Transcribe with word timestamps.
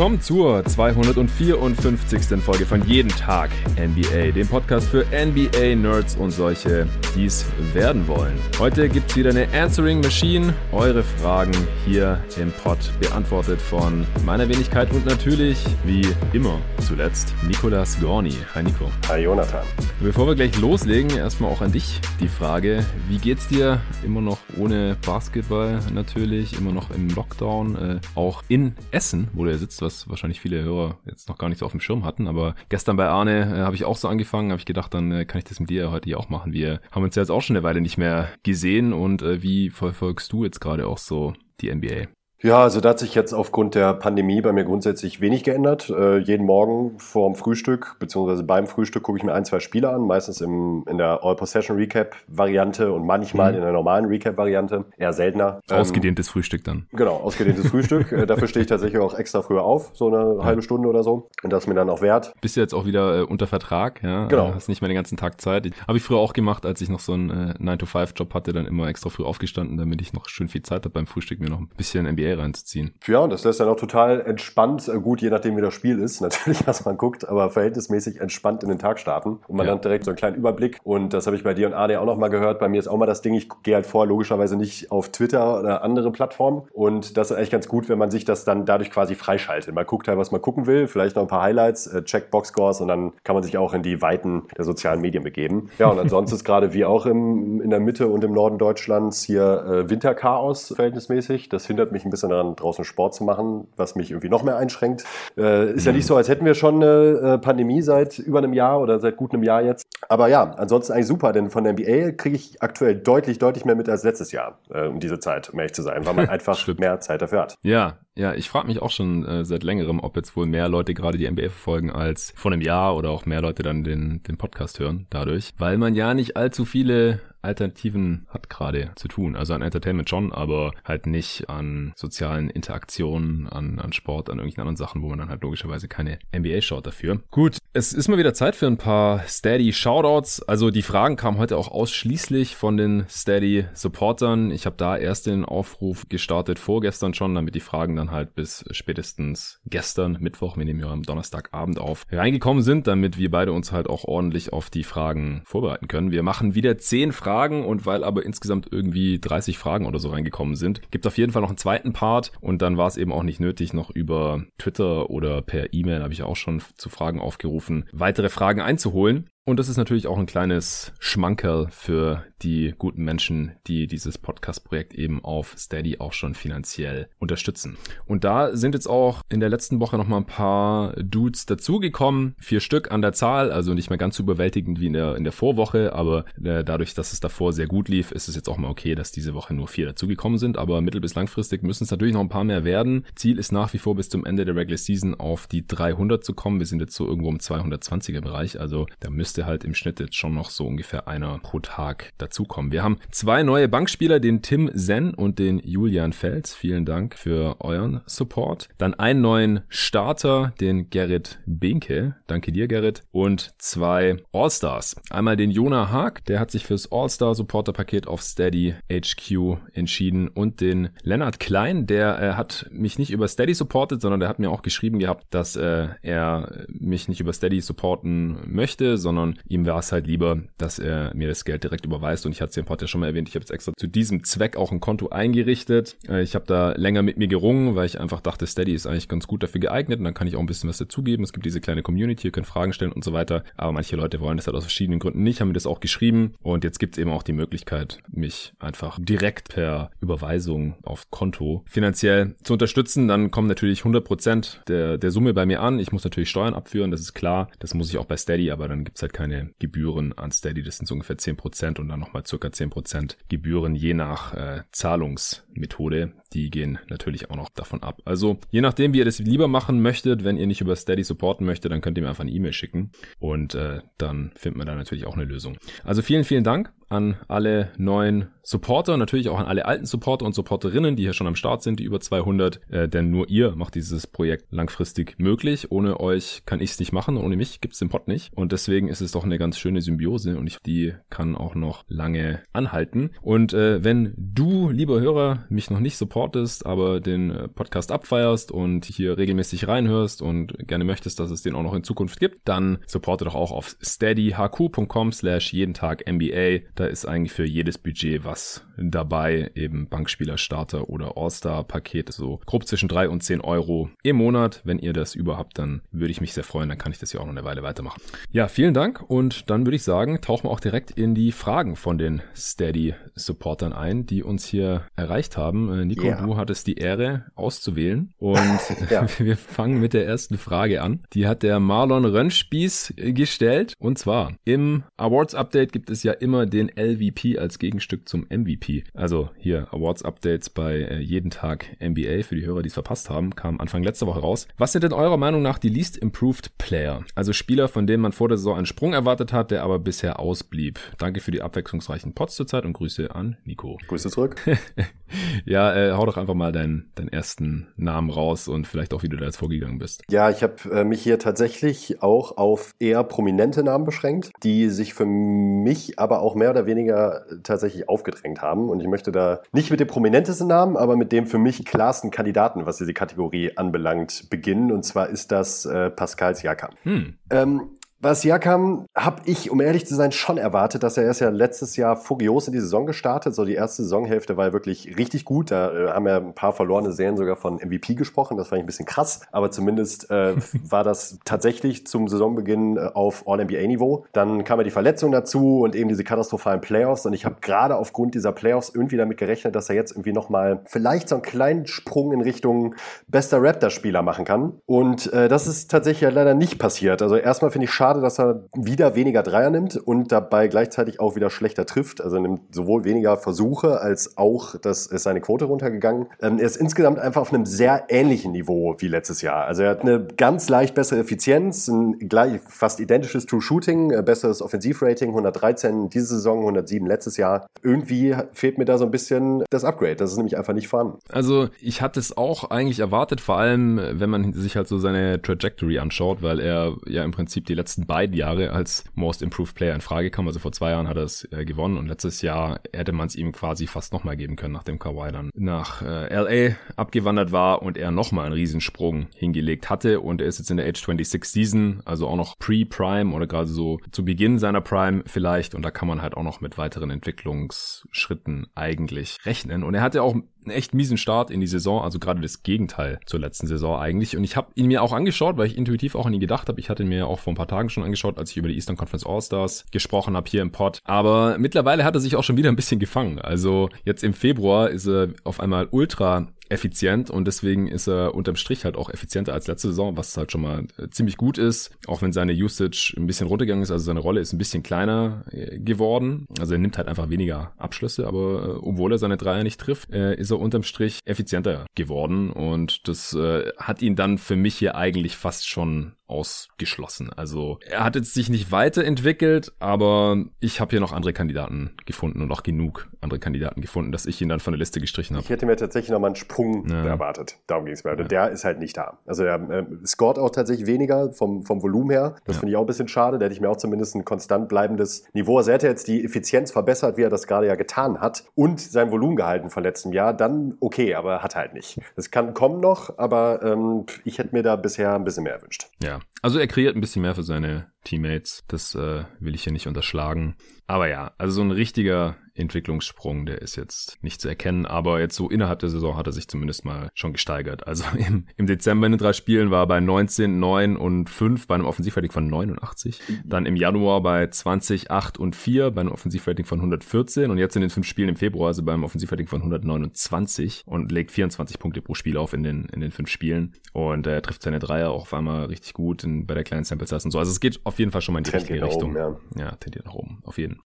willkommen 0.00 0.22
zur 0.22 0.64
254. 0.64 2.42
Folge 2.42 2.64
von 2.64 2.82
Jeden 2.86 3.10
Tag 3.10 3.50
NBA, 3.76 4.30
dem 4.32 4.48
Podcast 4.48 4.88
für 4.88 5.04
NBA-Nerds 5.12 6.16
und 6.16 6.30
solche, 6.30 6.88
die 7.14 7.26
es 7.26 7.44
werden 7.74 8.08
wollen. 8.08 8.32
Heute 8.58 8.88
gibt 8.88 9.10
es 9.10 9.16
wieder 9.18 9.28
eine 9.28 9.46
Answering 9.52 10.00
Machine. 10.00 10.54
Eure 10.72 11.02
Fragen 11.02 11.52
hier 11.84 12.18
im 12.38 12.50
Pod 12.50 12.78
beantwortet 12.98 13.60
von 13.60 14.06
meiner 14.24 14.48
Wenigkeit 14.48 14.90
und 14.90 15.04
natürlich, 15.04 15.62
wie 15.84 16.08
immer 16.32 16.58
zuletzt, 16.80 17.34
Nicolas 17.46 18.00
Gorni. 18.00 18.32
Hi 18.54 18.62
Nico. 18.62 18.90
Hi 19.06 19.20
Jonathan. 19.20 19.66
Bevor 20.00 20.26
wir 20.26 20.34
gleich 20.34 20.58
loslegen, 20.58 21.14
erstmal 21.14 21.52
auch 21.52 21.60
an 21.60 21.72
dich 21.72 22.00
die 22.20 22.28
Frage, 22.28 22.86
wie 23.10 23.18
geht's 23.18 23.48
dir? 23.48 23.82
Immer 24.02 24.22
noch 24.22 24.38
ohne 24.56 24.96
Basketball 25.04 25.80
natürlich, 25.92 26.56
immer 26.56 26.72
noch 26.72 26.90
im 26.90 27.10
Lockdown, 27.10 27.76
äh, 27.76 28.00
auch 28.14 28.42
in 28.48 28.72
Essen, 28.92 29.28
wo 29.34 29.44
du 29.44 29.50
ja 29.50 29.58
sitzt, 29.58 29.82
was 29.82 29.89
wahrscheinlich 30.08 30.40
viele 30.40 30.62
Hörer 30.62 30.98
jetzt 31.06 31.28
noch 31.28 31.38
gar 31.38 31.48
nicht 31.48 31.58
so 31.58 31.66
auf 31.66 31.72
dem 31.72 31.80
Schirm 31.80 32.04
hatten. 32.04 32.28
Aber 32.28 32.54
gestern 32.68 32.96
bei 32.96 33.08
Arne 33.08 33.42
äh, 33.42 33.60
habe 33.60 33.76
ich 33.76 33.84
auch 33.84 33.96
so 33.96 34.08
angefangen, 34.08 34.50
habe 34.50 34.60
ich 34.60 34.66
gedacht, 34.66 34.94
dann 34.94 35.10
äh, 35.12 35.24
kann 35.24 35.38
ich 35.38 35.44
das 35.44 35.60
mit 35.60 35.70
dir 35.70 35.90
heute 35.90 36.06
hier 36.06 36.18
auch 36.18 36.28
machen. 36.28 36.52
Wir 36.52 36.80
haben 36.90 37.02
uns 37.02 37.14
ja 37.14 37.22
jetzt 37.22 37.30
auch 37.30 37.42
schon 37.42 37.56
eine 37.56 37.64
Weile 37.64 37.80
nicht 37.80 37.98
mehr 37.98 38.28
gesehen 38.42 38.92
und 38.92 39.22
äh, 39.22 39.42
wie 39.42 39.70
verfolgst 39.70 40.32
du 40.32 40.44
jetzt 40.44 40.60
gerade 40.60 40.86
auch 40.86 40.98
so 40.98 41.34
die 41.60 41.74
NBA? 41.74 42.08
Ja, 42.42 42.62
also 42.62 42.80
da 42.80 42.90
hat 42.90 42.98
sich 42.98 43.14
jetzt 43.14 43.34
aufgrund 43.34 43.74
der 43.74 43.92
Pandemie 43.92 44.40
bei 44.40 44.52
mir 44.52 44.64
grundsätzlich 44.64 45.20
wenig 45.20 45.44
geändert. 45.44 45.90
Äh, 45.90 46.18
jeden 46.18 46.46
Morgen 46.46 46.98
vorm 46.98 47.34
Frühstück, 47.34 47.96
beziehungsweise 47.98 48.42
beim 48.44 48.66
Frühstück 48.66 49.02
gucke 49.02 49.18
ich 49.18 49.24
mir 49.24 49.34
ein, 49.34 49.44
zwei 49.44 49.60
Spiele 49.60 49.90
an, 49.90 50.06
meistens 50.06 50.40
im, 50.40 50.84
in 50.88 50.96
der 50.96 51.22
All-Possession-Recap-Variante 51.22 52.92
und 52.92 53.04
manchmal 53.04 53.52
mhm. 53.52 53.58
in 53.58 53.64
der 53.64 53.72
normalen 53.72 54.06
Recap-Variante, 54.06 54.86
eher 54.96 55.12
seltener. 55.12 55.60
Ähm, 55.70 55.76
ausgedehntes 55.76 56.28
ähm, 56.28 56.32
Frühstück 56.32 56.64
dann. 56.64 56.86
Genau, 56.92 57.16
ausgedehntes 57.16 57.66
Frühstück. 57.70 58.10
Äh, 58.12 58.26
dafür 58.26 58.48
stehe 58.48 58.62
ich 58.62 58.68
tatsächlich 58.68 59.00
auch 59.00 59.18
extra 59.18 59.42
früher 59.42 59.62
auf, 59.62 59.90
so 59.92 60.08
eine 60.08 60.38
ja. 60.38 60.44
halbe 60.44 60.62
Stunde 60.62 60.88
oder 60.88 61.02
so. 61.02 61.28
Und 61.42 61.52
das 61.52 61.64
ist 61.64 61.68
mir 61.68 61.74
dann 61.74 61.90
auch 61.90 62.00
wert. 62.00 62.32
Bist 62.40 62.56
du 62.56 62.60
jetzt 62.60 62.72
auch 62.72 62.86
wieder 62.86 63.20
äh, 63.20 63.22
unter 63.22 63.48
Vertrag, 63.48 64.02
ja? 64.02 64.26
Genau. 64.28 64.54
Hast 64.54 64.70
nicht 64.70 64.80
mehr 64.80 64.88
den 64.88 64.96
ganzen 64.96 65.18
Tag 65.18 65.42
Zeit. 65.42 65.70
Habe 65.86 65.98
ich 65.98 66.04
früher 66.04 66.18
auch 66.18 66.32
gemacht, 66.32 66.64
als 66.64 66.80
ich 66.80 66.88
noch 66.88 67.00
so 67.00 67.12
einen 67.12 67.30
äh, 67.30 67.54
9-to-5-Job 67.62 68.32
hatte, 68.32 68.54
dann 68.54 68.64
immer 68.64 68.88
extra 68.88 69.10
früh 69.10 69.24
aufgestanden, 69.24 69.76
damit 69.76 70.00
ich 70.00 70.14
noch 70.14 70.26
schön 70.30 70.48
viel 70.48 70.62
Zeit 70.62 70.84
habe 70.86 70.90
beim 70.90 71.06
Frühstück, 71.06 71.40
mir 71.40 71.50
noch 71.50 71.60
ein 71.60 71.68
bisschen 71.76 72.10
NBA 72.10 72.29
reinzuziehen. 72.38 72.94
Ja, 73.06 73.20
und 73.20 73.30
das 73.30 73.44
lässt 73.44 73.60
dann 73.60 73.68
auch 73.68 73.76
total 73.76 74.20
entspannt, 74.20 74.88
äh, 74.88 74.98
gut, 74.98 75.20
je 75.22 75.30
nachdem 75.30 75.56
wie 75.56 75.60
das 75.60 75.74
Spiel 75.74 75.98
ist, 75.98 76.20
natürlich, 76.20 76.66
was 76.66 76.84
man 76.84 76.96
guckt, 76.96 77.28
aber 77.28 77.50
verhältnismäßig 77.50 78.20
entspannt 78.20 78.62
in 78.62 78.68
den 78.68 78.78
Tag 78.78 78.98
starten. 78.98 79.40
Und 79.46 79.56
man 79.56 79.66
ja. 79.66 79.72
hat 79.72 79.84
direkt 79.84 80.04
so 80.04 80.10
einen 80.10 80.16
kleinen 80.16 80.36
Überblick. 80.36 80.78
Und 80.84 81.12
das 81.12 81.26
habe 81.26 81.36
ich 81.36 81.44
bei 81.44 81.54
dir 81.54 81.66
und 81.66 81.74
Ade 81.74 82.00
auch 82.00 82.06
nochmal 82.06 82.30
gehört. 82.30 82.58
Bei 82.58 82.68
mir 82.68 82.78
ist 82.78 82.88
auch 82.88 82.96
mal 82.96 83.06
das 83.06 83.22
Ding, 83.22 83.34
ich 83.34 83.48
gehe 83.62 83.74
halt 83.74 83.86
vor, 83.86 84.06
logischerweise 84.06 84.56
nicht 84.56 84.90
auf 84.90 85.10
Twitter 85.10 85.60
oder 85.60 85.82
andere 85.82 86.12
Plattformen. 86.12 86.62
Und 86.72 87.16
das 87.16 87.30
ist 87.30 87.36
eigentlich 87.36 87.50
ganz 87.50 87.68
gut, 87.68 87.88
wenn 87.88 87.98
man 87.98 88.10
sich 88.10 88.24
das 88.24 88.44
dann 88.44 88.66
dadurch 88.66 88.90
quasi 88.90 89.14
freischaltet. 89.14 89.74
Man 89.74 89.86
guckt 89.86 90.08
halt, 90.08 90.18
was 90.18 90.30
man 90.30 90.42
gucken 90.42 90.66
will, 90.66 90.86
vielleicht 90.86 91.16
noch 91.16 91.22
ein 91.22 91.28
paar 91.28 91.42
Highlights, 91.42 91.86
äh, 91.86 92.02
checkt 92.02 92.30
Boxscores 92.30 92.80
und 92.80 92.88
dann 92.88 93.12
kann 93.24 93.34
man 93.34 93.42
sich 93.42 93.56
auch 93.58 93.74
in 93.74 93.82
die 93.82 94.02
Weiten 94.02 94.42
der 94.56 94.64
sozialen 94.64 95.00
Medien 95.00 95.24
begeben. 95.24 95.70
Ja, 95.78 95.88
und 95.88 95.98
ansonsten 95.98 96.36
ist 96.36 96.44
gerade 96.44 96.72
wie 96.72 96.84
auch 96.84 97.06
im, 97.06 97.60
in 97.60 97.70
der 97.70 97.80
Mitte 97.80 98.08
und 98.08 98.22
im 98.24 98.32
Norden 98.32 98.58
Deutschlands 98.58 99.22
hier 99.22 99.64
äh, 99.64 99.90
Winterchaos 99.90 100.74
verhältnismäßig. 100.74 101.48
Das 101.48 101.66
hindert 101.66 101.92
mich 101.92 102.04
ein 102.04 102.10
bisschen 102.10 102.19
daran, 102.28 102.54
draußen 102.54 102.84
Sport 102.84 103.00
Sport 103.00 103.14
zu 103.14 103.24
machen, 103.24 103.66
was 103.76 103.94
mich 103.94 104.10
irgendwie 104.10 104.28
noch 104.28 104.42
mehr 104.42 104.58
einschränkt. 104.58 105.04
Äh, 105.36 105.72
ist 105.72 105.82
mhm. 105.82 105.86
ja 105.86 105.92
nicht 105.92 106.06
so, 106.06 106.16
als 106.16 106.28
hätten 106.28 106.44
wir 106.44 106.54
schon 106.54 106.76
eine 106.76 107.34
äh, 107.34 107.38
Pandemie 107.38 107.80
seit 107.80 108.18
über 108.18 108.38
einem 108.38 108.52
Jahr 108.52 108.80
oder 108.80 109.00
seit 109.00 109.16
gut 109.16 109.32
einem 109.32 109.42
Jahr 109.42 109.62
jetzt. 109.62 109.86
Aber 110.08 110.28
ja, 110.28 110.42
ansonsten 110.58 110.92
eigentlich 110.92 111.06
super, 111.06 111.32
denn 111.32 111.50
von 111.50 111.64
der 111.64 111.72
NBA 111.72 112.12
kriege 112.12 112.36
ich 112.36 112.62
aktuell 112.62 112.96
deutlich, 112.96 113.38
deutlich 113.38 113.64
mehr 113.64 113.74
mit 113.74 113.88
als 113.88 114.04
letztes 114.04 114.32
Jahr 114.32 114.58
äh, 114.70 114.86
um 114.86 115.00
diese 115.00 115.18
Zeit, 115.18 115.50
um 115.50 115.58
ehrlich 115.58 115.74
zu 115.74 115.82
sein, 115.82 116.04
weil 116.04 116.14
man 116.14 116.28
einfach 116.28 116.66
mehr 116.78 117.00
Zeit 117.00 117.22
dafür 117.22 117.40
hat. 117.40 117.54
Ja, 117.62 117.98
ja, 118.16 118.34
ich 118.34 118.50
frage 118.50 118.66
mich 118.66 118.82
auch 118.82 118.90
schon 118.90 119.24
äh, 119.24 119.44
seit 119.44 119.62
längerem, 119.62 120.00
ob 120.00 120.16
jetzt 120.16 120.36
wohl 120.36 120.46
mehr 120.46 120.68
Leute 120.68 120.92
gerade 120.92 121.16
die 121.16 121.30
NBA 121.30 121.44
verfolgen 121.44 121.90
als 121.90 122.34
vor 122.36 122.52
einem 122.52 122.60
Jahr 122.60 122.96
oder 122.96 123.10
auch 123.10 123.24
mehr 123.24 123.40
Leute 123.40 123.62
dann 123.62 123.82
den, 123.82 124.22
den 124.24 124.36
Podcast 124.36 124.78
hören 124.78 125.06
dadurch, 125.08 125.54
weil 125.56 125.78
man 125.78 125.94
ja 125.94 126.12
nicht 126.12 126.36
allzu 126.36 126.64
viele 126.64 127.20
Alternativen 127.42 128.26
hat 128.28 128.50
gerade 128.50 128.92
zu 128.96 129.08
tun. 129.08 129.36
Also 129.36 129.54
an 129.54 129.62
Entertainment 129.62 130.08
schon, 130.08 130.32
aber 130.32 130.72
halt 130.84 131.06
nicht 131.06 131.48
an 131.48 131.92
sozialen 131.96 132.50
Interaktionen, 132.50 133.48
an, 133.48 133.78
an 133.78 133.92
Sport, 133.92 134.28
an 134.28 134.38
irgendwelchen 134.38 134.60
anderen 134.60 134.76
Sachen, 134.76 135.02
wo 135.02 135.08
man 135.08 135.18
dann 135.18 135.28
halt 135.30 135.42
logischerweise 135.42 135.88
keine 135.88 136.18
NBA 136.36 136.60
schaut 136.60 136.86
dafür. 136.86 137.20
Gut, 137.30 137.58
es 137.72 137.92
ist 137.92 138.08
mal 138.08 138.18
wieder 138.18 138.34
Zeit 138.34 138.56
für 138.56 138.66
ein 138.66 138.76
paar 138.76 139.26
Steady 139.26 139.72
Shoutouts. 139.72 140.42
Also 140.42 140.70
die 140.70 140.82
Fragen 140.82 141.16
kamen 141.16 141.38
heute 141.38 141.56
auch 141.56 141.68
ausschließlich 141.68 142.56
von 142.56 142.76
den 142.76 143.06
Steady 143.08 143.66
Supportern. 143.72 144.50
Ich 144.50 144.66
habe 144.66 144.76
da 144.76 144.96
erst 144.96 145.26
den 145.26 145.44
Aufruf 145.44 146.08
gestartet 146.08 146.58
vorgestern 146.58 147.14
schon, 147.14 147.34
damit 147.34 147.54
die 147.54 147.60
Fragen 147.60 147.96
dann 147.96 148.10
halt 148.10 148.34
bis 148.34 148.64
spätestens 148.70 149.60
gestern, 149.66 150.18
Mittwoch, 150.20 150.56
wir 150.56 150.64
nehmen 150.64 150.80
ja 150.80 150.90
am 150.90 151.02
Donnerstagabend 151.02 151.78
auf, 151.78 152.04
reingekommen 152.10 152.62
sind, 152.62 152.86
damit 152.86 153.18
wir 153.18 153.30
beide 153.30 153.52
uns 153.52 153.72
halt 153.72 153.88
auch 153.88 154.04
ordentlich 154.04 154.52
auf 154.52 154.68
die 154.68 154.84
Fragen 154.84 155.42
vorbereiten 155.44 155.88
können. 155.88 156.10
Wir 156.10 156.22
machen 156.22 156.54
wieder 156.54 156.76
zehn 156.76 157.12
Fragen 157.12 157.29
Fragen 157.30 157.64
und 157.64 157.86
weil 157.86 158.02
aber 158.02 158.24
insgesamt 158.24 158.66
irgendwie 158.72 159.20
30 159.20 159.56
Fragen 159.56 159.86
oder 159.86 160.00
so 160.00 160.08
reingekommen 160.08 160.56
sind, 160.56 160.82
gibt 160.90 161.06
auf 161.06 161.16
jeden 161.16 161.30
Fall 161.30 161.42
noch 161.42 161.50
einen 161.50 161.58
zweiten 161.58 161.92
Part 161.92 162.32
und 162.40 162.60
dann 162.60 162.76
war 162.76 162.88
es 162.88 162.96
eben 162.96 163.12
auch 163.12 163.22
nicht 163.22 163.38
nötig, 163.38 163.72
noch 163.72 163.90
über 163.90 164.42
Twitter 164.58 165.10
oder 165.10 165.40
per 165.40 165.72
E-Mail, 165.72 166.02
habe 166.02 166.12
ich 166.12 166.24
auch 166.24 166.34
schon 166.34 166.60
zu 166.74 166.88
Fragen 166.88 167.20
aufgerufen, 167.20 167.84
weitere 167.92 168.30
Fragen 168.30 168.60
einzuholen. 168.60 169.30
Und 169.46 169.58
das 169.58 169.68
ist 169.70 169.78
natürlich 169.78 170.06
auch 170.06 170.18
ein 170.18 170.26
kleines 170.26 170.92
Schmankerl 171.00 171.68
für 171.70 172.24
die 172.42 172.74
guten 172.76 173.02
Menschen, 173.04 173.52
die 173.66 173.86
dieses 173.86 174.18
Podcast-Projekt 174.18 174.94
eben 174.94 175.24
auf 175.24 175.54
Steady 175.58 175.98
auch 175.98 176.12
schon 176.12 176.34
finanziell 176.34 177.08
unterstützen. 177.18 177.78
Und 178.06 178.22
da 178.24 178.54
sind 178.54 178.74
jetzt 178.74 178.86
auch 178.86 179.22
in 179.30 179.40
der 179.40 179.48
letzten 179.48 179.80
Woche 179.80 179.96
nochmal 179.96 180.20
ein 180.20 180.26
paar 180.26 180.92
Dudes 181.02 181.46
dazugekommen. 181.46 182.34
Vier 182.38 182.60
Stück 182.60 182.90
an 182.92 183.00
der 183.00 183.14
Zahl, 183.14 183.50
also 183.50 183.72
nicht 183.72 183.88
mehr 183.88 183.98
ganz 183.98 184.16
so 184.16 184.22
überwältigend 184.22 184.78
wie 184.78 184.86
in 184.86 184.92
der, 184.92 185.16
in 185.16 185.24
der 185.24 185.32
Vorwoche, 185.32 185.94
aber 185.94 186.26
äh, 186.42 186.62
dadurch, 186.62 186.92
dass 186.94 187.12
es 187.14 187.20
davor 187.20 187.54
sehr 187.54 187.66
gut 187.66 187.88
lief, 187.88 188.12
ist 188.12 188.28
es 188.28 188.36
jetzt 188.36 188.48
auch 188.48 188.58
mal 188.58 188.68
okay, 188.70 188.94
dass 188.94 189.10
diese 189.10 189.32
Woche 189.34 189.54
nur 189.54 189.68
vier 189.68 189.86
dazugekommen 189.86 190.38
sind. 190.38 190.58
Aber 190.58 190.82
mittel- 190.82 191.00
bis 191.00 191.14
langfristig 191.14 191.62
müssen 191.62 191.84
es 191.84 191.90
natürlich 191.90 192.14
noch 192.14 192.20
ein 192.20 192.28
paar 192.28 192.44
mehr 192.44 192.64
werden. 192.64 193.06
Ziel 193.14 193.38
ist 193.38 193.52
nach 193.52 193.72
wie 193.72 193.78
vor 193.78 193.94
bis 193.96 194.10
zum 194.10 194.26
Ende 194.26 194.44
der 194.44 194.54
Regular 194.54 194.78
Season 194.78 195.14
auf 195.14 195.46
die 195.46 195.66
300 195.66 196.22
zu 196.22 196.34
kommen. 196.34 196.58
Wir 196.58 196.66
sind 196.66 196.80
jetzt 196.80 196.94
so 196.94 197.06
irgendwo 197.06 197.30
im 197.30 197.38
220er 197.38 198.20
Bereich, 198.20 198.60
also 198.60 198.86
da 199.00 199.08
müssen 199.08 199.29
müsste 199.30 199.46
halt 199.46 199.62
im 199.62 199.74
Schnitt 199.74 200.00
jetzt 200.00 200.16
schon 200.16 200.34
noch 200.34 200.50
so 200.50 200.66
ungefähr 200.66 201.06
einer 201.06 201.38
pro 201.38 201.60
Tag 201.60 202.10
dazukommen. 202.18 202.72
Wir 202.72 202.82
haben 202.82 202.98
zwei 203.12 203.44
neue 203.44 203.68
Bankspieler, 203.68 204.18
den 204.18 204.42
Tim 204.42 204.68
Zen 204.74 205.14
und 205.14 205.38
den 205.38 205.60
Julian 205.60 206.12
Fels. 206.12 206.52
Vielen 206.52 206.84
Dank 206.84 207.16
für 207.16 207.60
euren 207.60 208.00
Support. 208.06 208.70
Dann 208.76 208.94
einen 208.94 209.20
neuen 209.20 209.60
Starter, 209.68 210.52
den 210.60 210.90
Gerrit 210.90 211.38
Binke. 211.46 212.16
Danke 212.26 212.50
dir, 212.50 212.66
Gerrit. 212.66 213.04
Und 213.12 213.54
zwei 213.58 214.16
All-Stars. 214.32 214.96
Einmal 215.10 215.36
den 215.36 215.52
Jonah 215.52 215.92
Haag, 215.92 216.24
der 216.24 216.40
hat 216.40 216.50
sich 216.50 216.66
fürs 216.66 216.90
All-Star-Supporter-Paket 216.90 218.08
auf 218.08 218.22
Steady 218.22 218.74
HQ 218.90 219.58
entschieden. 219.74 220.26
Und 220.26 220.60
den 220.60 220.88
Lennart 221.04 221.38
Klein, 221.38 221.86
der 221.86 222.20
äh, 222.20 222.32
hat 222.32 222.66
mich 222.72 222.98
nicht 222.98 223.12
über 223.12 223.28
Steady 223.28 223.54
supportet, 223.54 224.00
sondern 224.00 224.18
der 224.18 224.28
hat 224.28 224.40
mir 224.40 224.50
auch 224.50 224.62
geschrieben 224.62 224.98
gehabt, 224.98 225.28
dass 225.30 225.54
äh, 225.54 225.86
er 226.02 226.66
mich 226.66 227.08
nicht 227.08 227.20
über 227.20 227.32
Steady 227.32 227.60
supporten 227.60 228.40
möchte, 228.46 228.96
sondern 228.96 229.19
sondern 229.20 229.38
ihm 229.48 229.66
war 229.66 229.78
es 229.78 229.92
halt 229.92 230.06
lieber, 230.06 230.38
dass 230.58 230.78
er 230.78 231.14
mir 231.14 231.28
das 231.28 231.44
Geld 231.44 231.64
direkt 231.64 231.84
überweist 231.84 232.26
und 232.26 232.32
ich 232.32 232.40
hatte 232.40 232.50
es 232.50 232.56
im 232.56 232.64
Pod 232.64 232.80
schon 232.88 233.00
mal 233.00 233.08
erwähnt, 233.08 233.28
ich 233.28 233.34
habe 233.34 233.42
jetzt 233.42 233.50
extra 233.50 233.72
zu 233.76 233.86
diesem 233.86 234.24
Zweck 234.24 234.56
auch 234.56 234.72
ein 234.72 234.80
Konto 234.80 235.10
eingerichtet. 235.10 235.96
Äh, 236.08 236.22
ich 236.22 236.34
habe 236.34 236.46
da 236.46 236.72
länger 236.72 237.02
mit 237.02 237.18
mir 237.18 237.28
gerungen, 237.28 237.76
weil 237.76 237.86
ich 237.86 238.00
einfach 238.00 238.20
dachte, 238.20 238.46
Steady 238.46 238.72
ist 238.72 238.86
eigentlich 238.86 239.08
ganz 239.08 239.26
gut 239.26 239.42
dafür 239.42 239.60
geeignet 239.60 239.98
und 239.98 240.04
dann 240.04 240.14
kann 240.14 240.26
ich 240.26 240.36
auch 240.36 240.40
ein 240.40 240.46
bisschen 240.46 240.68
was 240.68 240.78
dazugeben. 240.78 241.24
Es 241.24 241.32
gibt 241.32 241.44
diese 241.44 241.60
kleine 241.60 241.82
Community, 241.82 242.28
ihr 242.28 242.32
könnt 242.32 242.46
Fragen 242.46 242.72
stellen 242.72 242.92
und 242.92 243.04
so 243.04 243.12
weiter, 243.12 243.44
aber 243.56 243.72
manche 243.72 243.96
Leute 243.96 244.20
wollen 244.20 244.36
das 244.36 244.46
halt 244.46 244.56
aus 244.56 244.64
verschiedenen 244.64 244.98
Gründen 244.98 245.22
nicht, 245.22 245.40
haben 245.40 245.48
mir 245.48 245.54
das 245.54 245.66
auch 245.66 245.80
geschrieben 245.80 246.34
und 246.42 246.64
jetzt 246.64 246.78
gibt 246.78 246.94
es 246.94 246.98
eben 246.98 247.10
auch 247.10 247.22
die 247.22 247.32
Möglichkeit, 247.32 247.98
mich 248.10 248.52
einfach 248.58 248.98
direkt 249.00 249.50
per 249.50 249.90
Überweisung 250.00 250.76
auf 250.82 251.10
Konto 251.10 251.64
finanziell 251.66 252.34
zu 252.42 252.54
unterstützen. 252.54 253.08
Dann 253.08 253.30
kommen 253.30 253.48
natürlich 253.48 253.80
100% 253.80 254.64
der, 254.68 254.98
der 254.98 255.10
Summe 255.10 255.34
bei 255.34 255.46
mir 255.46 255.60
an. 255.60 255.78
Ich 255.78 255.92
muss 255.92 256.04
natürlich 256.04 256.30
Steuern 256.30 256.54
abführen, 256.54 256.90
das 256.90 257.00
ist 257.00 257.14
klar. 257.14 257.48
Das 257.58 257.74
muss 257.74 257.90
ich 257.90 257.98
auch 257.98 258.06
bei 258.06 258.16
Steady, 258.16 258.50
aber 258.50 258.68
dann 258.68 258.84
gibt 258.84 258.96
es 258.96 259.02
halt 259.02 259.09
halt 259.10 259.12
keine 259.12 259.50
Gebühren 259.58 260.16
an 260.16 260.32
Steady. 260.32 260.62
Das 260.62 260.78
sind 260.78 260.86
so 260.86 260.94
ungefähr 260.94 261.16
10% 261.16 261.78
und 261.78 261.88
dann 261.88 262.00
nochmal 262.00 262.24
circa 262.26 262.48
10% 262.48 263.16
Gebühren 263.28 263.74
je 263.74 263.94
nach 263.94 264.34
äh, 264.34 264.62
Zahlungsmethode. 264.72 266.12
Die 266.32 266.50
gehen 266.50 266.78
natürlich 266.88 267.30
auch 267.30 267.36
noch 267.36 267.48
davon 267.50 267.82
ab. 267.82 268.00
Also 268.04 268.38
je 268.50 268.60
nachdem, 268.60 268.92
wie 268.92 268.98
ihr 268.98 269.04
das 269.04 269.18
lieber 269.18 269.48
machen 269.48 269.82
möchtet, 269.82 270.24
wenn 270.24 270.36
ihr 270.36 270.46
nicht 270.46 270.60
über 270.60 270.76
Steady 270.76 271.04
supporten 271.04 271.46
möchtet, 271.46 271.72
dann 271.72 271.80
könnt 271.80 271.98
ihr 271.98 272.02
mir 272.02 272.10
einfach 272.10 272.24
eine 272.24 272.32
E-Mail 272.32 272.52
schicken 272.52 272.90
und 273.18 273.54
äh, 273.54 273.80
dann 273.98 274.32
findet 274.36 274.58
man 274.58 274.66
da 274.66 274.74
natürlich 274.74 275.06
auch 275.06 275.14
eine 275.14 275.24
Lösung. 275.24 275.56
Also 275.84 276.02
vielen, 276.02 276.24
vielen 276.24 276.44
Dank 276.44 276.72
an 276.90 277.16
alle 277.28 277.70
neuen 277.78 278.28
Supporter, 278.42 278.96
natürlich 278.96 279.28
auch 279.28 279.38
an 279.38 279.46
alle 279.46 279.64
alten 279.66 279.86
Supporter 279.86 280.26
und 280.26 280.34
Supporterinnen, 280.34 280.96
die 280.96 281.04
hier 281.04 281.12
schon 281.12 281.26
am 281.26 281.36
Start 281.36 281.62
sind, 281.62 281.78
die 281.78 281.84
über 281.84 282.00
200, 282.00 282.60
äh, 282.70 282.88
denn 282.88 283.10
nur 283.10 283.28
ihr 283.28 283.54
macht 283.54 283.76
dieses 283.76 284.06
Projekt 284.06 284.46
langfristig 284.50 285.14
möglich. 285.18 285.70
Ohne 285.70 286.00
euch 286.00 286.42
kann 286.46 286.60
ich 286.60 286.72
es 286.72 286.80
nicht 286.80 286.92
machen, 286.92 287.16
ohne 287.16 287.36
mich 287.36 287.60
gibt's 287.60 287.78
den 287.78 287.90
Pod 287.90 288.08
nicht 288.08 288.32
und 288.34 288.52
deswegen 288.52 288.88
ist 288.88 289.00
es 289.00 289.12
doch 289.12 289.24
eine 289.24 289.38
ganz 289.38 289.58
schöne 289.58 289.80
Symbiose 289.80 290.36
und 290.36 290.46
ich, 290.46 290.58
die 290.58 290.94
kann 291.10 291.36
auch 291.36 291.54
noch 291.54 291.84
lange 291.86 292.40
anhalten. 292.52 293.10
Und 293.22 293.52
äh, 293.52 293.84
wenn 293.84 294.14
du, 294.16 294.70
lieber 294.70 295.00
Hörer, 295.00 295.44
mich 295.48 295.70
noch 295.70 295.80
nicht 295.80 295.96
supportest, 295.96 296.66
aber 296.66 297.00
den 297.00 297.30
äh, 297.30 297.48
Podcast 297.48 297.92
abfeierst 297.92 298.50
und 298.50 298.84
hier 298.84 299.16
regelmäßig 299.16 299.68
reinhörst 299.68 300.22
und 300.22 300.66
gerne 300.66 300.84
möchtest, 300.84 301.20
dass 301.20 301.30
es 301.30 301.42
den 301.42 301.54
auch 301.54 301.62
noch 301.62 301.74
in 301.74 301.84
Zukunft 301.84 302.18
gibt, 302.18 302.48
dann 302.48 302.78
supporte 302.86 303.24
doch 303.24 303.36
auch 303.36 303.52
auf 303.52 303.76
steadyhq.com 303.80 305.12
slash 305.12 305.52
jeden 305.52 305.74
Tag 305.74 306.10
MBA. 306.10 306.60
Da 306.80 306.86
ist 306.86 307.04
eigentlich 307.04 307.32
für 307.32 307.44
jedes 307.44 307.76
Budget 307.76 308.24
was 308.24 308.64
dabei, 308.78 309.50
eben 309.54 309.86
Bankspieler, 309.90 310.38
Starter 310.38 310.88
oder 310.88 311.18
All-Star-Pakete, 311.18 312.10
so 312.10 312.40
grob 312.46 312.66
zwischen 312.66 312.88
drei 312.88 313.10
und 313.10 313.22
zehn 313.22 313.42
Euro 313.42 313.90
im 314.02 314.16
Monat. 314.16 314.62
Wenn 314.64 314.78
ihr 314.78 314.94
das 314.94 315.14
überhaupt, 315.14 315.58
dann 315.58 315.82
würde 315.92 316.10
ich 316.10 316.22
mich 316.22 316.32
sehr 316.32 316.42
freuen, 316.42 316.70
dann 316.70 316.78
kann 316.78 316.90
ich 316.90 316.98
das 316.98 317.12
ja 317.12 317.20
auch 317.20 317.26
noch 317.26 317.32
eine 317.32 317.44
Weile 317.44 317.62
weitermachen. 317.62 318.00
Ja, 318.30 318.48
vielen 318.48 318.72
Dank 318.72 319.02
und 319.02 319.50
dann 319.50 319.66
würde 319.66 319.76
ich 319.76 319.82
sagen, 319.82 320.22
tauchen 320.22 320.44
wir 320.44 320.50
auch 320.50 320.60
direkt 320.60 320.92
in 320.92 321.14
die 321.14 321.32
Fragen 321.32 321.76
von 321.76 321.98
den 321.98 322.22
Steady-Supportern 322.34 323.74
ein, 323.74 324.06
die 324.06 324.22
uns 324.22 324.46
hier 324.46 324.86
erreicht 324.96 325.36
haben. 325.36 325.80
Äh, 325.80 325.84
Nico, 325.84 326.06
yeah. 326.06 326.24
du 326.24 326.38
hattest 326.38 326.66
die 326.66 326.76
Ehre 326.76 327.26
auszuwählen 327.34 328.14
und 328.16 328.38
wir 329.18 329.36
fangen 329.36 329.80
mit 329.80 329.92
der 329.92 330.06
ersten 330.06 330.38
Frage 330.38 330.80
an. 330.80 331.02
Die 331.12 331.26
hat 331.26 331.42
der 331.42 331.60
Marlon 331.60 332.06
Rönnspieß 332.06 332.94
gestellt 332.96 333.74
und 333.78 333.98
zwar 333.98 334.32
im 334.44 334.84
Awards-Update 334.96 335.72
gibt 335.72 335.90
es 335.90 336.02
ja 336.04 336.12
immer 336.12 336.46
den 336.46 336.69
LVP 336.76 337.38
als 337.38 337.58
Gegenstück 337.58 338.08
zum 338.08 338.26
MVP. 338.28 338.84
Also 338.94 339.30
hier 339.38 339.68
Awards-Updates 339.72 340.50
bei 340.50 340.80
äh, 340.80 340.98
jeden 340.98 341.30
Tag 341.30 341.66
NBA 341.82 342.22
für 342.22 342.36
die 342.36 342.44
Hörer, 342.44 342.62
die 342.62 342.68
es 342.68 342.74
verpasst 342.74 343.10
haben, 343.10 343.34
kam 343.34 343.60
Anfang 343.60 343.82
letzter 343.82 344.06
Woche 344.06 344.20
raus. 344.20 344.46
Was 344.58 344.72
sind 344.72 344.84
denn 344.84 344.92
eurer 344.92 345.16
Meinung 345.16 345.42
nach 345.42 345.58
die 345.58 345.68
least 345.68 345.96
improved 345.96 346.56
Player? 346.58 347.04
Also 347.14 347.32
Spieler, 347.32 347.68
von 347.68 347.86
denen 347.86 348.02
man 348.02 348.12
vor 348.12 348.28
der 348.28 348.38
Saison 348.38 348.56
einen 348.56 348.66
Sprung 348.66 348.92
erwartet 348.92 349.32
hat, 349.32 349.50
der 349.50 349.62
aber 349.62 349.78
bisher 349.78 350.20
ausblieb. 350.20 350.78
Danke 350.98 351.20
für 351.20 351.30
die 351.30 351.42
abwechslungsreichen 351.42 352.14
Pots 352.14 352.36
zurzeit 352.36 352.64
und 352.64 352.72
Grüße 352.72 353.14
an 353.14 353.36
Nico. 353.44 353.78
Grüße 353.88 354.10
zurück. 354.10 354.36
ja, 355.44 355.74
äh, 355.74 355.92
hau 355.92 356.06
doch 356.06 356.16
einfach 356.16 356.34
mal 356.34 356.52
deinen, 356.52 356.90
deinen 356.94 357.08
ersten 357.08 357.68
Namen 357.76 358.10
raus 358.10 358.48
und 358.48 358.66
vielleicht 358.66 358.94
auch, 358.94 359.02
wie 359.02 359.08
du 359.08 359.16
da 359.16 359.24
jetzt 359.24 359.38
vorgegangen 359.38 359.78
bist. 359.78 360.02
Ja, 360.10 360.30
ich 360.30 360.42
habe 360.42 360.56
äh, 360.72 360.84
mich 360.84 361.02
hier 361.02 361.18
tatsächlich 361.18 362.02
auch 362.02 362.36
auf 362.36 362.74
eher 362.78 363.04
prominente 363.04 363.62
Namen 363.62 363.84
beschränkt, 363.84 364.30
die 364.42 364.68
sich 364.68 364.94
für 364.94 365.06
mich 365.06 365.98
aber 365.98 366.20
auch 366.20 366.34
mehr 366.34 366.50
oder 366.50 366.59
weniger 366.66 367.24
tatsächlich 367.42 367.88
aufgedrängt 367.88 368.30
gedrängt 368.30 368.42
haben. 368.42 368.68
Und 368.68 368.80
ich 368.80 368.86
möchte 368.86 369.12
da 369.12 369.40
nicht 369.52 369.70
mit 369.70 369.80
dem 369.80 369.88
prominentesten 369.88 370.46
Namen, 370.46 370.76
aber 370.76 370.96
mit 370.96 371.12
dem 371.12 371.26
für 371.26 371.38
mich 371.38 371.64
klarsten 371.64 372.10
Kandidaten, 372.10 372.66
was 372.66 372.78
diese 372.78 372.94
Kategorie 372.94 373.56
anbelangt, 373.56 374.28
beginnen. 374.30 374.72
Und 374.72 374.84
zwar 374.84 375.08
ist 375.08 375.32
das 375.32 375.64
äh, 375.64 375.90
Pascal 375.90 376.34
Siakam. 376.34 376.70
Hm. 376.82 377.14
Ähm, 377.30 377.70
was 378.02 378.24
Jakam 378.24 378.86
habe 378.96 379.22
ich, 379.26 379.50
um 379.50 379.60
ehrlich 379.60 379.86
zu 379.86 379.94
sein, 379.94 380.10
schon 380.10 380.38
erwartet, 380.38 380.82
dass 380.82 380.96
er 380.96 381.10
ist 381.10 381.20
ja 381.20 381.28
letztes 381.28 381.76
Jahr 381.76 381.96
furios 381.96 382.46
in 382.46 382.54
die 382.54 382.60
Saison 382.60 382.86
gestartet. 382.86 383.34
So 383.34 383.44
die 383.44 383.54
erste 383.54 383.82
Saisonhälfte 383.82 384.38
war 384.38 384.46
ja 384.46 384.52
wirklich 384.54 384.96
richtig 384.96 385.26
gut. 385.26 385.50
Da 385.50 385.70
äh, 385.70 385.90
haben 385.90 386.06
ja 386.06 386.16
ein 386.16 386.34
paar 386.34 386.54
verlorene 386.54 386.92
Serien 386.92 387.18
sogar 387.18 387.36
von 387.36 387.56
MVP 387.56 387.94
gesprochen. 387.96 388.38
Das 388.38 388.48
fand 388.48 388.60
ich 388.60 388.64
ein 388.64 388.66
bisschen 388.66 388.86
krass. 388.86 389.20
Aber 389.32 389.50
zumindest 389.50 390.10
äh, 390.10 390.34
war 390.64 390.82
das 390.82 391.18
tatsächlich 391.26 391.86
zum 391.86 392.08
Saisonbeginn 392.08 392.78
äh, 392.78 392.90
auf 392.94 393.28
All-NBA-Niveau. 393.28 394.06
Dann 394.12 394.44
kam 394.44 394.58
ja 394.60 394.64
die 394.64 394.70
Verletzung 394.70 395.12
dazu 395.12 395.60
und 395.60 395.74
eben 395.74 395.90
diese 395.90 396.04
katastrophalen 396.04 396.62
Playoffs. 396.62 397.04
Und 397.04 397.12
ich 397.12 397.26
habe 397.26 397.36
gerade 397.42 397.76
aufgrund 397.76 398.14
dieser 398.14 398.32
Playoffs 398.32 398.70
irgendwie 398.74 398.96
damit 398.96 399.18
gerechnet, 399.18 399.54
dass 399.54 399.68
er 399.68 399.74
jetzt 399.74 399.92
irgendwie 399.92 400.14
nochmal 400.14 400.62
vielleicht 400.64 401.10
so 401.10 401.16
einen 401.16 401.22
kleinen 401.22 401.66
Sprung 401.66 402.12
in 402.12 402.22
Richtung 402.22 402.76
bester 403.08 403.42
Raptor-Spieler 403.42 404.00
machen 404.00 404.24
kann. 404.24 404.54
Und 404.64 405.12
äh, 405.12 405.28
das 405.28 405.46
ist 405.46 405.70
tatsächlich 405.70 406.00
ja 406.00 406.08
leider 406.08 406.32
nicht 406.32 406.58
passiert. 406.58 407.02
Also 407.02 407.16
erstmal 407.16 407.50
finde 407.50 407.66
ich 407.66 407.70
schade, 407.70 407.89
schade, 407.90 408.00
dass 408.00 408.20
er 408.20 408.44
wieder 408.54 408.94
weniger 408.94 409.22
Dreier 409.22 409.50
nimmt 409.50 409.76
und 409.76 410.12
dabei 410.12 410.46
gleichzeitig 410.46 411.00
auch 411.00 411.16
wieder 411.16 411.28
schlechter 411.28 411.66
trifft. 411.66 412.00
Also 412.00 412.20
nimmt 412.20 412.54
sowohl 412.54 412.84
weniger 412.84 413.16
Versuche 413.16 413.80
als 413.80 414.16
auch, 414.16 414.56
dass 414.56 414.86
ist 414.86 415.02
seine 415.02 415.20
Quote 415.20 415.46
runtergegangen. 415.46 416.06
Ähm, 416.22 416.38
er 416.38 416.46
ist 416.46 416.56
insgesamt 416.56 416.98
einfach 416.98 417.20
auf 417.20 417.32
einem 417.32 417.46
sehr 417.46 417.86
ähnlichen 417.88 418.32
Niveau 418.32 418.76
wie 418.78 418.86
letztes 418.86 419.22
Jahr. 419.22 419.44
Also 419.44 419.62
er 419.62 419.70
hat 419.70 419.80
eine 419.80 420.06
ganz 420.16 420.48
leicht 420.48 420.74
bessere 420.74 421.00
Effizienz, 421.00 421.66
ein 421.68 421.98
gleich 421.98 422.40
fast 422.48 422.78
identisches 422.78 423.26
True 423.26 423.42
Shooting, 423.42 423.90
äh, 423.90 424.02
besseres 424.02 424.40
Offensivrating, 424.40 425.08
113 425.10 425.90
diese 425.90 426.06
Saison, 426.06 426.40
107 426.40 426.86
letztes 426.86 427.16
Jahr. 427.16 427.46
Irgendwie 427.62 428.14
fehlt 428.32 428.58
mir 428.58 428.66
da 428.66 428.78
so 428.78 428.84
ein 428.84 428.90
bisschen 428.90 429.44
das 429.50 429.64
Upgrade. 429.64 429.96
Das 429.96 430.12
ist 430.12 430.16
nämlich 430.16 430.36
einfach 430.36 430.54
nicht 430.54 430.68
vorhanden. 430.68 430.98
Also 431.10 431.48
ich 431.60 431.82
hatte 431.82 431.98
es 431.98 432.16
auch 432.16 432.50
eigentlich 432.50 432.78
erwartet, 432.78 433.20
vor 433.20 433.36
allem 433.38 433.80
wenn 433.94 434.10
man 434.10 434.32
sich 434.32 434.56
halt 434.56 434.68
so 434.68 434.78
seine 434.78 435.20
Trajectory 435.20 435.78
anschaut, 435.78 436.22
weil 436.22 436.38
er 436.38 436.76
ja 436.86 437.04
im 437.04 437.10
Prinzip 437.10 437.46
die 437.46 437.54
letzten 437.54 437.79
letzten 437.80 437.86
beiden 437.86 438.16
Jahre 438.16 438.52
als 438.52 438.84
Most 438.94 439.22
Improved 439.22 439.54
Player 439.54 439.74
in 439.74 439.80
Frage 439.80 440.10
kam. 440.10 440.26
Also 440.26 440.38
vor 440.38 440.52
zwei 440.52 440.70
Jahren 440.70 440.88
hat 440.88 440.96
er 440.96 441.04
es 441.04 441.26
äh, 441.32 441.44
gewonnen 441.44 441.76
und 441.78 441.86
letztes 441.86 442.22
Jahr 442.22 442.60
hätte 442.72 442.92
man 442.92 443.06
es 443.06 443.16
ihm 443.16 443.32
quasi 443.32 443.66
fast 443.66 443.92
nochmal 443.92 444.16
geben 444.16 444.36
können, 444.36 444.52
nachdem 444.52 444.78
Kawhi 444.78 445.12
dann 445.12 445.30
nach 445.34 445.82
äh, 445.82 446.48
LA 446.48 446.56
abgewandert 446.76 447.32
war 447.32 447.62
und 447.62 447.78
er 447.78 447.90
nochmal 447.90 448.26
einen 448.26 448.34
Riesensprung 448.34 449.06
hingelegt 449.14 449.70
hatte. 449.70 450.00
Und 450.00 450.20
er 450.20 450.28
ist 450.28 450.38
jetzt 450.38 450.50
in 450.50 450.56
der 450.56 450.66
Age 450.66 450.78
26 450.78 451.24
Season, 451.24 451.82
also 451.84 452.06
auch 452.06 452.16
noch 452.16 452.38
Pre-Prime 452.38 453.14
oder 453.14 453.26
gerade 453.26 453.48
so 453.48 453.78
zu 453.90 454.04
Beginn 454.04 454.38
seiner 454.38 454.60
Prime 454.60 455.02
vielleicht. 455.06 455.54
Und 455.54 455.62
da 455.62 455.70
kann 455.70 455.88
man 455.88 456.02
halt 456.02 456.16
auch 456.16 456.22
noch 456.22 456.40
mit 456.40 456.58
weiteren 456.58 456.90
Entwicklungsschritten 456.90 458.48
eigentlich 458.54 459.18
rechnen. 459.24 459.64
Und 459.64 459.74
er 459.74 459.82
hatte 459.82 460.02
auch 460.02 460.16
einen 460.44 460.54
echt 460.54 460.74
miesen 460.74 460.96
Start 460.96 461.30
in 461.30 461.40
die 461.40 461.46
Saison, 461.46 461.82
also 461.82 461.98
gerade 461.98 462.20
das 462.20 462.42
Gegenteil 462.42 463.00
zur 463.06 463.20
letzten 463.20 463.46
Saison 463.46 463.78
eigentlich. 463.78 464.16
Und 464.16 464.24
ich 464.24 464.36
habe 464.36 464.48
ihn 464.54 464.66
mir 464.66 464.82
auch 464.82 464.92
angeschaut, 464.92 465.36
weil 465.36 465.46
ich 465.46 465.56
intuitiv 465.56 465.94
auch 465.94 466.06
an 466.06 466.14
ihn 466.14 466.20
gedacht 466.20 466.48
habe. 466.48 466.60
Ich 466.60 466.70
hatte 466.70 466.82
ihn 466.82 466.88
mir 466.88 467.06
auch 467.06 467.18
vor 467.18 467.32
ein 467.32 467.36
paar 467.36 467.48
Tagen 467.48 467.68
schon 467.68 467.84
angeschaut, 467.84 468.18
als 468.18 468.30
ich 468.30 468.36
über 468.36 468.48
die 468.48 468.54
Eastern 468.54 468.76
Conference 468.76 469.06
All-Stars 469.06 469.66
gesprochen 469.70 470.16
habe 470.16 470.28
hier 470.28 470.42
im 470.42 470.52
Pod. 470.52 470.80
Aber 470.84 471.36
mittlerweile 471.38 471.84
hat 471.84 471.94
er 471.94 472.00
sich 472.00 472.16
auch 472.16 472.24
schon 472.24 472.36
wieder 472.36 472.48
ein 472.48 472.56
bisschen 472.56 472.80
gefangen. 472.80 473.18
Also 473.18 473.68
jetzt 473.84 474.04
im 474.04 474.14
Februar 474.14 474.70
ist 474.70 474.86
er 474.86 475.08
auf 475.24 475.40
einmal 475.40 475.68
ultra 475.70 476.28
effizient 476.50 477.10
und 477.10 477.26
deswegen 477.26 477.68
ist 477.68 477.88
er 477.88 478.14
unterm 478.14 478.36
Strich 478.36 478.64
halt 478.64 478.76
auch 478.76 478.90
effizienter 478.90 479.32
als 479.32 479.46
letzte 479.46 479.68
Saison, 479.68 479.96
was 479.96 480.16
halt 480.16 480.32
schon 480.32 480.42
mal 480.42 480.66
äh, 480.78 480.88
ziemlich 480.90 481.16
gut 481.16 481.38
ist, 481.38 481.70
auch 481.86 482.02
wenn 482.02 482.12
seine 482.12 482.32
Usage 482.32 482.94
ein 482.96 483.06
bisschen 483.06 483.26
runtergegangen 483.26 483.62
ist, 483.62 483.70
also 483.70 483.84
seine 483.84 484.00
Rolle 484.00 484.20
ist 484.20 484.32
ein 484.32 484.38
bisschen 484.38 484.62
kleiner 484.62 485.24
äh, 485.30 485.58
geworden, 485.58 486.26
also 486.38 486.54
er 486.54 486.58
nimmt 486.58 486.76
halt 486.78 486.88
einfach 486.88 487.10
weniger 487.10 487.52
Abschlüsse, 487.56 488.06
aber 488.06 488.20
äh, 488.20 488.66
obwohl 488.66 488.92
er 488.92 488.98
seine 488.98 489.16
Dreier 489.16 489.42
nicht 489.42 489.60
trifft, 489.60 489.90
ist 489.90 490.30
er 490.30 490.38
unterm 490.38 490.62
Strich 490.62 491.00
effizienter 491.04 491.66
geworden 491.74 492.30
und 492.30 492.86
das 492.88 493.16
hat 493.56 493.82
ihn 493.82 493.96
dann 493.96 494.18
für 494.18 494.36
mich 494.36 494.56
hier 494.56 494.74
eigentlich 494.74 495.16
fast 495.16 495.48
schon 495.48 495.92
ausgeschlossen. 496.10 497.10
Also 497.12 497.60
er 497.64 497.84
hat 497.84 497.94
jetzt 497.94 498.14
sich 498.14 498.28
nicht 498.28 498.50
weiterentwickelt, 498.50 499.52
aber 499.60 500.24
ich 500.40 500.60
habe 500.60 500.70
hier 500.70 500.80
noch 500.80 500.92
andere 500.92 501.12
Kandidaten 501.12 501.70
gefunden 501.86 502.20
und 502.20 502.32
auch 502.32 502.42
genug 502.42 502.88
andere 503.00 503.20
Kandidaten 503.20 503.60
gefunden, 503.60 503.92
dass 503.92 504.06
ich 504.06 504.20
ihn 504.20 504.28
dann 504.28 504.40
von 504.40 504.52
der 504.52 504.58
Liste 504.58 504.80
gestrichen 504.80 505.16
habe. 505.16 505.24
Ich 505.24 505.30
hätte 505.30 505.46
mir 505.46 505.56
tatsächlich 505.56 505.90
noch 505.90 506.00
mal 506.00 506.08
einen 506.08 506.16
Sprung 506.40 506.68
ja. 506.68 506.86
erwartet. 506.86 507.38
Darum 507.46 507.64
ging 507.64 507.74
es 507.74 507.84
mir. 507.84 507.96
Ja. 507.96 508.04
Der 508.04 508.30
ist 508.30 508.44
halt 508.44 508.58
nicht 508.58 508.76
da. 508.76 508.98
Also 509.06 509.24
er 509.24 509.50
äh, 509.50 509.64
scoret 509.84 510.18
auch 510.18 510.30
tatsächlich 510.30 510.66
weniger 510.66 511.12
vom, 511.12 511.42
vom 511.42 511.62
Volumen 511.62 511.90
her. 511.90 512.16
Das 512.24 512.36
ja. 512.36 512.40
finde 512.40 512.52
ich 512.52 512.56
auch 512.56 512.62
ein 512.62 512.66
bisschen 512.66 512.88
schade. 512.88 513.18
Da 513.18 513.24
hätte 513.24 513.34
ich 513.34 513.40
mir 513.40 513.50
auch 513.50 513.56
zumindest 513.56 513.94
ein 513.94 514.04
konstant 514.04 514.48
bleibendes 514.48 515.04
Niveau. 515.12 515.38
Also 515.38 515.50
er 515.50 515.54
hätte 515.54 515.66
jetzt 515.66 515.88
die 515.88 516.04
Effizienz 516.04 516.50
verbessert, 516.52 516.96
wie 516.96 517.02
er 517.02 517.10
das 517.10 517.26
gerade 517.26 517.46
ja 517.46 517.54
getan 517.54 518.00
hat 518.00 518.24
und 518.34 518.60
sein 518.60 518.90
Volumen 518.90 519.16
gehalten 519.16 519.50
von 519.50 519.62
letztem 519.62 519.92
Jahr. 519.92 520.14
Dann 520.14 520.56
okay, 520.60 520.94
aber 520.94 521.22
hat 521.22 521.36
halt 521.36 521.54
nicht. 521.54 521.80
Das 521.96 522.10
kann 522.10 522.34
kommen 522.34 522.60
noch, 522.60 522.98
aber 522.98 523.42
ähm, 523.42 523.86
ich 524.04 524.18
hätte 524.18 524.34
mir 524.34 524.42
da 524.42 524.56
bisher 524.56 524.94
ein 524.94 525.04
bisschen 525.04 525.24
mehr 525.24 525.34
erwünscht. 525.34 525.68
Ja, 525.82 526.00
also 526.22 526.38
er 526.38 526.46
kreiert 526.46 526.76
ein 526.76 526.80
bisschen 526.80 527.02
mehr 527.02 527.14
für 527.14 527.22
seine 527.22 527.66
Teammates. 527.84 528.44
Das 528.48 528.74
äh, 528.74 529.04
will 529.18 529.34
ich 529.34 529.44
hier 529.44 529.52
nicht 529.52 529.66
unterschlagen. 529.66 530.36
Aber 530.66 530.88
ja, 530.88 531.12
also 531.18 531.34
so 531.34 531.42
ein 531.42 531.50
richtiger 531.50 532.16
Entwicklungssprung, 532.40 533.26
der 533.26 533.42
ist 533.42 533.56
jetzt 533.56 533.98
nicht 534.02 534.20
zu 534.20 534.28
erkennen, 534.28 534.66
aber 534.66 535.00
jetzt 535.00 535.16
so 535.16 535.28
innerhalb 535.28 535.60
der 535.60 535.68
Saison 535.68 535.96
hat 535.96 536.06
er 536.06 536.12
sich 536.12 536.28
zumindest 536.28 536.64
mal 536.64 536.90
schon 536.94 537.12
gesteigert. 537.12 537.66
Also 537.66 537.84
im, 537.96 538.26
im 538.36 538.46
Dezember 538.46 538.86
in 538.86 538.92
den 538.92 538.98
drei 538.98 539.12
Spielen 539.12 539.50
war 539.50 539.64
er 539.64 539.66
bei 539.66 539.80
19, 539.80 540.38
9 540.38 540.76
und 540.76 541.10
5 541.10 541.46
bei 541.46 541.54
einem 541.54 541.66
Offensivrating 541.66 542.10
von 542.10 542.26
89. 542.28 543.00
Dann 543.24 543.46
im 543.46 543.56
Januar 543.56 544.02
bei 544.02 544.26
20, 544.26 544.90
8 544.90 545.18
und 545.18 545.36
4 545.36 545.70
bei 545.70 545.82
einem 545.82 545.92
Offensivrating 545.92 546.44
von 546.44 546.58
114 546.58 547.30
und 547.30 547.38
jetzt 547.38 547.56
in 547.56 547.62
den 547.62 547.70
fünf 547.70 547.86
Spielen 547.86 548.08
im 548.08 548.16
Februar 548.16 548.48
also 548.48 548.62
beim 548.62 548.84
Offensivrating 548.84 549.26
von 549.26 549.40
129 549.40 550.62
und 550.66 550.90
legt 550.92 551.10
24 551.10 551.58
Punkte 551.58 551.82
pro 551.82 551.94
Spiel 551.94 552.16
auf 552.16 552.32
in 552.32 552.42
den, 552.42 552.64
in 552.66 552.80
den 552.80 552.90
fünf 552.90 553.08
Spielen 553.08 553.54
und 553.72 554.06
er 554.06 554.22
trifft 554.22 554.42
seine 554.42 554.58
Dreier 554.58 554.90
auch 554.90 555.02
auf 555.02 555.14
einmal 555.14 555.46
richtig 555.46 555.74
gut 555.74 556.04
in, 556.04 556.26
bei 556.26 556.34
der 556.34 556.44
kleinen 556.44 556.64
Sample 556.64 556.86
Size 556.86 557.04
und 557.04 557.10
so. 557.10 557.18
Also 557.18 557.30
es 557.30 557.40
geht 557.40 557.60
auf 557.64 557.78
jeden 557.78 557.90
Fall 557.90 558.00
schon 558.00 558.12
mal 558.12 558.18
in 558.18 558.24
die 558.24 558.30
richtige 558.30 558.62
Richtung. 558.62 558.90
Oben, 558.90 559.20
ja. 559.36 559.44
ja, 559.44 559.50
tendiert 559.56 559.86
nach 559.86 559.94
oben, 559.94 560.20
auf 560.24 560.38
jeden. 560.38 560.60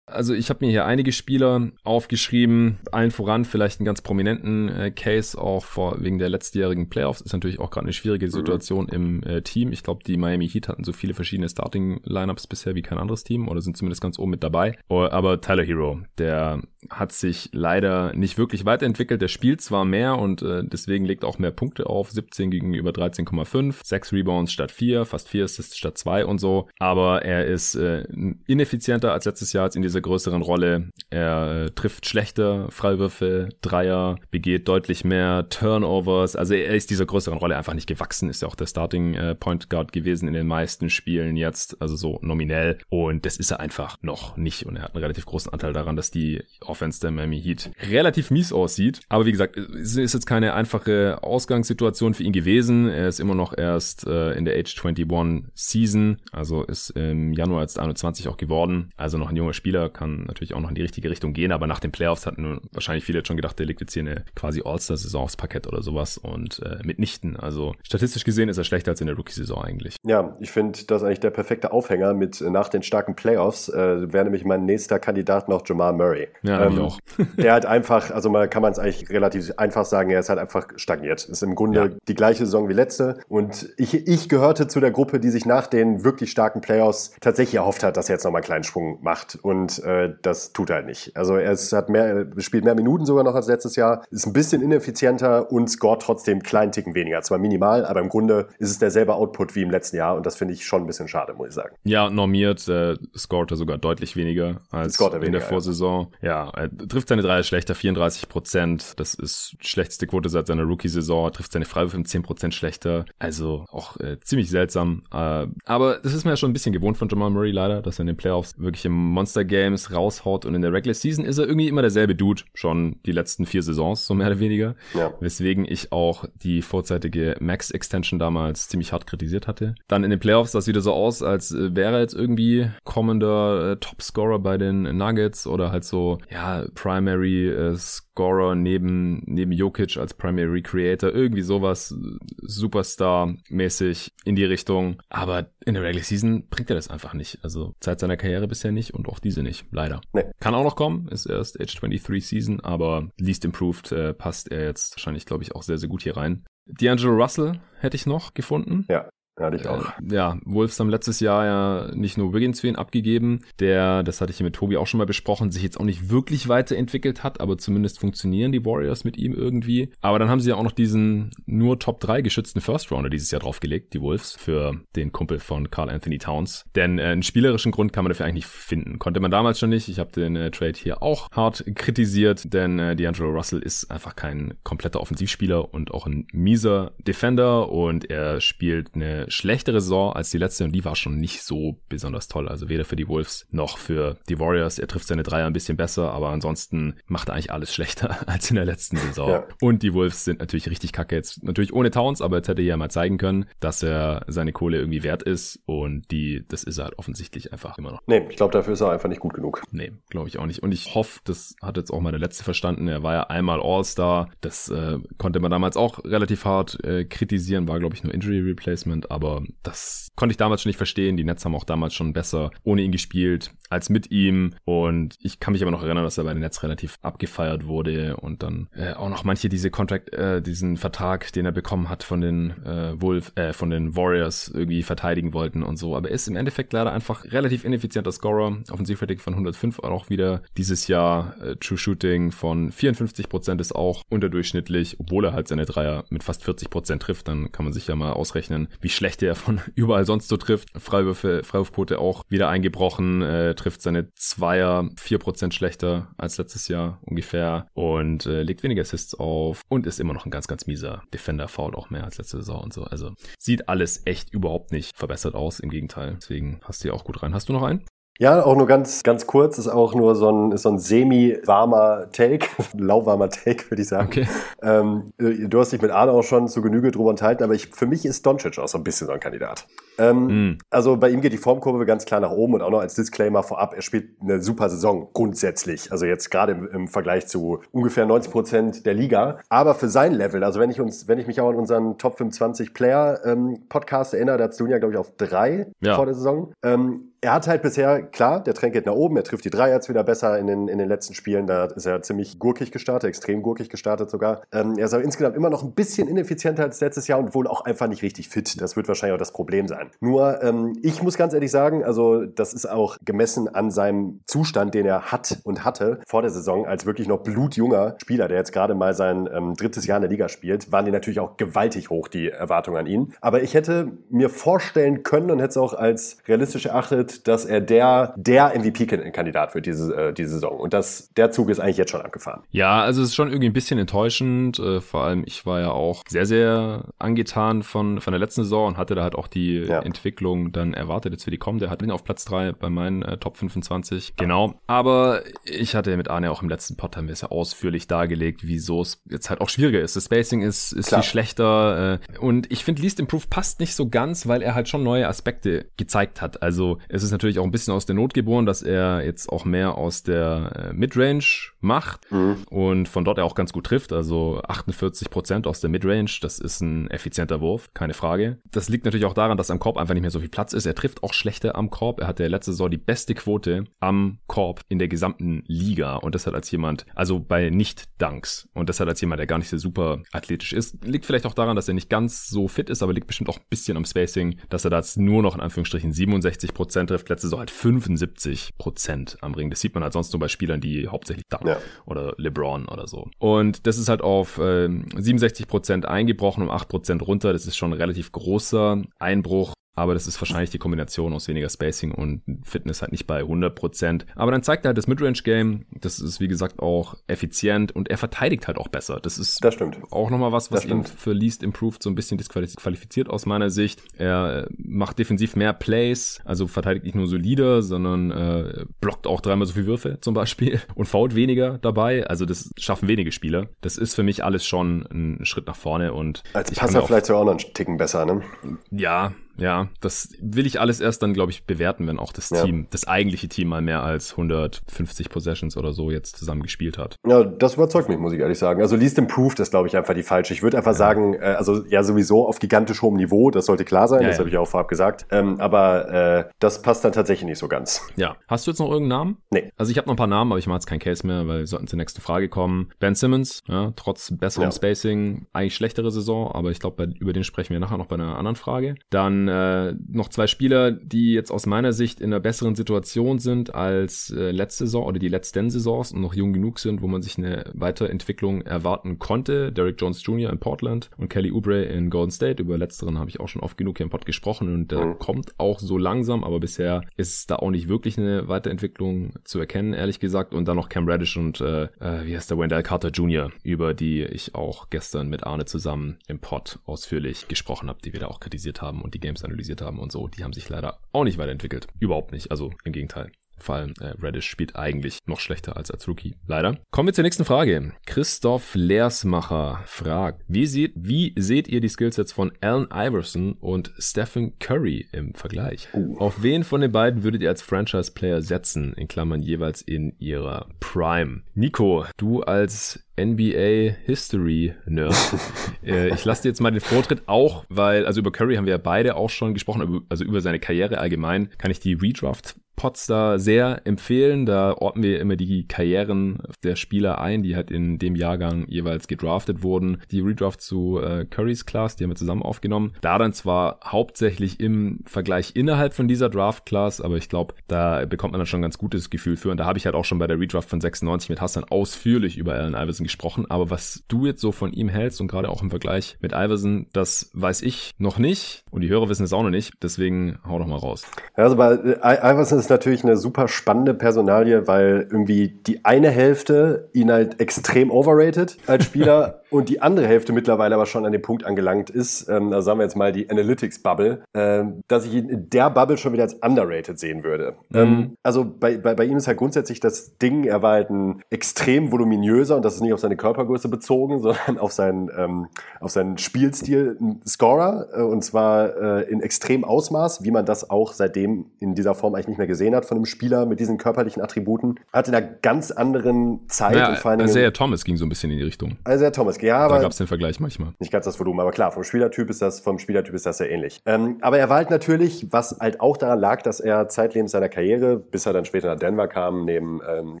Also 0.06 0.34
ich 0.34 0.50
habe 0.50 0.64
mir 0.64 0.70
hier 0.70 0.84
einige 0.84 1.12
Spieler 1.12 1.70
aufgeschrieben, 1.82 2.78
allen 2.92 3.10
voran 3.10 3.44
vielleicht 3.44 3.80
einen 3.80 3.86
ganz 3.86 4.02
prominenten 4.02 4.68
äh, 4.68 4.90
Case 4.90 5.40
auch 5.40 5.64
vor 5.64 5.96
wegen 6.00 6.18
der 6.18 6.28
letztjährigen 6.28 6.88
Playoffs 6.88 7.20
ist 7.20 7.32
natürlich 7.32 7.58
auch 7.58 7.70
gerade 7.70 7.86
eine 7.86 7.92
schwierige 7.92 8.26
mhm. 8.26 8.30
Situation 8.30 8.84
mhm. 8.86 8.92
im 8.92 9.22
äh, 9.22 9.42
Team. 9.42 9.72
Ich 9.72 9.82
glaube, 9.82 10.04
die 10.04 10.16
Miami 10.16 10.48
Heat 10.48 10.68
hatten 10.68 10.84
so 10.84 10.92
viele 10.92 11.14
verschiedene 11.14 11.48
Starting 11.48 12.00
Lineups 12.04 12.46
bisher 12.46 12.74
wie 12.74 12.82
kein 12.82 12.98
anderes 12.98 13.24
Team 13.24 13.48
oder 13.48 13.60
sind 13.60 13.76
zumindest 13.76 14.02
ganz 14.02 14.18
oben 14.18 14.32
mit 14.32 14.42
dabei. 14.42 14.76
Oh, 14.88 15.02
aber 15.02 15.40
Tyler 15.40 15.64
Hero, 15.64 16.00
der 16.18 16.62
hat 16.90 17.12
sich 17.12 17.50
leider 17.52 18.12
nicht 18.14 18.38
wirklich 18.38 18.64
weiterentwickelt. 18.64 19.20
Der 19.20 19.28
spielt 19.28 19.60
zwar 19.60 19.84
mehr 19.84 20.18
und 20.18 20.42
äh, 20.42 20.62
deswegen 20.64 21.04
legt 21.04 21.24
auch 21.24 21.38
mehr 21.38 21.50
Punkte 21.50 21.86
auf, 21.86 22.10
17 22.10 22.50
gegenüber 22.50 22.90
13,5, 22.90 23.76
6 23.82 24.12
Rebounds 24.12 24.52
statt 24.52 24.72
4, 24.72 25.04
fast 25.04 25.28
4 25.28 25.44
Assists 25.44 25.76
statt 25.76 25.98
2 25.98 26.26
und 26.26 26.38
so, 26.38 26.68
aber 26.78 27.22
er 27.22 27.46
ist 27.46 27.74
äh, 27.74 28.04
ineffizienter 28.46 29.12
als 29.12 29.24
letztes 29.24 29.52
Jahr 29.52 29.64
als 29.64 29.76
in 29.76 29.82
dieser 29.82 30.00
größeren 30.00 30.42
Rolle. 30.42 30.90
Er 31.10 31.64
äh, 31.64 31.70
trifft 31.70 32.06
schlechter 32.06 32.70
Freiwürfe, 32.70 33.48
Dreier, 33.62 34.16
begeht 34.30 34.68
deutlich 34.68 35.04
mehr 35.04 35.48
Turnovers, 35.48 36.36
also 36.36 36.54
er 36.54 36.74
ist 36.74 36.90
dieser 36.90 37.06
größeren 37.06 37.38
Rolle 37.38 37.56
einfach 37.56 37.74
nicht 37.74 37.88
gewachsen, 37.88 38.28
ist 38.28 38.42
ja 38.42 38.48
auch 38.48 38.56
der 38.56 38.66
Starting 38.66 39.14
äh, 39.14 39.34
Point 39.34 39.70
Guard 39.70 39.92
gewesen 39.92 40.28
in 40.28 40.34
den 40.34 40.46
meisten 40.46 40.90
Spielen 40.90 41.36
jetzt, 41.36 41.80
also 41.80 41.96
so 41.96 42.18
nominell. 42.22 42.78
Und 42.88 43.26
das 43.26 43.36
ist 43.36 43.50
er 43.50 43.60
einfach 43.60 43.98
noch 44.02 44.36
nicht. 44.36 44.66
Und 44.66 44.76
er 44.76 44.82
hat 44.82 44.94
einen 44.94 45.02
relativ 45.02 45.26
großen 45.26 45.52
Anteil 45.52 45.72
daran, 45.72 45.96
dass 45.96 46.10
die 46.10 46.42
Offense 46.74 47.00
der 47.00 47.12
Miami 47.12 47.40
Heat 47.40 47.70
relativ 47.88 48.32
mies 48.32 48.52
aussieht. 48.52 48.98
Aber 49.08 49.26
wie 49.26 49.30
gesagt, 49.30 49.56
es 49.56 49.94
ist 49.94 50.12
jetzt 50.12 50.26
keine 50.26 50.54
einfache 50.54 51.22
Ausgangssituation 51.22 52.14
für 52.14 52.24
ihn 52.24 52.32
gewesen. 52.32 52.88
Er 52.88 53.06
ist 53.06 53.20
immer 53.20 53.36
noch 53.36 53.56
erst 53.56 54.08
äh, 54.08 54.32
in 54.32 54.44
der 54.44 54.58
Age 54.58 54.74
21 54.84 55.44
Season, 55.54 56.16
also 56.32 56.64
ist 56.64 56.90
im 56.90 57.32
Januar 57.32 57.60
jetzt 57.60 57.78
21 57.78 58.26
auch 58.26 58.36
geworden. 58.36 58.90
Also 58.96 59.18
noch 59.18 59.30
ein 59.30 59.36
junger 59.36 59.52
Spieler, 59.52 59.88
kann 59.88 60.24
natürlich 60.24 60.54
auch 60.54 60.60
noch 60.60 60.70
in 60.70 60.74
die 60.74 60.82
richtige 60.82 61.08
Richtung 61.10 61.32
gehen, 61.32 61.52
aber 61.52 61.68
nach 61.68 61.78
den 61.78 61.92
Playoffs 61.92 62.26
hatten 62.26 62.60
wahrscheinlich 62.72 63.04
viele 63.04 63.18
jetzt 63.18 63.28
schon 63.28 63.36
gedacht, 63.36 63.56
der 63.56 63.66
legt 63.66 63.80
jetzt 63.80 63.92
hier 63.92 64.02
eine 64.02 64.24
quasi 64.34 64.62
All-Star-Saison 64.64 65.22
aufs 65.22 65.36
Parkett 65.36 65.68
oder 65.68 65.80
sowas 65.82 66.18
und 66.18 66.60
äh, 66.60 66.78
mitnichten. 66.84 67.36
Also 67.36 67.76
statistisch 67.84 68.24
gesehen 68.24 68.48
ist 68.48 68.58
er 68.58 68.64
schlechter 68.64 68.90
als 68.90 69.00
in 69.00 69.06
der 69.06 69.14
Rookie-Saison 69.14 69.62
eigentlich. 69.62 69.96
Ja, 70.04 70.36
ich 70.40 70.50
finde 70.50 70.80
das 70.88 71.04
eigentlich 71.04 71.20
der 71.20 71.30
perfekte 71.30 71.70
Aufhänger 71.72 72.14
mit 72.14 72.40
nach 72.40 72.68
den 72.68 72.82
starken 72.82 73.14
Playoffs 73.14 73.68
äh, 73.68 74.12
wäre 74.12 74.24
nämlich 74.24 74.44
mein 74.44 74.64
nächster 74.64 74.98
Kandidat 74.98 75.48
noch 75.48 75.62
Jamal 75.64 75.92
Murray. 75.92 76.28
Ja, 76.42 76.58
ähm, 76.72 76.80
auch. 76.80 76.98
der 77.36 77.52
hat 77.52 77.66
einfach, 77.66 78.10
also 78.10 78.30
man 78.30 78.48
kann 78.50 78.62
man 78.62 78.72
es 78.72 78.78
eigentlich 78.78 79.10
relativ 79.10 79.52
einfach 79.56 79.84
sagen, 79.84 80.10
er 80.10 80.20
ist 80.20 80.28
halt 80.28 80.38
einfach 80.38 80.66
stagniert. 80.76 81.24
Ist 81.24 81.42
im 81.42 81.54
Grunde 81.54 81.78
ja. 81.78 81.90
die 82.08 82.14
gleiche 82.14 82.44
Saison 82.44 82.68
wie 82.68 82.72
letzte. 82.72 83.18
Und 83.28 83.68
ich, 83.76 84.06
ich 84.06 84.28
gehörte 84.28 84.66
zu 84.68 84.80
der 84.80 84.90
Gruppe, 84.90 85.20
die 85.20 85.30
sich 85.30 85.46
nach 85.46 85.66
den 85.66 86.04
wirklich 86.04 86.30
starken 86.30 86.60
Playoffs 86.60 87.12
tatsächlich 87.20 87.56
erhofft 87.56 87.82
hat, 87.82 87.96
dass 87.96 88.08
er 88.08 88.16
jetzt 88.16 88.24
nochmal 88.24 88.40
einen 88.40 88.46
kleinen 88.46 88.64
Sprung 88.64 88.98
macht. 89.02 89.38
Und 89.42 89.82
äh, 89.84 90.14
das 90.22 90.52
tut 90.52 90.70
er 90.70 90.76
halt 90.76 90.86
nicht. 90.86 91.16
Also 91.16 91.36
er 91.36 91.52
ist, 91.52 91.72
hat 91.72 91.88
mehr, 91.88 92.26
spielt 92.38 92.64
mehr 92.64 92.74
Minuten 92.74 93.06
sogar 93.06 93.24
noch 93.24 93.34
als 93.34 93.46
letztes 93.46 93.76
Jahr, 93.76 94.04
ist 94.10 94.26
ein 94.26 94.32
bisschen 94.32 94.62
ineffizienter 94.62 95.50
und 95.50 95.68
scoret 95.68 96.02
trotzdem 96.02 96.42
kleinen 96.42 96.72
Ticken 96.72 96.94
weniger. 96.94 97.22
Zwar 97.22 97.38
minimal, 97.38 97.84
aber 97.84 98.00
im 98.00 98.08
Grunde 98.08 98.48
ist 98.58 98.70
es 98.70 98.78
derselbe 98.78 99.14
Output 99.14 99.54
wie 99.54 99.62
im 99.62 99.70
letzten 99.70 99.96
Jahr 99.96 100.16
und 100.16 100.26
das 100.26 100.36
finde 100.36 100.54
ich 100.54 100.64
schon 100.64 100.82
ein 100.82 100.86
bisschen 100.86 101.08
schade, 101.08 101.34
muss 101.34 101.48
ich 101.48 101.54
sagen. 101.54 101.74
Ja, 101.84 102.10
normiert 102.10 102.66
äh, 102.68 102.96
scoret 103.16 103.50
er 103.50 103.56
sogar 103.56 103.78
deutlich 103.78 104.16
weniger 104.16 104.60
als 104.70 104.98
in 105.00 105.32
der 105.32 105.40
Vorsaison. 105.40 106.08
Ja, 106.20 106.50
er 106.56 106.88
trifft 106.88 107.08
seine 107.08 107.22
Dreier 107.22 107.42
schlechter, 107.42 107.74
34 107.74 108.28
Prozent. 108.28 108.94
Das 108.96 109.14
ist 109.14 109.56
schlechteste 109.60 110.06
Quote 110.06 110.28
seit 110.28 110.46
seiner 110.46 110.64
Rookie-Saison. 110.64 111.26
Er 111.26 111.32
trifft 111.32 111.52
seine 111.52 111.64
Freiwürfe 111.64 111.96
um 111.96 112.04
10 112.04 112.22
Prozent 112.22 112.54
schlechter. 112.54 113.04
Also 113.18 113.66
auch 113.70 113.98
äh, 113.98 114.18
ziemlich 114.20 114.50
seltsam. 114.50 115.02
Äh, 115.12 115.46
aber 115.64 115.98
das 116.02 116.14
ist 116.14 116.24
mir 116.24 116.30
ja 116.32 116.36
schon 116.36 116.50
ein 116.50 116.52
bisschen 116.52 116.72
gewohnt 116.72 116.96
von 116.96 117.08
Jamal 117.08 117.30
Murray 117.30 117.50
leider, 117.50 117.82
dass 117.82 117.98
er 117.98 118.02
in 118.02 118.08
den 118.08 118.16
Playoffs 118.16 118.58
wirklich 118.58 118.84
im 118.84 118.92
Monster 118.92 119.44
Games 119.44 119.92
raushaut 119.92 120.44
und 120.44 120.54
in 120.54 120.62
der 120.62 120.72
Regular 120.72 120.94
Season 120.94 121.24
ist 121.24 121.38
er 121.38 121.46
irgendwie 121.46 121.68
immer 121.68 121.82
derselbe 121.82 122.14
Dude. 122.14 122.42
Schon 122.54 123.00
die 123.06 123.12
letzten 123.12 123.46
vier 123.46 123.62
Saisons, 123.62 124.06
so 124.06 124.14
mehr 124.14 124.28
oder 124.28 124.40
weniger. 124.40 124.74
Ja. 124.94 125.12
Weswegen 125.20 125.64
ich 125.68 125.92
auch 125.92 126.24
die 126.34 126.62
vorzeitige 126.62 127.36
Max-Extension 127.40 128.18
damals 128.18 128.68
ziemlich 128.68 128.92
hart 128.92 129.06
kritisiert 129.06 129.46
hatte. 129.48 129.74
Dann 129.88 130.04
in 130.04 130.10
den 130.10 130.20
Playoffs 130.20 130.52
sah 130.52 130.58
es 130.58 130.66
wieder 130.66 130.80
so 130.80 130.92
aus, 130.92 131.22
als 131.22 131.52
äh, 131.52 131.74
wäre 131.74 131.94
er 131.94 132.00
jetzt 132.00 132.14
irgendwie 132.14 132.70
kommender 132.84 133.72
äh, 133.72 133.76
Topscorer 133.76 134.38
bei 134.38 134.58
den 134.58 134.96
Nuggets 134.96 135.46
oder 135.46 135.72
halt 135.72 135.84
so, 135.84 136.18
ja, 136.30 136.43
Primary 136.74 137.48
äh, 137.48 137.76
Scorer 137.76 138.54
neben, 138.54 139.22
neben 139.26 139.52
Jokic 139.52 139.96
als 139.96 140.14
Primary 140.14 140.62
Creator, 140.62 141.10
irgendwie 141.12 141.42
sowas 141.42 141.94
Superstar-mäßig 142.42 144.10
in 144.24 144.36
die 144.36 144.44
Richtung. 144.44 145.00
Aber 145.08 145.50
in 145.64 145.74
der 145.74 145.82
Regular 145.82 146.04
Season 146.04 146.48
bringt 146.48 146.70
er 146.70 146.76
das 146.76 146.88
einfach 146.88 147.14
nicht. 147.14 147.38
Also 147.42 147.74
Zeit 147.80 148.00
seiner 148.00 148.16
Karriere 148.16 148.48
bisher 148.48 148.72
nicht 148.72 148.94
und 148.94 149.08
auch 149.08 149.18
diese 149.18 149.42
nicht, 149.42 149.66
leider. 149.70 150.00
Nee. 150.12 150.24
Kann 150.40 150.54
auch 150.54 150.64
noch 150.64 150.76
kommen, 150.76 151.08
ist 151.08 151.26
erst 151.26 151.60
Age 151.60 151.74
23 151.74 152.26
Season, 152.26 152.60
aber 152.60 153.08
least 153.18 153.44
improved 153.44 153.92
äh, 153.92 154.14
passt 154.14 154.50
er 154.50 154.64
jetzt 154.64 154.96
wahrscheinlich, 154.96 155.26
glaube 155.26 155.42
ich, 155.42 155.54
auch 155.54 155.62
sehr, 155.62 155.78
sehr 155.78 155.88
gut 155.88 156.02
hier 156.02 156.16
rein. 156.16 156.44
D'Angelo 156.66 157.14
Russell 157.14 157.60
hätte 157.78 157.96
ich 157.96 158.06
noch 158.06 158.34
gefunden. 158.34 158.86
Ja. 158.88 159.08
Hatte 159.36 159.56
ich 159.56 159.66
auch. 159.66 159.84
Äh, 159.84 160.14
ja, 160.14 160.38
Wolves 160.44 160.78
haben 160.78 160.88
letztes 160.88 161.18
Jahr 161.20 161.44
ja 161.44 161.94
nicht 161.94 162.16
nur 162.16 162.32
Wiggins 162.32 162.60
für 162.60 162.68
ihn 162.68 162.76
abgegeben, 162.76 163.40
der, 163.58 164.02
das 164.02 164.20
hatte 164.20 164.30
ich 164.30 164.36
hier 164.36 164.44
mit 164.44 164.54
Tobi 164.54 164.76
auch 164.76 164.86
schon 164.86 164.98
mal 164.98 165.06
besprochen, 165.06 165.50
sich 165.50 165.62
jetzt 165.62 165.78
auch 165.80 165.84
nicht 165.84 166.08
wirklich 166.08 166.48
weiterentwickelt 166.48 167.24
hat, 167.24 167.40
aber 167.40 167.58
zumindest 167.58 167.98
funktionieren 167.98 168.52
die 168.52 168.64
Warriors 168.64 169.02
mit 169.02 169.16
ihm 169.16 169.34
irgendwie. 169.34 169.90
Aber 170.00 170.18
dann 170.18 170.28
haben 170.28 170.40
sie 170.40 170.50
ja 170.50 170.56
auch 170.56 170.62
noch 170.62 170.72
diesen 170.72 171.30
nur 171.46 171.78
Top 171.80 172.00
3 172.00 172.22
geschützten 172.22 172.60
First 172.60 172.92
Rounder 172.92 173.10
dieses 173.10 173.30
Jahr 173.30 173.40
draufgelegt, 173.40 173.94
die 173.94 174.00
Wolves, 174.00 174.36
für 174.38 174.80
den 174.94 175.10
Kumpel 175.10 175.40
von 175.40 175.70
Carl 175.70 175.90
Anthony 175.90 176.18
Towns. 176.18 176.64
Denn 176.76 176.98
äh, 176.98 177.04
einen 177.04 177.22
spielerischen 177.22 177.72
Grund 177.72 177.92
kann 177.92 178.04
man 178.04 178.10
dafür 178.10 178.26
eigentlich 178.26 178.34
nicht 178.34 178.46
finden. 178.46 178.98
Konnte 178.98 179.20
man 179.20 179.30
damals 179.30 179.58
schon 179.58 179.70
nicht. 179.70 179.88
Ich 179.88 179.98
habe 179.98 180.12
den 180.12 180.36
äh, 180.36 180.50
Trade 180.50 180.74
hier 180.76 181.02
auch 181.02 181.28
hart 181.30 181.64
kritisiert, 181.74 182.52
denn 182.52 182.78
äh, 182.78 182.94
D'Angelo 182.98 183.32
Russell 183.32 183.60
ist 183.60 183.90
einfach 183.90 184.16
kein 184.16 184.54
kompletter 184.62 185.00
Offensivspieler 185.00 185.72
und 185.72 185.92
auch 185.92 186.06
ein 186.06 186.26
mieser 186.32 186.92
Defender 187.06 187.70
und 187.70 188.10
er 188.10 188.40
spielt 188.40 188.94
eine 188.94 189.23
schlechtere 189.28 189.80
Saison 189.80 190.12
als 190.12 190.30
die 190.30 190.38
letzte 190.38 190.64
und 190.64 190.72
die 190.72 190.84
war 190.84 190.96
schon 190.96 191.18
nicht 191.18 191.42
so 191.42 191.80
besonders 191.88 192.28
toll. 192.28 192.48
Also 192.48 192.68
weder 192.68 192.84
für 192.84 192.96
die 192.96 193.08
Wolves 193.08 193.46
noch 193.50 193.78
für 193.78 194.18
die 194.28 194.38
Warriors. 194.38 194.78
Er 194.78 194.88
trifft 194.88 195.06
seine 195.06 195.22
Dreier 195.22 195.46
ein 195.46 195.52
bisschen 195.52 195.76
besser, 195.76 196.12
aber 196.12 196.30
ansonsten 196.30 196.96
macht 197.06 197.28
er 197.28 197.34
eigentlich 197.34 197.52
alles 197.52 197.72
schlechter 197.74 198.16
als 198.28 198.50
in 198.50 198.56
der 198.56 198.64
letzten 198.64 198.96
Saison. 198.96 199.30
Ja. 199.30 199.44
Und 199.60 199.82
die 199.82 199.94
Wolves 199.94 200.24
sind 200.24 200.40
natürlich 200.40 200.68
richtig 200.68 200.92
kacke 200.92 201.16
jetzt. 201.16 201.42
Natürlich 201.42 201.72
ohne 201.72 201.90
Towns, 201.90 202.20
aber 202.20 202.36
jetzt 202.36 202.48
hätte 202.48 202.62
er 202.62 202.68
ja 202.68 202.76
mal 202.76 202.90
zeigen 202.90 203.18
können, 203.18 203.46
dass 203.60 203.82
er 203.82 204.24
seine 204.28 204.52
Kohle 204.52 204.78
irgendwie 204.78 205.02
wert 205.02 205.22
ist 205.22 205.60
und 205.66 206.10
die, 206.10 206.44
das 206.48 206.64
ist 206.64 206.78
er 206.78 206.84
halt 206.84 206.98
offensichtlich 206.98 207.52
einfach 207.52 207.78
immer 207.78 207.92
noch. 207.92 208.00
Nee, 208.06 208.26
ich 208.28 208.36
glaube, 208.36 208.52
dafür 208.52 208.74
ist 208.74 208.80
er 208.80 208.90
einfach 208.90 209.08
nicht 209.08 209.20
gut 209.20 209.34
genug. 209.34 209.62
Nee, 209.70 209.92
glaube 210.10 210.28
ich 210.28 210.38
auch 210.38 210.46
nicht. 210.46 210.62
Und 210.62 210.72
ich 210.72 210.94
hoffe, 210.94 211.20
das 211.24 211.54
hat 211.62 211.76
jetzt 211.76 211.90
auch 211.90 212.00
mal 212.00 212.10
der 212.10 212.20
Letzte 212.20 212.44
verstanden. 212.44 212.88
Er 212.88 213.02
war 213.02 213.14
ja 213.14 213.22
einmal 213.24 213.60
All-Star. 213.60 214.30
Das 214.40 214.68
äh, 214.68 214.98
konnte 215.18 215.40
man 215.40 215.50
damals 215.50 215.76
auch 215.76 216.04
relativ 216.04 216.44
hart 216.44 216.82
äh, 216.84 217.04
kritisieren, 217.04 217.68
war 217.68 217.78
glaube 217.78 217.94
ich 217.94 218.04
nur 218.04 218.12
Injury 218.12 218.40
Replacement, 218.40 219.10
aber 219.14 219.42
das 219.62 220.08
konnte 220.16 220.32
ich 220.32 220.36
damals 220.36 220.62
schon 220.62 220.70
nicht 220.70 220.76
verstehen. 220.76 221.16
Die 221.16 221.24
Nets 221.24 221.44
haben 221.44 221.54
auch 221.54 221.64
damals 221.64 221.94
schon 221.94 222.12
besser 222.12 222.50
ohne 222.62 222.82
ihn 222.82 222.92
gespielt 222.92 223.52
als 223.70 223.90
mit 223.90 224.10
ihm. 224.10 224.54
Und 224.64 225.16
ich 225.20 225.40
kann 225.40 225.52
mich 225.52 225.62
aber 225.62 225.70
noch 225.70 225.82
erinnern, 225.82 226.04
dass 226.04 226.18
er 226.18 226.24
bei 226.24 226.32
den 226.32 226.40
Nets 226.40 226.62
relativ 226.62 226.98
abgefeiert 227.02 227.66
wurde 227.66 228.16
und 228.16 228.42
dann 228.42 228.68
äh, 228.74 228.92
auch 228.92 229.08
noch 229.08 229.24
manche 229.24 229.48
diese 229.48 229.70
Contract, 229.70 230.12
äh, 230.12 230.42
diesen 230.42 230.76
Vertrag, 230.76 231.32
den 231.32 231.46
er 231.46 231.52
bekommen 231.52 231.88
hat 231.88 232.02
von 232.02 232.20
den 232.20 232.50
äh, 232.64 233.00
Wolf, 233.00 233.32
äh, 233.34 233.52
von 233.52 233.70
den 233.70 233.96
Warriors 233.96 234.48
irgendwie 234.48 234.82
verteidigen 234.82 235.32
wollten 235.32 235.62
und 235.62 235.76
so. 235.76 235.96
Aber 235.96 236.08
er 236.08 236.14
ist 236.14 236.28
im 236.28 236.36
Endeffekt 236.36 236.72
leider 236.72 236.92
einfach 236.92 237.24
relativ 237.24 237.64
ineffizienter 237.64 238.12
Scorer. 238.12 238.58
Offensivrating 238.70 239.18
von 239.18 239.34
105 239.34 239.80
auch 239.80 240.08
wieder 240.08 240.42
dieses 240.56 240.88
Jahr. 240.88 241.36
Äh, 241.40 241.56
True 241.56 241.78
Shooting 241.78 242.30
von 242.30 242.70
54 242.70 243.28
Prozent 243.28 243.60
ist 243.60 243.74
auch 243.74 244.02
unterdurchschnittlich, 244.10 245.00
obwohl 245.00 245.24
er 245.24 245.32
halt 245.32 245.48
seine 245.48 245.66
Dreier 245.66 246.04
mit 246.10 246.22
fast 246.22 246.44
40 246.44 246.70
Prozent 246.70 247.02
trifft. 247.02 247.28
Dann 247.28 247.50
kann 247.52 247.64
man 247.64 247.72
sich 247.72 247.86
ja 247.86 247.96
mal 247.96 248.12
ausrechnen, 248.12 248.68
wie 248.80 248.88
schlecht 248.88 249.03
er 249.26 249.34
von 249.34 249.60
überall 249.74 250.04
sonst 250.06 250.28
so 250.28 250.36
trifft. 250.36 250.68
Freiwürfe, 250.76 251.42
Freiwurfquote 251.44 251.98
auch 251.98 252.22
wieder 252.28 252.48
eingebrochen. 252.48 253.22
Äh, 253.22 253.54
trifft 253.54 253.82
seine 253.82 254.12
Zweier 254.14 254.88
4% 254.96 255.52
schlechter 255.52 256.08
als 256.16 256.38
letztes 256.38 256.68
Jahr 256.68 256.98
ungefähr 257.02 257.66
und 257.74 258.26
äh, 258.26 258.42
legt 258.42 258.62
weniger 258.62 258.82
Assists 258.82 259.14
auf 259.14 259.62
und 259.68 259.86
ist 259.86 260.00
immer 260.00 260.14
noch 260.14 260.24
ein 260.24 260.30
ganz, 260.30 260.46
ganz 260.46 260.66
mieser 260.66 261.02
Defender, 261.12 261.48
fault 261.48 261.74
auch 261.74 261.90
mehr 261.90 262.04
als 262.04 262.18
letzte 262.18 262.38
Saison 262.38 262.64
und 262.64 262.72
so. 262.72 262.84
Also 262.84 263.12
sieht 263.38 263.68
alles 263.68 264.02
echt 264.06 264.32
überhaupt 264.32 264.72
nicht 264.72 264.96
verbessert 264.96 265.34
aus, 265.34 265.60
im 265.60 265.70
Gegenteil. 265.70 266.14
Deswegen 266.16 266.60
passt 266.60 266.82
hier 266.82 266.94
auch 266.94 267.04
gut 267.04 267.22
rein. 267.22 267.34
Hast 267.34 267.48
du 267.48 267.52
noch 267.52 267.62
einen? 267.62 267.84
Ja, 268.20 268.44
auch 268.44 268.54
nur 268.56 268.68
ganz, 268.68 269.02
ganz 269.02 269.26
kurz, 269.26 269.58
ist 269.58 269.66
auch 269.66 269.92
nur 269.92 270.14
so 270.14 270.30
ein, 270.30 270.56
so 270.56 270.68
ein 270.68 270.78
semi-warmer 270.78 272.10
Take, 272.12 272.46
lauwarmer 272.78 273.28
Take, 273.28 273.68
würde 273.70 273.82
ich 273.82 273.88
sagen. 273.88 274.06
Okay. 274.06 274.28
Ähm, 274.62 275.12
äh, 275.18 275.48
du 275.48 275.58
hast 275.58 275.72
dich 275.72 275.82
mit 275.82 275.90
Arne 275.90 276.12
auch 276.12 276.22
schon 276.22 276.46
zu 276.46 276.62
Genüge 276.62 276.92
drüber 276.92 277.10
unterhalten, 277.10 277.42
aber 277.42 277.54
ich, 277.54 277.70
für 277.74 277.86
mich 277.86 278.04
ist 278.04 278.24
Doncic 278.24 278.58
auch 278.58 278.68
so 278.68 278.78
ein 278.78 278.84
bisschen 278.84 279.08
so 279.08 279.12
ein 279.12 279.18
Kandidat. 279.18 279.66
Ähm, 279.98 280.50
mm. 280.50 280.58
Also 280.70 280.96
bei 280.96 281.10
ihm 281.10 281.20
geht 281.20 281.32
die 281.32 281.38
Formkurve 281.38 281.86
ganz 281.86 282.04
klar 282.04 282.20
nach 282.20 282.30
oben 282.30 282.54
und 282.54 282.62
auch 282.62 282.70
noch 282.70 282.80
als 282.80 282.94
Disclaimer 282.94 283.42
vorab, 283.42 283.74
er 283.74 283.82
spielt 283.82 284.20
eine 284.20 284.42
super 284.42 284.68
Saison 284.68 285.08
grundsätzlich. 285.12 285.92
Also 285.92 286.06
jetzt 286.06 286.30
gerade 286.30 286.52
im, 286.52 286.68
im 286.68 286.88
Vergleich 286.88 287.26
zu 287.26 287.60
ungefähr 287.72 288.06
90 288.06 288.32
Prozent 288.32 288.86
der 288.86 288.94
Liga. 288.94 289.38
Aber 289.48 289.74
für 289.74 289.88
sein 289.88 290.12
Level, 290.12 290.44
also 290.44 290.60
wenn 290.60 290.70
ich 290.70 290.80
uns, 290.80 291.08
wenn 291.08 291.18
ich 291.18 291.26
mich 291.26 291.40
auch 291.40 291.48
an 291.48 291.56
unseren 291.56 291.98
Top 291.98 292.18
25 292.18 292.74
Player 292.74 293.20
ähm, 293.24 293.64
Podcast 293.68 294.14
erinnere, 294.14 294.38
da 294.38 294.48
hast 294.48 294.60
du 294.60 294.66
ja, 294.66 294.78
glaube 294.78 294.94
ich, 294.94 294.98
auf 294.98 295.16
drei 295.16 295.66
ja. 295.80 295.96
vor 295.96 296.06
der 296.06 296.14
Saison. 296.14 296.52
Ähm, 296.62 297.10
er 297.24 297.32
hat 297.32 297.48
halt 297.48 297.62
bisher, 297.62 298.02
klar, 298.02 298.42
der 298.42 298.52
Trend 298.52 298.74
geht 298.74 298.84
nach 298.84 298.92
oben, 298.92 299.16
er 299.16 299.24
trifft 299.24 299.46
die 299.46 299.50
Dreier 299.50 299.74
jetzt 299.74 299.88
wieder 299.88 300.04
besser 300.04 300.38
in 300.38 300.46
den, 300.46 300.68
in 300.68 300.76
den 300.76 300.88
letzten 300.88 301.14
Spielen, 301.14 301.46
da 301.46 301.64
ist 301.64 301.86
er 301.86 302.02
ziemlich 302.02 302.38
gurkig 302.38 302.70
gestartet, 302.70 303.08
extrem 303.08 303.42
gurkig 303.42 303.70
gestartet 303.70 304.10
sogar. 304.10 304.42
Ähm, 304.52 304.74
er 304.76 304.84
ist 304.84 304.92
aber 304.92 305.02
insgesamt 305.02 305.34
immer 305.34 305.48
noch 305.48 305.62
ein 305.62 305.72
bisschen 305.72 306.06
ineffizienter 306.06 306.64
als 306.64 306.80
letztes 306.80 307.08
Jahr 307.08 307.18
und 307.18 307.34
wohl 307.34 307.46
auch 307.46 307.64
einfach 307.64 307.88
nicht 307.88 308.02
richtig 308.02 308.28
fit. 308.28 308.60
Das 308.60 308.76
wird 308.76 308.88
wahrscheinlich 308.88 309.14
auch 309.14 309.18
das 309.18 309.32
Problem 309.32 309.68
sein. 309.68 309.83
Nur, 310.00 310.42
ähm, 310.42 310.78
ich 310.82 311.02
muss 311.02 311.16
ganz 311.16 311.34
ehrlich 311.34 311.50
sagen, 311.50 311.84
also 311.84 312.24
das 312.24 312.54
ist 312.54 312.66
auch 312.66 312.96
gemessen 313.04 313.48
an 313.48 313.70
seinem 313.70 314.20
Zustand, 314.26 314.74
den 314.74 314.86
er 314.86 315.12
hat 315.12 315.38
und 315.44 315.64
hatte 315.64 316.00
vor 316.06 316.22
der 316.22 316.30
Saison, 316.30 316.66
als 316.66 316.86
wirklich 316.86 317.08
noch 317.08 317.18
blutjunger 317.22 317.96
Spieler, 317.98 318.28
der 318.28 318.38
jetzt 318.38 318.52
gerade 318.52 318.74
mal 318.74 318.94
sein 318.94 319.28
ähm, 319.32 319.54
drittes 319.54 319.86
Jahr 319.86 319.98
in 319.98 320.02
der 320.02 320.10
Liga 320.10 320.28
spielt, 320.28 320.72
waren 320.72 320.84
die 320.84 320.90
natürlich 320.90 321.20
auch 321.20 321.36
gewaltig 321.36 321.90
hoch, 321.90 322.08
die 322.08 322.30
Erwartungen 322.30 322.76
an 322.78 322.86
ihn. 322.86 323.14
Aber 323.20 323.42
ich 323.42 323.54
hätte 323.54 323.92
mir 324.10 324.30
vorstellen 324.30 325.02
können 325.02 325.30
und 325.30 325.38
hätte 325.38 325.50
es 325.50 325.56
auch 325.56 325.74
als 325.74 326.18
realistisch 326.26 326.66
erachtet, 326.66 327.26
dass 327.28 327.44
er 327.44 327.60
der, 327.60 328.14
der 328.16 328.58
MVP-Kandidat 328.58 329.54
wird 329.54 329.66
diese, 329.66 329.94
äh, 329.94 330.12
diese 330.12 330.34
Saison. 330.34 330.58
Und 330.58 330.72
das, 330.72 331.10
der 331.16 331.30
Zug 331.30 331.50
ist 331.50 331.60
eigentlich 331.60 331.76
jetzt 331.76 331.90
schon 331.90 332.02
abgefahren. 332.02 332.42
Ja, 332.50 332.82
also 332.82 333.02
es 333.02 333.08
ist 333.08 333.14
schon 333.14 333.28
irgendwie 333.28 333.48
ein 333.48 333.52
bisschen 333.52 333.78
enttäuschend. 333.78 334.58
Äh, 334.58 334.80
vor 334.80 335.04
allem, 335.04 335.24
ich 335.26 335.46
war 335.46 335.60
ja 335.60 335.70
auch 335.70 336.02
sehr, 336.08 336.26
sehr 336.26 336.84
angetan 336.98 337.62
von, 337.62 338.00
von 338.00 338.12
der 338.12 338.20
letzten 338.20 338.42
Saison 338.42 338.68
und 338.68 338.78
hatte 338.78 338.94
da 338.94 339.02
halt 339.02 339.14
auch 339.14 339.28
die 339.28 339.62
ja. 339.74 339.80
Entwicklung 339.82 340.52
dann 340.52 340.74
erwartet 340.74 341.12
jetzt 341.12 341.24
für 341.24 341.30
die 341.30 341.38
kommende. 341.38 341.70
Hat 341.70 341.82
ihn 341.82 341.90
auf 341.90 342.04
Platz 342.04 342.24
3 342.24 342.52
bei 342.52 342.70
meinen 342.70 343.02
äh, 343.02 343.16
Top 343.18 343.36
25. 343.36 344.16
Genau. 344.16 344.54
Aber 344.66 345.22
ich 345.44 345.74
hatte 345.74 345.96
mit 345.96 346.08
Arne 346.08 346.30
auch 346.30 346.42
im 346.42 346.48
letzten 346.48 346.76
Pod 346.76 346.96
haben 346.96 347.08
wir 347.08 347.12
es 347.12 347.22
ja 347.22 347.30
ausführlich 347.30 347.86
dargelegt, 347.86 348.46
wieso 348.46 348.82
es 348.82 349.02
jetzt 349.08 349.30
halt 349.30 349.40
auch 349.40 349.48
schwieriger 349.48 349.80
ist. 349.80 349.96
Das 349.96 350.04
Spacing 350.04 350.42
ist, 350.42 350.72
ist 350.72 350.90
viel 350.90 351.02
schlechter. 351.02 352.00
Äh, 352.14 352.18
und 352.18 352.50
ich 352.50 352.64
finde, 352.64 352.82
Least 352.82 353.00
Improve 353.00 353.24
passt 353.28 353.60
nicht 353.60 353.74
so 353.74 353.88
ganz, 353.88 354.26
weil 354.26 354.42
er 354.42 354.54
halt 354.54 354.68
schon 354.68 354.82
neue 354.82 355.08
Aspekte 355.08 355.66
gezeigt 355.76 356.22
hat. 356.22 356.42
Also 356.42 356.78
es 356.88 357.02
ist 357.02 357.10
natürlich 357.10 357.38
auch 357.38 357.44
ein 357.44 357.50
bisschen 357.50 357.74
aus 357.74 357.86
der 357.86 357.94
Not 357.94 358.14
geboren, 358.14 358.46
dass 358.46 358.62
er 358.62 359.04
jetzt 359.04 359.28
auch 359.28 359.44
mehr 359.44 359.76
aus 359.76 360.02
der 360.02 360.70
äh, 360.70 360.72
Midrange 360.72 361.52
macht 361.60 362.10
mhm. 362.10 362.44
und 362.50 362.88
von 362.88 363.04
dort 363.04 363.18
er 363.18 363.24
auch 363.24 363.34
ganz 363.34 363.52
gut 363.52 363.66
trifft. 363.66 363.92
Also 363.92 364.40
48 364.46 365.10
Prozent 365.10 365.46
aus 365.46 365.60
der 365.60 365.70
Midrange, 365.70 366.10
das 366.20 366.38
ist 366.38 366.60
ein 366.60 366.90
effizienter 366.90 367.40
Wurf, 367.40 367.70
keine 367.74 367.94
Frage. 367.94 368.38
Das 368.50 368.68
liegt 368.68 368.84
natürlich 368.84 369.06
auch 369.06 369.14
daran, 369.14 369.36
dass 369.36 369.50
am 369.50 369.58
Korb 369.64 369.78
einfach 369.78 369.94
nicht 369.94 370.02
mehr 370.02 370.10
so 370.10 370.20
viel 370.20 370.28
Platz 370.28 370.52
ist. 370.52 370.66
Er 370.66 370.74
trifft 370.74 371.02
auch 371.02 371.14
schlechter 371.14 371.56
am 371.56 371.70
Korb. 371.70 371.98
Er 371.98 372.06
hatte 372.06 372.26
letzte 372.26 372.52
Saison 372.52 372.70
die 372.70 372.76
beste 372.76 373.14
Quote 373.14 373.64
am 373.80 374.18
Korb 374.26 374.60
in 374.68 374.78
der 374.78 374.88
gesamten 374.88 375.42
Liga 375.46 375.96
und 375.96 376.14
das 376.14 376.26
hat 376.26 376.34
als 376.34 376.50
jemand, 376.50 376.84
also 376.94 377.18
bei 377.18 377.48
Nicht-Dunks 377.48 378.50
und 378.52 378.68
das 378.68 378.78
hat 378.80 378.88
als 378.88 379.00
jemand, 379.00 379.20
der 379.20 379.26
gar 379.26 379.38
nicht 379.38 379.48
so 379.48 379.56
super 379.56 380.02
athletisch 380.12 380.52
ist. 380.52 380.84
Liegt 380.84 381.06
vielleicht 381.06 381.24
auch 381.24 381.32
daran, 381.32 381.56
dass 381.56 381.66
er 381.66 381.72
nicht 381.72 381.88
ganz 381.88 382.28
so 382.28 382.46
fit 382.46 382.68
ist, 382.68 382.82
aber 382.82 382.92
liegt 382.92 383.06
bestimmt 383.06 383.30
auch 383.30 383.38
ein 383.38 383.46
bisschen 383.48 383.78
am 383.78 383.86
Spacing, 383.86 384.38
dass 384.50 384.66
er 384.66 384.70
da 384.70 384.76
jetzt 384.76 384.98
nur 384.98 385.22
noch 385.22 385.34
in 385.34 385.40
Anführungsstrichen 385.40 385.94
67 385.94 386.52
Prozent 386.52 386.90
trifft. 386.90 387.08
Letzte 387.08 387.28
Saison 387.28 387.38
halt 387.38 387.50
75 387.50 388.58
Prozent 388.58 389.16
am 389.22 389.32
Ring. 389.32 389.48
Das 389.48 389.60
sieht 389.60 389.72
man 389.72 389.82
halt 389.82 389.94
sonst 389.94 390.12
nur 390.12 390.20
bei 390.20 390.28
Spielern, 390.28 390.60
die 390.60 390.88
hauptsächlich 390.88 391.24
dunken 391.30 391.48
ja. 391.48 391.58
oder 391.86 392.12
LeBron 392.18 392.68
oder 392.68 392.86
so. 392.86 393.08
Und 393.18 393.66
das 393.66 393.78
ist 393.78 393.88
halt 393.88 394.02
auf 394.02 394.36
äh, 394.36 394.68
67 394.68 395.46
Prozent 395.46 395.86
eingebrochen, 395.86 396.42
um 396.42 396.50
8 396.50 396.68
Prozent 396.68 397.00
runter. 397.00 397.32
Das 397.32 397.46
ist 397.46 397.56
schon 397.56 397.72
ein 397.72 397.80
relativ 397.80 398.12
großer 398.12 398.82
Einbruch. 398.98 399.53
Aber 399.74 399.94
das 399.94 400.06
ist 400.06 400.20
wahrscheinlich 400.20 400.50
die 400.50 400.58
Kombination 400.58 401.12
aus 401.12 401.28
weniger 401.28 401.48
Spacing 401.48 401.92
und 401.92 402.22
Fitness 402.44 402.82
halt 402.82 402.92
nicht 402.92 403.06
bei 403.06 403.22
100%. 403.22 404.06
Aber 404.14 404.30
dann 404.30 404.42
zeigt 404.42 404.64
er 404.64 404.68
halt 404.68 404.78
das 404.78 404.86
Midrange-Game. 404.86 405.66
Das 405.80 405.98
ist, 405.98 406.20
wie 406.20 406.28
gesagt, 406.28 406.60
auch 406.60 406.94
effizient 407.06 407.74
und 407.74 407.90
er 407.90 407.98
verteidigt 407.98 408.46
halt 408.46 408.58
auch 408.58 408.68
besser. 408.68 409.00
Das 409.00 409.18
ist 409.18 409.44
das 409.44 409.54
stimmt. 409.54 409.78
auch 409.90 410.10
nochmal 410.10 410.32
was, 410.32 410.52
was 410.52 410.64
ihn 410.64 410.84
für 410.84 411.12
Least 411.12 411.42
Improved 411.42 411.82
so 411.82 411.90
ein 411.90 411.94
bisschen 411.94 412.18
disqualifiziert 412.18 413.08
aus 413.10 413.26
meiner 413.26 413.50
Sicht. 413.50 413.82
Er 413.98 414.48
macht 414.56 414.98
defensiv 414.98 415.36
mehr 415.36 415.52
Plays, 415.52 416.20
also 416.24 416.46
verteidigt 416.46 416.84
nicht 416.84 416.94
nur 416.94 417.06
solider, 417.06 417.62
sondern 417.62 418.10
äh, 418.10 418.66
blockt 418.80 419.06
auch 419.06 419.20
dreimal 419.20 419.46
so 419.46 419.54
viele 419.54 419.66
Würfe 419.66 419.98
zum 420.00 420.14
Beispiel 420.14 420.60
und 420.74 420.86
fault 420.86 421.14
weniger 421.14 421.58
dabei. 421.58 422.06
Also 422.06 422.26
das 422.26 422.50
schaffen 422.58 422.88
wenige 422.88 423.12
Spieler. 423.12 423.48
Das 423.60 423.76
ist 423.76 423.94
für 423.94 424.02
mich 424.02 424.24
alles 424.24 424.46
schon 424.46 424.86
ein 424.92 425.24
Schritt 425.24 425.46
nach 425.46 425.56
vorne 425.56 425.92
und 425.92 426.22
als 426.32 426.52
Passer 426.52 426.82
vielleicht 426.82 427.06
sogar 427.06 427.22
auch 427.22 427.26
noch 427.26 427.32
einen 427.32 427.54
Ticken 427.54 427.76
besser, 427.76 428.04
ne? 428.04 428.22
Ja, 428.70 429.12
ja, 429.36 429.68
das 429.80 430.10
will 430.20 430.46
ich 430.46 430.60
alles 430.60 430.80
erst 430.80 431.02
dann, 431.02 431.12
glaube 431.12 431.32
ich, 431.32 431.46
bewerten, 431.46 431.86
wenn 431.86 431.98
auch 431.98 432.12
das 432.12 432.30
ja. 432.30 432.44
Team, 432.44 432.66
das 432.70 432.86
eigentliche 432.86 433.28
Team 433.28 433.48
mal 433.48 433.62
mehr 433.62 433.82
als 433.82 434.12
150 434.12 435.10
Possessions 435.10 435.56
oder 435.56 435.72
so 435.72 435.90
jetzt 435.90 436.16
zusammen 436.16 436.42
gespielt 436.42 436.78
hat. 436.78 436.96
Ja, 437.06 437.24
das 437.24 437.54
überzeugt 437.54 437.88
mich, 437.88 437.98
muss 437.98 438.12
ich 438.12 438.20
ehrlich 438.20 438.38
sagen. 438.38 438.60
Also 438.60 438.76
Least 438.76 438.98
Improved 438.98 439.40
ist, 439.40 439.50
glaube 439.50 439.68
ich, 439.68 439.76
einfach 439.76 439.94
die 439.94 440.02
falsche. 440.02 440.34
Ich 440.34 440.42
würde 440.42 440.56
einfach 440.56 440.72
ja. 440.72 440.78
sagen, 440.78 441.14
äh, 441.14 441.34
also 441.36 441.64
ja, 441.66 441.82
sowieso 441.82 442.26
auf 442.26 442.38
gigantisch 442.38 442.82
hohem 442.82 442.96
Niveau, 442.96 443.30
das 443.30 443.46
sollte 443.46 443.64
klar 443.64 443.88
sein, 443.88 444.02
ja, 444.02 444.08
das 444.08 444.18
habe 444.18 444.28
ich 444.28 444.36
auch 444.36 444.48
vorab 444.48 444.68
gesagt. 444.68 445.06
Ähm, 445.10 445.40
aber 445.40 445.90
äh, 445.90 446.24
das 446.38 446.62
passt 446.62 446.84
dann 446.84 446.92
tatsächlich 446.92 447.26
nicht 447.26 447.38
so 447.38 447.48
ganz. 447.48 447.82
Ja. 447.96 448.16
Hast 448.28 448.46
du 448.46 448.50
jetzt 448.50 448.58
noch 448.58 448.70
irgendeinen 448.70 448.98
Namen? 448.98 449.16
Nee. 449.30 449.52
Also 449.56 449.70
ich 449.72 449.78
habe 449.78 449.86
noch 449.86 449.94
ein 449.94 449.98
paar 449.98 450.06
Namen, 450.06 450.32
aber 450.32 450.38
ich 450.38 450.46
mache 450.46 450.56
jetzt 450.56 450.66
keinen 450.66 450.80
Case 450.80 451.06
mehr, 451.06 451.26
weil 451.26 451.40
wir 451.40 451.46
sollten 451.46 451.66
zur 451.66 451.78
nächsten 451.78 452.00
Frage 452.00 452.28
kommen. 452.28 452.70
Ben 452.78 452.94
Simmons, 452.94 453.42
ja, 453.48 453.72
trotz 453.76 454.12
besserem 454.16 454.50
Spacing, 454.52 455.26
eigentlich 455.32 455.54
schlechtere 455.54 455.90
Saison, 455.90 456.30
aber 456.32 456.50
ich 456.50 456.60
glaube, 456.60 456.92
über 456.98 457.12
den 457.12 457.24
sprechen 457.24 457.52
wir 457.52 457.60
nachher 457.60 457.78
noch 457.78 457.86
bei 457.86 457.96
einer 457.96 458.16
anderen 458.16 458.36
Frage. 458.36 458.74
Dann 458.90 459.23
äh, 459.28 459.74
noch 459.88 460.08
zwei 460.08 460.26
Spieler, 460.26 460.70
die 460.70 461.12
jetzt 461.12 461.30
aus 461.30 461.46
meiner 461.46 461.72
Sicht 461.72 462.00
in 462.00 462.12
einer 462.12 462.20
besseren 462.20 462.54
Situation 462.54 463.18
sind 463.18 463.54
als 463.54 464.10
äh, 464.10 464.30
letzte 464.30 464.66
Saison 464.66 464.86
oder 464.86 464.98
die 464.98 465.08
letzten 465.08 465.50
Saisons 465.50 465.92
und 465.92 466.00
noch 466.00 466.14
jung 466.14 466.32
genug 466.32 466.58
sind, 466.58 466.82
wo 466.82 466.86
man 466.86 467.02
sich 467.02 467.18
eine 467.18 467.44
Weiterentwicklung 467.54 468.42
erwarten 468.42 468.98
konnte. 468.98 469.52
Derek 469.52 469.80
Jones 469.80 470.04
Jr. 470.04 470.30
in 470.32 470.38
Portland 470.38 470.90
und 470.96 471.08
Kelly 471.08 471.32
Oubre 471.32 471.62
in 471.62 471.90
Golden 471.90 472.10
State. 472.10 472.42
Über 472.42 472.58
letzteren 472.58 472.98
habe 472.98 473.10
ich 473.10 473.20
auch 473.20 473.28
schon 473.28 473.42
oft 473.42 473.56
genug 473.56 473.78
hier 473.78 473.84
im 473.84 473.90
Pod 473.90 474.06
gesprochen 474.06 474.52
und 474.52 474.70
der 474.70 474.84
mhm. 474.84 474.98
kommt 474.98 475.34
auch 475.38 475.58
so 475.58 475.78
langsam, 475.78 476.24
aber 476.24 476.40
bisher 476.40 476.82
ist 476.96 477.30
da 477.30 477.36
auch 477.36 477.50
nicht 477.50 477.68
wirklich 477.68 477.98
eine 477.98 478.28
Weiterentwicklung 478.28 479.14
zu 479.24 479.38
erkennen, 479.38 479.72
ehrlich 479.72 480.00
gesagt. 480.00 480.34
Und 480.34 480.46
dann 480.46 480.56
noch 480.56 480.68
Cam 480.68 480.88
Reddish 480.88 481.16
und 481.16 481.40
äh, 481.40 481.64
äh 481.64 482.04
wie 482.04 482.16
heißt 482.16 482.30
der 482.30 482.38
Wendell 482.38 482.62
Carter 482.62 482.90
Jr., 482.90 483.30
über 483.42 483.74
die 483.74 484.02
ich 484.02 484.34
auch 484.34 484.70
gestern 484.70 485.08
mit 485.08 485.24
Arne 485.24 485.44
zusammen 485.44 485.98
im 486.08 486.18
Pod 486.18 486.58
ausführlich 486.66 487.28
gesprochen 487.28 487.68
habe, 487.68 487.78
die 487.84 487.92
wir 487.92 488.00
da 488.00 488.06
auch 488.08 488.20
kritisiert 488.20 488.62
haben 488.62 488.82
und 488.82 488.94
die 488.94 489.00
Games 489.14 489.24
analysiert 489.24 489.62
haben 489.62 489.78
und 489.78 489.92
so, 489.92 490.08
die 490.08 490.24
haben 490.24 490.32
sich 490.32 490.48
leider 490.48 490.78
auch 490.92 491.04
nicht 491.04 491.18
weiterentwickelt. 491.18 491.68
Überhaupt 491.78 492.12
nicht. 492.12 492.30
Also 492.30 492.52
im 492.64 492.72
Gegenteil. 492.72 493.10
Vor 493.38 493.56
allem 493.56 493.74
äh, 493.80 493.94
Reddish 494.00 494.28
spielt 494.28 494.56
eigentlich 494.56 494.98
noch 495.06 495.20
schlechter 495.20 495.56
als 495.56 495.70
als 495.70 495.86
Rookie, 495.88 496.16
leider. 496.26 496.58
Kommen 496.70 496.88
wir 496.88 496.94
zur 496.94 497.04
nächsten 497.04 497.24
Frage. 497.24 497.72
Christoph 497.86 498.54
Leersmacher 498.54 499.60
fragt, 499.66 500.22
wie 500.28 500.46
seht, 500.46 500.72
wie 500.76 501.12
seht 501.16 501.48
ihr 501.48 501.60
die 501.60 501.68
Skillsets 501.68 502.12
von 502.12 502.32
Allen 502.40 502.68
Iverson 502.72 503.34
und 503.34 503.72
Stephen 503.78 504.38
Curry 504.38 504.88
im 504.92 505.14
Vergleich? 505.14 505.68
Uh. 505.74 505.98
Auf 505.98 506.22
wen 506.22 506.44
von 506.44 506.60
den 506.60 506.72
beiden 506.72 507.02
würdet 507.02 507.22
ihr 507.22 507.28
als 507.28 507.42
Franchise-Player 507.42 508.22
setzen, 508.22 508.72
in 508.74 508.88
Klammern 508.88 509.22
jeweils 509.22 509.62
in 509.62 509.98
ihrer 509.98 510.48
Prime? 510.60 511.22
Nico, 511.34 511.84
du 511.96 512.22
als 512.22 512.84
NBA 512.98 513.74
History 513.84 514.54
Nerd. 514.66 514.94
äh, 515.64 515.92
ich 515.92 516.04
lasse 516.04 516.22
dir 516.22 516.28
jetzt 516.28 516.40
mal 516.40 516.50
den 516.50 516.60
Vortritt 516.60 517.02
auch, 517.06 517.44
weil, 517.48 517.86
also 517.86 518.00
über 518.00 518.12
Curry 518.12 518.36
haben 518.36 518.46
wir 518.46 518.52
ja 518.52 518.58
beide 518.58 518.96
auch 518.96 519.10
schon 519.10 519.34
gesprochen, 519.34 519.82
also 519.88 520.04
über 520.04 520.20
seine 520.20 520.38
Karriere 520.38 520.78
allgemein, 520.78 521.30
kann 521.38 521.50
ich 521.50 521.60
die 521.60 521.74
Redraft 521.74 522.36
Pots 522.56 522.86
da 522.86 523.18
sehr 523.18 523.62
empfehlen. 523.66 524.26
Da 524.26 524.52
orten 524.52 524.82
wir 524.82 525.00
immer 525.00 525.16
die 525.16 525.46
Karrieren 525.46 526.18
der 526.42 526.56
Spieler 526.56 527.00
ein, 527.00 527.22
die 527.22 527.36
halt 527.36 527.50
in 527.50 527.78
dem 527.78 527.96
Jahrgang 527.96 528.46
jeweils 528.48 528.88
gedraftet 528.88 529.42
wurden. 529.42 529.78
Die 529.90 530.00
Redraft 530.00 530.40
zu 530.40 530.80
äh, 530.80 531.04
Currys 531.04 531.46
Class, 531.46 531.76
die 531.76 531.84
haben 531.84 531.90
wir 531.90 531.96
zusammen 531.96 532.22
aufgenommen. 532.22 532.72
Da 532.80 532.98
dann 532.98 533.12
zwar 533.12 533.60
hauptsächlich 533.64 534.40
im 534.40 534.80
Vergleich 534.86 535.32
innerhalb 535.34 535.74
von 535.74 535.88
dieser 535.88 536.08
Draft 536.08 536.46
Class, 536.46 536.80
aber 536.80 536.96
ich 536.96 537.08
glaube, 537.08 537.34
da 537.48 537.84
bekommt 537.86 538.12
man 538.12 538.20
dann 538.20 538.26
schon 538.26 538.40
ein 538.40 538.42
ganz 538.42 538.58
gutes 538.58 538.90
Gefühl 538.90 539.16
für. 539.16 539.30
Und 539.30 539.38
da 539.38 539.44
habe 539.44 539.58
ich 539.58 539.66
halt 539.66 539.74
auch 539.74 539.84
schon 539.84 539.98
bei 539.98 540.06
der 540.06 540.18
Redraft 540.18 540.48
von 540.48 540.60
96 540.60 541.10
mit 541.10 541.20
Hassan 541.20 541.44
ausführlich 541.44 542.16
über 542.16 542.34
Allen 542.34 542.54
Iverson 542.54 542.84
gesprochen, 542.84 543.26
aber 543.28 543.50
was 543.50 543.84
du 543.88 544.06
jetzt 544.06 544.20
so 544.20 544.32
von 544.32 544.52
ihm 544.52 544.68
hältst 544.68 545.00
und 545.00 545.08
gerade 545.08 545.28
auch 545.28 545.42
im 545.42 545.50
Vergleich 545.50 545.96
mit 546.00 546.12
Iverson, 546.12 546.66
das 546.72 547.10
weiß 547.14 547.42
ich 547.42 547.72
noch 547.78 547.98
nicht 547.98 548.44
und 548.50 548.60
die 548.60 548.68
Hörer 548.68 548.88
wissen 548.88 549.04
es 549.04 549.12
auch 549.12 549.22
noch 549.22 549.30
nicht, 549.30 549.52
deswegen 549.62 550.18
hau 550.26 550.38
doch 550.38 550.46
mal 550.46 550.56
raus. 550.56 550.84
Also 551.14 551.36
bei 551.36 551.54
Iverson 551.54 552.38
ist 552.38 552.43
natürlich 552.50 552.84
eine 552.84 552.96
super 552.96 553.28
spannende 553.28 553.74
Personalie, 553.74 554.46
weil 554.46 554.88
irgendwie 554.90 555.28
die 555.28 555.64
eine 555.64 555.90
Hälfte 555.90 556.68
ihn 556.72 556.90
halt 556.90 557.20
extrem 557.20 557.70
overrated 557.70 558.36
als 558.46 558.64
Spieler 558.64 559.20
und 559.34 559.48
die 559.48 559.60
andere 559.60 559.86
Hälfte 559.86 560.12
mittlerweile 560.12 560.54
aber 560.54 560.66
schon 560.66 560.86
an 560.86 560.92
dem 560.92 561.02
Punkt 561.02 561.24
angelangt 561.24 561.68
ist, 561.68 562.08
ähm, 562.08 562.30
da 562.30 562.40
sagen 562.40 562.58
wir 562.60 562.64
jetzt 562.64 562.76
mal 562.76 562.92
die 562.92 563.10
Analytics-Bubble, 563.10 564.04
ähm, 564.14 564.60
dass 564.68 564.86
ich 564.86 564.94
ihn 564.94 565.08
in 565.08 565.28
der 565.30 565.50
Bubble 565.50 565.76
schon 565.76 565.92
wieder 565.92 566.04
als 566.04 566.14
underrated 566.14 566.78
sehen 566.78 567.02
würde. 567.02 567.34
Mhm. 567.50 567.58
Ähm, 567.58 567.96
also 568.02 568.24
bei, 568.24 568.56
bei, 568.56 568.74
bei 568.74 568.84
ihm 568.84 568.96
ist 568.96 569.08
halt 569.08 569.18
grundsätzlich 569.18 569.60
das 569.60 569.98
Ding, 569.98 570.24
er 570.24 570.42
war 570.42 570.52
halt 570.52 570.70
ein 570.70 571.02
extrem 571.10 571.72
voluminöser 571.72 572.36
und 572.36 572.44
das 572.44 572.54
ist 572.54 572.60
nicht 572.60 572.72
auf 572.72 572.80
seine 572.80 572.96
Körpergröße 572.96 573.48
bezogen, 573.48 573.98
sondern 574.00 574.38
auf 574.38 574.52
seinen, 574.52 574.90
ähm, 574.96 575.26
auf 575.60 575.70
seinen 575.70 575.98
Spielstil 575.98 576.76
ein 576.80 577.00
Scorer 577.06 577.66
äh, 577.74 577.82
und 577.82 578.04
zwar 578.04 578.56
äh, 578.56 578.82
in 578.90 579.00
extrem 579.00 579.44
Ausmaß, 579.44 580.04
wie 580.04 580.10
man 580.10 580.24
das 580.26 580.48
auch 580.48 580.72
seitdem 580.72 581.26
in 581.40 581.54
dieser 581.54 581.74
Form 581.74 581.94
eigentlich 581.94 582.08
nicht 582.08 582.18
mehr 582.18 582.26
gesehen 582.26 582.33
hat 582.54 582.64
von 582.64 582.76
einem 582.76 582.84
Spieler 582.86 583.26
mit 583.26 583.40
diesen 583.40 583.58
körperlichen 583.58 584.02
Attributen. 584.02 584.60
Hat 584.72 584.88
in 584.88 584.94
einer 584.94 585.06
ganz 585.06 585.50
anderen 585.50 586.20
Zeit 586.28 586.56
Ja, 586.56 586.70
und 586.70 586.78
vor 586.78 586.90
Dingen. 587.00 587.08
Isaiah 587.08 587.32
Thomas 587.32 587.64
ging 587.64 587.76
so 587.76 587.84
ein 587.84 587.88
bisschen 587.88 588.10
in 588.10 588.18
die 588.18 588.24
Richtung. 588.24 588.56
Also 588.64 588.88
Thomas, 588.90 589.20
ja, 589.20 589.38
Da 589.38 589.44
aber 589.46 589.60
gab 589.60 589.72
es 589.72 589.78
den 589.78 589.86
Vergleich 589.86 590.20
manchmal. 590.20 590.52
nicht 590.60 590.72
ganz 590.72 590.84
das 590.84 590.98
Volumen, 590.98 591.20
aber 591.20 591.30
klar, 591.30 591.52
vom 591.52 591.64
Spielertyp 591.64 592.10
ist 592.10 592.22
das, 592.22 592.40
vom 592.40 592.58
Spielertyp 592.58 592.94
ist 592.94 593.06
das 593.06 593.18
sehr 593.18 593.30
ähnlich. 593.30 593.60
Ähm, 593.66 593.98
aber 594.00 594.18
er 594.18 594.28
war 594.28 594.36
halt 594.36 594.50
natürlich, 594.50 595.12
was 595.12 595.36
halt 595.40 595.60
auch 595.60 595.76
daran 595.76 595.98
lag, 595.98 596.22
dass 596.22 596.40
er 596.40 596.68
zeitlebens 596.68 597.12
seiner 597.12 597.28
Karriere, 597.28 597.76
bis 597.76 598.06
er 598.06 598.12
dann 598.12 598.24
später 598.24 598.48
nach 598.48 598.58
Denver 598.58 598.88
kam, 598.88 599.24
neben 599.24 599.60
ähm, 599.68 600.00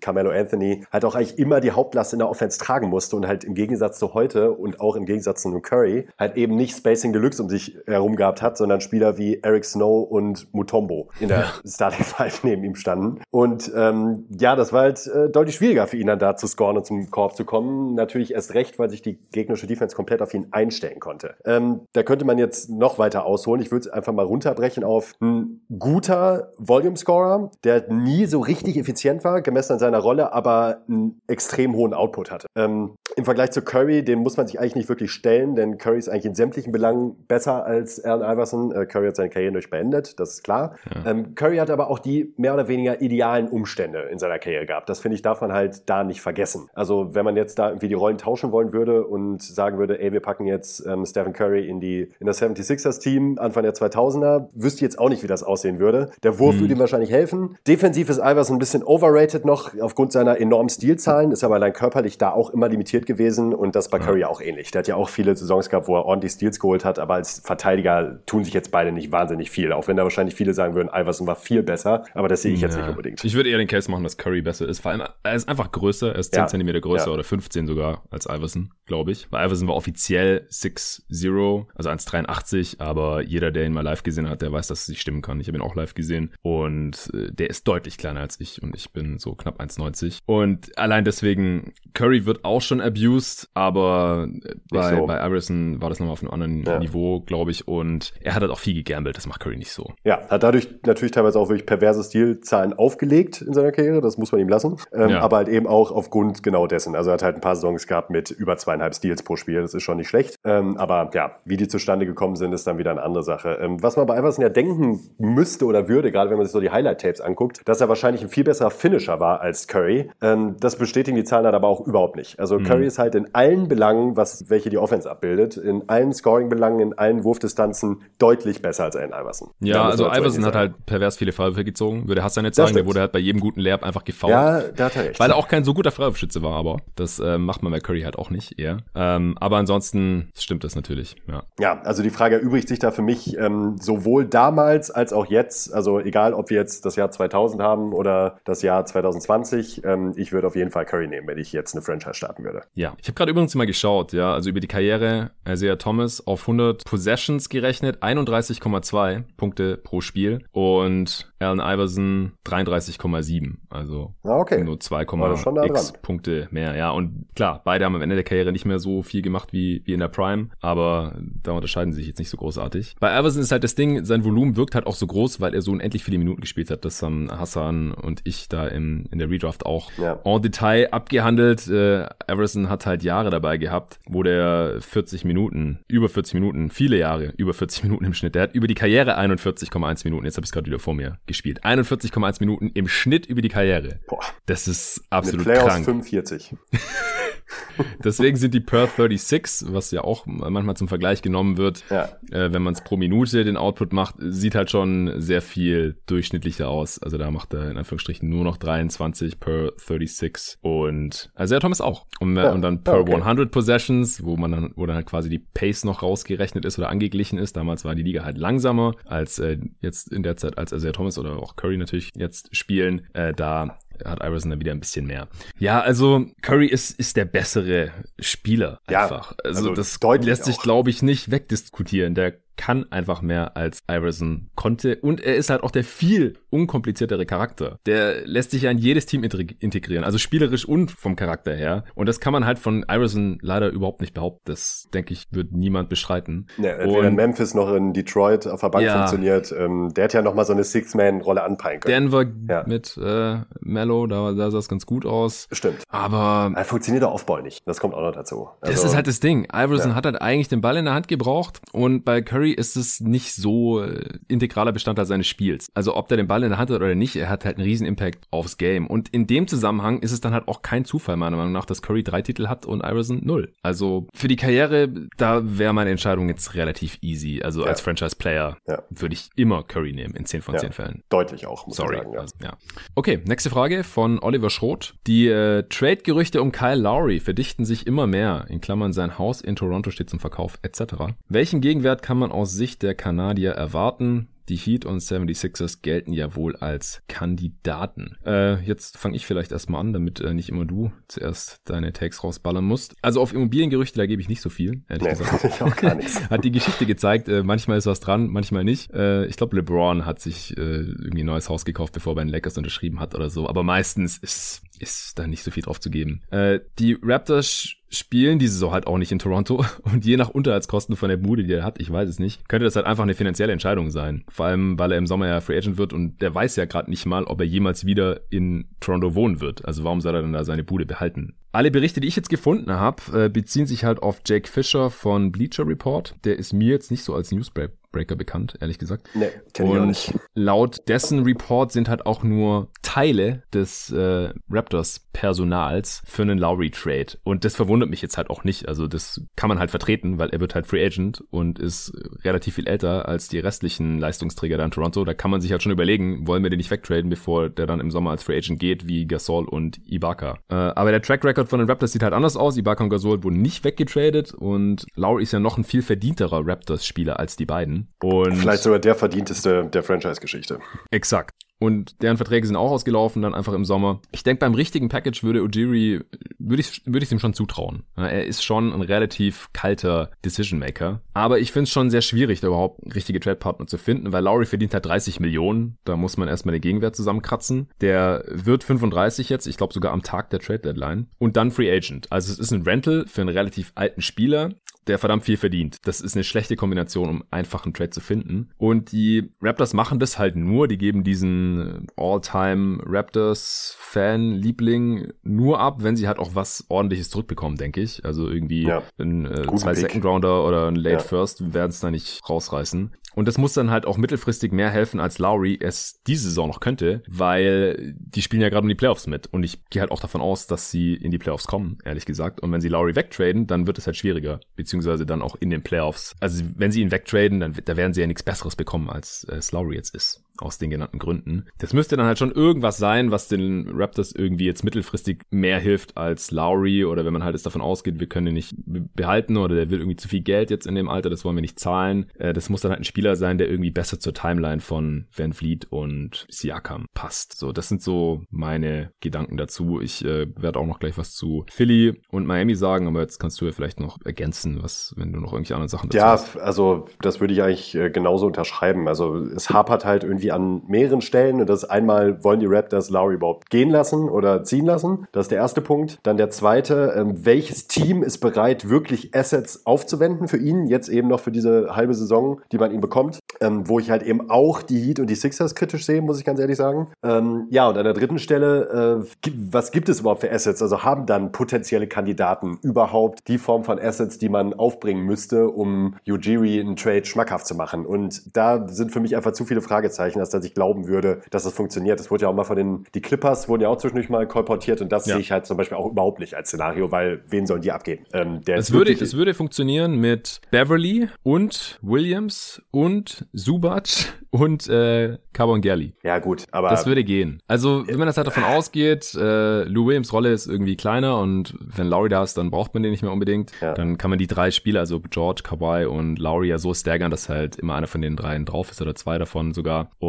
Carmelo 0.00 0.30
Anthony, 0.30 0.84
halt 0.92 1.04
auch 1.04 1.14
eigentlich 1.14 1.38
immer 1.38 1.60
die 1.60 1.72
Hauptlast 1.72 2.12
in 2.12 2.18
der 2.20 2.28
Offense 2.28 2.58
tragen 2.58 2.88
musste 2.88 3.16
und 3.16 3.26
halt 3.26 3.44
im 3.44 3.54
Gegensatz 3.54 3.98
zu 3.98 4.14
heute 4.14 4.52
und 4.52 4.80
auch 4.80 4.96
im 4.96 5.04
Gegensatz 5.04 5.42
zu 5.42 5.58
Curry 5.60 6.06
halt 6.18 6.36
eben 6.36 6.56
nicht 6.56 6.76
Spacing 6.76 7.12
Deluxe 7.12 7.42
um 7.42 7.48
sich 7.48 7.76
herum 7.86 8.16
gehabt 8.16 8.42
hat, 8.42 8.56
sondern 8.56 8.80
Spieler 8.80 9.18
wie 9.18 9.40
Eric 9.42 9.64
Snow 9.64 10.08
und 10.08 10.52
Mutombo 10.54 11.10
in 11.20 11.28
der 11.28 11.46
Starting 11.66 12.04
Five 12.18 12.42
neben 12.42 12.64
ihm 12.64 12.74
standen. 12.74 13.20
Und 13.30 13.70
ähm, 13.74 14.26
ja, 14.38 14.56
das 14.56 14.72
war 14.72 14.82
halt 14.82 15.06
äh, 15.06 15.30
deutlich 15.30 15.56
schwieriger 15.56 15.86
für 15.86 15.96
ihn 15.96 16.08
dann 16.08 16.18
da 16.18 16.36
zu 16.36 16.46
scoren 16.46 16.76
und 16.76 16.84
zum 16.84 17.10
Korb 17.10 17.36
zu 17.36 17.44
kommen. 17.44 17.94
Natürlich 17.94 18.34
erst 18.34 18.54
recht, 18.54 18.78
weil 18.78 18.90
sich 18.90 19.02
die 19.02 19.18
gegnerische 19.30 19.66
Defense 19.66 19.94
komplett 19.94 20.20
auf 20.20 20.34
ihn 20.34 20.48
einstellen 20.50 20.98
konnte. 20.98 21.36
Ähm, 21.44 21.82
da 21.92 22.02
könnte 22.02 22.24
man 22.24 22.38
jetzt 22.38 22.70
noch 22.70 22.98
weiter 22.98 23.24
ausholen. 23.24 23.62
Ich 23.62 23.70
würde 23.70 23.86
es 23.86 23.92
einfach 23.92 24.12
mal 24.12 24.24
runterbrechen 24.24 24.84
auf 24.84 25.14
ein 25.20 25.64
guter 25.78 26.52
Volume 26.58 26.96
Scorer, 26.96 27.50
der 27.64 27.92
nie 27.92 28.26
so 28.26 28.40
richtig 28.40 28.76
effizient 28.76 29.24
war, 29.24 29.40
gemessen 29.40 29.74
an 29.74 29.78
seiner 29.78 29.98
Rolle, 29.98 30.32
aber 30.32 30.82
einen 30.88 31.20
extrem 31.28 31.74
hohen 31.74 31.94
Output 31.94 32.30
hatte. 32.30 32.46
Ähm, 32.56 32.96
Im 33.16 33.24
Vergleich 33.24 33.52
zu 33.52 33.62
Curry, 33.62 34.04
den 34.04 34.20
muss 34.20 34.36
man 34.36 34.46
sich 34.46 34.58
eigentlich 34.58 34.74
nicht 34.74 34.88
wirklich 34.88 35.12
stellen, 35.12 35.54
denn 35.54 35.78
Curry 35.78 35.98
ist 35.98 36.08
eigentlich 36.08 36.26
in 36.26 36.34
sämtlichen 36.34 36.72
Belangen 36.72 37.26
besser 37.28 37.64
als 37.64 38.02
Allen 38.04 38.22
Iverson. 38.22 38.72
Äh, 38.72 38.86
Curry 38.86 39.06
hat 39.06 39.16
seine 39.16 39.30
Karriere 39.30 39.52
durch 39.52 39.70
beendet, 39.70 40.18
das 40.18 40.30
ist 40.30 40.44
klar. 40.44 40.74
Ähm, 41.06 41.34
Curry 41.34 41.58
hat 41.58 41.70
aber 41.70 41.90
auch 41.90 41.98
die 41.98 42.07
mehr 42.36 42.54
oder 42.54 42.68
weniger 42.68 43.00
idealen 43.00 43.48
Umstände 43.48 44.00
in 44.10 44.18
seiner 44.18 44.38
Karriere 44.38 44.66
gehabt. 44.66 44.88
Das 44.88 45.00
finde 45.00 45.16
ich, 45.16 45.22
darf 45.22 45.40
man 45.40 45.52
halt 45.52 45.88
da 45.88 46.04
nicht 46.04 46.20
vergessen. 46.20 46.68
Also 46.74 47.14
wenn 47.14 47.24
man 47.24 47.36
jetzt 47.36 47.58
da 47.58 47.68
irgendwie 47.68 47.88
die 47.88 47.94
Rollen 47.94 48.18
tauschen 48.18 48.52
wollen 48.52 48.72
würde 48.72 49.06
und 49.06 49.42
sagen 49.42 49.78
würde, 49.78 50.00
ey, 50.00 50.12
wir 50.12 50.20
packen 50.20 50.46
jetzt 50.46 50.84
ähm, 50.86 51.04
Stephen 51.06 51.32
Curry 51.32 51.68
in 51.68 51.80
die 51.80 52.10
in 52.20 52.26
das 52.26 52.40
76ers 52.42 53.00
Team 53.00 53.38
Anfang 53.38 53.62
der 53.62 53.74
2000er, 53.74 54.48
wüsste 54.54 54.78
ich 54.78 54.82
jetzt 54.82 54.98
auch 54.98 55.08
nicht, 55.08 55.22
wie 55.22 55.26
das 55.26 55.42
aussehen 55.42 55.78
würde. 55.78 56.10
Der 56.22 56.38
Wurf 56.38 56.58
würde 56.58 56.74
ihm 56.74 56.78
wahrscheinlich 56.78 57.10
helfen. 57.10 57.56
Defensiv 57.66 58.08
ist 58.08 58.18
Iverson 58.18 58.56
ein 58.56 58.58
bisschen 58.58 58.82
overrated 58.82 59.44
noch 59.44 59.78
aufgrund 59.80 60.12
seiner 60.12 60.40
enormen 60.40 60.68
Stilzahlen, 60.68 61.32
ist 61.32 61.44
aber 61.44 61.56
allein 61.56 61.72
körperlich 61.72 62.18
da 62.18 62.30
auch 62.30 62.50
immer 62.50 62.68
limitiert 62.68 63.06
gewesen 63.06 63.54
und 63.54 63.74
das 63.74 63.88
bei 63.88 63.98
Curry 63.98 64.24
auch 64.24 64.40
ähnlich. 64.40 64.70
Der 64.70 64.80
hat 64.80 64.88
ja 64.88 64.96
auch 64.96 65.08
viele 65.08 65.36
Saisons 65.36 65.68
gehabt, 65.68 65.88
wo 65.88 65.96
er 65.96 66.04
ordentlich 66.04 66.32
Steals 66.32 66.60
geholt 66.60 66.84
hat, 66.84 66.98
aber 66.98 67.14
als 67.14 67.40
Verteidiger 67.44 68.18
tun 68.26 68.44
sich 68.44 68.54
jetzt 68.54 68.70
beide 68.70 68.92
nicht 68.92 69.12
wahnsinnig 69.12 69.50
viel, 69.50 69.72
auch 69.72 69.88
wenn 69.88 69.96
da 69.96 70.02
wahrscheinlich 70.02 70.34
viele 70.34 70.54
sagen 70.54 70.74
würden, 70.74 70.90
Iverson 70.92 71.26
war 71.26 71.36
viel 71.36 71.62
besser, 71.62 71.97
aber 72.14 72.28
das 72.28 72.42
sehe 72.42 72.52
ich 72.54 72.60
jetzt 72.60 72.74
Ja. 72.76 72.82
nicht 72.82 72.90
unbedingt. 72.90 73.24
Ich 73.24 73.34
würde 73.34 73.50
eher 73.50 73.58
den 73.58 73.66
Case 73.68 73.90
machen, 73.90 74.04
dass 74.04 74.16
Curry 74.16 74.42
besser 74.42 74.68
ist. 74.68 74.80
Vor 74.80 74.90
allem, 74.92 75.02
er 75.22 75.34
ist 75.34 75.48
einfach 75.48 75.70
größer. 75.72 76.12
Er 76.12 76.18
ist 76.18 76.32
10 76.34 76.42
Ja. 76.42 76.46
Zentimeter 76.46 76.80
größer 76.80 77.06
Ja. 77.06 77.12
oder 77.12 77.24
15 77.24 77.66
sogar 77.66 78.04
als 78.10 78.26
Iverson, 78.26 78.70
glaube 78.86 79.12
ich. 79.12 79.26
Weil 79.30 79.46
Iverson 79.46 79.68
war 79.68 79.74
offiziell 79.76 80.46
6'0, 80.50 81.66
also 81.74 81.88
1,83, 81.90 82.80
aber 82.80 83.22
jeder, 83.22 83.50
der 83.50 83.66
ihn 83.66 83.72
mal 83.72 83.82
live 83.82 84.02
gesehen 84.02 84.28
hat, 84.28 84.42
der 84.42 84.52
weiß, 84.52 84.66
dass 84.68 84.82
es 84.82 84.88
nicht 84.88 85.00
stimmen 85.00 85.22
kann. 85.22 85.40
Ich 85.40 85.48
habe 85.48 85.58
ihn 85.58 85.62
auch 85.62 85.74
live 85.74 85.94
gesehen 85.94 86.32
und 86.42 87.10
äh, 87.14 87.30
der 87.32 87.50
ist 87.50 87.66
deutlich 87.68 87.96
kleiner 87.98 88.20
als 88.20 88.40
ich 88.40 88.62
und 88.62 88.74
ich 88.74 88.92
bin 88.92 89.18
so 89.18 89.34
knapp 89.34 89.60
1,90. 89.60 90.18
Und 90.26 90.76
allein 90.78 91.04
deswegen, 91.04 91.72
Curry 91.94 92.26
wird 92.26 92.44
auch 92.44 92.60
schon 92.62 92.80
abused, 92.80 93.48
aber 93.54 94.28
äh, 94.44 94.54
bei, 94.70 94.96
so. 94.96 95.06
bei 95.06 95.24
Iverson 95.26 95.80
war 95.80 95.88
das 95.88 95.98
nochmal 96.00 96.12
auf 96.14 96.22
einem 96.22 96.30
anderen 96.32 96.64
Ja. 96.64 96.78
Niveau, 96.78 97.20
glaube 97.20 97.50
ich. 97.50 97.66
Und 97.68 98.12
er 98.20 98.34
hat 98.34 98.42
halt 98.42 98.50
auch 98.50 98.58
viel 98.58 98.74
gegambelt. 98.74 99.16
Das 99.16 99.26
macht 99.26 99.40
Curry 99.40 99.56
nicht 99.56 99.72
so. 99.72 99.92
Ja, 100.04 100.26
hat 100.28 100.42
dadurch 100.42 100.68
natürlich 100.84 101.12
teilweise 101.12 101.38
auch 101.38 101.48
wirklich 101.48 101.66
perverse 101.88 102.08
Stilzahlen 102.08 102.72
aufgelegt 102.74 103.42
in 103.42 103.54
seiner 103.54 103.72
Karriere, 103.72 104.00
das 104.00 104.18
muss 104.18 104.32
man 104.32 104.40
ihm 104.40 104.48
lassen. 104.48 104.76
Ähm, 104.92 105.08
Ja. 105.08 105.20
Aber 105.20 105.38
halt 105.38 105.48
eben 105.48 105.66
auch 105.66 105.90
aufgrund 105.90 106.42
genau 106.42 106.66
dessen. 106.66 106.94
Also 106.94 107.10
er 107.10 107.14
hat 107.14 107.22
halt 107.22 107.36
ein 107.36 107.40
paar 107.40 107.56
Saisons 107.56 107.86
gehabt 107.86 108.10
mit 108.10 108.30
über 108.30 108.56
zweieinhalb 108.56 108.94
Steals 108.94 109.22
pro 109.22 109.36
Spiel, 109.36 109.60
das 109.62 109.74
ist 109.74 109.82
schon 109.82 109.96
nicht 109.96 110.08
schlecht. 110.08 110.36
Ähm, 110.44 110.76
aber 110.76 111.10
ja, 111.14 111.32
wie 111.44 111.56
die 111.56 111.68
zustande 111.68 112.06
gekommen 112.06 112.36
sind, 112.36 112.52
ist 112.52 112.66
dann 112.66 112.78
wieder 112.78 112.90
eine 112.90 113.02
andere 113.02 113.22
Sache. 113.22 113.58
Ähm, 113.60 113.82
was 113.82 113.96
man 113.96 114.06
bei 114.06 114.18
Iverson 114.18 114.42
ja 114.42 114.48
denken 114.48 115.00
müsste 115.18 115.64
oder 115.64 115.88
würde, 115.88 116.12
gerade 116.12 116.30
wenn 116.30 116.36
man 116.36 116.46
sich 116.46 116.52
so 116.52 116.60
die 116.60 116.70
Highlight-Tapes 116.70 117.20
anguckt, 117.20 117.62
dass 117.64 117.80
er 117.80 117.88
wahrscheinlich 117.88 118.22
ein 118.22 118.28
viel 118.28 118.44
besserer 118.44 118.70
Finisher 118.70 119.20
war 119.20 119.40
als 119.40 119.66
Curry. 119.66 120.10
Ähm, 120.20 120.56
das 120.60 120.76
bestätigen 120.76 121.16
die 121.16 121.24
Zahlen 121.24 121.46
halt 121.46 121.54
aber 121.54 121.68
auch 121.68 121.86
überhaupt 121.86 122.16
nicht. 122.16 122.38
Also 122.38 122.58
Curry 122.58 122.86
ist 122.86 122.98
halt 122.98 123.14
in 123.14 123.34
allen 123.34 123.68
Belangen, 123.68 124.16
was 124.16 124.50
welche 124.50 124.70
die 124.70 124.78
Offense 124.78 125.10
abbildet, 125.10 125.56
in 125.56 125.88
allen 125.88 126.12
Scoring-Belangen, 126.12 126.80
in 126.80 126.98
allen 126.98 127.24
Wurfdistanzen 127.24 128.02
deutlich 128.18 128.62
besser 128.62 128.84
als 128.84 128.96
Allen 128.96 129.12
Iverson. 129.12 129.50
Ja, 129.60 129.84
also 129.88 130.06
Iverson 130.06 130.44
hat 130.44 130.54
halt 130.54 130.86
pervers 130.86 131.16
viele 131.16 131.32
Freiwürfe 131.32 131.64
gezogen, 131.68 132.08
würde 132.08 132.22
Hassan 132.22 132.44
jetzt 132.44 132.56
sagen. 132.56 132.74
Der 132.74 132.86
wurde 132.86 133.00
halt 133.00 133.12
bei 133.12 133.18
jedem 133.18 133.40
guten 133.40 133.60
Layup 133.60 133.82
einfach 133.82 134.04
gefoult. 134.04 134.32
Ja, 134.32 134.60
da 134.60 134.86
hat 134.86 134.96
er 134.96 135.04
recht. 135.04 135.20
Weil 135.20 135.30
er 135.30 135.36
auch 135.36 135.48
kein 135.48 135.64
so 135.64 135.74
guter 135.74 135.90
Freiwurfschütze 135.90 136.42
war, 136.42 136.54
aber 136.54 136.78
das 136.96 137.18
äh, 137.18 137.38
macht 137.38 137.62
man 137.62 137.72
bei 137.72 137.80
Curry 137.80 138.02
halt 138.02 138.18
auch 138.18 138.30
nicht 138.30 138.58
eher. 138.58 138.78
Ähm, 138.94 139.36
aber 139.38 139.56
ansonsten 139.56 140.30
stimmt 140.36 140.64
das 140.64 140.74
natürlich, 140.74 141.16
ja. 141.28 141.42
Ja, 141.58 141.80
also 141.82 142.02
die 142.02 142.10
Frage 142.10 142.36
erübrigt 142.36 142.68
sich 142.68 142.78
da 142.78 142.90
für 142.90 143.02
mich 143.02 143.36
ähm, 143.36 143.76
sowohl 143.78 144.26
damals 144.26 144.90
als 144.90 145.12
auch 145.12 145.26
jetzt. 145.26 145.72
Also 145.72 146.00
egal, 146.00 146.34
ob 146.34 146.50
wir 146.50 146.56
jetzt 146.56 146.84
das 146.84 146.96
Jahr 146.96 147.10
2000 147.10 147.62
haben 147.62 147.92
oder 147.92 148.38
das 148.44 148.62
Jahr 148.62 148.84
2020. 148.84 149.84
Ähm, 149.84 150.12
ich 150.16 150.32
würde 150.32 150.46
auf 150.46 150.56
jeden 150.56 150.70
Fall 150.70 150.84
Curry 150.84 151.08
nehmen, 151.08 151.26
wenn 151.26 151.38
ich 151.38 151.52
jetzt 151.52 151.74
eine 151.74 151.82
Franchise 151.82 152.14
starten 152.14 152.44
würde. 152.44 152.62
Ja, 152.74 152.94
ich 153.00 153.08
habe 153.08 153.14
gerade 153.14 153.30
übrigens 153.30 153.54
mal 153.54 153.66
geschaut, 153.66 154.12
ja, 154.12 154.32
also 154.32 154.50
über 154.50 154.60
die 154.60 154.68
Karriere 154.68 155.30
Isaiah 155.48 155.76
Thomas 155.76 156.26
auf 156.26 156.42
100 156.42 156.84
Possessions 156.84 157.48
gerechnet, 157.48 158.02
31,2 158.02 159.24
Punkte 159.36 159.76
pro 159.76 160.00
Spiel 160.00 160.44
und 160.52 161.32
Allen 161.60 161.74
Iverson 161.74 162.32
33,7, 162.44 163.58
also 163.70 164.14
Ah, 164.24 164.36
okay. 164.38 164.62
nur 164.64 164.78
War 164.90 165.04
das 165.30 165.40
schon 165.40 165.54
nah 165.54 165.62
2,x 165.62 165.92
dran. 165.92 166.02
Punkte 166.02 166.48
mehr, 166.50 166.76
ja, 166.76 166.90
und 166.90 167.26
klar, 167.34 167.60
beide 167.64 167.84
haben 167.84 167.94
am 167.94 168.02
Ende 168.02 168.14
der 168.14 168.24
Karriere 168.24 168.52
nicht 168.52 168.64
mehr 168.64 168.78
so 168.78 169.02
viel 169.02 169.22
gemacht 169.22 169.52
wie, 169.52 169.82
wie 169.84 169.92
in 169.92 170.00
der 170.00 170.08
Prime, 170.08 170.48
aber 170.60 171.16
da 171.42 171.52
unterscheiden 171.52 171.92
sie 171.92 171.98
sich 171.98 172.06
jetzt 172.08 172.18
nicht 172.18 172.30
so 172.30 172.36
großartig. 172.36 172.96
Bei 173.00 173.18
Iverson 173.18 173.42
ist 173.42 173.52
halt 173.52 173.64
das 173.64 173.74
Ding, 173.74 174.04
sein 174.04 174.24
Volumen 174.24 174.56
wirkt 174.56 174.74
halt 174.74 174.86
auch 174.86 174.94
so 174.94 175.06
groß, 175.06 175.40
weil 175.40 175.54
er 175.54 175.62
so 175.62 175.72
unendlich 175.72 176.02
viele 176.04 176.18
Minuten 176.18 176.40
gespielt 176.40 176.70
hat, 176.70 176.84
das 176.84 177.02
haben 177.02 177.30
Hassan 177.30 177.92
und 177.92 178.20
ich 178.24 178.48
da 178.48 178.66
im, 178.66 179.06
in 179.10 179.18
der 179.18 179.30
Redraft 179.30 179.66
auch 179.66 179.90
Ja. 179.98 180.18
en 180.24 180.42
Detail 180.42 180.88
abgehandelt. 180.92 181.68
Äh, 181.68 182.06
Everson 182.26 182.68
hat 182.68 182.86
halt 182.86 183.02
Jahre 183.02 183.30
dabei 183.30 183.56
gehabt, 183.58 183.98
wo 184.08 184.22
der 184.22 184.76
40 184.80 185.24
Minuten, 185.24 185.80
über 185.88 186.08
40 186.08 186.34
Minuten, 186.34 186.70
viele 186.70 186.98
Jahre, 186.98 187.32
über 187.36 187.52
40 187.54 187.82
Minuten 187.84 188.04
im 188.04 188.14
Schnitt. 188.14 188.34
Der 188.34 188.42
hat 188.44 188.54
über 188.54 188.66
die 188.66 188.74
Karriere 188.74 189.18
41,1 189.18 190.04
Minuten, 190.04 190.24
jetzt 190.24 190.36
habe 190.36 190.44
ich 190.44 190.48
es 190.48 190.52
gerade 190.52 190.66
wieder 190.66 190.78
vor 190.78 190.94
mir 190.94 191.18
gespielt. 191.26 191.64
41,1 191.64 192.36
Minuten 192.40 192.70
im 192.74 192.88
Schnitt 192.88 193.26
über 193.26 193.42
die 193.42 193.48
Karriere. 193.48 193.57
Boah, 194.06 194.20
Das 194.46 194.68
ist 194.68 194.98
mit 194.98 195.12
absolut 195.12 195.44
Playoffs 195.44 195.66
krank. 195.66 195.84
45. 195.84 196.54
Deswegen 198.04 198.36
sind 198.36 198.54
die 198.54 198.60
per 198.60 198.86
36, 198.86 199.72
was 199.72 199.90
ja 199.90 200.02
auch 200.02 200.26
manchmal 200.26 200.76
zum 200.76 200.88
Vergleich 200.88 201.22
genommen 201.22 201.56
wird, 201.56 201.84
Ja. 201.90 202.08
äh, 202.30 202.52
wenn 202.52 202.62
man 202.62 202.74
es 202.74 202.82
pro 202.82 202.96
Minute 202.96 203.44
den 203.44 203.56
Output 203.56 203.92
macht, 203.92 204.16
sieht 204.18 204.54
halt 204.54 204.70
schon 204.70 205.12
sehr 205.20 205.42
viel 205.42 205.96
durchschnittlicher 206.06 206.68
aus. 206.68 206.98
Also 207.02 207.18
da 207.18 207.30
macht 207.30 207.54
er 207.54 207.70
in 207.70 207.76
Anführungsstrichen 207.78 208.28
nur 208.28 208.44
noch 208.44 208.56
23 208.56 209.40
per 209.40 209.72
36 209.76 210.58
und 210.62 211.30
also 211.34 211.54
der 211.54 211.60
Thomas 211.60 211.80
auch. 211.80 212.06
Und, 212.20 212.36
Ja. 212.36 212.52
und 212.52 212.62
dann 212.62 212.76
Ja, 212.76 212.80
per 212.92 213.00
okay. 213.00 213.14
100 213.14 213.50
Possessions, 213.50 214.24
wo 214.24 214.36
man 214.36 214.52
dann, 214.52 214.72
wo 214.76 214.86
dann 214.86 214.96
halt 214.96 215.06
quasi 215.06 215.28
die 215.28 215.38
Pace 215.38 215.84
noch 215.84 216.02
rausgerechnet 216.02 216.64
ist 216.64 216.78
oder 216.78 216.88
angeglichen 216.90 217.38
ist. 217.38 217.56
Damals 217.56 217.84
war 217.84 217.94
die 217.94 218.02
Liga 218.02 218.24
halt 218.24 218.38
langsamer 218.38 218.94
als 219.04 219.38
äh, 219.38 219.58
jetzt 219.80 220.12
in 220.12 220.22
der 220.22 220.36
Zeit, 220.36 220.58
als 220.58 220.72
Isaiah 220.72 220.92
Thomas 220.92 221.18
oder 221.18 221.36
auch 221.38 221.56
Curry 221.56 221.76
natürlich 221.76 222.10
jetzt 222.16 222.54
spielen. 222.56 223.06
Äh, 223.12 223.32
da 223.34 223.78
hat 224.04 224.22
Iverson 224.22 224.50
dann 224.50 224.60
wieder 224.60 224.72
ein 224.72 224.80
bisschen 224.80 225.06
mehr. 225.06 225.28
Ja, 225.58 225.80
also 225.80 226.26
Curry 226.42 226.66
ist, 226.66 226.98
ist 226.98 227.16
der 227.16 227.24
bessere 227.24 227.92
Spieler 228.18 228.80
Ja, 228.88 229.02
einfach. 229.04 229.34
also, 229.44 229.70
also 229.70 229.74
das 229.74 229.98
lässt 230.24 230.44
sich, 230.44 230.58
glaube 230.58 230.90
ich, 230.90 231.02
nicht 231.02 231.30
wegdiskutieren. 231.30 232.14
Der 232.14 232.34
kann 232.58 232.84
einfach 232.92 233.22
mehr 233.22 233.56
als 233.56 233.80
Iverson 233.90 234.50
konnte. 234.54 234.96
Und 235.00 235.22
er 235.22 235.36
ist 235.36 235.48
halt 235.48 235.62
auch 235.62 235.70
der 235.70 235.84
viel 235.84 236.36
unkompliziertere 236.50 237.24
Charakter. 237.24 237.78
Der 237.86 238.26
lässt 238.26 238.50
sich 238.50 238.62
ja 238.62 238.70
in 238.70 238.76
jedes 238.78 239.06
Team 239.06 239.22
integ- 239.22 239.56
integrieren, 239.60 240.04
also 240.04 240.18
spielerisch 240.18 240.66
und 240.66 240.90
vom 240.90 241.16
Charakter 241.16 241.54
her. 241.54 241.84
Und 241.94 242.06
das 242.06 242.20
kann 242.20 242.32
man 242.34 242.44
halt 242.44 242.58
von 242.58 242.84
Iverson 242.90 243.38
leider 243.40 243.70
überhaupt 243.70 244.00
nicht 244.02 244.12
behaupten. 244.12 244.42
Das, 244.44 244.88
denke 244.92 245.12
ich, 245.14 245.24
wird 245.30 245.52
niemand 245.52 245.88
bestreiten. 245.88 246.48
Ja, 246.58 246.72
entweder 246.72 247.00
in 247.00 247.06
Und 247.06 247.14
Memphis 247.14 247.54
noch 247.54 247.72
in 247.72 247.92
Detroit 247.94 248.46
auf 248.46 248.60
der 248.60 248.68
Bank 248.68 248.84
Ja. 248.84 248.98
funktioniert. 248.98 249.52
Ähm, 249.56 249.92
der 249.94 250.04
hat 250.04 250.12
ja 250.12 250.20
noch 250.22 250.34
mal 250.34 250.44
so 250.44 250.52
eine 250.52 250.64
Six-Man-Rolle 250.64 251.42
anpeilen 251.42 251.80
können. 251.80 252.10
Denver 252.10 252.24
Ja. 252.48 252.64
mit 252.66 252.96
äh, 253.02 253.38
Mello, 253.60 254.06
da, 254.06 254.32
da 254.32 254.50
sah 254.50 254.58
es 254.58 254.68
ganz 254.68 254.84
gut 254.84 255.06
aus. 255.06 255.46
Stimmt. 255.52 255.84
Aber 255.88 256.52
Er 256.56 256.64
funktioniert 256.64 257.02
der 257.02 257.10
Aufbau 257.10 257.40
nicht. 257.40 257.62
Das 257.66 257.78
kommt 257.80 257.94
auch 257.94 258.00
noch 258.02 258.12
dazu. 258.12 258.48
Das 258.60 258.70
Also, 258.70 258.86
ist 258.88 258.94
halt 258.96 259.06
das 259.06 259.20
Ding. 259.20 259.46
Iverson 259.54 259.90
Ja. 259.90 259.94
hat 259.96 260.06
halt 260.06 260.20
eigentlich 260.20 260.48
den 260.48 260.60
Ball 260.60 260.76
in 260.76 260.84
der 260.86 260.94
Hand 260.94 261.08
gebraucht 261.08 261.60
und 261.72 262.04
bei 262.04 262.20
Curry 262.22 262.47
Curry 262.48 262.52
ist 262.52 262.76
es 262.76 263.00
nicht 263.00 263.34
so 263.34 263.82
äh, 263.82 264.18
integraler 264.28 264.72
Bestandteil 264.72 265.06
seines 265.06 265.26
Spiels. 265.26 265.68
Also 265.74 265.96
ob 265.96 266.08
der 266.08 266.16
den 266.16 266.26
Ball 266.26 266.42
in 266.42 266.50
der 266.50 266.58
Hand 266.58 266.70
hat 266.70 266.76
oder 266.76 266.94
nicht, 266.94 267.16
er 267.16 267.28
hat 267.28 267.44
halt 267.44 267.56
einen 267.56 267.66
riesen 267.66 267.86
Impact 267.86 268.26
aufs 268.30 268.56
Game. 268.58 268.86
Und 268.86 269.08
in 269.10 269.26
dem 269.26 269.46
Zusammenhang 269.46 270.00
ist 270.00 270.12
es 270.12 270.20
dann 270.20 270.32
halt 270.32 270.48
auch 270.48 270.62
kein 270.62 270.84
Zufall, 270.84 271.16
meiner 271.16 271.36
Meinung 271.36 271.52
nach, 271.52 271.64
dass 271.64 271.82
Curry 271.82 272.02
drei 272.02 272.22
Titel 272.22 272.48
hat 272.48 272.66
und 272.66 272.80
Iverson 272.80 273.20
null. 273.22 273.52
Also 273.62 274.06
für 274.14 274.28
die 274.28 274.36
Karriere, 274.36 274.88
da 275.16 275.42
wäre 275.44 275.72
meine 275.72 275.90
Entscheidung 275.90 276.28
jetzt 276.28 276.54
relativ 276.54 276.98
easy. 277.02 277.42
Also 277.42 277.62
ja. 277.62 277.68
als 277.68 277.80
Franchise-Player 277.80 278.56
ja. 278.66 278.82
würde 278.90 279.14
ich 279.14 279.30
immer 279.36 279.62
Curry 279.62 279.92
nehmen 279.92 280.14
in 280.14 280.24
10 280.24 280.42
von 280.42 280.54
ja. 280.54 280.60
10 280.60 280.72
Fällen. 280.72 281.02
Deutlich 281.08 281.46
auch, 281.46 281.66
muss 281.66 281.76
Sorry. 281.76 281.96
ich 281.96 282.02
sagen. 282.02 282.14
Ja. 282.14 282.20
Also, 282.20 282.34
ja. 282.42 282.56
Okay, 282.94 283.20
nächste 283.24 283.50
Frage 283.50 283.84
von 283.84 284.18
Oliver 284.20 284.50
Schroth. 284.50 284.94
Die 285.06 285.28
äh, 285.28 285.64
Trade-Gerüchte 285.68 286.40
um 286.42 286.52
Kyle 286.52 286.76
Lowry 286.76 287.20
verdichten 287.20 287.64
sich 287.64 287.86
immer 287.86 288.06
mehr. 288.06 288.46
In 288.48 288.60
Klammern, 288.60 288.92
sein 288.92 289.18
Haus 289.18 289.40
in 289.40 289.56
Toronto 289.56 289.90
steht 289.90 290.10
zum 290.10 290.20
Verkauf 290.20 290.58
etc. 290.62 290.94
Welchen 291.28 291.60
Gegenwert 291.60 292.02
kann 292.02 292.18
man 292.18 292.32
aus 292.38 292.52
Sicht 292.52 292.82
der 292.82 292.94
Kanadier 292.94 293.52
erwarten? 293.52 294.28
Die 294.48 294.56
Heat 294.56 294.86
und 294.86 295.00
76ers 295.00 295.82
gelten 295.82 296.14
ja 296.14 296.34
wohl 296.34 296.56
als 296.56 297.02
Kandidaten. 297.06 298.16
Äh, 298.24 298.62
jetzt 298.64 298.96
fange 298.96 299.14
ich 299.14 299.26
vielleicht 299.26 299.52
erstmal 299.52 299.82
an, 299.82 299.92
damit 299.92 300.20
äh, 300.20 300.32
nicht 300.32 300.48
immer 300.48 300.64
du 300.64 300.90
zuerst 301.06 301.60
deine 301.66 301.92
Takes 301.92 302.24
rausballern 302.24 302.64
musst. 302.64 302.94
Also 303.02 303.20
auf 303.20 303.34
Immobiliengerüchte, 303.34 303.98
da 303.98 304.06
gebe 304.06 304.22
ich 304.22 304.28
nicht 304.30 304.40
so 304.40 304.48
viel, 304.48 304.84
ehrlich 304.88 305.04
nee, 305.04 305.10
gesagt. 305.10 305.44
Ich 305.58 305.62
auch 305.62 305.76
gar 305.76 305.96
nichts. 305.96 306.30
hat 306.30 306.44
die 306.44 306.50
Geschichte 306.50 306.86
gezeigt, 306.86 307.28
äh, 307.28 307.42
manchmal 307.42 307.76
ist 307.76 307.86
was 307.86 308.00
dran, 308.00 308.28
manchmal 308.28 308.64
nicht. 308.64 308.90
Äh, 308.92 309.26
ich 309.26 309.36
glaube, 309.36 309.56
LeBron 309.56 310.06
hat 310.06 310.20
sich 310.20 310.56
äh, 310.56 310.60
irgendwie 310.60 311.24
ein 311.24 311.26
neues 311.26 311.50
Haus 311.50 311.66
gekauft, 311.66 311.92
bevor 311.92 312.14
er 312.14 312.16
bei 312.16 312.24
den 312.24 312.30
Lakers 312.30 312.56
unterschrieben 312.56 313.00
hat 313.00 313.14
oder 313.14 313.28
so. 313.28 313.48
Aber 313.50 313.62
meistens 313.62 314.16
ist, 314.16 314.62
ist 314.80 315.18
da 315.18 315.26
nicht 315.26 315.42
so 315.42 315.50
viel 315.50 315.62
drauf 315.62 315.80
zu 315.80 315.90
geben. 315.90 316.22
Äh, 316.30 316.60
die 316.78 316.98
Raptors 317.02 317.74
spielen 317.90 318.38
diese 318.38 318.54
Saison 318.54 318.72
halt 318.72 318.86
auch 318.86 318.98
nicht 318.98 319.12
in 319.12 319.18
Toronto 319.18 319.64
und 319.82 320.04
je 320.04 320.16
nach 320.16 320.28
Unterhaltskosten 320.28 320.96
von 320.96 321.08
der 321.08 321.16
Bude, 321.16 321.44
die 321.44 321.52
er 321.52 321.64
hat, 321.64 321.80
ich 321.80 321.90
weiß 321.90 322.08
es 322.08 322.18
nicht, 322.18 322.48
könnte 322.48 322.64
das 322.64 322.76
halt 322.76 322.86
einfach 322.86 323.04
eine 323.04 323.14
finanzielle 323.14 323.52
Entscheidung 323.52 323.90
sein. 323.90 324.24
Vor 324.28 324.46
allem, 324.46 324.78
weil 324.78 324.92
er 324.92 324.98
im 324.98 325.06
Sommer 325.06 325.28
ja 325.28 325.40
Free 325.40 325.56
Agent 325.56 325.78
wird 325.78 325.92
und 325.92 326.20
der 326.20 326.34
weiß 326.34 326.56
ja 326.56 326.66
gerade 326.66 326.90
nicht 326.90 327.06
mal, 327.06 327.24
ob 327.24 327.40
er 327.40 327.46
jemals 327.46 327.86
wieder 327.86 328.20
in 328.30 328.68
Toronto 328.80 329.14
wohnen 329.14 329.40
wird. 329.40 329.64
Also 329.64 329.84
warum 329.84 330.00
soll 330.00 330.14
er 330.14 330.22
dann 330.22 330.32
da 330.32 330.44
seine 330.44 330.64
Bude 330.64 330.86
behalten? 330.86 331.34
Alle 331.50 331.70
Berichte, 331.70 332.00
die 332.00 332.08
ich 332.08 332.16
jetzt 332.16 332.28
gefunden 332.28 332.72
habe, 332.72 333.24
äh, 333.24 333.28
beziehen 333.28 333.66
sich 333.66 333.84
halt 333.84 334.02
auf 334.02 334.20
Jake 334.26 334.48
Fisher 334.48 334.90
von 334.90 335.32
Bleacher 335.32 335.66
Report. 335.66 336.14
Der 336.24 336.38
ist 336.38 336.52
mir 336.52 336.68
jetzt 336.68 336.90
nicht 336.90 337.04
so 337.04 337.14
als 337.14 337.32
Newsbreak 337.32 337.72
Breaker 337.92 338.16
bekannt, 338.16 338.54
ehrlich 338.60 338.78
gesagt. 338.78 339.08
Nee, 339.14 339.30
kenn 339.54 339.66
ich 339.66 339.78
auch 339.78 339.86
nicht. 339.86 340.14
laut 340.34 340.78
dessen 340.88 341.24
Report 341.24 341.72
sind 341.72 341.88
halt 341.88 342.06
auch 342.06 342.22
nur 342.22 342.68
Teile 342.82 343.42
des 343.52 343.90
äh, 343.90 344.30
Raptors-Personals 344.50 346.02
für 346.04 346.22
einen 346.22 346.38
Lowry-Trade. 346.38 347.18
Und 347.24 347.44
das 347.44 347.56
verwundert 347.56 347.90
mich 347.90 348.02
jetzt 348.02 348.16
halt 348.16 348.30
auch 348.30 348.44
nicht. 348.44 348.68
Also 348.68 348.86
das 348.86 349.22
kann 349.36 349.48
man 349.48 349.58
halt 349.58 349.70
vertreten, 349.70 350.18
weil 350.18 350.30
er 350.30 350.40
wird 350.40 350.54
halt 350.54 350.66
Free 350.66 350.84
Agent 350.84 351.24
und 351.30 351.58
ist 351.58 351.92
relativ 352.24 352.54
viel 352.54 352.66
älter 352.66 353.08
als 353.08 353.28
die 353.28 353.38
restlichen 353.38 353.98
Leistungsträger 353.98 354.58
da 354.58 354.64
in 354.64 354.70
Toronto. 354.70 355.04
Da 355.04 355.14
kann 355.14 355.30
man 355.30 355.40
sich 355.40 355.50
halt 355.52 355.62
schon 355.62 355.72
überlegen, 355.72 356.26
wollen 356.26 356.42
wir 356.42 356.50
den 356.50 356.58
nicht 356.58 356.70
wegtraden, 356.70 357.08
bevor 357.10 357.48
der 357.48 357.66
dann 357.66 357.80
im 357.80 357.90
Sommer 357.90 358.10
als 358.10 358.22
Free 358.22 358.36
Agent 358.36 358.60
geht, 358.60 358.86
wie 358.86 359.06
Gasol 359.06 359.46
und 359.46 359.80
Ibaka. 359.86 360.38
Äh, 360.48 360.54
aber 360.54 360.90
der 360.90 361.02
Track 361.02 361.24
Record 361.24 361.48
von 361.48 361.58
den 361.58 361.68
Raptors 361.68 361.92
sieht 361.92 362.02
halt 362.02 362.12
anders 362.12 362.36
aus. 362.36 362.56
Ibaka 362.56 362.84
und 362.84 362.90
Gasol 362.90 363.22
wurden 363.22 363.40
nicht 363.40 363.64
weggetradet 363.64 364.34
und 364.34 364.84
Lowry 364.94 365.22
ist 365.22 365.32
ja 365.32 365.40
noch 365.40 365.56
ein 365.58 365.64
viel 365.64 365.82
verdienterer 365.82 366.46
Raptors-Spieler 366.46 367.18
als 367.18 367.36
die 367.36 367.46
beiden. 367.46 367.77
Und 368.02 368.36
Vielleicht 368.36 368.62
sogar 368.62 368.78
der 368.78 368.94
verdienteste 368.94 369.66
der 369.66 369.82
Franchise-Geschichte. 369.82 370.60
Exakt. 370.90 371.34
Und 371.60 372.00
deren 372.02 372.16
Verträge 372.16 372.46
sind 372.46 372.56
auch 372.56 372.70
ausgelaufen, 372.70 373.22
dann 373.22 373.34
einfach 373.34 373.52
im 373.52 373.64
Sommer. 373.64 374.00
Ich 374.12 374.22
denke, 374.22 374.40
beim 374.40 374.54
richtigen 374.54 374.88
Package 374.88 375.24
würde 375.24 375.42
Ujiri, 375.42 376.04
würde 376.38 376.60
ich 376.60 376.82
würde 376.86 377.04
ich 377.04 377.10
ihm 377.10 377.18
schon 377.18 377.34
zutrauen. 377.34 377.82
Er 377.96 378.26
ist 378.26 378.44
schon 378.44 378.72
ein 378.72 378.80
relativ 378.80 379.48
kalter 379.52 380.10
Decision 380.24 380.60
Maker. 380.60 381.02
Aber 381.14 381.40
ich 381.40 381.50
finde 381.50 381.64
es 381.64 381.70
schon 381.70 381.90
sehr 381.90 382.02
schwierig, 382.02 382.40
da 382.40 382.46
überhaupt 382.46 382.94
richtige 382.94 383.18
Trade-Partner 383.18 383.66
zu 383.66 383.76
finden, 383.76 384.12
weil 384.12 384.22
Lowry 384.22 384.46
verdient 384.46 384.72
halt 384.72 384.86
30 384.86 385.18
Millionen. 385.18 385.78
Da 385.84 385.96
muss 385.96 386.16
man 386.16 386.28
erstmal 386.28 386.52
den 386.52 386.62
Gegenwert 386.62 386.94
zusammenkratzen. 386.94 387.68
Der 387.80 388.24
wird 388.28 388.62
35 388.62 389.28
jetzt, 389.28 389.48
ich 389.48 389.56
glaube 389.56 389.74
sogar 389.74 389.92
am 389.92 390.02
Tag 390.02 390.30
der 390.30 390.38
Trade-Deadline. 390.38 391.08
Und 391.18 391.36
dann 391.36 391.50
Free 391.50 391.74
Agent. 391.74 392.06
Also 392.12 392.32
es 392.32 392.38
ist 392.38 392.52
ein 392.52 392.62
Rental 392.62 393.04
für 393.08 393.22
einen 393.22 393.30
relativ 393.30 393.72
alten 393.74 394.00
Spieler, 394.00 394.50
der 394.88 394.98
verdammt 394.98 395.24
viel 395.24 395.36
verdient. 395.36 395.76
Das 395.84 396.00
ist 396.00 396.16
eine 396.16 396.24
schlechte 396.24 396.56
Kombination, 396.56 397.08
um 397.08 397.24
einfach 397.30 397.64
einen 397.64 397.74
Trade 397.74 397.90
zu 397.90 398.00
finden. 398.00 398.50
Und 398.56 398.92
die 398.92 399.30
Raptors 399.40 399.74
machen 399.74 399.98
das 399.98 400.18
halt 400.18 400.36
nur, 400.36 400.68
die 400.68 400.78
geben 400.78 401.04
diesen 401.04 401.86
All-Time 401.96 402.82
Raptors 402.84 403.76
Fan-Liebling 403.78 405.12
nur 405.22 405.60
ab, 405.60 405.82
wenn 405.82 405.96
sie 405.96 406.08
halt 406.08 406.18
auch 406.18 406.34
was 406.34 406.64
ordentliches 406.68 407.10
zurückbekommen, 407.10 407.56
denke 407.56 407.80
ich. 407.80 408.04
Also 408.04 408.28
irgendwie 408.28 408.64
ja. 408.64 408.82
ein, 408.98 409.26
äh, 409.26 409.46
zwei 409.56 409.74
Second 409.74 410.04
Rounder 410.04 410.44
oder 410.44 410.68
ein 410.68 410.76
Late 410.76 410.96
ja. 410.96 411.00
First 411.00 411.52
werden 411.54 411.70
es 411.70 411.80
da 411.80 411.90
nicht 411.90 412.20
rausreißen. 412.28 412.92
Und 413.18 413.26
das 413.26 413.36
muss 413.36 413.52
dann 413.52 413.72
halt 413.72 413.84
auch 413.84 413.96
mittelfristig 413.96 414.52
mehr 414.52 414.70
helfen, 414.70 415.00
als 415.00 415.18
Lowry 415.18 415.58
es 415.60 416.00
diese 416.06 416.28
Saison 416.28 416.46
noch 416.46 416.60
könnte, 416.60 417.02
weil 417.08 417.96
die 417.98 418.22
spielen 418.22 418.40
ja 418.40 418.48
gerade 418.48 418.62
um 418.62 418.68
die 418.68 418.76
Playoffs 418.76 419.08
mit. 419.08 419.26
Und 419.26 419.42
ich 419.42 419.64
gehe 419.70 419.80
halt 419.80 419.90
auch 419.90 419.98
davon 419.98 420.20
aus, 420.20 420.46
dass 420.46 420.70
sie 420.70 420.94
in 420.94 421.10
die 421.10 421.18
Playoffs 421.18 421.48
kommen, 421.48 421.78
ehrlich 421.84 422.06
gesagt. 422.06 422.38
Und 422.38 422.52
wenn 422.52 422.60
sie 422.60 422.68
Lowry 422.68 422.94
wegtraden, 422.94 423.48
dann 423.48 423.66
wird 423.66 423.76
es 423.76 423.86
halt 423.86 423.96
schwieriger, 423.96 424.38
beziehungsweise 424.54 425.04
dann 425.04 425.20
auch 425.20 425.34
in 425.34 425.50
den 425.50 425.62
Playoffs. 425.62 426.14
Also 426.20 426.44
wenn 426.54 426.70
sie 426.70 426.80
ihn 426.80 426.92
wegtraden, 426.92 427.40
dann 427.40 427.56
da 427.64 427.76
werden 427.76 427.92
sie 427.92 428.02
ja 428.02 428.06
nichts 428.06 428.22
Besseres 428.22 428.54
bekommen, 428.54 428.88
als 428.88 429.24
äh, 429.24 429.40
Lowry 429.50 429.74
jetzt 429.74 429.96
ist 429.96 430.22
aus 430.38 430.58
den 430.58 430.70
genannten 430.70 430.98
Gründen. 430.98 431.46
Das 431.58 431.72
müsste 431.72 431.96
dann 431.96 432.06
halt 432.06 432.18
schon 432.18 432.32
irgendwas 432.32 432.78
sein, 432.78 433.10
was 433.10 433.28
den 433.28 433.68
Raptors 433.72 434.12
irgendwie 434.12 434.44
jetzt 434.46 434.64
mittelfristig 434.64 435.22
mehr 435.30 435.58
hilft 435.58 435.96
als 435.96 436.30
Lowry 436.30 436.84
oder 436.84 437.04
wenn 437.04 437.12
man 437.12 437.24
halt 437.24 437.34
jetzt 437.34 437.46
davon 437.46 437.60
ausgeht, 437.60 438.00
wir 438.00 438.08
können 438.08 438.28
ihn 438.28 438.34
nicht 438.34 438.54
behalten 438.66 439.36
oder 439.36 439.54
der 439.54 439.70
will 439.70 439.78
irgendwie 439.80 439.96
zu 439.96 440.08
viel 440.08 440.20
Geld 440.22 440.50
jetzt 440.50 440.66
in 440.66 440.74
dem 440.74 440.88
Alter, 440.88 441.10
das 441.10 441.24
wollen 441.24 441.36
wir 441.36 441.40
nicht 441.42 441.58
zahlen. 441.58 442.06
Äh, 442.18 442.32
das 442.32 442.48
muss 442.48 442.60
dann 442.60 442.70
halt 442.70 442.80
ein 442.80 442.84
Spieler 442.84 443.16
sein, 443.16 443.38
der 443.38 443.48
irgendwie 443.48 443.70
besser 443.70 443.98
zur 444.00 444.14
Timeline 444.14 444.60
von 444.60 445.06
Van 445.14 445.32
Vliet 445.32 445.66
und 445.70 446.26
Siakam 446.28 446.86
passt. 446.94 447.38
So, 447.38 447.52
das 447.52 447.68
sind 447.68 447.82
so 447.82 448.22
meine 448.30 448.92
Gedanken 449.00 449.36
dazu. 449.36 449.80
Ich 449.80 450.04
äh, 450.04 450.26
werde 450.36 450.58
auch 450.58 450.66
noch 450.66 450.78
gleich 450.80 450.98
was 450.98 451.12
zu 451.12 451.44
Philly 451.50 452.00
und 452.10 452.26
Miami 452.26 452.54
sagen, 452.54 452.86
aber 452.86 453.00
jetzt 453.00 453.18
kannst 453.18 453.40
du 453.40 453.46
ja 453.46 453.52
vielleicht 453.52 453.80
noch 453.80 453.98
ergänzen, 454.04 454.62
was, 454.62 454.94
wenn 454.96 455.12
du 455.12 455.20
noch 455.20 455.32
irgendwelche 455.32 455.54
anderen 455.54 455.68
Sachen 455.68 455.88
dazu 455.90 455.98
Ja, 455.98 456.12
hast. 456.12 456.36
also 456.38 456.86
das 457.00 457.20
würde 457.20 457.34
ich 457.34 457.42
eigentlich 457.42 457.74
äh, 457.74 457.90
genauso 457.90 458.26
unterschreiben. 458.26 458.88
Also 458.88 459.16
es 459.16 459.50
hapert 459.50 459.84
halt 459.84 460.04
irgendwie 460.04 460.27
irgendwie 460.28 460.32
an 460.32 460.62
mehreren 460.66 461.00
Stellen. 461.00 461.40
Und 461.40 461.48
das 461.48 461.64
einmal, 461.64 462.22
wollen 462.24 462.40
die 462.40 462.46
Raptors 462.46 462.90
Lowry 462.90 463.14
überhaupt 463.14 463.50
gehen 463.50 463.70
lassen 463.70 464.08
oder 464.08 464.44
ziehen 464.44 464.66
lassen? 464.66 465.06
Das 465.12 465.26
ist 465.26 465.30
der 465.30 465.38
erste 465.38 465.60
Punkt. 465.60 465.98
Dann 466.02 466.16
der 466.16 466.30
zweite, 466.30 466.94
ähm, 466.96 467.24
welches 467.24 467.68
Team 467.68 468.02
ist 468.02 468.18
bereit, 468.18 468.68
wirklich 468.68 469.14
Assets 469.14 469.66
aufzuwenden 469.66 470.28
für 470.28 470.38
ihn? 470.38 470.66
Jetzt 470.66 470.88
eben 470.88 471.08
noch 471.08 471.20
für 471.20 471.32
diese 471.32 471.74
halbe 471.74 471.94
Saison, 471.94 472.40
die 472.52 472.58
man 472.58 472.72
ihm 472.72 472.80
bekommt. 472.80 473.18
Ähm, 473.40 473.68
wo 473.68 473.78
ich 473.78 473.90
halt 473.90 474.02
eben 474.02 474.30
auch 474.30 474.62
die 474.62 474.80
Heat 474.80 474.98
und 474.98 475.08
die 475.08 475.14
Sixers 475.14 475.54
kritisch 475.54 475.86
sehe, 475.86 476.02
muss 476.02 476.18
ich 476.18 476.24
ganz 476.24 476.40
ehrlich 476.40 476.56
sagen. 476.56 476.88
Ähm, 477.04 477.46
ja, 477.50 477.68
und 477.68 477.78
an 477.78 477.84
der 477.84 477.92
dritten 477.92 478.18
Stelle, 478.18 479.04
äh, 479.04 479.30
was 479.50 479.70
gibt 479.70 479.88
es 479.88 480.00
überhaupt 480.00 480.22
für 480.22 480.32
Assets? 480.32 480.60
Also 480.60 480.82
haben 480.82 481.06
dann 481.06 481.30
potenzielle 481.30 481.86
Kandidaten 481.86 482.58
überhaupt 482.62 483.20
die 483.28 483.38
Form 483.38 483.62
von 483.62 483.78
Assets, 483.78 484.18
die 484.18 484.28
man 484.28 484.54
aufbringen 484.54 485.04
müsste, 485.04 485.48
um 485.48 485.94
Ujiri 486.08 486.58
einen 486.58 486.74
Trade 486.74 487.04
schmackhaft 487.04 487.46
zu 487.46 487.54
machen? 487.54 487.86
Und 487.86 488.36
da 488.36 488.66
sind 488.66 488.90
für 488.90 488.98
mich 488.98 489.14
einfach 489.14 489.32
zu 489.32 489.44
viele 489.44 489.60
Fragezeichen 489.60 490.17
sprechen, 490.18 490.20
als 490.20 490.30
dass 490.30 490.44
ich 490.44 490.54
glauben 490.54 490.86
würde, 490.86 491.22
dass 491.30 491.44
das 491.44 491.52
funktioniert. 491.52 491.98
Das 491.98 492.10
wurde 492.10 492.22
ja 492.22 492.28
auch 492.28 492.34
mal 492.34 492.44
von 492.44 492.56
den, 492.56 492.84
die 492.94 493.00
Clippers 493.00 493.48
wurden 493.48 493.62
ja 493.62 493.68
auch 493.68 493.76
zwischendurch 493.76 494.08
mal 494.08 494.26
kolportiert 494.26 494.80
und 494.80 494.90
das 494.92 495.06
ja. 495.06 495.14
sehe 495.14 495.20
ich 495.20 495.32
halt 495.32 495.46
zum 495.46 495.56
Beispiel 495.56 495.76
auch 495.76 495.90
überhaupt 495.90 496.20
nicht 496.20 496.34
als 496.34 496.48
Szenario, 496.48 496.90
weil 496.90 497.22
wen 497.28 497.46
sollen 497.46 497.62
die 497.62 497.72
abgeben? 497.72 498.04
Ähm, 498.12 498.40
es, 498.46 498.72
würde, 498.72 498.92
es 498.92 499.14
würde 499.14 499.34
funktionieren 499.34 499.96
mit 499.96 500.40
Beverly 500.50 501.08
und 501.22 501.78
Williams 501.82 502.62
und 502.70 503.26
Subac 503.32 503.88
und 504.30 504.68
äh, 504.68 505.18
Carbon 505.32 505.60
Gerli. 505.60 505.94
Ja 506.02 506.18
gut, 506.18 506.44
aber... 506.50 506.68
Das 506.68 506.86
würde 506.86 507.04
gehen. 507.04 507.40
Also 507.46 507.86
wenn 507.86 507.98
man 507.98 508.06
das 508.06 508.16
halt 508.16 508.26
davon 508.26 508.44
ausgeht, 508.44 509.14
äh, 509.14 509.64
Lou 509.64 509.86
Williams 509.86 510.12
Rolle 510.12 510.32
ist 510.32 510.46
irgendwie 510.46 510.76
kleiner 510.76 511.18
und 511.18 511.54
wenn 511.60 511.86
Lowry 511.86 512.08
da 512.08 512.22
ist, 512.22 512.36
dann 512.36 512.50
braucht 512.50 512.74
man 512.74 512.82
den 512.82 512.90
nicht 512.90 513.02
mehr 513.02 513.12
unbedingt. 513.12 513.52
Ja. 513.60 513.74
Dann 513.74 513.98
kann 513.98 514.10
man 514.10 514.18
die 514.18 514.26
drei 514.26 514.50
Spieler, 514.50 514.80
also 514.80 515.00
George, 515.00 515.42
Kawhi 515.44 515.86
und 515.86 516.18
Lowry 516.18 516.48
ja 516.48 516.58
so 516.58 516.74
staggern, 516.74 517.10
dass 517.10 517.28
halt 517.28 517.56
immer 517.56 517.74
einer 517.74 517.86
von 517.86 518.02
den 518.02 518.16
dreien 518.16 518.44
drauf 518.44 518.70
ist 518.70 518.82
oder 518.82 518.94
zwei 518.94 519.18
davon 519.18 519.54
sogar. 519.54 519.90
Und 519.98 520.07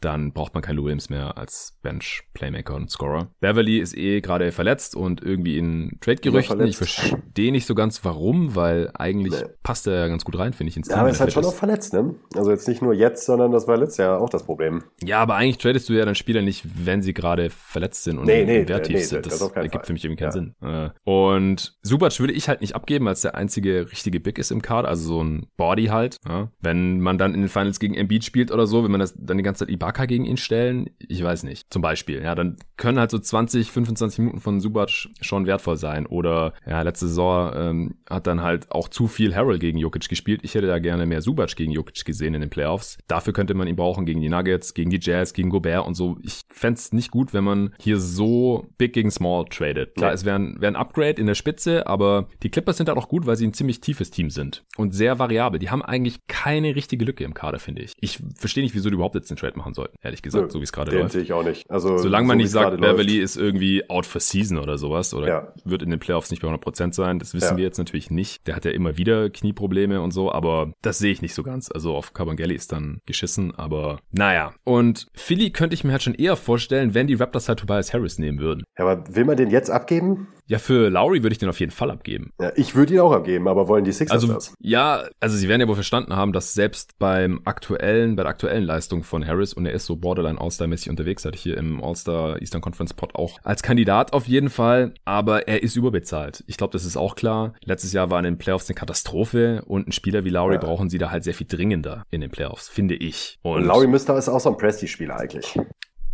dann 0.00 0.32
braucht 0.32 0.54
man 0.54 0.62
kein 0.62 0.76
Lou 0.76 0.84
Williams 0.84 1.10
mehr 1.10 1.36
als 1.38 1.78
Bench, 1.82 2.22
Playmaker 2.34 2.74
und 2.74 2.90
Scorer. 2.90 3.28
Beverly 3.40 3.78
ist 3.78 3.96
eh 3.96 4.20
gerade 4.20 4.52
verletzt 4.52 4.94
und 4.96 5.22
irgendwie 5.22 5.58
in 5.58 5.98
Trade-Gerüchten. 6.00 6.60
Ich 6.66 6.76
verstehe 6.76 7.52
nicht 7.52 7.66
so 7.66 7.74
ganz 7.74 8.04
warum, 8.04 8.54
weil 8.54 8.90
eigentlich 8.94 9.40
nee. 9.40 9.48
passt 9.62 9.86
er 9.86 9.94
ja 9.94 10.08
ganz 10.08 10.24
gut 10.24 10.38
rein, 10.38 10.52
finde 10.52 10.70
ich, 10.70 10.76
ins 10.76 10.88
Team. 10.88 10.96
Ja, 10.96 11.00
aber 11.00 11.08
er 11.08 11.12
ist 11.12 11.20
halt 11.20 11.32
schon 11.32 11.44
auch 11.44 11.54
verletzt, 11.54 11.92
ne? 11.92 12.14
Also 12.34 12.50
jetzt 12.50 12.68
nicht 12.68 12.82
nur 12.82 12.94
jetzt, 12.94 13.26
sondern 13.26 13.52
das 13.52 13.66
war 13.66 13.76
letztes 13.76 13.98
Jahr 13.98 14.20
auch 14.20 14.30
das 14.30 14.44
Problem. 14.44 14.84
Ja, 15.02 15.20
aber 15.20 15.36
eigentlich 15.36 15.58
tradest 15.58 15.88
du 15.88 15.92
ja 15.92 16.04
dann 16.04 16.14
Spieler 16.14 16.42
nicht, 16.42 16.64
wenn 16.84 17.02
sie 17.02 17.14
gerade 17.14 17.50
verletzt 17.50 18.04
sind 18.04 18.18
und 18.18 18.26
nee, 18.26 18.44
nee, 18.44 18.68
wertiv 18.68 18.96
nee, 18.96 19.02
sind. 19.02 19.26
Das, 19.26 19.38
das 19.38 19.50
ergibt 19.52 19.86
für 19.86 19.92
mich 19.92 20.04
irgendwie 20.04 20.22
keinen 20.22 20.28
ja. 20.28 20.32
Sinn. 20.32 20.54
Äh, 20.62 20.90
und 21.10 21.76
Subac 21.82 22.18
würde 22.20 22.32
ich 22.32 22.48
halt 22.48 22.60
nicht 22.60 22.74
abgeben, 22.74 23.08
als 23.08 23.22
der 23.22 23.34
einzige 23.34 23.90
richtige 23.90 24.20
Big 24.20 24.38
ist 24.38 24.50
im 24.50 24.62
Kader, 24.62 24.88
also 24.88 25.04
so 25.04 25.22
ein 25.22 25.46
Body 25.56 25.86
halt. 25.86 26.16
Wenn 26.60 27.00
man 27.00 27.18
dann 27.18 27.34
in 27.34 27.40
den 27.40 27.48
Finals 27.48 27.80
gegen 27.80 27.94
Embiid 27.94 28.24
spielt 28.24 28.50
oder 28.52 28.66
so, 28.66 28.84
wenn 28.84 28.90
man 28.90 29.00
das 29.00 29.14
dann 29.30 29.38
die 29.38 29.42
ganze 29.42 29.64
Zeit 29.64 29.72
Ibaka 29.72 30.06
gegen 30.06 30.24
ihn 30.24 30.36
stellen? 30.36 30.90
Ich 30.98 31.22
weiß 31.22 31.44
nicht. 31.44 31.72
Zum 31.72 31.82
Beispiel, 31.82 32.22
ja, 32.22 32.34
dann 32.34 32.56
können 32.76 32.98
halt 32.98 33.10
so 33.10 33.18
20, 33.18 33.70
25 33.70 34.18
Minuten 34.18 34.40
von 34.40 34.60
Subac 34.60 35.08
schon 35.20 35.46
wertvoll 35.46 35.76
sein. 35.76 36.06
Oder, 36.06 36.52
ja, 36.66 36.82
letzte 36.82 37.08
Saison 37.08 37.52
ähm, 37.54 37.94
hat 38.08 38.26
dann 38.26 38.42
halt 38.42 38.70
auch 38.70 38.88
zu 38.88 39.06
viel 39.06 39.34
Harrell 39.34 39.58
gegen 39.58 39.78
Jokic 39.78 40.08
gespielt. 40.08 40.40
Ich 40.42 40.54
hätte 40.54 40.66
da 40.66 40.78
gerne 40.78 41.06
mehr 41.06 41.22
Subac 41.22 41.56
gegen 41.56 41.72
Jokic 41.72 42.04
gesehen 42.04 42.34
in 42.34 42.40
den 42.40 42.50
Playoffs. 42.50 42.98
Dafür 43.06 43.32
könnte 43.32 43.54
man 43.54 43.68
ihn 43.68 43.76
brauchen 43.76 44.06
gegen 44.06 44.20
die 44.20 44.28
Nuggets, 44.28 44.74
gegen 44.74 44.90
die 44.90 45.00
Jazz, 45.00 45.32
gegen 45.32 45.50
Gobert 45.50 45.86
und 45.86 45.94
so. 45.94 46.18
Ich 46.22 46.42
fände 46.52 46.80
nicht 46.92 47.10
gut, 47.10 47.32
wenn 47.32 47.44
man 47.44 47.74
hier 47.80 47.98
so 47.98 48.66
big 48.78 48.92
gegen 48.92 49.10
small 49.10 49.44
tradet. 49.46 49.94
Klar, 49.94 50.10
ja. 50.10 50.14
es 50.14 50.24
wäre 50.24 50.36
ein, 50.36 50.60
wär 50.60 50.68
ein 50.68 50.76
Upgrade 50.76 51.20
in 51.20 51.26
der 51.26 51.34
Spitze, 51.34 51.86
aber 51.86 52.28
die 52.42 52.50
Clippers 52.50 52.76
sind 52.76 52.88
halt 52.88 52.98
auch 52.98 53.08
gut, 53.08 53.26
weil 53.26 53.36
sie 53.36 53.46
ein 53.46 53.52
ziemlich 53.52 53.80
tiefes 53.80 54.10
Team 54.10 54.30
sind 54.30 54.64
und 54.76 54.92
sehr 54.92 55.18
variabel. 55.18 55.58
Die 55.58 55.70
haben 55.70 55.82
eigentlich 55.82 56.26
keine 56.28 56.74
richtige 56.74 57.04
Lücke 57.04 57.24
im 57.24 57.34
Kader, 57.34 57.58
finde 57.58 57.82
ich. 57.82 57.92
Ich 58.00 58.20
verstehe 58.36 58.62
nicht, 58.62 58.74
wieso 58.74 58.88
die 58.88 58.94
überhaupt 58.94 59.09
jetzt 59.14 59.30
den 59.30 59.36
Trade 59.36 59.56
machen 59.56 59.74
sollten, 59.74 59.96
ehrlich 60.02 60.22
gesagt, 60.22 60.46
Nö, 60.46 60.50
so 60.50 60.60
wie 60.60 60.64
es 60.64 60.72
gerade 60.72 60.96
läuft. 60.96 61.12
sehe 61.12 61.22
ich 61.22 61.32
auch 61.32 61.44
nicht. 61.44 61.68
Also, 61.70 61.98
Solange 61.98 62.26
man 62.26 62.38
nicht 62.38 62.50
sagt, 62.50 62.80
Beverly 62.80 63.18
läuft. 63.18 63.24
ist 63.24 63.36
irgendwie 63.36 63.88
out 63.88 64.06
for 64.06 64.20
season 64.20 64.58
oder 64.58 64.78
sowas 64.78 65.14
oder 65.14 65.28
ja. 65.28 65.52
wird 65.64 65.82
in 65.82 65.90
den 65.90 66.00
Playoffs 66.00 66.30
nicht 66.30 66.42
bei 66.42 66.48
100% 66.48 66.94
sein, 66.94 67.18
das 67.18 67.34
wissen 67.34 67.52
ja. 67.52 67.56
wir 67.56 67.64
jetzt 67.64 67.78
natürlich 67.78 68.10
nicht. 68.10 68.46
Der 68.46 68.56
hat 68.56 68.64
ja 68.64 68.70
immer 68.70 68.96
wieder 68.96 69.30
Knieprobleme 69.30 70.00
und 70.00 70.12
so, 70.12 70.32
aber 70.32 70.72
das 70.82 70.98
sehe 70.98 71.12
ich 71.12 71.22
nicht 71.22 71.34
so 71.34 71.42
ganz. 71.42 71.70
Also 71.70 71.94
auf 71.94 72.12
Carbangeli 72.12 72.54
ist 72.54 72.72
dann 72.72 73.00
geschissen, 73.06 73.54
aber 73.54 74.00
naja. 74.12 74.52
Und 74.64 75.06
Philly 75.14 75.50
könnte 75.50 75.74
ich 75.74 75.84
mir 75.84 75.92
halt 75.92 76.02
schon 76.02 76.14
eher 76.14 76.36
vorstellen, 76.36 76.94
wenn 76.94 77.06
die 77.06 77.14
Raptors 77.14 77.48
halt 77.48 77.60
Tobias 77.60 77.92
Harris 77.92 78.18
nehmen 78.18 78.40
würden. 78.40 78.64
Ja, 78.78 78.86
aber 78.86 79.14
will 79.14 79.24
man 79.24 79.36
den 79.36 79.50
jetzt 79.50 79.70
abgeben? 79.70 80.28
Ja, 80.50 80.58
für 80.58 80.90
Lowry 80.90 81.22
würde 81.22 81.32
ich 81.32 81.38
den 81.38 81.48
auf 81.48 81.60
jeden 81.60 81.70
Fall 81.70 81.92
abgeben. 81.92 82.32
Ja, 82.40 82.50
ich 82.56 82.74
würde 82.74 82.94
ihn 82.94 82.98
auch 82.98 83.12
abgeben, 83.12 83.46
aber 83.46 83.68
wollen 83.68 83.84
die 83.84 83.92
Sixers 83.92 84.20
also, 84.20 84.34
das? 84.34 84.52
Ja, 84.58 85.04
also 85.20 85.36
sie 85.36 85.48
werden 85.48 85.60
ja 85.60 85.68
wohl 85.68 85.76
verstanden 85.76 86.16
haben, 86.16 86.32
dass 86.32 86.54
selbst 86.54 86.98
beim 86.98 87.40
aktuellen, 87.44 88.16
bei 88.16 88.24
der 88.24 88.30
aktuellen 88.30 88.64
Leistung 88.64 89.04
von 89.04 89.24
Harris 89.24 89.54
und 89.54 89.64
er 89.64 89.72
ist 89.72 89.86
so 89.86 89.94
borderline 89.94 90.40
All-Star-mäßig 90.40 90.90
unterwegs, 90.90 91.24
hatte 91.24 91.36
ich 91.36 91.42
hier 91.42 91.56
im 91.56 91.80
All-Star 91.80 92.40
Eastern 92.40 92.62
Conference 92.62 92.94
Pod 92.94 93.14
auch 93.14 93.38
als 93.44 93.62
Kandidat 93.62 94.12
auf 94.12 94.26
jeden 94.26 94.50
Fall, 94.50 94.92
aber 95.04 95.46
er 95.46 95.62
ist 95.62 95.76
überbezahlt. 95.76 96.42
Ich 96.48 96.56
glaube, 96.56 96.72
das 96.72 96.84
ist 96.84 96.96
auch 96.96 97.14
klar. 97.14 97.54
Letztes 97.64 97.92
Jahr 97.92 98.10
war 98.10 98.18
in 98.18 98.24
den 98.24 98.38
Playoffs 98.38 98.68
eine 98.68 98.74
Katastrophe 98.74 99.62
und 99.68 99.86
ein 99.86 99.92
Spieler 99.92 100.24
wie 100.24 100.30
Lowry 100.30 100.54
ja. 100.54 100.60
brauchen 100.60 100.90
sie 100.90 100.98
da 100.98 101.12
halt 101.12 101.22
sehr 101.22 101.34
viel 101.34 101.46
dringender 101.46 102.02
in 102.10 102.22
den 102.22 102.30
Playoffs, 102.30 102.68
finde 102.68 102.96
ich. 102.96 103.38
Und, 103.42 103.58
und 103.58 103.64
Lowry 103.66 103.86
müsste 103.86 104.14
ist 104.14 104.28
auch 104.28 104.40
so 104.40 104.50
ein 104.50 104.56
Presti-Spieler 104.56 105.16
eigentlich. 105.16 105.56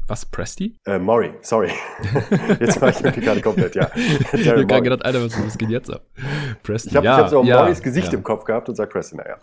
Was, 0.08 0.24
Presti? 0.24 0.78
Äh, 0.86 1.00
Mori, 1.00 1.32
sorry. 1.42 1.68
jetzt 2.60 2.80
war 2.80 2.90
ich 2.90 3.00
irgendwie 3.00 3.22
gerade 3.22 3.40
komplett, 3.40 3.74
ja. 3.74 3.90
ich 4.32 4.48
habe 4.48 4.64
gerade 4.64 4.82
gedacht, 4.82 5.04
Alter, 5.04 5.24
was, 5.24 5.44
was 5.44 5.58
geht 5.58 5.70
jetzt 5.70 5.92
ab? 5.92 6.02
Presti, 6.62 6.90
Ich 6.90 6.96
habe 6.96 7.06
ja, 7.06 7.16
hab 7.16 7.28
so 7.28 7.42
ja, 7.42 7.62
Moris 7.62 7.82
Gesicht 7.82 8.12
ja. 8.12 8.18
im 8.18 8.22
Kopf 8.22 8.44
gehabt 8.44 8.68
und 8.68 8.76
sag 8.76 8.88
Presti, 8.90 9.16
naja. 9.16 9.36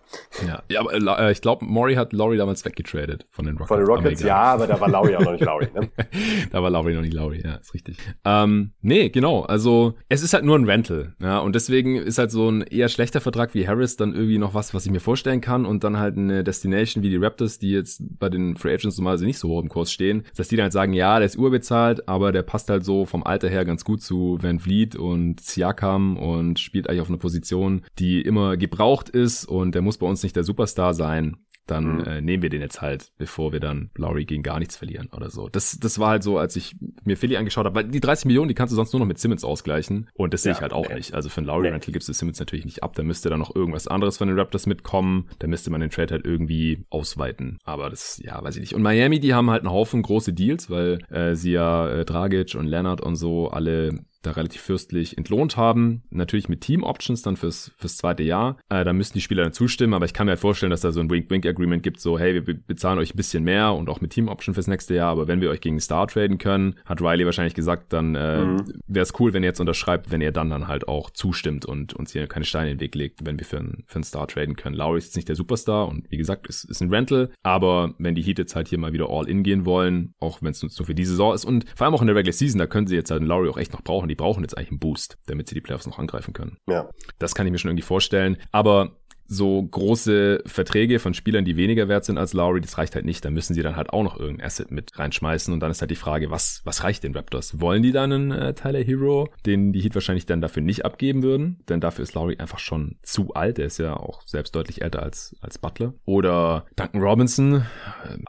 Ja, 0.48 0.64
ja 0.70 0.80
aber 0.80 1.20
äh, 1.20 1.32
ich 1.34 1.42
glaube, 1.42 1.66
Mori 1.66 1.96
hat 1.96 2.14
Laurie 2.14 2.38
damals 2.38 2.64
weggetradet 2.64 3.26
von 3.30 3.46
den 3.46 3.56
Rockets. 3.56 3.68
Von 3.68 3.80
den 3.80 3.88
Rockets, 3.88 4.22
aber 4.22 4.28
ja, 4.30 4.42
aber 4.42 4.68
da 4.68 4.80
war 4.80 4.88
Laurie 4.88 5.18
auch 5.18 5.22
noch 5.22 5.34
nicht 5.34 5.44
Laurie, 5.44 5.68
ne? 5.74 5.90
da 6.52 6.64
war 6.64 6.70
Laurie 6.70 6.94
noch 6.94 7.02
nicht 7.02 7.14
Laurie, 7.14 7.42
ja, 7.44 7.56
ist 7.56 7.74
richtig. 7.74 7.98
Ähm, 8.24 8.72
nee, 8.82 9.10
genau, 9.10 9.42
also 9.42 9.96
es 10.08 10.24
ist 10.24 10.34
halt 10.34 10.46
nur 10.46 10.58
ein 10.58 10.64
Rental, 10.64 11.14
ja, 11.22 11.40
und 11.40 11.56
deswegen 11.56 11.98
ist 11.98 12.18
halt 12.18 12.32
so 12.32 12.50
ein 12.50 12.62
eher 12.62 12.88
schlechter 12.88 13.20
Vertrag 13.20 13.54
wie 13.54 13.68
Harris 13.68 13.98
dann 13.98 14.14
irgendwie 14.14 14.38
noch 14.38 14.54
was, 14.54 14.74
was 14.74 14.86
ich 14.86 14.94
mir 14.94 15.02
vorstellen 15.02 15.42
kann 15.42 15.66
und 15.66 15.84
dann 15.84 16.00
halt 16.00 16.16
eine 16.16 16.46
Destination 16.46 17.04
wie 17.04 17.10
die 17.10 17.18
Raptors, 17.18 17.60
die 17.60 17.72
jetzt 17.72 18.02
bei 18.18 18.30
den 18.30 18.56
Free 18.56 18.74
Agents 18.74 18.98
normalerweise 18.98 19.26
nicht 19.26 19.40
so 19.40 19.50
hoch 19.50 19.62
im 19.62 19.68
Kurs 19.68 19.92
stehen, 19.92 20.24
dass 20.38 20.53
die 20.54 20.58
dann 20.58 20.66
halt 20.66 20.74
sagen, 20.74 20.94
ja, 20.94 21.18
der 21.18 21.26
ist 21.26 21.36
überbezahlt, 21.36 22.08
aber 22.08 22.32
der 22.32 22.44
passt 22.44 22.70
halt 22.70 22.86
so 22.86 23.06
vom 23.06 23.24
Alter 23.24 23.50
her 23.50 23.66
ganz 23.66 23.84
gut 23.84 24.02
zu 24.02 24.38
Van 24.40 24.60
Vliet 24.60 24.96
und 24.96 25.42
Siakam 25.42 26.16
und 26.16 26.60
spielt 26.60 26.88
eigentlich 26.88 27.02
auf 27.02 27.10
einer 27.10 27.18
Position, 27.18 27.82
die 27.98 28.22
immer 28.22 28.56
gebraucht 28.56 29.10
ist 29.10 29.46
und 29.46 29.74
der 29.74 29.82
muss 29.82 29.98
bei 29.98 30.06
uns 30.06 30.22
nicht 30.22 30.36
der 30.36 30.44
Superstar 30.44 30.94
sein 30.94 31.38
dann 31.68 31.98
mhm. 31.98 32.06
äh, 32.06 32.22
nehmen 32.22 32.44
wir 32.44 32.50
den 32.50 32.62
jetzt 32.62 32.82
halt, 32.82 33.12
bevor 33.18 33.54
wir 33.54 33.60
dann 33.60 33.90
Lowry 33.96 34.26
gegen 34.26 34.44
gar 34.44 34.60
nichts 34.60 34.76
verlieren 34.76 35.10
oder 35.16 35.30
so. 35.30 35.50
Das, 35.50 35.78
das 35.80 36.00
war 36.00 36.10
halt 36.10 36.24
so, 36.24 36.38
als 36.38 36.56
ich 36.56 36.76
mir 37.04 37.18
Philly 37.18 37.38
angeschaut 37.38 37.66
habe, 37.66 37.76
weil 37.76 37.84
die 37.86 38.00
30 38.00 38.26
Millionen, 38.26 38.50
die 38.50 38.54
kannst 38.54 38.72
du 38.72 38.76
sonst 38.76 38.94
nur 38.94 39.00
noch 39.00 39.08
mit 39.08 39.20
Simmons 39.20 39.44
ausgleichen 39.44 40.10
und 40.14 40.34
das 40.34 40.44
ja, 40.44 40.52
sehe 40.52 40.58
ich 40.58 40.62
halt 40.62 40.74
auch 40.74 40.90
nee. 40.90 40.96
nicht. 40.96 41.14
Also 41.14 41.30
für 41.30 41.38
einen 41.38 41.48
Lowry 41.48 41.70
Rental 41.70 41.90
nee. 41.90 41.94
gibst 41.94 42.10
du 42.10 42.14
Simmons 42.14 42.40
natürlich 42.40 42.66
nicht 42.66 42.84
ab, 42.84 42.94
da 42.96 43.04
müsste 43.04 43.30
dann 43.30 43.40
noch 43.40 43.56
irgendwas 43.56 43.88
anderes 43.88 44.18
von 44.18 44.28
den 44.28 44.38
Raptors 44.38 44.66
mitkommen, 44.66 45.30
da 45.40 45.48
müsste 45.48 45.70
man 45.70 45.82
den 45.82 45.90
Trade 45.90 46.14
halt 46.16 46.26
irgendwie 46.26 46.86
ausweiten, 46.90 47.60
aber 47.64 47.90
das, 47.90 48.20
ja, 48.24 48.42
weiß 48.44 48.56
ich 48.56 48.62
nicht. 48.62 48.76
Und 48.76 48.82
Miami, 48.82 49.20
die 49.20 49.34
haben 49.34 49.50
halt 49.50 49.62
einen 49.62 49.72
Haufen 49.72 50.02
große 50.02 50.34
Deals, 50.34 50.70
weil 50.70 51.00
äh, 51.10 51.36
sie 51.36 51.52
ja 51.52 51.90
äh, 51.90 52.06
Dragic 52.06 52.56
und 52.56 52.68
Leonard 52.68 53.02
und 53.02 53.16
so 53.16 53.50
alle 53.50 54.04
da 54.24 54.32
relativ 54.32 54.62
fürstlich 54.62 55.18
entlohnt 55.18 55.58
haben. 55.58 56.04
Natürlich 56.10 56.50
mit 56.50 56.62
Team-Options 56.62 57.22
dann 57.22 57.38
fürs, 57.38 57.72
fürs 57.78 57.98
zweite 57.98 58.24
Jahr. 58.24 58.58
Äh, 58.70 58.84
da 58.84 58.94
müssten 58.94 59.18
die 59.18 59.22
Spieler 59.22 59.44
dann 59.44 59.54
zustimmen, 59.54 59.94
aber 59.94 60.06
ich 60.06 60.14
kann 60.14 60.26
mir 60.26 60.32
halt 60.32 60.40
vorstellen, 60.40 60.72
dass 60.72 60.82
da 60.82 60.92
so 60.92 61.00
ein 61.00 61.10
Wink-Wink-Agreement 61.10 61.84
gibt, 61.84 62.00
so 62.00 62.18
hey, 62.18 62.34
wir 62.46 62.56
bezahlen 62.56 63.00
euch 63.00 63.14
ein 63.14 63.18
bisschen 63.18 63.44
mehr 63.44 63.74
und 63.74 63.90
auch 63.90 64.02
mit 64.02 64.12
Team-Option 64.12 64.56
fürs 64.56 64.68
nächste 64.68 64.96
Jahr, 64.96 65.12
aber 65.12 65.28
wenn 65.28 65.42
wir 65.42 65.50
euch 65.50 65.62
gegen 65.62 65.80
Star 65.80 66.08
traden 66.08 66.38
können, 66.38 66.76
hat 66.86 67.02
Riley 67.02 67.26
wahrscheinlich 67.26 67.54
gesagt, 67.54 67.94
dann 67.94 68.16
äh, 68.16 68.46
mhm. 68.46 68.74
wäre 68.88 69.04
es 69.04 69.14
cool, 69.20 69.34
wenn 69.34 69.44
ihr 69.44 69.50
jetzt 69.50 69.60
unterschreibt, 69.60 70.12
wenn 70.12 70.22
ihr 70.22 70.32
dann 70.32 70.50
dann 70.50 70.68
halt 70.68 70.88
auch 70.88 71.10
zustimmt 71.10 71.66
und 71.66 71.94
uns 71.94 72.14
hier 72.14 72.28
keine 72.28 72.46
Steine 72.46 72.72
in 72.72 72.78
den 72.78 72.82
Weg 72.82 72.96
legt, 72.96 73.26
wenn 73.26 73.38
wir 73.38 73.46
für 73.46 73.60
einen, 73.60 73.84
für 73.88 73.96
einen 73.96 74.04
Star 74.04 74.28
traden 74.28 74.56
können. 74.56 74.76
Lowry 74.76 74.98
ist 75.00 75.06
jetzt 75.08 75.16
nicht 75.16 75.30
der 75.30 75.36
Superstar 75.36 75.88
und 75.88 76.10
wie 76.10 76.18
gesagt, 76.18 76.48
ist, 76.48 76.64
ist 76.66 76.82
ein 76.82 76.90
Rental, 76.90 77.32
aber 77.44 77.94
wenn 77.98 78.16
die 78.16 78.22
Heat 78.22 78.40
jetzt 78.40 78.56
halt 78.56 78.68
hier 78.68 78.78
mal 78.78 78.94
wieder 78.94 79.10
all 79.10 79.28
in 79.28 79.44
gehen 79.44 79.66
wollen, 79.66 80.14
auch 80.20 80.42
wenn 80.42 80.52
es 80.52 80.62
nur 80.62 80.72
für 80.72 80.96
diese 80.96 81.12
Saison 81.12 81.34
ist 81.34 81.46
und 81.46 81.66
vor 81.76 81.86
allem 81.86 81.96
auch 81.96 82.02
in 82.02 82.08
der 82.08 82.16
Regular 82.16 82.34
Season, 82.34 82.60
da 82.60 82.68
können 82.68 82.88
sie 82.88 82.96
jetzt 82.96 83.12
halt 83.12 83.22
einen 83.22 83.30
Lowry 83.30 83.50
auch 83.50 83.58
echt 83.58 83.74
noch 83.74 83.82
brauchen. 83.82 84.10
Die 84.14 84.16
brauchen 84.16 84.44
jetzt 84.44 84.56
eigentlich 84.56 84.70
einen 84.70 84.80
Boost, 84.80 85.18
damit 85.26 85.50
sie 85.50 85.56
die 85.56 85.62
Playoffs 85.62 85.88
noch 85.88 85.98
angreifen 85.98 86.36
können. 86.36 86.60
Ja. 86.70 86.88
Das 87.18 87.34
kann 87.34 87.48
ich 87.48 87.52
mir 87.52 87.58
schon 87.58 87.72
irgendwie 87.72 87.82
vorstellen. 87.82 88.38
Aber 88.52 89.00
so 89.34 89.62
große 89.62 90.44
Verträge 90.46 91.00
von 91.00 91.14
Spielern, 91.14 91.46
die 91.46 91.58
weniger 91.58 91.88
wert 91.88 92.06
sind 92.06 92.18
als 92.18 92.34
Lowry, 92.34 92.62
das 92.62 92.78
reicht 92.78 92.96
halt 92.96 93.06
nicht. 93.06 93.26
Da 93.26 93.32
müssen 93.32 93.54
sie 93.54 93.62
dann 93.62 93.76
halt 93.76 93.92
auch 93.92 94.04
noch 94.04 94.20
irgendein 94.20 94.46
Asset 94.46 94.72
mit 94.72 94.98
reinschmeißen. 94.98 95.54
Und 95.54 95.60
dann 95.60 95.72
ist 95.72 95.82
halt 95.82 95.92
die 95.92 95.96
Frage, 95.96 96.32
was, 96.32 96.62
was 96.64 96.84
reicht 96.84 97.04
den 97.04 97.16
Raptors? 97.16 97.60
Wollen 97.60 97.84
die 97.84 97.92
dann 97.92 98.12
einen 98.12 98.32
äh, 98.32 98.54
Tyler 98.54 98.84
Hero, 98.84 99.30
den 99.46 99.74
die 99.74 99.82
Heat 99.82 99.96
wahrscheinlich 99.96 100.26
dann 100.26 100.42
dafür 100.42 100.62
nicht 100.62 100.86
abgeben 100.86 101.24
würden? 101.24 101.60
Denn 101.70 101.80
dafür 101.80 102.04
ist 102.04 102.14
Lowry 102.14 102.38
einfach 102.38 102.60
schon 102.60 102.96
zu 103.02 103.34
alt. 103.34 103.60
Er 103.60 103.66
ist 103.66 103.80
ja 103.80 103.96
auch 103.96 104.22
selbst 104.26 104.56
deutlich 104.56 104.82
älter 104.82 105.04
als, 105.04 105.36
als 105.42 105.58
Butler. 105.58 105.94
Oder 106.06 106.66
Duncan 106.76 107.02
Robinson 107.02 107.66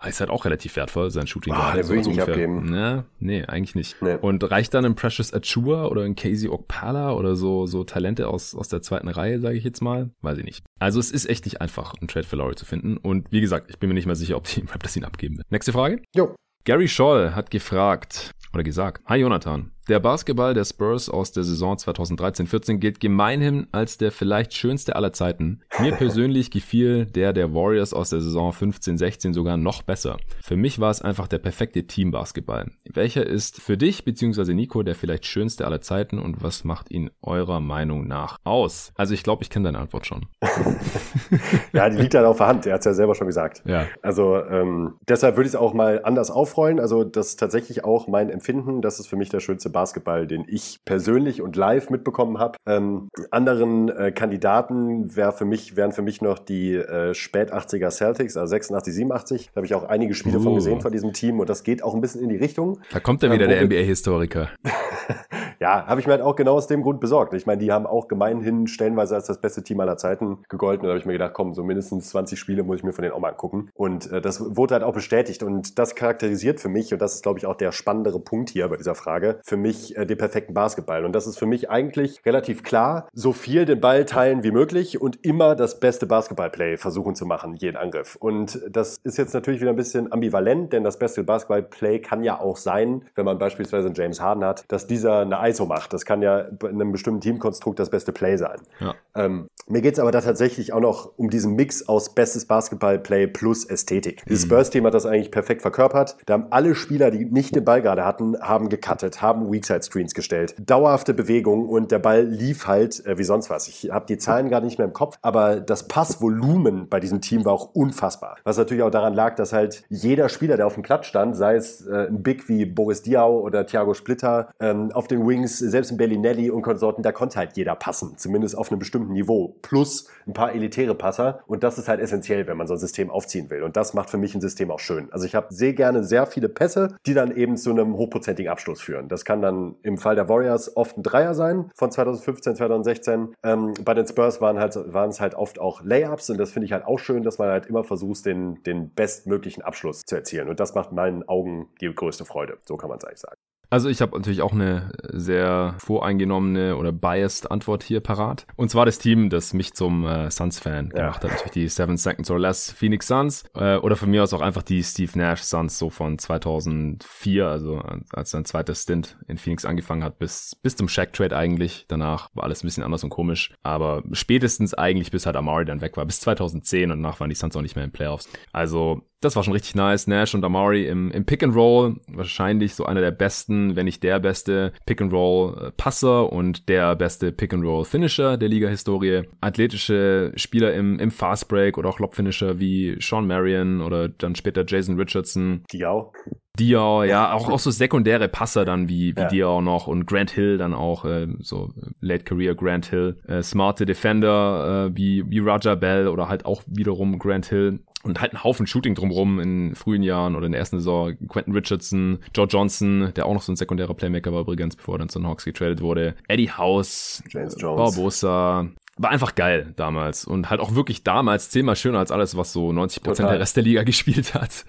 äh, 0.03 0.09
ist 0.09 0.21
halt 0.21 0.31
auch 0.31 0.45
relativ 0.45 0.77
wertvoll, 0.77 1.11
sein 1.11 1.27
Shooting. 1.27 1.53
Ah, 1.53 1.75
der 1.75 1.89
will 1.89 2.01
ich 2.01 2.07
nicht 2.07 2.21
abgeben. 2.21 2.75
Ja, 2.75 3.05
nee, 3.21 3.45
eigentlich 3.45 3.75
nicht. 3.75 4.01
Nee. 4.01 4.17
Und 4.21 4.49
reicht 4.51 4.75
dann 4.75 4.85
ein 4.85 4.95
Precious 4.95 5.33
Achua 5.33 5.87
oder 5.87 6.03
ein 6.03 6.17
Casey 6.17 6.49
Okpala 6.49 7.13
oder 7.13 7.37
so, 7.37 7.67
so 7.67 7.85
Talente 7.85 8.29
aus, 8.29 8.55
aus 8.55 8.69
der 8.69 8.83
zweiten 8.83 9.09
Reihe, 9.09 9.41
sage 9.41 9.57
ich 9.57 9.65
jetzt 9.65 9.83
mal? 9.83 10.11
Weiß 10.23 10.39
ich 10.39 10.45
nicht. 10.45 10.65
Also 10.79 10.94
es 11.01 11.11
ist 11.11 11.27
echt 11.29 11.45
nicht 11.45 11.61
einfach, 11.61 11.95
einen 11.95 12.09
Trade 12.09 12.27
für 12.27 12.37
Laurie 12.37 12.55
zu 12.55 12.65
finden. 12.65 12.97
Und 12.97 13.31
wie 13.31 13.41
gesagt, 13.41 13.71
ich 13.71 13.79
bin 13.79 13.89
mir 13.89 13.95
nicht 13.95 14.07
mal 14.07 14.17
sicher, 14.17 14.37
ob 14.37 14.45
die 14.45 14.61
Raptors 14.69 14.97
ihn 14.97 15.05
abgeben 15.05 15.37
wird. 15.37 15.51
Nächste 15.51 15.73
Frage? 15.73 16.03
Jo. 16.15 16.35
Gary 16.65 16.89
Scholl 16.89 17.35
hat 17.35 17.51
gefragt 17.51 18.31
oder 18.53 18.63
gesagt, 18.63 19.03
Hi 19.07 19.19
Jonathan, 19.19 19.73
der 19.89 20.01
Basketball 20.01 20.55
der 20.55 20.65
Spurs 20.65 21.11
aus 21.11 21.33
der 21.33 21.45
Saison 21.45 21.77
2013-14 21.77 22.79
gilt 22.79 23.01
gemeinhin 23.01 23.67
als 23.71 23.99
der 23.99 24.13
vielleicht 24.13 24.55
schönste 24.55 24.97
aller 24.97 25.13
Zeiten. 25.13 25.61
Mir 25.79 25.93
persönlich 25.97 26.51
gefiel 26.51 27.05
der 27.05 27.35
der 27.35 27.53
Warriors 27.53 27.93
aus 27.93 28.09
der 28.09 28.23
Saison 28.23 28.53
15-16 28.53 29.35
sogar 29.35 29.59
noch 29.59 29.83
besser. 29.83 30.17
Für 30.43 30.57
mich 30.57 30.81
war 30.81 30.91
es 30.91 31.03
einfach 31.03 31.29
der 31.29 31.39
perfekte 31.39 31.87
Team-Basketball. 31.87 32.71
Welcher 32.91 33.27
ist 33.27 33.61
für 33.61 33.77
dich 33.77 34.05
bzw. 34.05 34.55
Nico 34.55 34.83
der 34.83 34.95
vielleicht 34.95 35.27
schönste 35.27 35.67
aller 35.67 35.83
Zeiten 35.83 36.19
und 36.19 36.43
was 36.43 36.65
macht 36.65 36.91
ihn 36.91 37.11
eurer 37.21 37.61
Meinung 37.61 38.07
nach 38.07 38.39
aus? 38.45 38.93
Also 38.97 39.13
ich 39.13 39.23
glaube, 39.23 39.43
ich 39.43 39.51
kenne 39.51 39.69
deine 39.69 39.81
Antwort 39.81 40.07
schon. 40.07 40.27
ja, 41.75 41.91
die 41.91 41.99
liegt 41.99 42.15
dann 42.15 42.25
auf 42.25 42.39
der 42.39 42.47
Hand. 42.47 42.67
Er 42.67 42.75
hat 42.75 42.81
es 42.81 42.87
ja 42.87 42.95
selber 42.95 43.15
schon 43.15 43.27
gesagt. 43.27 43.63
Ja. 43.67 43.87
Also 44.01 44.37
ähm, 44.37 44.95
deshalb 45.09 45.37
würde 45.37 45.47
ich 45.47 45.55
es 45.55 45.61
auch 45.61 45.75
mal 45.75 46.01
anders 46.05 46.31
aufrollen. 46.31 46.81
Also 46.81 47.05
das 47.05 47.29
ist 47.29 47.41
tatsächlich 47.41 47.85
auch 47.85 48.09
mein 48.09 48.31
Empfinden. 48.31 48.81
Das 48.81 48.99
ist 48.99 49.09
für 49.09 49.17
mich 49.17 49.29
der 49.29 49.41
schönste 49.41 49.74
Basketball, 49.75 50.27
den 50.27 50.47
ich 50.49 50.81
persönlich 50.87 51.43
und 51.43 51.57
live 51.57 51.91
mitbekommen 51.91 52.39
habe. 52.39 52.57
Ähm, 52.67 53.09
anderen 53.31 53.91
äh, 53.91 54.13
Kandidaten 54.13 55.15
wär 55.15 55.33
für 55.33 55.45
mich, 55.45 55.77
wären 55.77 55.93
für 55.93 56.01
mich 56.01 56.23
noch 56.23 56.39
die 56.39 56.73
äh, 56.75 57.13
spät 57.13 57.53
80er 57.53 57.91
Celtics, 57.91 58.39
also 58.39 58.51
86, 58.51 58.95
87. 58.95 59.51
Da 59.53 59.57
habe 59.59 59.67
ich 59.67 59.75
auch 59.75 59.85
einige 59.85 60.15
Spiele 60.15 60.39
uh. 60.39 60.43
von 60.43 60.55
gesehen 60.55 60.81
von 60.81 60.93
diesem 60.93 61.13
Team 61.13 61.41
und 61.41 61.51
das 61.51 61.63
geht 61.63 61.83
auch 61.83 61.95
ein 61.95 62.01
bisschen 62.01 62.23
in 62.23 62.31
die 62.31 62.37
Richtung. 62.37 62.81
Da 62.93 63.01
kommt 63.01 63.23
dann 63.23 63.33
wieder 63.33 63.45
ähm, 63.45 63.69
der 63.69 63.83
NBA-Historiker. 63.83 64.49
ja, 65.61 65.87
habe 65.87 66.01
ich 66.01 66.07
mir 66.07 66.13
halt 66.13 66.23
auch 66.23 66.37
genau 66.37 66.55
aus 66.55 66.67
dem 66.67 66.83
Grund 66.83 67.01
besorgt. 67.01 67.35
Ich 67.35 67.47
meine, 67.47 67.61
die 67.61 67.73
haben 67.73 67.87
auch 67.87 68.09
gemeinhin 68.09 68.67
stellenweise 68.67 69.15
als 69.15 69.27
das 69.27 69.41
beste 69.41 69.63
Team 69.63 69.81
aller 69.81 69.97
Zeiten 69.97 70.39
gegolten. 70.49 70.83
Und 70.83 70.89
da 70.89 70.91
habe 70.91 70.99
ich 70.99 71.07
mir 71.07 71.13
gedacht, 71.13 71.33
komm, 71.35 71.55
so 71.55 71.63
mindestens 71.63 72.11
20 72.11 72.39
Spiele 72.39 72.63
muss 72.63 72.79
ich 72.79 72.85
mir 72.85 72.93
von 72.93 73.03
denen 73.03 73.15
auch 73.15 73.21
mal 73.21 73.31
angucken. 73.31 73.71
Und 73.75 74.11
äh, 74.11 74.21
das 74.21 74.57
wurde 74.57 74.75
halt 74.75 74.85
auch 74.85 74.95
bestätigt. 74.95 75.43
Und 75.43 75.79
das 75.79 75.95
charakterisiert 75.95 76.61
für 76.61 76.69
mich, 76.69 76.93
und 76.93 77.01
das 77.01 77.15
ist, 77.15 77.23
glaube 77.23 77.39
ich, 77.39 77.47
auch 77.47 77.57
der 77.57 77.73
spannendere 77.73 78.21
Punkt 78.21 78.51
hier 78.51 78.69
bei 78.69 78.77
dieser 78.77 78.95
Frage, 78.95 79.41
für 79.45 79.57
mich 79.57 79.97
äh, 79.97 80.07
den 80.07 80.19
perfekten 80.19 80.55
Basketball. 80.55 81.05
Und 81.05 81.13
das 81.13 81.27
ist 81.27 81.39
für 81.39 81.47
mich 81.47 81.71
eigentlich 81.71 82.21
relativ 82.25 82.63
klar, 82.63 83.09
so 83.13 83.33
viel 83.33 83.65
den 83.65 83.81
Ball 83.81 84.05
teilen 84.05 84.43
wie 84.43 84.51
möglich 84.51 85.01
und 85.01 85.25
immer 85.25 85.55
das 85.55 85.81
beste 85.81 86.07
Basketballplay 86.07 86.77
versuchen 86.77 87.15
zu 87.15 87.27
machen, 87.27 87.55
jeden 87.57 87.77
Angriff. 87.77 88.17
Und 88.17 88.61
das 88.71 88.99
ist 89.03 89.19
jetzt 89.19 89.35
natürlich 89.35 89.61
wieder 89.61 89.71
ein 89.71 89.77
bisschen 89.77 90.13
ambivalent, 90.13 90.73
denn 90.73 90.85
das 90.85 90.99
beste 90.99 91.25
Basketballplay 91.25 92.01
kann 92.01 92.25
ja 92.25 92.41
auch 92.41 92.57
sein, 92.57 93.03
wenn 93.15 93.25
man 93.25 93.39
beispielsweise 93.39 93.87
einen 93.87 93.95
James 93.95 94.21
Harden 94.21 94.45
hat, 94.45 94.65
dass 94.69 94.87
dieser 94.87 95.21
eine 95.21 95.39
ISO 95.49 95.67
macht. 95.67 95.93
Das 95.93 96.05
kann 96.05 96.23
ja 96.23 96.41
in 96.41 96.69
einem 96.69 96.93
bestimmten 96.93 97.21
Teamkonstrukt 97.21 97.79
das 97.79 97.91
beste 97.91 98.13
Play 98.13 98.37
sein. 98.37 98.61
Ja. 98.81 98.95
Ähm, 99.15 99.49
mir 99.67 99.81
geht's 99.81 99.99
aber 99.99 100.11
da 100.11 100.21
tatsächlich 100.21 100.73
auch 100.73 100.81
noch 100.81 101.13
um 101.17 101.31
diesen 101.31 101.55
Mix 101.55 101.89
aus 101.89 102.15
bestes 102.15 102.47
Basketball-Play 102.47 103.29
plus 103.29 103.65
Ästhetik. 103.65 104.23
Dieses 104.29 104.45
Spurs-Team 104.45 104.85
hat 104.85 104.95
das 104.95 105.07
eigentlich 105.07 105.31
perfekt 105.31 105.63
verkörpert. 105.63 106.17
Da 106.27 106.35
haben 106.35 106.47
alle 106.51 106.75
Spieler, 106.75 107.11
die 107.11 107.25
nicht 107.25 107.57
den 107.57 107.65
Ball 107.65 107.81
gerade 107.81 108.05
hatten, 108.05 108.39
haben 108.41 108.69
gecuttet, 108.69 109.23
haben 109.23 109.51
Weakside-Screens 109.51 110.15
gestellt. 110.15 110.55
Dauerhafte 110.59 111.15
Bewegung 111.15 111.69
und 111.69 111.91
der 111.93 111.99
Ball 111.99 112.25
lief 112.25 112.67
halt 112.67 113.05
äh, 113.07 113.17
wie 113.19 113.25
sonst 113.25 113.51
was. 113.51 113.69
Ich 113.69 113.91
habe 113.91 114.07
die 114.07 114.19
Zahlen 114.19 114.49
gerade 114.49 114.67
nicht 114.67 114.79
mehr 114.79 114.87
im 114.87 114.93
Kopf, 114.93 115.19
aber 115.23 115.61
das 115.61 115.89
Passvolumen 115.89 116.89
bei 116.89 117.01
diesem 117.01 117.21
Team 117.21 117.45
war 117.45 117.53
auch 117.53 117.75
unfassbar. 117.75 118.37
Was 118.45 118.59
natürlich 118.59 118.83
auch 118.83 118.91
daran 118.91 119.15
lag, 119.15 119.35
dass 119.37 119.53
halt 119.53 119.85
jeder 119.89 120.29
Spieler, 120.29 120.57
der 120.57 120.67
auf 120.67 120.75
dem 120.75 120.83
Platz 120.83 121.07
stand, 121.07 121.37
sei 121.37 121.57
es 121.57 121.87
äh, 121.87 122.09
ein 122.09 122.23
Big 122.23 122.49
wie 122.49 122.67
Boris 122.67 123.03
Diaw 123.03 123.41
oder 123.41 123.67
Thiago 123.67 123.95
Splitter, 123.95 124.51
ähm, 124.61 124.93
auf 124.93 125.09
den 125.09 125.25
Wings, 125.35 125.59
selbst 125.59 125.91
ein 125.91 125.97
Bellinelli 125.97 126.51
und 126.51 126.63
Konsorten, 126.63 127.03
da 127.03 127.11
konnte 127.11 127.39
halt 127.39 127.57
jeder 127.57 127.75
passen, 127.75 128.17
zumindest 128.17 128.57
auf 128.57 128.71
einem 128.71 128.79
bestimmten 128.79 129.13
Niveau. 129.13 129.57
Plus 129.63 130.09
ein 130.27 130.33
paar 130.33 130.53
elitäre 130.53 130.95
Passer 130.95 131.41
und 131.47 131.65
das 131.65 131.77
ist 131.77 131.89
halt 131.89 132.01
essentiell, 132.01 132.47
wenn 132.47 132.57
man 132.57 132.69
so 132.69 132.75
ein 132.75 132.79
System 132.79 133.11
aufziehen 133.11 133.51
will. 133.51 133.63
Und 133.63 133.77
das 133.77 133.95
macht 133.95 134.11
für 134.11 134.19
mich 134.19 134.35
ein 134.35 134.41
System 134.41 134.71
auch 134.71 134.79
schön. 134.79 135.13
Also 135.13 135.27
ich 135.27 135.35
habe 135.35 135.53
sehr 135.53 135.73
gerne 135.73 136.05
sehr 136.05 136.27
viele 136.27 136.49
Pässe, 136.49 136.97
die 137.07 137.15
dann 137.15 137.37
eben 137.37 137.57
zu 137.57 137.71
einem 137.71 137.97
hochprozentigen 137.97 138.51
Abschluss 138.51 138.81
führen. 138.81 139.09
Das 139.09 139.25
kann 139.25 139.43
dann 139.43 139.75
im 139.83 139.99
Fall 139.99 140.15
der 140.15 140.29
Warriors 140.29 140.77
oft 140.77 140.97
ein 140.97 141.03
Dreier 141.03 141.35
sein 141.35 141.71
von 141.75 141.91
2015, 141.91 142.57
2016. 142.57 143.35
Ähm, 143.43 143.75
bei 143.85 143.95
den 143.95 144.07
Spurs 144.07 144.41
waren 144.41 144.59
halt 144.59 144.75
waren 144.93 145.11
es 145.11 145.21
halt 145.21 145.35
oft 145.35 145.59
auch 145.59 145.83
Layups 145.83 146.31
und 146.31 146.39
das 146.39 146.53
finde 146.53 146.67
ich 146.67 146.73
halt 146.73 146.85
auch 146.85 146.99
schön, 146.99 147.23
dass 147.23 147.39
man 147.39 147.49
halt 147.49 147.67
immer 147.67 147.85
versucht, 147.85 148.27
den, 148.27 148.63
den 148.63 148.91
bestmöglichen 148.91 149.63
Abschluss 149.63 150.03
zu 150.07 150.15
erzielen. 150.15 150.49
Und 150.49 150.61
das 150.61 150.75
macht 150.75 150.93
meinen 150.93 151.29
Augen 151.29 151.69
die 151.81 151.93
größte 151.93 152.25
Freude. 152.25 152.59
So 152.65 152.77
kann 152.77 152.89
man 152.89 152.99
es 152.99 153.05
eigentlich 153.05 153.21
sagen. 153.21 153.37
Also 153.71 153.89
ich 153.89 154.01
habe 154.01 154.17
natürlich 154.17 154.43
auch 154.43 154.53
eine 154.53 154.93
sehr 155.13 155.75
voreingenommene 155.79 156.77
oder 156.77 156.93
biased 156.93 157.51
Antwort 157.51 157.83
hier 157.83 158.01
parat. 158.01 158.47
Und 158.57 158.71
zwar 158.71 158.87
das 158.87 158.99
Team, 158.99 159.31
das 159.31 159.53
mich 159.53 159.75
zum 159.75 160.07
äh, 160.07 160.31
Suns-Fan 160.31 160.91
Ja. 160.95 161.01
gemacht 161.07 161.25
hat. 161.25 161.31
Natürlich 161.31 161.53
die 161.53 161.69
Seven 161.69 161.97
Seconds 161.97 162.31
or 162.31 162.39
Less 162.39 162.71
Phoenix 162.73 163.07
Suns. 163.09 163.45
Äh, 163.55 163.77
oder 163.79 163.97
von 163.97 164.11
mir 164.11 164.23
aus 164.23 164.33
auch 164.33 164.41
einfach 164.41 164.63
die 164.63 164.83
Steve 164.83 165.13
Nash 165.19 165.43
Suns 165.43 165.79
so 165.79 165.91
von 165.91 166.19
2004, 166.19 167.47
also 167.47 167.83
als 168.13 168.31
sein 168.31 168.45
zweites 168.45 168.83
Stint 168.83 169.17
in 169.27 169.39
Phoenix 169.39 169.65
angefangen 169.65 170.05
hat, 170.05 170.19
bis, 170.19 170.57
bis 170.63 170.77
zum 170.77 170.89
Shaq-Trade 170.89 171.37
eigentlich. 171.37 171.87
Danach 171.89 172.31
war 172.35 172.45
alles 172.45 172.63
ein 172.63 172.67
bisschen 172.67 172.85
anders 172.85 173.05
und 173.05 173.11
komisch. 173.11 173.53
Aber 173.63 174.03
spätestens 174.13 174.75
eigentlich 174.75 175.11
bis 175.11 175.27
halt 175.27 175.37
Amari 175.37 175.65
dann 175.65 175.81
weg 175.81 175.97
war. 175.97 176.05
Bis 176.07 176.21
2010 176.21 176.91
und 176.91 177.03
danach 177.03 177.21
waren 177.21 177.29
die 177.29 177.35
Suns 177.35 177.57
auch 177.57 177.63
nicht 177.63 177.77
mehr 177.77 177.85
in 177.85 177.93
Playoffs. 177.93 178.29
Also 178.53 179.03
das 179.25 179.37
war 179.37 179.43
schon 179.43 179.53
richtig 179.53 179.75
nice. 179.75 180.07
Nash 180.07 180.35
und 180.35 180.45
Amari 180.45 180.87
im, 180.87 181.11
im 181.11 181.25
Pick 181.25 181.43
and 181.43 181.55
Roll. 181.55 181.97
Wahrscheinlich 182.09 182.75
so 182.75 182.85
einer 182.85 183.01
der 183.01 183.11
besten, 183.11 183.77
wenn 183.77 183.87
nicht 183.87 184.03
der 184.03 184.21
beste 184.21 184.73
Pick 184.87 185.01
and 185.01 185.13
Roll 185.13 185.57
äh, 185.59 185.71
Passer 185.73 186.33
und 186.33 186.69
der 186.69 186.95
beste 186.97 187.33
Pick 187.33 187.55
and 187.55 187.65
Roll 187.65 187.85
Finisher 187.85 188.37
der 188.37 188.49
Liga-Historie. 188.49 189.23
Athletische 189.41 190.33
Spieler 190.37 190.75
im, 190.75 190.99
im 190.99 191.11
Fast 191.11 191.49
Break 191.49 191.79
oder 191.79 191.89
auch 191.89 191.99
Lob 191.99 192.15
Finisher 192.15 192.59
wie 192.59 192.97
Sean 193.01 193.27
Marion 193.27 193.81
oder 193.81 194.09
dann 194.09 194.35
später 194.35 194.65
Jason 194.67 194.99
Richardson. 194.99 195.65
Diaw. 195.73 196.13
Diaw, 196.59 197.05
ja, 197.05 197.33
auch, 197.33 197.49
auch 197.51 197.59
so 197.59 197.71
sekundäre 197.71 198.29
Passer 198.29 198.65
dann 198.65 198.89
wie, 198.89 199.17
wie 199.17 199.21
Ja. 199.21 199.29
Diaw 199.29 199.61
noch 199.61 199.87
und 199.89 200.07
Grant 200.07 200.31
Hill 200.31 200.57
dann 200.57 200.73
auch, 200.75 201.05
äh, 201.05 201.27
so 201.41 201.73
Late 202.01 202.25
Career 202.25 202.55
Grant 202.55 202.87
Hill, 202.87 203.17
äh, 203.27 203.43
smarte 203.43 203.87
Defender 203.87 204.87
äh, 204.87 204.97
wie, 204.97 205.25
wie 205.29 205.41
Raja 205.41 205.75
Bell 205.75 206.07
oder 206.09 206.29
halt 206.29 206.47
auch 206.47 206.63
wiederum 206.67 207.19
Grant 207.19 207.47
Hill 207.47 207.81
und 208.05 208.21
halt 208.21 208.35
ein 208.35 208.45
Haufen 208.45 208.67
Shooting 208.67 208.95
drumrum 208.95 209.41
in 209.41 209.75
frühen 209.75 210.03
Jahren 210.03 210.37
oder 210.37 210.47
in 210.47 210.53
der 210.53 210.59
ersten 210.61 210.79
Saison. 210.79 211.15
Quentin 211.29 211.55
Richardson, 211.55 212.19
Joe 212.35 212.47
Johnson, 212.47 213.13
der 213.17 213.27
auch 213.27 213.35
noch 213.35 213.43
so 213.43 213.51
ein 213.51 213.57
sekundärer 213.57 213.95
Playmaker 213.95 214.33
war 214.33 214.43
übrigens, 214.43 214.77
bevor 214.77 214.97
er 214.97 214.99
dann 214.99 215.09
zu 215.09 215.19
den 215.19 215.27
Hawks 215.27 215.45
getradet 215.45 215.81
wurde. 215.81 216.15
Eddie 216.29 216.51
House, 216.51 217.23
James 217.31 217.57
Jones. 217.59 217.79
Barbosa. 217.97 218.69
War 218.97 219.11
einfach 219.11 219.35
geil 219.35 219.73
damals 219.77 220.25
und 220.25 220.51
halt 220.51 220.61
auch 220.61 220.75
wirklich 220.75 221.03
damals 221.03 221.51
zehnmal 221.51 221.77
schöner 221.77 221.99
als 221.99 222.13
alles, 222.13 222.37
was 222.37 222.53
so 222.53 222.71
90% 222.71 223.03
Total. 223.03 223.31
der 223.31 223.41
Rest 223.41 223.57
der 223.57 223.65
Liga 223.65 223.83
gespielt 223.85 224.35
hat. 224.35 224.65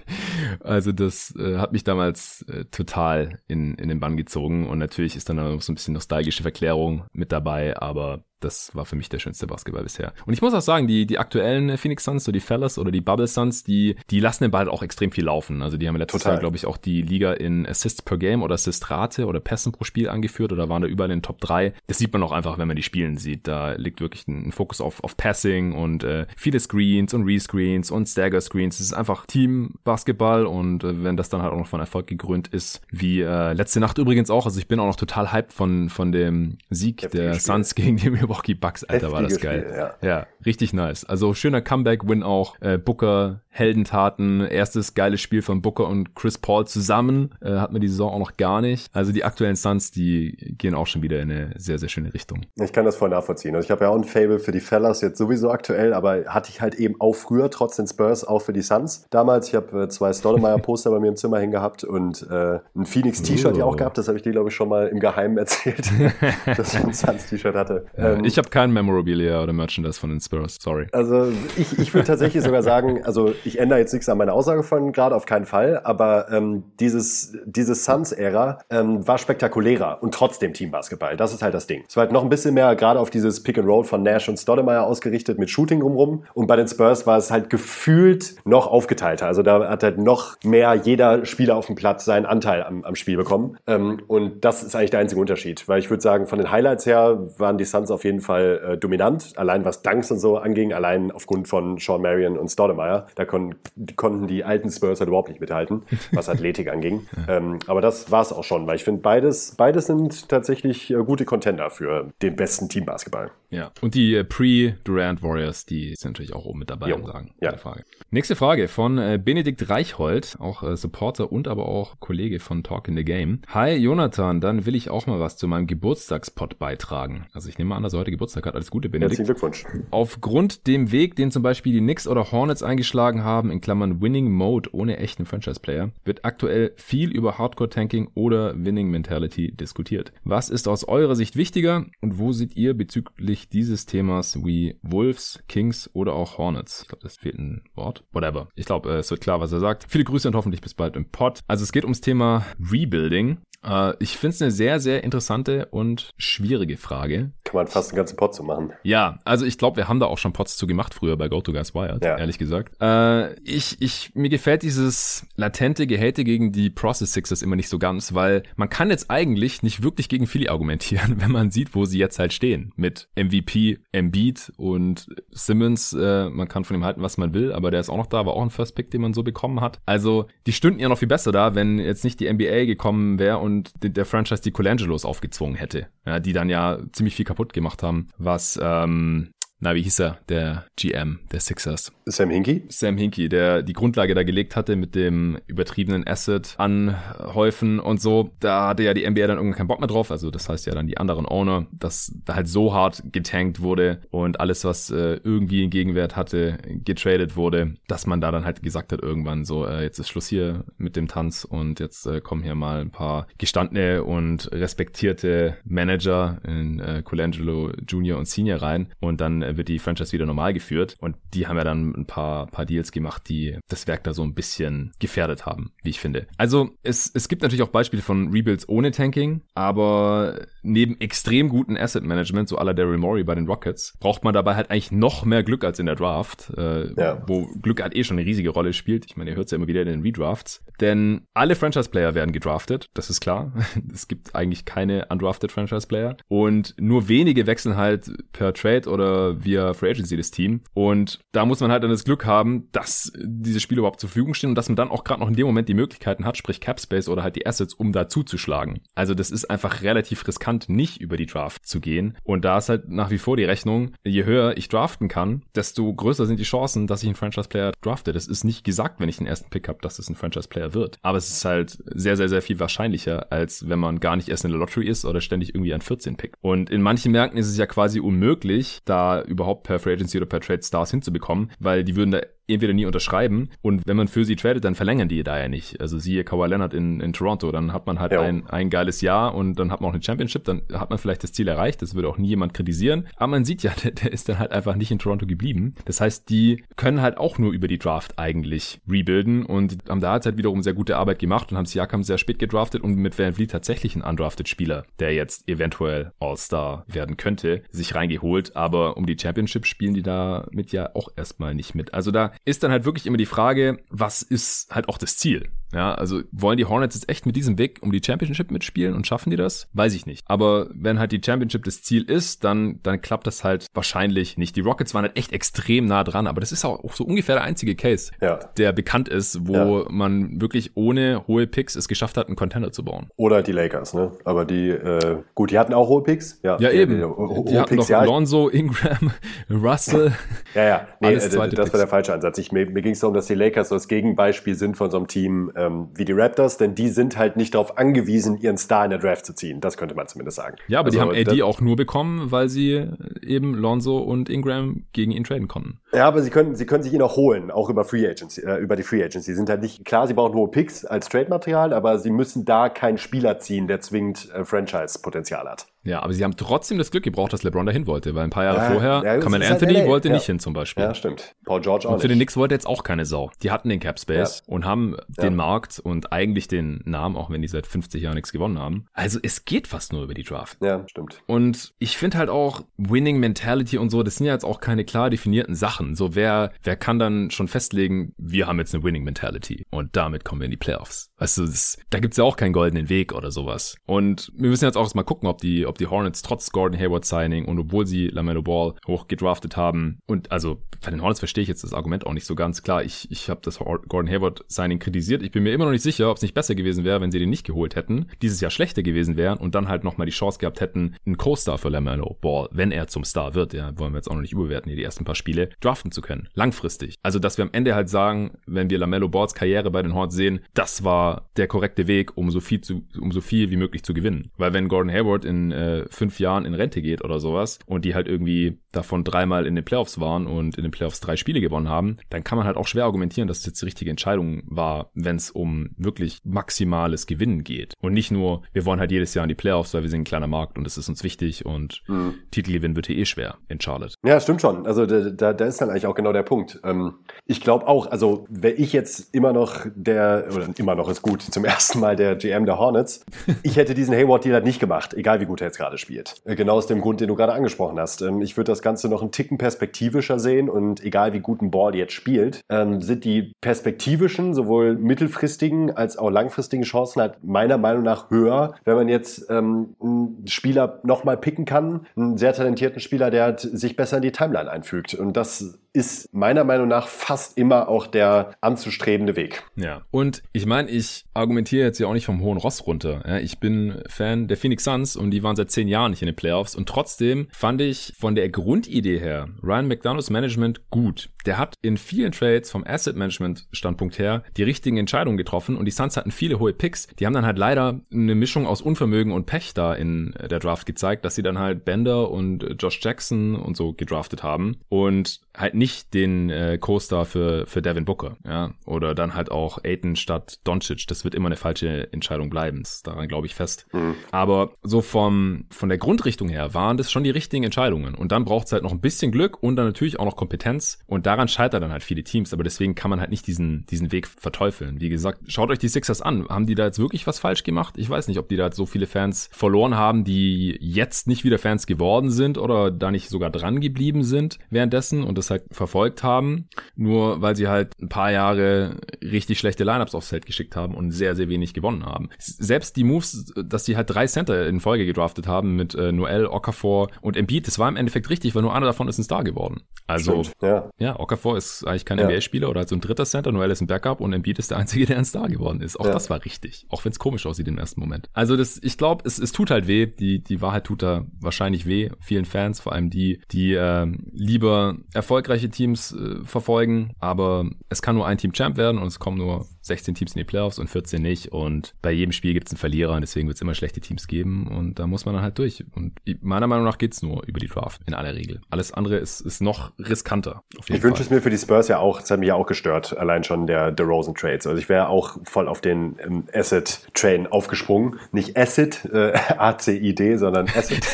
Also 0.61 0.91
das 0.91 1.35
äh, 1.37 1.57
hat 1.57 1.71
mich 1.71 1.83
damals 1.83 2.43
äh, 2.49 2.65
total 2.65 3.39
in, 3.47 3.75
in 3.75 3.89
den 3.89 3.99
Bann 3.99 4.17
gezogen 4.17 4.67
und 4.67 4.79
natürlich 4.79 5.15
ist 5.15 5.29
dann 5.29 5.39
auch 5.39 5.61
so 5.61 5.71
ein 5.71 5.75
bisschen 5.75 5.93
nostalgische 5.93 6.41
Verklärung 6.41 7.05
mit 7.11 7.31
dabei, 7.31 7.77
aber 7.77 8.23
das 8.45 8.73
war 8.75 8.85
für 8.85 8.95
mich 8.95 9.09
der 9.09 9.19
schönste 9.19 9.47
Basketball 9.47 9.83
bisher. 9.83 10.13
Und 10.25 10.33
ich 10.33 10.41
muss 10.41 10.53
auch 10.53 10.61
sagen, 10.61 10.87
die, 10.87 11.05
die 11.05 11.17
aktuellen 11.17 11.77
Phoenix 11.77 12.03
Suns, 12.03 12.23
so 12.23 12.31
die 12.31 12.39
Fellas 12.39 12.77
oder 12.77 12.91
die 12.91 13.01
Bubble 13.01 13.27
Suns, 13.27 13.63
die, 13.63 13.95
die 14.09 14.19
lassen 14.19 14.43
den 14.43 14.51
Ball 14.51 14.69
auch 14.69 14.83
extrem 14.83 15.11
viel 15.11 15.25
laufen. 15.25 15.61
Also 15.61 15.77
die 15.77 15.87
haben 15.87 15.95
letztes 15.95 16.21
Total. 16.21 16.35
Jahr, 16.35 16.39
glaube 16.41 16.55
ich, 16.55 16.65
auch 16.65 16.77
die 16.77 17.01
Liga 17.01 17.33
in 17.33 17.65
Assists 17.65 18.01
per 18.01 18.17
Game 18.17 18.43
oder 18.43 18.53
Assistrate 18.53 19.25
oder 19.25 19.39
Pässen 19.39 19.71
pro 19.71 19.83
Spiel 19.83 20.09
angeführt 20.09 20.53
oder 20.53 20.69
waren 20.69 20.81
da 20.81 20.87
überall 20.87 21.11
in 21.11 21.19
den 21.19 21.23
Top 21.23 21.41
3. 21.41 21.73
Das 21.87 21.97
sieht 21.97 22.13
man 22.13 22.23
auch 22.23 22.31
einfach, 22.31 22.57
wenn 22.57 22.67
man 22.67 22.77
die 22.77 22.83
Spielen 22.83 23.17
sieht. 23.17 23.47
Da 23.47 23.73
liegt 23.73 23.99
wirklich 23.99 24.27
ein 24.27 24.51
Fokus 24.51 24.81
auf, 24.81 25.03
auf 25.03 25.17
Passing 25.17 25.73
und 25.73 26.03
äh, 26.03 26.27
viele 26.37 26.59
Screens 26.59 27.13
und 27.13 27.23
Rescreens 27.23 27.91
und 27.91 28.07
Stagger 28.07 28.41
Screens. 28.41 28.75
Es 28.79 28.87
ist 28.87 28.93
einfach 28.93 29.25
Team-Basketball 29.25 30.45
und 30.45 30.83
äh, 30.83 31.03
wenn 31.03 31.17
das 31.17 31.29
dann 31.29 31.41
halt 31.41 31.51
auch 31.53 31.57
noch 31.57 31.67
von 31.67 31.79
Erfolg 31.79 32.07
gekrönt 32.07 32.47
ist, 32.49 32.81
wie 32.91 33.21
äh, 33.21 33.53
letzte 33.53 33.79
Nacht 33.79 33.97
übrigens 33.97 34.29
auch. 34.29 34.45
Also 34.45 34.59
ich 34.59 34.67
bin 34.67 34.79
auch 34.79 34.85
noch 34.85 34.95
total 34.95 35.31
hyped 35.31 35.53
von, 35.53 35.89
von 35.89 36.11
dem 36.11 36.57
Sieg 36.69 37.09
der. 37.11 37.33
Suns 37.45 37.75
gegen 37.75 37.97
die 37.97 38.09
Milwaukee 38.35 38.53
Bucks. 38.53 38.83
Alter, 38.83 39.11
war 39.11 39.21
das 39.21 39.39
geil. 39.39 39.65
Spiel, 39.67 39.77
ja. 39.77 39.93
Ja, 40.01 40.27
richtig 40.45 40.73
nice. 40.73 41.05
Also 41.05 41.33
schöner 41.33 41.61
Comeback-Win 41.61 42.23
auch. 42.23 42.59
Äh, 42.61 42.77
Booker, 42.77 43.41
Heldentaten, 43.57 44.41
erstes 44.41 44.93
geiles 44.93 45.21
Spiel 45.21 45.41
von 45.41 45.61
Booker 45.61 45.87
und 45.87 46.13
Chris 46.15 46.37
Paul 46.37 46.67
zusammen. 46.67 47.31
Äh, 47.41 47.53
hat 47.55 47.71
man 47.71 47.81
die 47.81 47.87
Saison 47.87 48.11
auch 48.13 48.19
noch 48.19 48.37
gar 48.37 48.61
nicht. 48.61 48.89
Also 48.93 49.11
die 49.11 49.23
aktuellen 49.23 49.55
Suns, 49.55 49.91
die 49.91 50.55
gehen 50.57 50.75
auch 50.75 50.87
schon 50.87 51.01
wieder 51.01 51.21
in 51.21 51.31
eine 51.31 51.53
sehr, 51.57 51.79
sehr 51.79 51.89
schöne 51.89 52.13
Richtung. 52.13 52.41
Ich 52.55 52.73
kann 52.73 52.85
das 52.85 52.95
voll 52.95 53.09
nachvollziehen. 53.09 53.55
Also 53.55 53.65
ich 53.65 53.71
habe 53.71 53.85
ja 53.85 53.89
auch 53.89 53.95
ein 53.95 54.03
Fable 54.03 54.39
für 54.39 54.51
die 54.51 54.59
Fellas 54.59 55.01
jetzt 55.01 55.17
sowieso 55.17 55.49
aktuell, 55.51 55.93
aber 55.93 56.25
hatte 56.27 56.49
ich 56.51 56.61
halt 56.61 56.75
eben 56.75 56.95
auch 56.99 57.13
früher, 57.15 57.49
trotz 57.49 57.75
den 57.77 57.87
Spurs, 57.87 58.23
auch 58.25 58.41
für 58.41 58.53
die 58.53 58.61
Suns. 58.61 59.05
Damals, 59.09 59.47
ich 59.49 59.55
habe 59.55 59.83
äh, 59.83 59.87
zwei 59.89 60.13
Stoudemire-Poster 60.13 60.91
bei 60.91 60.99
mir 60.99 61.07
im 61.09 61.15
Zimmer 61.15 61.39
hängen 61.39 61.51
gehabt 61.51 61.83
und 61.83 62.23
äh, 62.29 62.59
ein 62.75 62.85
Phoenix-T-Shirt 62.85 63.57
ja 63.57 63.65
auch 63.65 63.73
Oh. 63.73 63.77
gehabt. 63.77 63.97
Das 63.97 64.07
habe 64.07 64.17
ich 64.17 64.23
dir, 64.23 64.31
glaube 64.31 64.49
ich, 64.49 64.55
schon 64.55 64.69
mal 64.69 64.87
im 64.87 64.99
Geheimen 64.99 65.37
erzählt, 65.39 65.89
dass 66.45 66.73
ich 66.73 66.83
ein 66.83 66.93
Suns-T-Shirt 66.93 67.55
hatte. 67.55 67.85
Äh, 67.95 68.13
Ähm, 68.15 68.25
ich 68.25 68.37
habe 68.37 68.49
kein 68.49 68.71
Memorabilia 68.71 69.41
oder 69.41 69.53
Merchandise 69.53 69.99
von 69.99 70.09
den 70.09 70.19
Spurs, 70.19 70.57
sorry. 70.61 70.87
Also 70.91 71.31
ich, 71.57 71.77
ich 71.79 71.93
würde 71.93 72.07
tatsächlich 72.07 72.43
sogar 72.43 72.61
sagen, 72.63 73.03
also 73.03 73.33
ich 73.45 73.59
ändere 73.59 73.79
jetzt 73.79 73.93
nichts 73.93 74.09
an 74.09 74.17
meiner 74.17 74.33
Aussage 74.33 74.63
von 74.63 74.91
gerade 74.91 75.15
auf 75.15 75.25
keinen 75.25 75.45
Fall, 75.45 75.81
aber 75.83 76.31
ähm, 76.31 76.63
dieses, 76.79 77.37
diese 77.45 77.75
Suns-Ära 77.75 78.59
ähm, 78.69 79.07
war 79.07 79.17
spektakulärer 79.17 79.99
und 80.01 80.13
trotzdem 80.13 80.53
Teambasketball. 80.53 81.17
Das 81.17 81.33
ist 81.33 81.41
halt 81.41 81.53
das 81.53 81.67
Ding. 81.67 81.83
Es 81.87 81.95
war 81.95 82.01
halt 82.01 82.11
noch 82.11 82.23
ein 82.23 82.29
bisschen 82.29 82.53
mehr 82.53 82.75
gerade 82.75 82.99
auf 82.99 83.09
dieses 83.09 83.43
Pick 83.43 83.57
and 83.57 83.67
Roll 83.67 83.83
von 83.83 84.03
Nash 84.03 84.27
und 84.29 84.37
Stoudemire 84.37 84.83
ausgerichtet 84.83 85.39
mit 85.39 85.49
Shooting 85.49 85.81
drumrum. 85.81 86.23
Und 86.33 86.47
bei 86.47 86.55
den 86.55 86.67
Spurs 86.67 87.05
war 87.05 87.17
es 87.17 87.31
halt 87.31 87.49
gefühlt 87.49 88.35
noch 88.45 88.67
aufgeteilter. 88.67 89.27
Also 89.27 89.43
da 89.43 89.69
hat 89.69 89.83
halt 89.83 89.97
noch 89.97 90.37
mehr 90.43 90.73
jeder 90.73 91.25
Spieler 91.25 91.55
auf 91.55 91.67
dem 91.67 91.75
Platz 91.75 92.05
seinen 92.05 92.25
Anteil 92.25 92.63
am, 92.63 92.83
am 92.83 92.95
Spiel 92.95 93.17
bekommen. 93.17 93.57
Ähm, 93.67 94.01
und 94.07 94.43
das 94.43 94.63
ist 94.63 94.75
eigentlich 94.75 94.91
der 94.91 95.01
einzige 95.01 95.21
Unterschied. 95.21 95.67
Weil 95.67 95.79
ich 95.79 95.89
würde 95.89 96.01
sagen, 96.01 96.27
von 96.27 96.39
den 96.39 96.51
Highlights 96.51 96.85
her 96.85 97.27
waren 97.37 97.57
die 97.57 97.65
Suns 97.65 97.91
auf 97.91 98.03
jeden 98.03 98.21
Fall 98.21 98.61
äh, 98.65 98.77
dominant. 98.77 99.33
Allein 99.35 99.65
was 99.65 99.81
Dunks 99.81 100.11
und 100.11 100.19
so 100.19 100.37
anging, 100.37 100.73
allein 100.73 101.11
aufgrund 101.11 101.47
von 101.47 101.77
Sean 101.77 102.01
Marion 102.01 102.37
und 102.37 102.49
Stoudemire. 102.49 103.05
Da 103.15 103.25
kon 103.35 103.55
konnten 103.95 104.27
die 104.27 104.43
alten 104.43 104.71
Spurs 104.71 104.99
halt 104.99 105.07
überhaupt 105.07 105.29
nicht 105.29 105.41
mithalten, 105.41 105.81
was 106.11 106.29
Athletik 106.29 106.69
anging. 106.71 107.07
Ähm, 107.27 107.59
aber 107.67 107.81
das 107.81 108.11
war 108.11 108.21
es 108.21 108.31
auch 108.31 108.43
schon, 108.43 108.65
weil 108.67 108.77
ich 108.77 108.83
finde, 108.83 109.01
beides, 109.01 109.55
beides 109.57 109.87
sind 109.87 110.29
tatsächlich 110.29 110.91
äh, 110.91 110.95
gute 111.03 111.25
Contender 111.25 111.69
für 111.69 112.11
den 112.21 112.35
besten 112.35 112.69
Teambasketball. 112.69 113.31
Ja. 113.49 113.71
Und 113.81 113.95
die 113.95 114.15
äh, 114.15 114.23
Pre-Durant 114.23 115.21
Warriors, 115.21 115.65
die 115.65 115.95
sind 115.95 116.11
natürlich 116.11 116.33
auch 116.33 116.45
oben 116.45 116.59
mit 116.59 116.69
dabei, 116.69 116.89
Jo. 116.89 117.05
sagen. 117.05 117.33
Ja. 117.41 117.55
Frage. 117.57 117.83
Nächste 118.11 118.35
Frage 118.35 118.67
von 118.67 118.97
äh, 118.97 119.19
Benedikt 119.23 119.69
Reichhold, 119.69 120.37
auch 120.39 120.63
äh, 120.63 120.75
Supporter 120.77 121.31
und 121.31 121.47
aber 121.47 121.67
auch 121.67 121.99
Kollege 121.99 122.39
von 122.39 122.63
Talk 122.63 122.87
in 122.87 122.95
the 122.95 123.03
Game. 123.03 123.41
Hi 123.49 123.75
Jonathan, 123.75 124.41
dann 124.41 124.65
will 124.65 124.75
ich 124.75 124.89
auch 124.89 125.07
mal 125.07 125.19
was 125.19 125.37
zu 125.37 125.47
meinem 125.47 125.67
Geburtstagspot 125.67 126.59
beitragen. 126.59 127.27
Also 127.33 127.49
ich 127.49 127.57
nehme 127.57 127.75
an, 127.75 127.83
dass 127.83 127.93
er 127.93 127.99
heute 127.99 128.11
Geburtstag 128.11 128.45
hat. 128.45 128.55
Alles 128.55 128.71
Gute, 128.71 128.89
Benedikt. 128.89 129.19
Herzlichen 129.19 129.25
Glückwunsch. 129.25 129.65
Aufgrund 129.91 130.67
dem 130.67 130.91
Weg, 130.91 131.15
den 131.15 131.31
zum 131.31 131.43
Beispiel 131.43 131.73
die 131.73 131.79
Knicks 131.79 132.07
oder 132.07 132.31
Hornets 132.31 132.63
eingeschlagen 132.63 133.23
haben, 133.23 133.24
in 133.25 133.59
Klammern 133.59 134.01
Winning 134.01 134.31
Mode 134.31 134.69
ohne 134.73 134.97
echten 134.97 135.25
Franchise-Player, 135.25 135.91
wird 136.03 136.23
aktuell 136.25 136.73
viel 136.75 137.09
über 137.09 137.37
Hardcore-Tanking 137.37 138.09
oder 138.13 138.53
Winning 138.55 138.89
Mentality 138.89 139.51
diskutiert. 139.51 140.13
Was 140.23 140.49
ist 140.49 140.67
aus 140.67 140.87
eurer 140.87 141.15
Sicht 141.15 141.35
wichtiger 141.35 141.85
und 142.01 142.19
wo 142.19 142.31
seht 142.31 142.55
ihr 142.55 142.75
bezüglich 142.75 143.49
dieses 143.49 143.87
Themas 143.87 144.45
wie 144.45 144.77
Wolves, 144.83 145.43
Kings 145.47 145.89
oder 145.93 146.13
auch 146.13 146.37
Hornets? 146.37 146.83
Ich 146.83 146.87
glaube, 146.87 147.03
das 147.03 147.17
fehlt 147.17 147.39
ein 147.39 147.63
Wort. 147.73 148.03
Whatever. 148.11 148.47
Ich 148.55 148.65
glaube, 148.65 148.89
äh, 148.89 148.99
es 148.99 149.09
wird 149.09 149.21
klar, 149.21 149.41
was 149.41 149.51
er 149.51 149.59
sagt. 149.59 149.85
Viele 149.89 150.03
Grüße 150.03 150.27
und 150.27 150.35
hoffentlich 150.35 150.61
bis 150.61 150.75
bald 150.75 150.95
im 150.95 151.09
Pod. 151.09 151.39
Also 151.47 151.63
es 151.63 151.71
geht 151.71 151.83
ums 151.83 152.01
Thema 152.01 152.45
Rebuilding. 152.59 153.39
Äh, 153.65 153.93
ich 153.99 154.17
finde 154.17 154.35
es 154.35 154.41
eine 154.41 154.51
sehr, 154.51 154.79
sehr 154.79 155.03
interessante 155.03 155.67
und 155.71 156.11
schwierige 156.17 156.77
Frage. 156.77 157.31
Kann 157.43 157.55
man 157.55 157.67
fast 157.67 157.91
einen 157.91 157.97
ganzen 157.97 158.17
Pot 158.17 158.35
zu 158.35 158.43
machen. 158.43 158.73
Ja, 158.83 159.19
also 159.25 159.45
ich 159.45 159.57
glaube, 159.57 159.77
wir 159.77 159.87
haben 159.87 159.99
da 159.99 160.05
auch 160.05 160.17
schon 160.17 160.33
Pots 160.33 160.57
zu 160.57 160.67
gemacht 160.67 160.93
früher 160.93 161.17
bei 161.17 161.27
GoToGuys 161.27 161.73
Wired, 161.73 162.03
ja. 162.03 162.17
ehrlich 162.17 162.37
gesagt. 162.37 162.75
Äh, 162.79 163.14
ich, 163.43 163.77
ich, 163.81 164.11
mir 164.13 164.29
gefällt 164.29 164.63
dieses 164.63 165.25
latente 165.35 165.87
Gehate 165.87 166.23
gegen 166.23 166.51
die 166.51 166.69
Process 166.69 167.13
Sixers 167.13 167.41
immer 167.41 167.55
nicht 167.55 167.69
so 167.69 167.79
ganz, 167.79 168.13
weil 168.13 168.43
man 168.55 168.69
kann 168.69 168.89
jetzt 168.89 169.09
eigentlich 169.09 169.63
nicht 169.63 169.83
wirklich 169.83 170.09
gegen 170.09 170.27
Philly 170.27 170.47
argumentieren, 170.47 171.15
wenn 171.21 171.31
man 171.31 171.51
sieht, 171.51 171.75
wo 171.75 171.85
sie 171.85 171.99
jetzt 171.99 172.19
halt 172.19 172.33
stehen. 172.33 172.71
Mit 172.75 173.09
MVP, 173.15 173.79
Embiid 173.91 174.51
und 174.57 175.07
Simmons. 175.31 175.93
Äh, 175.93 176.29
man 176.29 176.47
kann 176.47 176.65
von 176.65 176.75
ihm 176.75 176.83
halten, 176.83 177.01
was 177.01 177.17
man 177.17 177.33
will, 177.33 177.51
aber 177.53 177.71
der 177.71 177.79
ist 177.79 177.89
auch 177.89 177.97
noch 177.97 178.07
da, 178.07 178.25
war 178.25 178.33
auch 178.33 178.43
ein 178.43 178.49
First 178.49 178.75
Pick, 178.75 178.91
den 178.91 179.01
man 179.01 179.13
so 179.13 179.23
bekommen 179.23 179.61
hat. 179.61 179.79
Also 179.85 180.27
die 180.47 180.53
stünden 180.53 180.79
ja 180.79 180.89
noch 180.89 180.97
viel 180.97 181.07
besser 181.07 181.31
da, 181.31 181.55
wenn 181.55 181.79
jetzt 181.79 182.03
nicht 182.03 182.19
die 182.19 182.31
NBA 182.31 182.65
gekommen 182.65 183.19
wäre 183.19 183.39
und 183.39 183.71
der 183.81 184.05
Franchise 184.05 184.41
die 184.41 184.51
Colangelos 184.51 185.05
aufgezwungen 185.05 185.55
hätte. 185.55 185.87
Ja, 186.05 186.19
die 186.19 186.33
dann 186.33 186.49
ja 186.49 186.79
ziemlich 186.91 187.15
viel 187.15 187.25
kaputt 187.25 187.53
gemacht 187.53 187.83
haben, 187.83 188.07
was 188.17 188.59
ähm, 188.61 189.29
na, 189.59 189.73
wie 189.73 189.81
hieß 189.81 189.99
er, 189.99 190.19
der 190.27 190.65
GM 190.75 191.19
der 191.31 191.39
Sixers? 191.39 191.91
Sam 192.05 192.29
Hinkie? 192.29 192.63
Sam 192.67 192.97
Hinkie, 192.97 193.29
der 193.29 193.63
die 193.63 193.73
Grundlage 193.73 194.13
da 194.13 194.23
gelegt 194.23 194.55
hatte 194.55 194.75
mit 194.75 194.95
dem 194.95 195.39
übertriebenen 195.47 196.05
Asset 196.05 196.55
anhäufen 196.57 197.79
und 197.79 198.01
so. 198.01 198.31
Da 198.39 198.67
hatte 198.67 198.83
ja 198.83 198.93
die 198.93 199.09
NBA 199.09 199.27
dann 199.27 199.37
irgendwann 199.37 199.57
keinen 199.57 199.67
Bock 199.67 199.79
mehr 199.79 199.87
drauf. 199.87 200.11
Also 200.11 200.29
das 200.29 200.49
heißt 200.49 200.65
ja 200.67 200.75
dann 200.75 200.87
die 200.87 200.97
anderen 200.97 201.25
Owner, 201.25 201.67
dass 201.71 202.13
da 202.25 202.35
halt 202.35 202.49
so 202.49 202.73
hart 202.73 203.01
getankt 203.11 203.61
wurde 203.61 204.01
und 204.11 204.39
alles, 204.41 204.65
was 204.65 204.91
äh, 204.91 205.19
irgendwie 205.23 205.61
einen 205.61 205.69
Gegenwert 205.69 206.17
hatte, 206.17 206.57
getradet 206.83 207.37
wurde, 207.37 207.75
dass 207.87 208.05
man 208.05 208.19
da 208.19 208.31
dann 208.31 208.43
halt 208.43 208.61
gesagt 208.61 208.91
hat 208.91 209.01
irgendwann 209.01 209.45
so, 209.45 209.65
äh, 209.65 209.83
jetzt 209.83 209.99
ist 209.99 210.09
Schluss 210.09 210.27
hier 210.27 210.65
mit 210.77 210.97
dem 210.97 211.07
Tanz 211.07 211.45
und 211.45 211.79
jetzt 211.79 212.05
äh, 212.05 212.19
kommen 212.19 212.43
hier 212.43 212.55
mal 212.55 212.81
ein 212.81 212.91
paar 212.91 213.27
gestandene 213.37 214.03
und 214.03 214.51
respektierte 214.51 215.57
Manager 215.63 216.39
in 216.45 216.79
äh, 216.79 217.01
Colangelo 217.03 217.71
Junior 217.87 218.19
und 218.19 218.27
Senior 218.27 218.61
rein 218.61 218.87
und 218.99 219.21
dann 219.21 219.44
äh, 219.45 219.57
wird 219.57 219.67
die 219.67 219.79
Franchise 219.79 220.11
wieder 220.11 220.25
normal 220.25 220.53
geführt. 220.53 220.95
Und 220.99 221.15
die 221.33 221.47
haben 221.47 221.57
ja 221.57 221.63
dann 221.63 221.93
ein 221.95 222.05
paar, 222.05 222.47
paar 222.47 222.65
Deals 222.65 222.91
gemacht, 222.91 223.23
die 223.29 223.57
das 223.67 223.87
Werk 223.87 224.03
da 224.03 224.13
so 224.13 224.23
ein 224.23 224.33
bisschen 224.33 224.91
gefährdet 224.99 225.45
haben, 225.45 225.71
wie 225.83 225.89
ich 225.89 225.99
finde. 225.99 226.27
Also 226.37 226.69
es, 226.83 227.11
es 227.13 227.27
gibt 227.27 227.41
natürlich 227.41 227.63
auch 227.63 227.69
Beispiele 227.69 228.01
von 228.01 228.31
Rebuilds 228.31 228.67
ohne 228.69 228.91
Tanking, 228.91 229.41
aber 229.53 230.45
neben 230.63 230.99
extrem 230.99 231.49
guten 231.49 231.77
Asset 231.77 232.03
Management, 232.03 232.49
so 232.49 232.57
à 232.57 232.63
la 232.63 232.73
Daryl 232.73 232.97
Morey 232.97 233.23
bei 233.23 233.35
den 233.35 233.47
Rockets, 233.47 233.97
braucht 233.99 234.23
man 234.23 234.33
dabei 234.33 234.55
halt 234.55 234.71
eigentlich 234.71 234.91
noch 234.91 235.25
mehr 235.25 235.43
Glück 235.43 235.63
als 235.63 235.79
in 235.79 235.85
der 235.85 235.95
Draft, 235.95 236.51
äh, 236.57 236.93
ja. 236.93 237.23
wo 237.27 237.47
Glück 237.61 237.81
halt 237.81 237.95
eh 237.95 238.03
schon 238.03 238.17
eine 238.17 238.27
riesige 238.27 238.49
Rolle 238.49 238.73
spielt. 238.73 239.05
Ich 239.05 239.17
meine, 239.17 239.31
ihr 239.31 239.35
hört 239.35 239.45
es 239.45 239.51
ja 239.51 239.57
immer 239.57 239.67
wieder 239.67 239.81
in 239.81 239.87
den 239.87 240.01
Redrafts. 240.01 240.63
Denn 240.79 241.21
alle 241.33 241.55
Franchise-Player 241.55 242.15
werden 242.15 242.31
gedraftet, 242.31 242.89
das 242.93 243.09
ist 243.09 243.21
klar. 243.21 243.53
es 243.93 244.07
gibt 244.07 244.35
eigentlich 244.35 244.65
keine 244.65 245.07
undrafted 245.09 245.51
Franchise-Player. 245.51 246.17
Und 246.27 246.75
nur 246.79 247.07
wenige 247.07 247.47
wechseln 247.47 247.77
halt 247.77 248.11
per 248.33 248.53
Trade 248.53 248.89
oder 248.89 249.34
via 249.43 249.73
Free 249.73 249.91
Agency 249.91 250.17
das 250.17 250.31
Team. 250.31 250.61
Und 250.73 251.19
da 251.31 251.45
muss 251.45 251.59
man 251.59 251.71
halt 251.71 251.83
dann 251.83 251.91
das 251.91 252.03
Glück 252.03 252.25
haben, 252.25 252.69
dass 252.71 253.11
diese 253.17 253.59
Spiele 253.59 253.79
überhaupt 253.79 253.99
zur 253.99 254.09
Verfügung 254.09 254.33
stehen 254.33 254.49
und 254.49 254.55
dass 254.55 254.69
man 254.69 254.75
dann 254.75 254.89
auch 254.89 255.03
gerade 255.03 255.21
noch 255.21 255.27
in 255.27 255.35
dem 255.35 255.47
Moment 255.47 255.69
die 255.69 255.73
Möglichkeiten 255.73 256.25
hat, 256.25 256.37
sprich 256.37 256.61
Cap 256.61 256.79
Space 256.79 257.09
oder 257.09 257.23
halt 257.23 257.35
die 257.35 257.45
Assets, 257.45 257.73
um 257.73 257.91
da 257.91 258.07
zuzuschlagen. 258.07 258.81
Also 258.93 259.13
das 259.13 259.31
ist 259.31 259.49
einfach 259.49 259.81
relativ 259.81 260.27
riskant, 260.27 260.69
nicht 260.69 261.01
über 261.01 261.17
die 261.17 261.25
Draft 261.25 261.65
zu 261.65 261.79
gehen. 261.79 262.17
Und 262.23 262.45
da 262.45 262.57
ist 262.57 262.69
halt 262.69 262.89
nach 262.89 263.09
wie 263.09 263.17
vor 263.17 263.37
die 263.37 263.43
Rechnung, 263.43 263.93
je 264.03 264.25
höher 264.25 264.57
ich 264.57 264.69
draften 264.69 265.07
kann, 265.07 265.43
desto 265.55 265.93
größer 265.93 266.25
sind 266.25 266.39
die 266.39 266.43
Chancen, 266.43 266.87
dass 266.87 267.03
ich 267.03 267.07
einen 267.07 267.15
Franchise-Player 267.15 267.71
drafte. 267.81 268.13
Das 268.13 268.27
ist 268.27 268.43
nicht 268.43 268.63
gesagt, 268.63 268.99
wenn 268.99 269.09
ich 269.09 269.17
den 269.17 269.27
ersten 269.27 269.49
Pick 269.49 269.67
habe, 269.67 269.79
dass 269.81 269.99
es 269.99 270.09
ein 270.09 270.15
Franchise-Player 270.15 270.73
wird. 270.73 270.97
Aber 271.01 271.17
es 271.17 271.29
ist 271.29 271.45
halt 271.45 271.77
sehr, 271.93 272.17
sehr, 272.17 272.29
sehr 272.29 272.41
viel 272.41 272.59
wahrscheinlicher, 272.59 273.31
als 273.31 273.67
wenn 273.67 273.79
man 273.79 273.99
gar 273.99 274.15
nicht 274.15 274.29
erst 274.29 274.45
in 274.45 274.51
der 274.51 274.59
Lottery 274.59 274.87
ist 274.87 275.05
oder 275.05 275.21
ständig 275.21 275.55
irgendwie 275.55 275.73
an 275.73 275.81
14 275.81 276.17
pickt. 276.17 276.35
Und 276.41 276.69
in 276.69 276.81
manchen 276.81 277.11
Märkten 277.11 277.39
ist 277.39 277.47
es 277.47 277.57
ja 277.57 277.65
quasi 277.65 277.99
unmöglich, 277.99 278.81
da 278.85 279.23
überhaupt 279.25 279.63
per 279.63 279.79
Free 279.79 279.93
Agency 279.93 280.17
oder 280.17 280.25
per 280.25 280.41
Trade 280.41 280.63
Stars 280.63 280.91
hinzubekommen, 280.91 281.51
weil 281.59 281.83
die 281.83 281.95
würden 281.95 282.11
da 282.11 282.21
entweder 282.47 282.73
nie 282.73 282.85
unterschreiben 282.85 283.49
und 283.61 283.81
wenn 283.85 283.97
man 283.97 284.07
für 284.07 284.25
sie 284.25 284.35
tradet, 284.35 284.63
dann 284.63 284.75
verlängern 284.75 285.07
die 285.07 285.23
da 285.23 285.39
ja 285.39 285.47
nicht. 285.47 285.81
Also 285.81 285.97
siehe 285.97 286.23
Kawhi 286.23 286.47
Leonard 286.47 286.73
in, 286.73 286.99
in 286.99 287.13
Toronto, 287.13 287.51
dann 287.51 287.73
hat 287.73 287.87
man 287.87 287.99
halt 287.99 288.11
ja. 288.11 288.21
ein, 288.21 288.47
ein 288.47 288.69
geiles 288.69 289.01
Jahr 289.01 289.33
und 289.33 289.57
dann 289.59 289.71
hat 289.71 289.81
man 289.81 289.89
auch 289.89 289.93
eine 289.93 290.03
Championship, 290.03 290.43
dann 290.45 290.61
hat 290.73 290.89
man 290.89 290.99
vielleicht 290.99 291.23
das 291.23 291.33
Ziel 291.33 291.47
erreicht, 291.47 291.81
das 291.81 291.95
würde 291.95 292.07
auch 292.07 292.17
nie 292.17 292.27
jemand 292.27 292.53
kritisieren, 292.53 293.07
aber 293.15 293.27
man 293.27 293.45
sieht 293.45 293.63
ja, 293.63 293.73
der, 293.83 293.91
der 293.91 294.11
ist 294.11 294.29
dann 294.29 294.39
halt 294.39 294.51
einfach 294.51 294.75
nicht 294.75 294.91
in 294.91 294.99
Toronto 294.99 295.25
geblieben. 295.25 295.75
Das 295.85 296.01
heißt, 296.01 296.29
die 296.29 296.63
können 296.75 297.01
halt 297.01 297.17
auch 297.17 297.37
nur 297.37 297.51
über 297.51 297.67
die 297.67 297.79
Draft 297.79 298.19
eigentlich 298.19 298.79
rebuilden 298.87 299.45
und 299.45 299.77
haben 299.89 300.01
da 300.01 300.11
halt 300.11 300.37
wiederum 300.37 300.61
sehr 300.61 300.73
gute 300.73 300.97
Arbeit 300.97 301.19
gemacht 301.19 301.51
und 301.51 301.57
haben 301.57 301.65
Siakam 301.65 302.03
sehr 302.03 302.17
spät 302.17 302.39
gedraftet 302.39 302.81
und 302.81 302.95
mit 302.95 303.17
Van 303.17 303.33
Vliet 303.33 303.51
tatsächlich 303.51 303.95
einen 303.95 304.03
undrafted 304.03 304.47
Spieler, 304.47 304.85
der 304.99 305.13
jetzt 305.13 305.47
eventuell 305.49 306.11
All-Star 306.19 306.85
werden 306.87 307.17
könnte, 307.17 307.63
sich 307.71 307.95
reingeholt, 307.95 308.55
aber 308.55 308.97
um 308.97 309.05
die 309.05 309.14
Championship 309.19 309.65
spielen 309.65 309.93
die 309.93 310.03
da 310.03 310.47
mit 310.51 310.71
ja 310.71 310.95
auch 310.95 311.09
erstmal 311.15 311.55
nicht 311.55 311.75
mit. 311.75 311.93
Also 311.93 312.11
da 312.11 312.33
ist 312.45 312.63
dann 312.63 312.71
halt 312.71 312.85
wirklich 312.85 313.05
immer 313.05 313.17
die 313.17 313.25
Frage, 313.25 313.79
was 313.89 314.21
ist 314.21 314.73
halt 314.73 314.89
auch 314.89 314.97
das 314.97 315.17
Ziel? 315.17 315.49
Ja, 315.75 315.93
also 315.93 316.21
wollen 316.31 316.57
die 316.57 316.65
Hornets 316.65 316.95
jetzt 316.95 317.09
echt 317.09 317.25
mit 317.25 317.35
diesem 317.35 317.57
Weg 317.57 317.79
um 317.81 317.91
die 317.91 318.01
Championship 318.03 318.49
mitspielen 318.51 318.95
und 318.95 319.05
schaffen 319.05 319.29
die 319.29 319.35
das? 319.35 319.67
Weiß 319.73 319.93
ich 319.93 320.05
nicht. 320.05 320.23
Aber 320.27 320.67
wenn 320.73 320.99
halt 320.99 321.11
die 321.11 321.21
Championship 321.23 321.63
das 321.65 321.81
Ziel 321.83 322.03
ist, 322.03 322.43
dann, 322.43 322.79
dann 322.83 323.01
klappt 323.01 323.27
das 323.27 323.43
halt 323.43 323.67
wahrscheinlich 323.73 324.37
nicht. 324.37 324.55
Die 324.55 324.61
Rockets 324.61 324.93
waren 324.93 325.03
halt 325.03 325.17
echt 325.17 325.33
extrem 325.33 325.85
nah 325.85 326.03
dran, 326.03 326.27
aber 326.27 326.39
das 326.39 326.51
ist 326.51 326.65
auch, 326.65 326.79
so 326.93 327.03
ungefähr 327.03 327.35
der 327.35 327.43
einzige 327.43 327.75
Case, 327.75 328.11
ja. 328.21 328.39
der 328.57 328.71
bekannt 328.71 329.09
ist, 329.09 329.47
wo 329.47 329.79
ja. 329.79 329.85
man 329.89 330.39
wirklich 330.39 330.71
ohne 330.75 331.23
hohe 331.27 331.47
Picks 331.47 331.75
es 331.75 331.87
geschafft 331.87 332.17
hat, 332.17 332.27
einen 332.27 332.35
Contender 332.35 332.71
zu 332.71 332.83
bauen. 332.83 333.09
Oder 333.17 333.41
die 333.41 333.51
Lakers, 333.51 333.93
ne? 333.93 334.11
Aber 334.23 334.45
die, 334.45 334.69
äh, 334.69 335.17
gut, 335.33 335.51
die 335.51 335.59
hatten 335.59 335.73
auch 335.73 335.89
hohe 335.89 336.03
Picks. 336.03 336.39
Ja, 336.43 336.57
ja 336.59 336.71
eben. 336.71 336.95
Die, 336.95 337.43
die, 337.43 337.51
die 337.51 337.59
hatten 337.59 337.75
Picks, 337.75 337.89
noch 337.89 337.97
Alonso, 337.97 338.47
Ingram, 338.49 339.11
Russell. 339.49 340.13
ja, 340.53 340.63
ja. 340.63 340.87
Nee, 341.01 341.13
äh, 341.13 341.15
das 341.15 341.37
war 341.37 341.47
der 341.47 341.87
falsche 341.87 342.13
Ansatz. 342.13 342.37
Ich, 342.37 342.51
mir 342.51 342.65
mir 342.69 342.81
ging 342.81 342.93
es 342.93 342.99
darum, 342.99 343.13
dass 343.13 343.27
die 343.27 343.35
Lakers 343.35 343.69
so 343.69 343.75
das 343.75 343.87
Gegenbeispiel 343.87 344.55
sind 344.55 344.77
von 344.77 344.91
so 344.91 344.97
einem 344.97 345.07
Team, 345.07 345.51
ähm, 345.65 345.89
wie 345.95 346.05
die 346.05 346.13
Raptors, 346.13 346.57
denn 346.57 346.75
die 346.75 346.89
sind 346.89 347.17
halt 347.17 347.37
nicht 347.37 347.53
darauf 347.55 347.77
angewiesen, 347.77 348.39
ihren 348.39 348.57
Star 348.57 348.83
in 348.85 348.91
der 348.91 348.99
Draft 348.99 349.25
zu 349.25 349.33
ziehen. 349.33 349.61
Das 349.61 349.77
könnte 349.77 349.95
man 349.95 350.07
zumindest 350.07 350.37
sagen. 350.37 350.57
Ja, 350.67 350.79
aber 350.79 350.87
also, 350.87 350.97
die 350.97 351.01
haben 351.01 351.29
AD 351.31 351.41
auch 351.43 351.61
nur 351.61 351.75
bekommen, 351.75 352.31
weil 352.31 352.49
sie 352.49 352.87
eben 353.21 353.53
Lonzo 353.53 353.97
und 353.97 354.29
Ingram 354.29 354.83
gegen 354.93 355.11
ihn 355.11 355.23
traden 355.23 355.47
konnten. 355.47 355.79
Ja, 355.93 356.07
aber 356.07 356.21
sie 356.21 356.29
können, 356.29 356.55
sie 356.55 356.65
können 356.65 356.83
sich 356.83 356.93
ihn 356.93 357.01
auch 357.01 357.15
holen, 357.15 357.51
auch 357.51 357.69
über 357.69 357.83
Free 357.83 358.07
Agency, 358.07 358.41
äh, 358.41 358.57
über 358.57 358.75
die 358.75 358.83
Free 358.83 359.03
Agency. 359.03 359.31
Sie 359.31 359.35
sind 359.35 359.49
halt 359.49 359.61
nicht, 359.61 359.85
klar, 359.85 360.07
sie 360.07 360.13
brauchen 360.13 360.35
hohe 360.35 360.49
Picks 360.49 360.85
als 360.85 361.09
Trade-Material, 361.09 361.73
aber 361.73 361.99
sie 361.99 362.11
müssen 362.11 362.45
da 362.45 362.69
keinen 362.69 362.97
Spieler 362.97 363.39
ziehen, 363.39 363.67
der 363.67 363.81
zwingend 363.81 364.29
äh, 364.33 364.45
Franchise-Potenzial 364.45 365.47
hat. 365.49 365.67
Ja, 365.85 366.01
aber 366.01 366.13
sie 366.13 366.23
haben 366.23 366.35
trotzdem 366.35 366.79
das 366.79 366.89
Glück 366.89 367.03
gebraucht, 367.03 367.31
dass 367.31 367.43
LeBron 367.43 367.65
dahin 367.67 367.85
wollte, 367.85 368.15
weil 368.15 368.23
ein 368.23 368.31
paar 368.31 368.43
Jahre 368.43 368.57
ja, 368.57 368.71
vorher 368.71 369.01
ja, 369.03 369.17
Carmelo 369.19 369.43
halt 369.43 369.53
Anthony 369.53 369.75
halt 369.75 369.87
wollte 369.87 370.07
ja. 370.07 370.15
nicht 370.15 370.25
hin 370.25 370.39
zum 370.39 370.53
Beispiel. 370.53 370.83
Ja, 370.83 370.95
stimmt. 370.95 371.35
Paul 371.45 371.61
George 371.61 371.87
auch 371.87 371.93
Und 371.93 371.99
für 372.01 372.07
den 372.07 372.17
Knicks 372.17 372.35
wollte 372.35 372.55
jetzt 372.55 372.65
auch 372.65 372.83
keine 372.83 373.05
Sau. 373.05 373.29
Die 373.43 373.51
hatten 373.51 373.69
den 373.69 373.79
Cap 373.79 373.99
Space 373.99 374.41
und 374.47 374.65
haben 374.65 374.97
den 375.07 375.35
Markt 375.35 375.44
und 375.79 376.11
eigentlich 376.11 376.47
den 376.47 376.81
Namen, 376.85 377.15
auch 377.15 377.29
wenn 377.29 377.41
die 377.41 377.47
seit 377.47 377.67
50 377.67 378.01
Jahren 378.01 378.15
nichts 378.15 378.31
gewonnen 378.31 378.59
haben. 378.59 378.85
Also 378.93 379.19
es 379.21 379.45
geht 379.45 379.67
fast 379.67 379.93
nur 379.93 380.03
über 380.03 380.13
die 380.13 380.23
Draft. 380.23 380.57
Ja, 380.61 380.87
stimmt. 380.87 381.21
Und 381.27 381.73
ich 381.79 381.97
finde 381.97 382.17
halt 382.17 382.29
auch 382.29 382.63
Winning 382.77 383.19
Mentality 383.19 383.77
und 383.77 383.89
so, 383.89 384.03
das 384.03 384.15
sind 384.15 384.27
ja 384.27 384.33
jetzt 384.33 384.45
auch 384.45 384.59
keine 384.59 384.85
klar 384.85 385.09
definierten 385.09 385.55
Sachen. 385.55 385.95
So 385.95 386.15
wer, 386.15 386.51
wer 386.63 386.75
kann 386.75 386.99
dann 386.99 387.31
schon 387.31 387.47
festlegen, 387.47 388.13
wir 388.17 388.47
haben 388.47 388.59
jetzt 388.59 388.73
eine 388.73 388.83
Winning 388.83 389.03
Mentality 389.03 389.65
und 389.69 389.95
damit 389.95 390.25
kommen 390.25 390.41
wir 390.41 390.45
in 390.45 390.51
die 390.51 390.57
Playoffs. 390.57 391.11
Weißt 391.17 391.37
du, 391.37 391.45
das, 391.45 391.77
da 391.89 391.99
gibt's 391.99 392.17
ja 392.17 392.23
auch 392.23 392.37
keinen 392.37 392.53
goldenen 392.53 392.89
Weg 392.89 393.13
oder 393.13 393.31
sowas. 393.31 393.77
Und 393.85 394.31
wir 394.35 394.49
müssen 394.49 394.65
jetzt 394.65 394.77
auch 394.77 394.83
erstmal 394.83 395.05
gucken, 395.05 395.27
ob 395.29 395.39
die, 395.39 395.65
ob 395.65 395.77
die 395.77 395.87
Hornets 395.87 396.21
trotz 396.21 396.51
Gordon 396.51 396.79
Hayward 396.79 397.05
Signing 397.05 397.45
und 397.45 397.59
obwohl 397.59 397.85
sie 397.85 398.07
LaMelo 398.07 398.41
Ball 398.41 398.75
hoch 398.87 399.07
gedraftet 399.07 399.57
haben 399.57 399.99
und 400.07 400.31
also 400.31 400.61
bei 400.83 400.91
den 400.91 401.01
Hornets 401.01 401.19
verstehe 401.19 401.41
ich 401.41 401.47
jetzt 401.47 401.63
das 401.63 401.73
Argument 401.73 402.05
auch 402.05 402.13
nicht 402.13 402.25
so 402.25 402.35
ganz 402.35 402.63
klar. 402.63 402.83
Ich, 402.83 403.09
ich 403.11 403.29
habe 403.29 403.41
das 403.43 403.59
Gordon 403.59 404.09
Hayward 404.09 404.43
Signing 404.47 404.79
kritisiert. 404.79 405.21
Ich 405.23 405.31
bin 405.35 405.43
mir 405.43 405.51
immer 405.51 405.65
noch 405.65 405.71
nicht 405.73 405.81
sicher, 405.81 406.09
ob 406.09 406.15
es 406.15 406.23
nicht 406.23 406.33
besser 406.33 406.55
gewesen 406.55 406.85
wäre, 406.85 407.01
wenn 407.01 407.11
sie 407.11 407.19
den 407.19 407.29
nicht 407.29 407.45
geholt 407.45 407.75
hätten, 407.75 408.05
dieses 408.21 408.39
Jahr 408.39 408.51
schlechter 408.51 408.83
gewesen 408.83 409.17
wären 409.17 409.37
und 409.37 409.53
dann 409.53 409.67
halt 409.67 409.83
nochmal 409.83 410.05
die 410.05 410.13
Chance 410.13 410.39
gehabt 410.39 410.61
hätten, 410.61 410.95
einen 411.05 411.17
Co-Star 411.17 411.57
für 411.57 411.67
LaMelo 411.67 412.17
Ball, 412.21 412.47
wenn 412.53 412.71
er 412.71 412.87
zum 412.87 413.03
Star 413.03 413.35
wird, 413.35 413.53
ja, 413.53 413.77
wollen 413.77 413.91
wir 413.91 413.97
jetzt 413.97 414.09
auch 414.09 414.13
noch 414.13 414.21
nicht 414.21 414.31
überwerten, 414.31 414.69
hier 414.69 414.77
die 414.77 414.83
ersten 414.85 415.03
paar 415.03 415.13
Spiele, 415.13 415.49
draften 415.59 415.91
zu 415.91 416.01
können. 416.01 416.29
Langfristig. 416.35 416.95
Also, 417.03 417.19
dass 417.19 417.37
wir 417.37 417.43
am 417.43 417.49
Ende 417.51 417.75
halt 417.75 417.89
sagen, 417.89 418.37
wenn 418.45 418.69
wir 418.69 418.77
LaMelo 418.77 419.09
Balls 419.09 419.33
Karriere 419.33 419.69
bei 419.71 419.81
den 419.81 419.93
Hornets 419.93 420.15
sehen, 420.15 420.39
das 420.53 420.85
war 420.85 421.29
der 421.35 421.47
korrekte 421.47 421.85
Weg, 421.87 422.15
um 422.15 422.31
so 422.31 422.39
viel 422.39 422.61
zu, 422.61 422.83
um 422.97 423.11
so 423.11 423.19
viel 423.19 423.51
wie 423.51 423.57
möglich 423.57 423.83
zu 423.83 423.93
gewinnen. 423.93 424.31
Weil 424.37 424.53
wenn 424.53 424.69
Gordon 424.69 424.93
Hayward 424.93 425.25
in 425.25 425.51
äh, 425.51 425.83
fünf 425.89 426.21
Jahren 426.21 426.45
in 426.45 426.53
Rente 426.53 426.81
geht 426.81 427.03
oder 427.03 427.19
sowas 427.19 427.59
und 427.65 427.83
die 427.83 427.93
halt 427.93 428.07
irgendwie 428.07 428.59
davon 428.75 429.03
dreimal 429.03 429.45
in 429.45 429.55
den 429.55 429.65
Playoffs 429.65 429.99
waren 429.99 430.27
und 430.27 430.57
in 430.57 430.63
den 430.63 430.71
Playoffs 430.71 430.99
drei 430.99 431.15
Spiele 431.15 431.41
gewonnen 431.41 431.69
haben, 431.69 431.97
dann 432.09 432.23
kann 432.23 432.37
man 432.37 432.47
halt 432.47 432.57
auch 432.57 432.67
schwer 432.67 432.85
argumentieren, 432.85 433.27
dass 433.27 433.39
es 433.39 433.45
jetzt 433.45 433.61
die 433.61 433.65
richtige 433.65 433.91
Entscheidung 433.91 434.43
war, 434.45 434.89
wenn 434.93 435.15
es 435.15 435.31
um 435.31 435.69
wirklich 435.77 436.19
maximales 436.23 437.07
Gewinnen 437.07 437.43
geht. 437.43 437.73
Und 437.81 437.93
nicht 437.93 438.11
nur, 438.11 438.41
wir 438.53 438.65
wollen 438.65 438.79
halt 438.79 438.91
jedes 438.91 439.13
Jahr 439.13 439.23
in 439.23 439.29
die 439.29 439.35
Playoffs, 439.35 439.73
weil 439.73 439.83
wir 439.83 439.89
sind 439.89 440.01
ein 440.01 440.05
kleiner 440.05 440.27
Markt 440.27 440.57
und 440.57 440.67
es 440.67 440.77
ist 440.77 440.89
uns 440.89 441.03
wichtig 441.03 441.45
und 441.45 441.83
mhm. 441.87 442.15
Titelgewinn 442.31 442.75
wird 442.75 442.87
hier 442.87 442.97
eh 442.97 443.05
schwer 443.05 443.37
in 443.47 443.59
Charlotte. 443.59 443.95
Ja, 444.05 444.19
stimmt 444.19 444.41
schon. 444.41 444.65
Also 444.65 444.85
da, 444.85 445.09
da, 445.09 445.33
da 445.33 445.45
ist 445.45 445.61
dann 445.61 445.69
eigentlich 445.69 445.87
auch 445.87 445.95
genau 445.95 446.13
der 446.13 446.23
Punkt. 446.23 446.59
Ähm, 446.63 446.95
ich 447.25 447.41
glaube 447.41 447.67
auch, 447.67 447.87
also 447.87 448.25
wäre 448.29 448.55
ich 448.55 448.73
jetzt 448.73 449.13
immer 449.13 449.33
noch 449.33 449.65
der, 449.75 450.29
oder 450.33 450.49
immer 450.57 450.75
noch 450.75 450.89
ist 450.89 451.01
gut, 451.01 451.21
zum 451.21 451.45
ersten 451.45 451.79
Mal 451.79 451.95
der 451.95 452.15
GM 452.15 452.45
der 452.45 452.59
Hornets, 452.59 453.05
ich 453.43 453.55
hätte 453.57 453.73
diesen 453.73 453.95
Hayward-Deal 453.95 454.33
halt 454.33 454.45
nicht 454.45 454.59
gemacht, 454.59 454.93
egal 454.93 455.19
wie 455.21 455.25
gut 455.25 455.41
er 455.41 455.47
jetzt 455.47 455.57
gerade 455.57 455.77
spielt. 455.77 456.15
Äh, 456.25 456.35
genau 456.35 456.55
aus 456.55 456.67
dem 456.67 456.81
Grund, 456.81 457.01
den 457.01 457.07
du 457.07 457.15
gerade 457.15 457.33
angesprochen 457.33 457.79
hast. 457.79 458.01
Ähm, 458.01 458.21
ich 458.21 458.37
würde 458.37 458.51
das 458.51 458.61
Ganze 458.65 458.89
noch 458.89 459.01
einen 459.01 459.11
Ticken 459.11 459.37
perspektivischer 459.37 460.17
sehen 460.17 460.49
und 460.49 460.83
egal 460.83 461.13
wie 461.13 461.19
gut 461.19 461.41
ein 461.41 461.51
Ball 461.51 461.75
jetzt 461.75 461.93
spielt, 461.93 462.41
ähm, 462.49 462.81
sind 462.81 463.05
die 463.05 463.31
perspektivischen, 463.39 464.33
sowohl 464.33 464.75
mittelfristigen 464.75 465.71
als 465.77 465.97
auch 465.97 466.09
langfristigen 466.09 466.63
Chancen 466.63 466.99
halt 466.99 467.23
meiner 467.23 467.59
Meinung 467.59 467.83
nach 467.83 468.09
höher, 468.09 468.55
wenn 468.65 468.75
man 468.75 468.89
jetzt 468.89 469.29
ähm, 469.29 469.75
einen 469.79 470.25
Spieler 470.27 470.79
nochmal 470.81 471.15
picken 471.15 471.45
kann, 471.45 471.85
einen 471.95 472.17
sehr 472.17 472.33
talentierten 472.33 472.81
Spieler, 472.81 473.11
der 473.11 473.23
halt 473.23 473.39
sich 473.39 473.75
besser 473.75 473.97
in 473.97 474.03
die 474.03 474.11
Timeline 474.11 474.49
einfügt. 474.49 474.95
Und 474.95 475.15
das 475.15 475.59
ist 475.75 476.13
meiner 476.13 476.43
Meinung 476.43 476.67
nach 476.67 476.87
fast 476.87 477.37
immer 477.37 477.67
auch 477.67 477.87
der 477.87 478.31
anzustrebende 478.41 479.15
Weg. 479.15 479.43
Ja. 479.55 479.81
Und 479.91 480.23
ich 480.31 480.45
meine, 480.45 480.69
ich 480.69 481.05
argumentiere 481.13 481.65
jetzt 481.65 481.79
ja 481.79 481.87
auch 481.87 481.93
nicht 481.93 482.05
vom 482.05 482.21
hohen 482.21 482.37
Ross 482.37 482.65
runter. 482.65 483.03
Ja, 483.05 483.17
ich 483.17 483.39
bin 483.39 483.83
Fan 483.89 484.27
der 484.27 484.37
Phoenix 484.37 484.63
Suns 484.63 484.95
und 484.95 485.11
die 485.11 485.21
waren 485.21 485.35
seit 485.35 485.51
zehn 485.51 485.67
Jahren 485.67 485.91
nicht 485.91 486.01
in 486.01 486.07
den 486.07 486.15
Playoffs 486.15 486.55
und 486.55 486.69
trotzdem 486.69 487.27
fand 487.31 487.61
ich 487.61 487.93
von 487.99 488.15
der 488.15 488.29
Grundidee 488.29 488.99
her 488.99 489.27
Ryan 489.43 489.67
McDonalds 489.67 490.09
Management 490.09 490.69
gut. 490.69 491.09
Der 491.25 491.37
hat 491.37 491.55
in 491.61 491.77
vielen 491.77 492.11
Trades 492.11 492.51
vom 492.51 492.63
Asset 492.65 492.95
Management 492.95 493.47
Standpunkt 493.51 493.99
her 493.99 494.23
die 494.37 494.43
richtigen 494.43 494.77
Entscheidungen 494.77 495.17
getroffen 495.17 495.57
und 495.57 495.65
die 495.65 495.71
Suns 495.71 495.97
hatten 495.97 496.11
viele 496.11 496.39
hohe 496.39 496.53
Picks. 496.53 496.87
Die 496.99 497.05
haben 497.05 497.13
dann 497.13 497.25
halt 497.25 497.37
leider 497.37 497.81
eine 497.91 498.15
Mischung 498.15 498.47
aus 498.47 498.61
Unvermögen 498.61 499.11
und 499.11 499.25
Pech 499.25 499.53
da 499.53 499.73
in 499.73 500.13
der 500.29 500.39
Draft 500.39 500.65
gezeigt, 500.65 501.03
dass 501.03 501.15
sie 501.15 501.23
dann 501.23 501.39
halt 501.39 501.65
Bender 501.65 502.11
und 502.11 502.45
Josh 502.59 502.79
Jackson 502.81 503.35
und 503.35 503.57
so 503.57 503.73
gedraftet 503.73 504.23
haben 504.23 504.57
und 504.69 505.19
halt 505.35 505.55
nicht 505.55 505.64
den 505.93 506.29
äh, 506.29 506.57
Co-Star 506.59 507.05
für, 507.05 507.45
für 507.45 507.61
Devin 507.61 507.85
Booker, 507.85 508.17
ja, 508.25 508.53
oder 508.65 508.95
dann 508.95 509.15
halt 509.15 509.31
auch 509.31 509.59
Aiton 509.63 509.95
statt 509.95 510.39
Doncic. 510.43 510.87
Das 510.87 511.03
wird 511.03 511.15
immer 511.15 511.27
eine 511.27 511.37
falsche 511.37 511.91
Entscheidung 511.91 512.29
bleiben. 512.29 512.63
Das 512.63 512.83
daran 512.83 513.07
glaube 513.07 513.27
ich 513.27 513.35
fest. 513.35 513.67
Mhm. 513.71 513.95
Aber 514.11 514.53
so 514.63 514.81
vom, 514.81 515.45
von 515.49 515.69
der 515.69 515.77
Grundrichtung 515.77 516.29
her 516.29 516.53
waren 516.53 516.77
das 516.77 516.91
schon 516.91 517.03
die 517.03 517.09
richtigen 517.09 517.43
Entscheidungen. 517.43 517.95
Und 517.95 518.11
dann 518.11 518.25
braucht 518.25 518.47
es 518.47 518.53
halt 518.53 518.63
noch 518.63 518.71
ein 518.71 518.81
bisschen 518.81 519.11
Glück 519.11 519.41
und 519.41 519.55
dann 519.55 519.65
natürlich 519.65 519.99
auch 519.99 520.05
noch 520.05 520.15
Kompetenz. 520.15 520.79
Und 520.87 521.05
daran 521.05 521.27
scheitern 521.27 521.61
dann 521.61 521.71
halt 521.71 521.83
viele 521.83 522.03
Teams. 522.03 522.33
Aber 522.33 522.43
deswegen 522.43 522.75
kann 522.75 522.89
man 522.89 522.99
halt 522.99 523.09
nicht 523.09 523.27
diesen, 523.27 523.65
diesen 523.67 523.91
Weg 523.91 524.07
verteufeln. 524.07 524.81
Wie 524.81 524.89
gesagt, 524.89 525.19
schaut 525.27 525.49
euch 525.49 525.59
die 525.59 525.67
Sixers 525.67 526.01
an. 526.01 526.27
Haben 526.29 526.45
die 526.45 526.55
da 526.55 526.65
jetzt 526.65 526.79
wirklich 526.79 527.07
was 527.07 527.19
falsch 527.19 527.43
gemacht? 527.43 527.75
Ich 527.77 527.89
weiß 527.89 528.07
nicht, 528.07 528.19
ob 528.19 528.29
die 528.29 528.37
da 528.37 528.51
so 528.51 528.65
viele 528.65 528.87
Fans 528.87 529.29
verloren 529.31 529.75
haben, 529.75 530.03
die 530.03 530.57
jetzt 530.59 531.07
nicht 531.07 531.23
wieder 531.23 531.39
Fans 531.39 531.65
geworden 531.65 532.09
sind 532.11 532.37
oder 532.37 532.71
da 532.71 532.91
nicht 532.91 533.09
sogar 533.09 533.29
dran 533.29 533.61
geblieben 533.61 534.03
sind 534.03 534.39
währenddessen 534.49 535.03
und 535.03 535.17
das 535.17 535.29
halt 535.29 535.43
verfolgt 535.55 536.03
haben. 536.03 536.47
Nur 536.75 537.21
weil 537.21 537.35
sie 537.35 537.47
halt 537.47 537.73
ein 537.81 537.89
paar 537.89 538.11
Jahre 538.11 538.79
richtig 539.01 539.39
schlechte 539.39 539.63
Lineups 539.63 539.95
aufs 539.95 540.09
Feld 540.09 540.25
geschickt 540.25 540.55
haben 540.55 540.75
und 540.75 540.91
sehr, 540.91 541.15
sehr 541.15 541.29
wenig 541.29 541.53
gewonnen 541.53 541.85
haben. 541.85 542.09
Selbst 542.19 542.75
die 542.75 542.83
Moves, 542.83 543.33
dass 543.35 543.63
die 543.63 543.75
halt 543.75 543.89
drei 543.89 544.07
Center 544.07 544.47
in 544.47 544.59
Folge 544.59 544.85
gedraftet 544.85 545.27
haben 545.27 545.55
mit 545.55 545.75
äh, 545.75 545.91
Noel, 545.91 546.27
Okafor 546.27 546.89
und 547.01 547.17
Embiid, 547.17 547.47
das 547.47 547.59
war 547.59 547.69
im 547.69 547.75
Endeffekt 547.75 548.09
richtig, 548.09 548.35
weil 548.35 548.41
nur 548.41 548.53
einer 548.53 548.65
davon 548.65 548.87
ist 548.87 548.97
ein 548.97 549.03
Star 549.03 549.23
geworden. 549.23 549.61
Also, 549.87 550.23
Stimmt, 550.23 550.41
ja. 550.41 550.69
ja, 550.79 550.99
Okafor 550.99 551.37
ist 551.37 551.65
eigentlich 551.65 551.85
kein 551.85 551.99
ja. 551.99 552.05
NBA-Spieler 552.05 552.49
oder 552.49 552.59
halt 552.59 552.69
so 552.69 552.75
ein 552.75 552.81
dritter 552.81 553.05
Center, 553.05 553.31
Noel 553.31 553.51
ist 553.51 553.61
ein 553.61 553.67
Backup 553.67 554.01
und 554.01 554.13
Embiid 554.13 554.39
ist 554.39 554.51
der 554.51 554.57
einzige, 554.57 554.85
der 554.85 554.97
ein 554.97 555.05
Star 555.05 555.27
geworden 555.27 555.61
ist. 555.61 555.79
Auch 555.79 555.85
ja. 555.85 555.91
das 555.91 556.09
war 556.09 556.23
richtig. 556.25 556.65
Auch 556.69 556.83
wenn 556.85 556.91
es 556.91 556.99
komisch 556.99 557.25
aussieht 557.25 557.47
im 557.47 557.57
ersten 557.57 557.79
Moment. 557.79 558.09
Also 558.13 558.35
das, 558.35 558.59
ich 558.61 558.77
glaube, 558.77 559.03
es, 559.05 559.19
es 559.19 559.31
tut 559.31 559.51
halt 559.51 559.67
weh. 559.67 559.85
Die, 559.85 560.23
die 560.23 560.41
Wahrheit 560.41 560.65
tut 560.65 560.81
da 560.81 561.05
wahrscheinlich 561.19 561.65
weh. 561.65 561.89
Vielen 561.99 562.25
Fans, 562.25 562.59
vor 562.59 562.73
allem 562.73 562.89
die, 562.89 563.21
die 563.31 563.53
äh, 563.53 563.85
lieber 564.11 564.77
erfolgreiche 564.93 565.44
Teams 565.49 565.91
äh, 565.93 566.23
verfolgen. 566.23 566.91
Aber 566.99 567.49
es 567.69 567.81
kann 567.81 567.95
nur 567.95 568.07
ein 568.07 568.17
Team 568.17 568.33
Champ 568.33 568.57
werden 568.57 568.79
und 568.81 568.87
es 568.87 568.99
kommen 568.99 569.17
nur 569.17 569.47
16 569.65 569.95
Teams 569.95 570.13
in 570.13 570.19
die 570.19 570.25
Playoffs 570.25 570.59
und 570.59 570.69
14 570.69 571.01
nicht. 571.01 571.31
Und 571.31 571.73
bei 571.81 571.91
jedem 571.91 572.11
Spiel 572.11 572.33
gibt 572.33 572.47
es 572.47 572.53
einen 572.53 572.59
Verlierer 572.59 572.93
und 572.93 573.01
deswegen 573.01 573.27
wird 573.27 573.35
es 573.35 573.41
immer 573.41 573.55
schlechte 573.55 573.81
Teams 573.81 574.07
geben 574.07 574.47
und 574.47 574.77
da 574.77 574.85
muss 574.85 575.05
man 575.05 575.15
dann 575.15 575.23
halt 575.23 575.39
durch. 575.39 575.63
Und 575.73 575.99
meiner 576.21 576.47
Meinung 576.47 576.65
nach 576.65 576.77
geht's 576.77 577.01
nur 577.01 577.23
über 577.25 577.39
die 577.39 577.47
Draft 577.47 577.81
in 577.87 577.93
aller 577.95 578.13
Regel. 578.13 578.41
Alles 578.49 578.71
andere 578.71 578.97
ist, 578.97 579.21
ist 579.21 579.41
noch 579.41 579.71
riskanter. 579.79 580.43
ich 580.67 580.83
wünsche 580.83 581.01
es 581.01 581.09
mir 581.09 581.21
für 581.21 581.31
die 581.31 581.37
Spurs 581.37 581.67
ja 581.67 581.79
auch, 581.79 581.99
das 581.99 582.11
hat 582.11 582.19
mich 582.19 582.27
ja 582.27 582.35
auch 582.35 582.45
gestört, 582.45 582.95
allein 582.97 583.23
schon 583.23 583.47
der 583.47 583.71
DeRozan 583.71 584.13
Trades. 584.13 584.45
Also 584.45 584.59
ich 584.59 584.69
wäre 584.69 584.89
auch 584.89 585.17
voll 585.23 585.47
auf 585.47 585.61
den 585.61 585.97
ähm, 585.99 586.23
Asset 586.33 586.87
Train 586.93 587.27
aufgesprungen. 587.27 587.99
Nicht 588.11 588.37
Asset, 588.37 588.85
äh, 588.85 589.13
A-C-I-D, 589.37 590.17
sondern 590.17 590.47
Asset. 590.49 590.85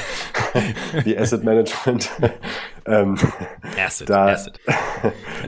wie 1.04 1.18
Asset 1.18 1.44
Management. 1.44 2.10
ähm, 2.86 3.18
Acid, 3.78 4.10
da, 4.10 4.28
Acid. 4.28 4.60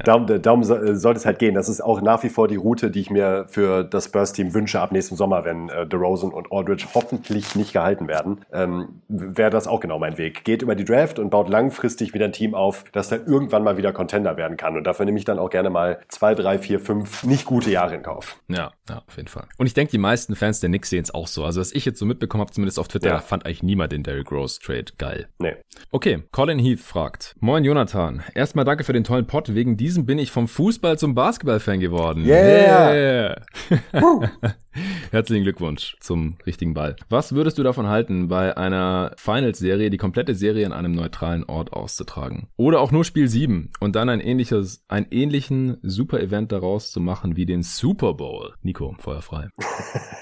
darum, 0.04 0.42
darum 0.42 0.64
sollte 0.64 1.18
es 1.18 1.26
halt 1.26 1.40
gehen. 1.40 1.56
Das 1.56 1.70
ist 1.70 1.82
auch 1.82 2.02
nach 2.02 2.24
wie 2.24 2.30
vor 2.30 2.48
die 2.48 2.56
Route, 2.56 2.92
die 2.92 3.02
ich 3.02 3.10
mir 3.14 3.46
für 3.48 3.84
das 3.84 4.06
Spurs-Team 4.06 4.54
wünsche 4.54 4.80
ab 4.80 4.92
nächstem 4.92 5.18
Sommer, 5.18 5.46
wenn 5.46 5.70
äh, 5.70 5.88
DeRozan 5.88 6.32
und 6.32 6.52
Aldridge 6.52 6.88
hoffentlich 6.94 7.56
nicht 7.56 7.74
gehalten 7.74 8.08
werden. 8.08 8.42
Ähm, 8.52 9.02
Wäre 9.08 9.50
das 9.50 9.68
auch 9.68 9.80
genau 9.80 10.00
mein 10.00 10.18
Weg. 10.18 10.44
Geht 10.44 10.62
über 10.62 10.76
die 10.76 10.86
Draft 10.86 11.20
und 11.20 11.30
baut 11.30 11.50
langfristig 11.50 12.14
wieder 12.14 12.26
ein 12.26 12.34
Team 12.34 12.54
auf, 12.56 12.84
das 12.92 13.10
dann 13.10 13.26
irgendwann 13.26 13.64
mal 13.64 13.78
wieder 13.78 13.94
Contender 13.94 14.38
werden 14.38 14.58
kann. 14.58 14.76
Und 14.76 14.84
dafür 14.86 15.06
nehme 15.06 15.18
ich 15.18 15.26
dann 15.26 15.40
auch 15.40 15.50
gerne 15.50 15.70
mal 15.70 16.00
zwei, 16.10 16.36
drei, 16.36 16.60
vier, 16.60 16.80
fünf 16.80 17.24
nicht 17.24 17.46
gute 17.46 17.72
Jahre 17.72 17.96
in 17.96 18.04
Kauf. 18.04 18.38
Ja, 18.48 18.72
ja, 18.90 19.04
auf 19.08 19.16
jeden 19.16 19.28
Fall. 19.30 19.46
Und 19.58 19.68
ich 19.68 19.74
denke, 19.74 19.92
die 19.92 19.98
meisten 19.98 20.36
Fans 20.36 20.60
der 20.60 20.70
Knicks 20.70 20.90
sehen 20.90 21.04
es 21.04 21.14
auch 21.14 21.28
so. 21.28 21.46
Also, 21.46 21.62
was 21.62 21.72
ich 21.72 21.86
jetzt 21.86 22.00
so 22.00 22.06
mitbekommen 22.06 22.42
habe, 22.42 22.52
zumindest 22.52 22.80
auf 22.80 22.88
Twitter, 22.88 23.10
ja. 23.10 23.20
fand 23.20 23.46
eigentlich 23.46 23.64
niemand 23.64 23.92
den 23.92 24.04
Derrick 24.04 24.32
Rose 24.32 24.60
Trade 24.60 24.86
geil. 24.98 25.28
Nee. 25.40 25.56
Okay, 25.92 26.24
Colin 26.32 26.60
Heath 26.60 26.80
fragt. 26.80 27.36
Moin 27.40 27.64
Jonathan. 27.64 28.24
Erstmal 28.34 28.66
danke 28.66 28.84
für 28.84 28.94
den 28.94 29.04
tollen 29.04 29.28
Pod. 29.28 29.54
Wegen 29.54 29.78
diesem 29.78 30.06
bin 30.06 30.18
ich 30.18 30.32
vom 30.32 30.48
Fußball 30.48 30.98
zum 30.98 31.16
Basketball-Fan 31.16 31.80
geworden. 31.80 32.26
Yeah! 32.26 32.94
yeah. 32.94 33.03
Yeah. 33.04 33.36
Herzlichen 35.12 35.44
Glückwunsch 35.44 35.98
zum 36.00 36.38
richtigen 36.46 36.74
Ball. 36.74 36.96
Was 37.10 37.36
würdest 37.36 37.58
du 37.58 37.64
davon 37.64 37.88
halten, 37.88 38.28
bei 38.28 38.58
einer 38.58 39.12
Finals-Serie 39.18 39.90
die 39.90 39.98
komplette 39.98 40.36
Serie 40.36 40.66
in 40.66 40.74
einem 40.74 40.94
neutralen 40.94 41.44
Ort 41.44 41.74
auszutragen? 41.74 42.48
Oder 42.58 42.80
auch 42.80 42.92
nur 42.92 43.04
Spiel 43.04 43.28
7 43.28 43.72
und 43.80 43.96
dann 43.96 44.10
ein 44.10 44.20
ähnliches, 44.20 44.84
einen 44.88 45.08
ähnlichen 45.12 45.78
Super-Event 45.84 46.52
daraus 46.52 46.92
zu 46.92 47.00
machen 47.00 47.36
wie 47.36 47.46
den 47.46 47.64
Super 47.64 48.14
Bowl? 48.14 48.54
Nico, 48.62 48.96
feuerfrei. 49.00 49.50